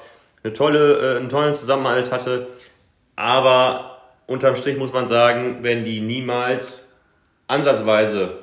eine 0.42 0.52
tolle, 0.52 1.14
äh, 1.14 1.16
einen 1.16 1.28
tollen 1.28 1.54
Zusammenhalt 1.54 2.10
hatte. 2.10 2.48
Aber 3.14 3.98
unterm 4.26 4.56
Strich 4.56 4.76
muss 4.76 4.92
man 4.92 5.06
sagen, 5.06 5.58
wenn 5.62 5.84
die 5.84 6.00
niemals 6.00 6.88
ansatzweise 7.46 8.38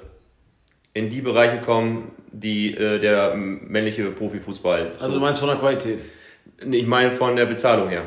in 0.93 1.09
die 1.09 1.21
Bereiche 1.21 1.59
kommen, 1.59 2.11
die 2.31 2.73
äh, 2.75 2.99
der 2.99 3.35
männliche 3.35 4.09
Profifußball. 4.11 4.93
Also 4.99 5.15
du 5.15 5.19
meinst 5.19 5.41
von 5.41 5.49
der 5.49 5.57
Qualität? 5.57 6.03
Ich 6.59 6.87
meine 6.87 7.11
von 7.11 7.35
der 7.35 7.45
Bezahlung 7.45 7.89
her. 7.89 8.03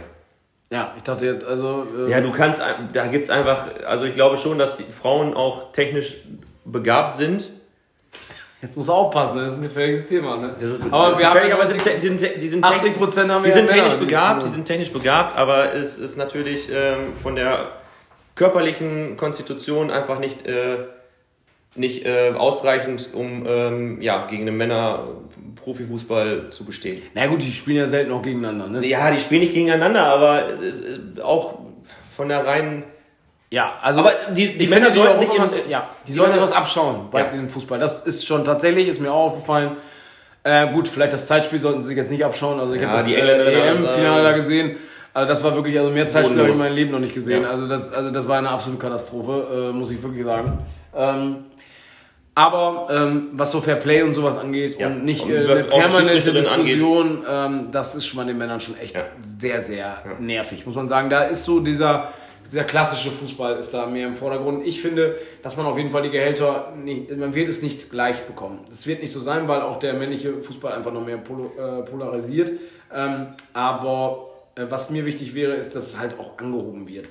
Ja, 0.71 0.95
ich 0.97 1.03
dachte 1.03 1.27
jetzt, 1.27 1.45
also. 1.45 1.87
Äh 2.07 2.11
ja, 2.11 2.21
du 2.21 2.33
kannst, 2.33 2.63
da 2.93 3.07
gibt's 3.07 3.31
einfach, 3.31 3.69
also 3.87 4.05
ich 4.07 4.15
glaube 4.15 4.39
schon, 4.39 4.59
dass 4.59 4.77
die 4.77 4.85
Frauen 4.85 5.35
auch 5.35 5.73
technisch 5.73 6.17
begabt 6.65 7.15
sind 7.15 7.51
Jetzt 8.63 8.77
muss 8.77 8.89
er 8.89 8.95
aufpassen, 8.95 9.37
das 9.39 9.53
ist 9.53 9.59
ein 9.59 9.65
gefährliches 9.65 10.07
Thema. 10.09 10.37
Ne? 10.39 10.55
Ist, 10.59 10.81
aber 10.91 11.19
wir 11.19 11.29
haben 11.29 11.53
aber 11.53 11.67
sind, 11.67 11.83
die 11.85 12.01
sind, 12.01 12.43
die 12.43 12.49
sind 12.49 12.65
80 12.65 12.97
Prozent 12.97 13.31
haben 13.31 13.45
wir 13.45 13.51
die 13.51 13.57
sind 13.57 13.69
technisch 13.69 13.95
begabt, 13.95 14.45
die 14.45 14.49
sind 14.49 14.65
technisch 14.65 14.93
begabt, 14.93 15.37
aber 15.37 15.75
es 15.75 15.99
ist 15.99 16.17
natürlich 16.17 16.71
ähm, 16.73 17.13
von 17.23 17.37
der 17.37 17.69
körperlichen 18.35 19.17
Konstitution 19.17 19.91
einfach 19.91 20.19
nicht 20.19 20.47
äh, 20.47 20.79
nicht 21.75 22.07
äh, 22.07 22.33
ausreichend, 22.37 23.11
um 23.13 23.45
ähm, 23.47 24.01
ja 24.01 24.27
gegen 24.27 24.43
eine 24.43 24.53
Männer 24.53 25.09
Profifußball 25.57 26.51
zu 26.51 26.65
bestehen. 26.65 27.03
Na 27.15 27.27
gut, 27.27 27.43
die 27.43 27.53
spielen 27.53 27.77
ja 27.77 27.87
selten 27.87 28.13
auch 28.13 28.23
gegeneinander, 28.23 28.69
ne? 28.69 28.87
Ja, 28.87 29.11
die 29.11 29.19
spielen 29.19 29.41
nicht 29.41 29.53
gegeneinander, 29.53 30.05
aber 30.07 30.61
es 30.63 30.83
auch 31.21 31.59
von 32.17 32.29
der 32.29 32.47
reinen. 32.47 32.85
Ja, 33.51 33.75
also 33.81 34.01
Aber 34.01 34.13
die- 34.33 34.59
die 34.59 34.67
Männer 34.67 34.89
auch 34.89 35.17
sich 35.17 35.29
was, 35.39 35.55
ja, 35.69 35.89
die 36.07 36.13
sollen 36.13 36.31
ja 36.31 36.37
Männer- 36.37 36.49
was 36.49 36.53
abschauen 36.57 37.09
bei 37.13 37.21
Ja. 37.21 37.27
diesem 37.31 37.49
Fußball. 37.49 37.79
Das 37.79 38.01
ist 38.05 38.27
schon 38.27 38.45
tatsächlich, 38.45 38.89
ist 38.89 39.01
mir 39.01 39.13
auch 39.13 39.27
aufgefallen. 39.33 39.77
Äh, 40.43 40.73
gut, 40.73 40.89
vielleicht 40.89 41.13
das 41.13 41.27
Zeitspiel 41.27 41.59
sollten 41.61 41.81
sie 41.83 41.89
sich 41.89 41.97
jetzt 41.97 42.11
nicht 42.11 42.25
abschauen. 42.25 42.59
Also 42.59 42.73
ich 42.75 42.83
Ja, 42.83 42.89
habe 42.89 42.99
das 42.99 43.09
äh, 43.09 43.69
EM-Finale 43.69 44.21
äh, 44.21 44.25
da 44.25 44.33
gesehen. 44.33 44.77
Also 45.15 45.29
das 45.33 45.43
war 45.45 45.55
wirklich, 45.55 45.79
also 45.79 45.91
mehr 45.93 46.09
Zeitspiel 46.09 46.39
habe 46.39 46.49
ich 46.49 46.55
in 46.55 46.61
meinem 46.61 46.75
Leben 46.75 46.91
noch 46.91 46.99
nicht 46.99 47.15
gesehen. 47.15 47.43
Ja. 47.45 47.51
Also, 47.51 47.67
das, 47.69 47.93
also 47.93 48.11
das 48.11 48.29
war 48.29 48.39
eine 48.39 48.51
absolute 48.51 48.81
Katastrophe, 48.81 49.71
äh, 49.71 49.73
muss 49.73 49.91
ich 49.91 50.03
wirklich 50.03 50.25
sagen. 50.25 50.59
Ähm, 50.95 51.37
aber 52.35 52.89
ähm, 52.91 53.29
was 53.33 53.51
so 53.53 53.61
Fair 53.61 53.77
Play 53.77 54.03
und 54.03 54.13
sowas 54.13 54.37
angeht 54.37 54.79
Ja. 54.79 54.89
und 54.89 55.05
nicht 55.05 55.23
Und 55.25 55.31
äh, 55.33 55.39
eine 55.39 55.65
permanente. 55.65 56.33
Diskussion, 56.33 57.25
ähm, 57.29 57.69
das 57.73 57.95
ist 57.95 58.07
schon 58.07 58.19
bei 58.19 58.25
den 58.25 58.37
Männern 58.37 58.61
schon 58.61 58.77
echt 58.79 58.97
sehr, 59.39 59.61
sehr 59.63 59.99
nervig, 60.19 60.67
muss 60.67 60.75
man 60.75 60.87
sagen. 60.87 61.09
Da 61.09 61.23
ist 61.23 61.45
so 61.45 61.61
dieser, 61.61 62.09
dieser 62.47 62.65
klassische 62.65 63.11
Fußball 63.11 63.57
ist 63.57 63.75
da 63.75 63.87
mehr 63.87 64.07
im 64.07 64.15
Vordergrund. 64.15 64.67
Ich 64.67 64.81
finde, 64.81 65.17
dass 65.43 65.57
man 65.57 65.67
auf 65.67 65.77
jeden 65.77 65.91
Fall 65.91 66.03
die 66.03 66.11
Gehälter, 66.11 66.73
nicht, 66.77 67.15
man 67.17 67.35
wird 67.35 67.49
es 67.49 67.63
nicht 67.63 67.91
gleich 67.91 68.23
bekommen. 68.23 68.61
Das 68.69 68.87
wird 68.87 69.03
nicht 69.03 69.13
so 69.13 69.21
sein, 69.21 69.49
weil 69.49 69.61
auch 69.63 69.79
der 69.79 69.95
männliche 69.95 70.43
Fußball 70.43 70.73
einfach 70.73 70.93
noch 70.93 71.05
mehr 71.05 71.17
äh, 71.17 71.83
polarisiert. 71.83 72.53
Ähm, 72.95 73.29
aber 73.53 74.31
äh, 74.55 74.65
was 74.69 74.91
mir 74.91 75.05
wichtig 75.05 75.35
wäre, 75.35 75.55
ist, 75.55 75.75
dass 75.75 75.89
es 75.89 75.99
halt 75.99 76.19
auch 76.19 76.39
angehoben 76.39 76.87
wird. 76.87 77.09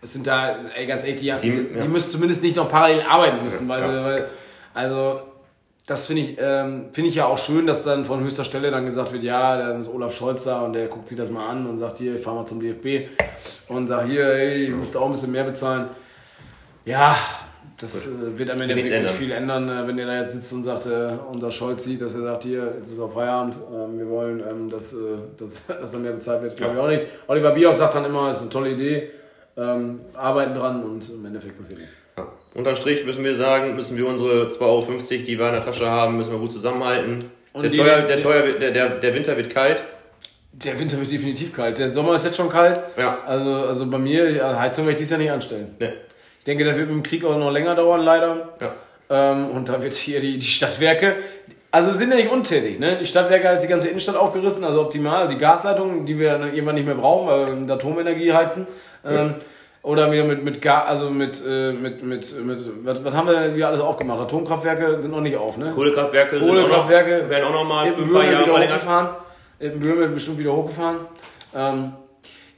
Es 0.00 0.12
sind 0.12 0.26
da, 0.26 0.56
ey, 0.74 0.86
ganz 0.86 1.04
ehrlich, 1.04 1.20
die, 1.20 1.30
die, 1.30 1.76
ja. 1.76 1.82
die 1.82 1.88
müssen 1.88 2.10
zumindest 2.10 2.42
nicht 2.42 2.56
noch 2.56 2.68
parallel 2.68 3.02
arbeiten 3.02 3.44
müssen, 3.44 3.68
weil, 3.68 3.82
ja. 3.82 4.04
weil 4.04 4.28
also 4.74 5.20
das 5.86 6.06
finde 6.06 6.22
ich, 6.22 6.36
ähm, 6.40 6.90
finde 6.92 7.08
ich 7.08 7.16
ja 7.16 7.26
auch 7.26 7.38
schön, 7.38 7.66
dass 7.66 7.82
dann 7.82 8.04
von 8.04 8.22
höchster 8.22 8.44
Stelle 8.44 8.70
dann 8.70 8.86
gesagt 8.86 9.12
wird, 9.12 9.24
ja, 9.24 9.56
dann 9.56 9.80
ist 9.80 9.88
Olaf 9.88 10.14
Scholz 10.14 10.44
da 10.44 10.60
und 10.60 10.74
der 10.74 10.86
guckt 10.86 11.08
sich 11.08 11.18
das 11.18 11.30
mal 11.30 11.48
an 11.48 11.66
und 11.66 11.78
sagt, 11.78 11.98
hier, 11.98 12.14
ich 12.14 12.20
fahr 12.20 12.34
mal 12.34 12.46
zum 12.46 12.60
DFB 12.60 13.08
und 13.68 13.88
sagt, 13.88 14.08
hier, 14.08 14.26
ey, 14.26 14.66
ich 14.66 14.70
müsste 14.70 15.00
auch 15.00 15.06
ein 15.06 15.12
bisschen 15.12 15.32
mehr 15.32 15.44
bezahlen. 15.44 15.88
Ja, 16.84 17.16
das 17.78 18.06
äh, 18.06 18.38
wird 18.38 18.50
am 18.50 18.60
Ende 18.60 18.74
nicht 18.76 18.90
ändern. 18.90 19.12
viel 19.12 19.32
ändern, 19.32 19.68
äh, 19.68 19.86
wenn 19.86 19.96
der 19.96 20.06
da 20.06 20.20
jetzt 20.20 20.34
sitzt 20.34 20.52
und 20.52 20.62
sagt, 20.62 20.86
äh, 20.86 21.14
unser 21.30 21.50
Scholz 21.50 21.82
sieht, 21.82 22.00
dass 22.00 22.14
er 22.14 22.22
sagt, 22.22 22.44
hier, 22.44 22.74
jetzt 22.78 22.92
ist 22.92 23.00
auch 23.00 23.12
Feierabend, 23.12 23.56
ähm, 23.74 23.98
wir 23.98 24.08
wollen, 24.08 24.40
ähm, 24.48 24.70
dass, 24.70 24.92
äh, 24.92 24.96
dass, 25.36 25.66
dass 25.66 25.94
er 25.94 25.98
mehr 25.98 26.12
bezahlt 26.12 26.42
wird, 26.42 26.56
glaube 26.56 26.74
ich 26.74 26.80
auch 26.80 26.88
nicht. 26.88 27.06
Oliver 27.26 27.50
Bierhoff 27.50 27.76
sagt 27.76 27.96
dann 27.96 28.04
immer, 28.04 28.30
es 28.30 28.36
ist 28.36 28.42
eine 28.42 28.50
tolle 28.50 28.70
Idee, 28.70 29.10
ähm, 29.56 30.02
arbeiten 30.14 30.54
dran 30.54 30.84
und 30.84 31.08
im 31.10 31.24
Endeffekt 31.26 31.58
passiert 31.58 31.80
nichts. 31.80 32.01
Unterm 32.54 32.76
Strich 32.76 33.04
müssen 33.04 33.24
wir 33.24 33.34
sagen, 33.34 33.74
müssen 33.76 33.96
wir 33.96 34.06
unsere 34.06 34.48
2,50 34.48 34.60
Euro, 34.60 34.84
die 35.08 35.38
wir 35.38 35.46
in 35.46 35.52
der 35.52 35.60
Tasche 35.62 35.88
haben, 35.88 36.16
müssen 36.18 36.32
wir 36.32 36.38
gut 36.38 36.52
zusammenhalten. 36.52 37.18
Und 37.54 37.62
Der, 37.62 37.70
die- 37.70 37.78
teuer, 37.78 38.00
der, 38.02 38.20
teuer, 38.20 38.42
der, 38.58 38.70
der, 38.70 38.88
der 38.90 39.14
Winter 39.14 39.36
wird 39.36 39.50
kalt. 39.54 39.82
Der 40.52 40.78
Winter 40.78 40.98
wird 40.98 41.10
definitiv 41.10 41.54
kalt. 41.54 41.78
Der 41.78 41.88
Sommer 41.88 42.14
ist 42.14 42.24
jetzt 42.26 42.36
schon 42.36 42.50
kalt. 42.50 42.78
Ja. 42.98 43.18
Also, 43.26 43.50
also 43.54 43.86
bei 43.86 43.98
mir, 43.98 44.58
Heizung 44.58 44.84
werde 44.84 44.92
ich 44.94 44.98
dies 44.98 45.10
Jahr 45.10 45.18
nicht 45.18 45.30
anstellen. 45.30 45.74
Ne. 45.78 45.94
Ich 46.38 46.44
denke, 46.44 46.64
das 46.64 46.76
wird 46.76 46.88
mit 46.88 46.96
dem 46.96 47.02
Krieg 47.02 47.24
auch 47.24 47.38
noch 47.38 47.50
länger 47.50 47.74
dauern, 47.74 48.02
leider. 48.02 48.48
Ja. 48.60 48.74
Ähm, 49.08 49.48
und 49.48 49.68
da 49.68 49.82
wird 49.82 49.94
hier 49.94 50.20
die, 50.20 50.38
die 50.38 50.46
Stadtwerke, 50.46 51.16
also 51.70 51.92
sind 51.94 52.10
ja 52.10 52.16
nicht 52.16 52.30
untätig, 52.30 52.78
ne? 52.78 52.98
Die 52.98 53.06
Stadtwerke 53.06 53.46
hat 53.46 53.54
jetzt 53.54 53.62
die 53.64 53.68
ganze 53.68 53.88
Innenstadt 53.88 54.16
aufgerissen, 54.16 54.62
also 54.62 54.82
optimal. 54.82 55.28
Die 55.28 55.38
Gasleitungen, 55.38 56.04
die 56.04 56.18
wir 56.18 56.32
dann 56.32 56.52
irgendwann 56.52 56.74
nicht 56.74 56.84
mehr 56.84 56.94
brauchen, 56.96 57.28
weil 57.28 57.46
wir 57.46 57.54
mit 57.54 57.70
Atomenergie 57.70 58.32
heizen. 58.32 58.66
Ähm, 59.06 59.34
oder 59.82 60.12
wieder 60.12 60.24
mit, 60.24 60.44
mit 60.44 60.62
Gas, 60.62 60.88
also 60.88 61.10
mit, 61.10 61.42
äh, 61.46 61.72
mit, 61.72 62.02
mit, 62.02 62.46
mit, 62.46 62.84
was, 62.84 63.04
was 63.04 63.14
haben 63.14 63.26
wir 63.26 63.40
denn 63.40 63.54
wieder 63.56 63.68
alles 63.68 63.80
aufgemacht? 63.80 64.20
Atomkraftwerke 64.20 65.00
sind 65.00 65.10
noch 65.10 65.20
nicht 65.20 65.36
auf, 65.36 65.58
ne? 65.58 65.72
Kohlekraftwerke, 65.74 66.38
sind 66.38 66.48
Kohlekraftwerke 66.48 67.16
auch 67.16 67.22
noch, 67.22 67.30
werden 67.30 67.44
auch 67.44 67.52
noch 67.52 67.64
mal 67.64 67.92
für 67.92 68.02
ein 68.02 68.12
paar 68.12 68.24
Jahre 68.24 68.44
wieder 68.44 68.54
verlängert. 68.54 69.16
Ippenbüren 69.58 69.98
wird 69.98 70.14
bestimmt 70.14 70.38
wieder 70.38 70.52
hochgefahren. 70.52 70.96
Ähm, 71.54 71.92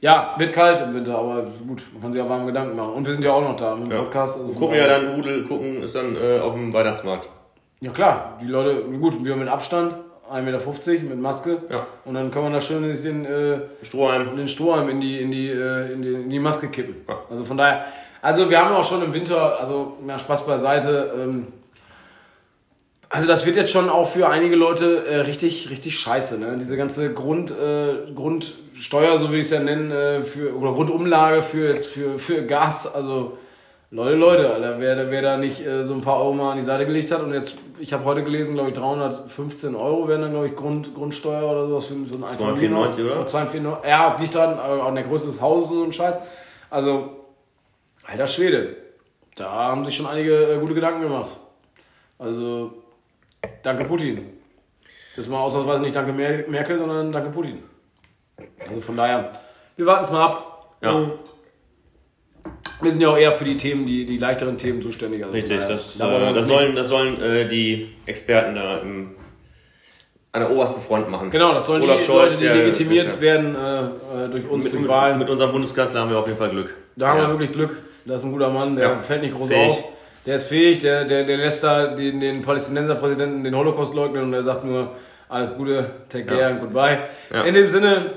ja, 0.01 0.35
wird 0.37 0.53
kalt 0.53 0.81
im 0.81 0.93
Winter, 0.93 1.17
aber 1.17 1.47
gut, 1.67 1.83
man 1.93 2.01
kann 2.01 2.11
sich 2.11 2.21
ja 2.21 2.29
warm 2.29 2.45
Gedanken 2.45 2.75
machen. 2.75 2.93
Und 2.93 3.05
wir 3.05 3.13
sind 3.13 3.23
ja 3.23 3.31
auch 3.31 3.41
noch 3.41 3.55
da 3.55 3.75
dem 3.75 3.89
Ja. 3.89 3.99
Podcast. 3.99 4.39
Also 4.39 4.53
Gucken 4.53 4.77
ja 4.77 4.87
dann, 4.87 5.15
Rudel 5.15 5.43
gucken 5.45 5.81
ist 5.81 5.95
dann 5.95 6.15
äh, 6.15 6.39
auf 6.39 6.53
dem 6.53 6.73
Weihnachtsmarkt. 6.73 7.29
Ja 7.81 7.91
klar, 7.91 8.37
die 8.41 8.47
Leute, 8.47 8.83
gut, 8.83 9.23
wir 9.23 9.35
mit 9.35 9.47
Abstand, 9.47 9.95
1,50 10.31 10.41
Meter 10.41 11.03
mit 11.09 11.19
Maske. 11.19 11.57
Ja. 11.69 11.87
Und 12.05 12.15
dann 12.15 12.31
kann 12.31 12.43
man 12.43 12.53
da 12.53 12.59
schön 12.59 12.83
den, 12.83 13.25
äh, 13.25 13.59
Strohhalm. 13.81 14.35
den 14.35 14.47
Strohhalm 14.47 14.89
in 14.89 15.01
die, 15.01 15.19
in, 15.19 15.31
die, 15.31 15.49
äh, 15.49 15.91
in, 15.91 16.01
die, 16.01 16.13
in 16.13 16.29
die 16.29 16.39
Maske 16.39 16.67
kippen. 16.67 16.95
Ja. 17.07 17.19
Also 17.29 17.43
von 17.43 17.57
daher, 17.57 17.85
also 18.21 18.49
wir 18.49 18.59
haben 18.59 18.75
auch 18.75 18.83
schon 18.83 19.03
im 19.03 19.13
Winter, 19.13 19.59
also 19.59 19.97
ja, 20.07 20.17
Spaß 20.17 20.45
beiseite, 20.45 21.13
ähm, 21.17 21.47
also 23.09 23.27
das 23.27 23.45
wird 23.45 23.55
jetzt 23.55 23.71
schon 23.71 23.89
auch 23.89 24.07
für 24.07 24.27
einige 24.27 24.55
Leute 24.55 25.05
äh, 25.05 25.17
richtig, 25.17 25.69
richtig 25.69 25.97
scheiße. 25.99 26.39
Ne? 26.39 26.57
Diese 26.59 26.75
ganze 26.75 27.13
Grund, 27.13 27.51
äh, 27.51 28.11
Grundsteuer, 28.13 29.19
so 29.19 29.31
will 29.31 29.39
ich 29.39 29.45
es 29.45 29.51
ja 29.51 29.61
nennen, 29.61 29.91
äh, 29.91 30.21
für, 30.21 30.55
oder 30.55 30.73
Grundumlage 30.73 31.41
für, 31.41 31.73
jetzt 31.73 31.93
für, 31.93 32.19
für 32.19 32.43
Gas, 32.43 32.93
also 32.93 33.37
Leute, 33.95 34.15
Leute, 34.17 34.53
Alter, 34.53 34.79
wer, 34.79 35.09
wer 35.09 35.21
da 35.21 35.37
nicht 35.37 35.65
äh, 35.65 35.83
so 35.83 35.93
ein 35.93 36.01
paar 36.01 36.17
Euro 36.17 36.33
mal 36.33 36.51
an 36.51 36.57
die 36.57 36.63
Seite 36.63 36.85
gelegt 36.85 37.11
hat 37.11 37.21
und 37.21 37.33
jetzt, 37.33 37.55
ich 37.79 37.93
habe 37.93 38.03
heute 38.03 38.23
gelesen, 38.23 38.53
glaube 38.55 38.69
ich, 38.69 38.75
315 38.75 39.73
Euro 39.75 40.07
werden 40.07 40.21
dann, 40.23 40.31
glaube 40.31 40.47
ich, 40.47 40.55
Grund, 40.55 40.93
Grundsteuer 40.93 41.49
oder 41.49 41.67
sowas 41.67 41.85
für, 41.85 41.93
für 42.05 42.15
ein 42.15 42.23
iPhone. 42.25 42.37
294, 42.57 43.05
oder? 43.05 43.25
294, 43.25 43.89
ja, 43.89 44.17
liegt 44.19 44.35
dran, 44.35 44.59
aber 44.59 44.83
an 44.83 44.95
der 44.95 45.05
Größe 45.05 45.27
des 45.27 45.39
Hauses 45.39 45.69
und 45.71 45.77
so 45.77 45.83
ein 45.85 45.93
Scheiß. 45.93 46.17
Also, 46.69 47.09
alter 48.05 48.27
Schwede, 48.27 48.75
da 49.37 49.49
haben 49.49 49.85
sich 49.85 49.95
schon 49.95 50.07
einige 50.07 50.55
äh, 50.55 50.59
gute 50.59 50.73
Gedanken 50.73 51.01
gemacht. 51.01 51.31
Also, 52.19 52.73
danke 53.63 53.85
Putin. 53.85 54.29
Das 55.15 55.23
ist 55.25 55.31
mal 55.31 55.39
ausnahmsweise 55.39 55.83
nicht 55.83 55.95
danke 55.95 56.11
Mer- 56.11 56.45
Merkel, 56.49 56.77
sondern 56.77 57.13
danke 57.13 57.29
Putin. 57.29 57.63
Also 58.67 58.81
von 58.81 58.97
daher, 58.97 59.31
wir 59.77 59.85
warten 59.85 60.03
es 60.03 60.11
mal 60.11 60.25
ab. 60.25 60.75
Ja. 60.81 61.11
Wir 62.81 62.91
sind 62.91 63.01
ja 63.01 63.09
auch 63.09 63.17
eher 63.17 63.31
für 63.31 63.45
die 63.45 63.57
Themen, 63.57 63.85
die, 63.85 64.05
die 64.05 64.17
leichteren 64.17 64.57
Themen 64.57 64.81
zuständig. 64.81 65.23
Also 65.23 65.33
Richtig, 65.33 65.59
das, 65.65 65.97
da 65.97 66.29
äh, 66.29 66.33
das 66.33 66.47
sollen, 66.47 66.75
das 66.75 66.87
sollen 66.89 67.21
äh, 67.21 67.47
die 67.47 67.89
Experten 68.05 68.55
da 68.55 68.79
im, 68.79 69.11
an 70.31 70.41
der 70.41 70.51
obersten 70.51 70.81
Front 70.81 71.09
machen. 71.09 71.29
Genau, 71.29 71.53
das 71.53 71.65
sollen 71.67 71.81
Olaf 71.83 71.99
die 71.99 72.05
Scholz, 72.05 72.33
Leute, 72.41 72.53
die 72.53 72.59
legitimiert 72.59 73.07
ja- 73.07 73.21
werden 73.21 73.55
äh, 73.55 73.79
äh, 74.25 74.29
durch 74.29 74.49
uns, 74.49 74.65
Mit, 74.65 74.73
durch 74.73 74.81
mit, 74.81 74.91
Wahlen. 74.91 75.17
mit 75.19 75.29
unserem 75.29 75.51
Bundeskanzler 75.51 76.01
haben 76.01 76.09
wir 76.09 76.17
auf 76.17 76.25
jeden 76.27 76.37
Fall 76.37 76.49
Glück. 76.49 76.73
Da 76.95 77.09
haben 77.09 77.19
Ja. 77.19 77.23
wir 77.27 77.29
wirklich 77.33 77.51
Glück. 77.53 77.77
Das 78.05 78.21
ist 78.21 78.25
ein 78.27 78.33
guter 78.33 78.49
Mann, 78.49 78.75
der 78.75 78.89
Ja. 78.89 78.99
fällt 78.99 79.21
nicht 79.21 79.35
groß 79.35 79.47
Fähig. 79.47 79.69
auf. 79.71 79.83
Der 80.25 80.35
ist 80.35 80.45
fähig, 80.47 80.79
der, 80.79 81.05
der, 81.05 81.23
der 81.23 81.37
lässt 81.37 81.63
da 81.63 81.87
den, 81.95 82.19
den 82.19 82.41
Palästinenserpräsidenten 82.41 83.43
den 83.43 83.55
Holocaust 83.55 83.93
leugnen 83.93 84.23
und 84.23 84.33
er 84.33 84.43
sagt 84.43 84.65
nur, 84.65 84.89
alles 85.29 85.55
Gute, 85.55 85.85
take 86.09 86.25
care 86.25 86.47
and 86.47 86.59
goodbye. 86.61 86.99
In 87.45 87.53
dem 87.53 87.67
Sinne 87.67 88.11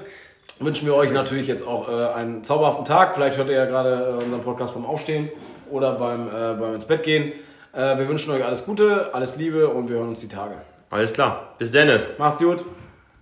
wünschen 0.60 0.86
wir 0.86 0.94
euch 0.94 1.12
natürlich 1.12 1.46
jetzt 1.46 1.66
auch 1.66 1.88
äh, 1.88 2.14
einen 2.14 2.44
zauberhaften 2.44 2.84
Tag. 2.84 3.14
Vielleicht 3.14 3.36
hört 3.36 3.48
ihr 3.48 3.56
ja 3.56 3.66
gerade 3.66 4.18
äh, 4.20 4.24
unseren 4.24 4.42
Podcast 4.42 4.74
beim 4.74 4.84
Aufstehen 4.84 5.28
oder 5.70 5.92
beim, 5.92 6.26
äh, 6.26 6.54
beim 6.58 6.74
ins 6.74 6.84
Bett 6.84 7.02
gehen. 7.02 7.32
Äh, 7.72 7.98
wir 7.98 8.08
wünschen 8.08 8.32
euch 8.32 8.44
alles 8.44 8.64
Gute, 8.64 9.10
alles 9.12 9.36
Liebe 9.36 9.68
und 9.68 9.88
wir 9.88 9.96
hören 9.96 10.08
uns 10.08 10.20
die 10.20 10.28
Tage. 10.28 10.54
Alles 10.90 11.12
klar. 11.12 11.54
Bis 11.58 11.70
denne. 11.70 12.08
Macht's 12.18 12.40
gut. 12.40 12.64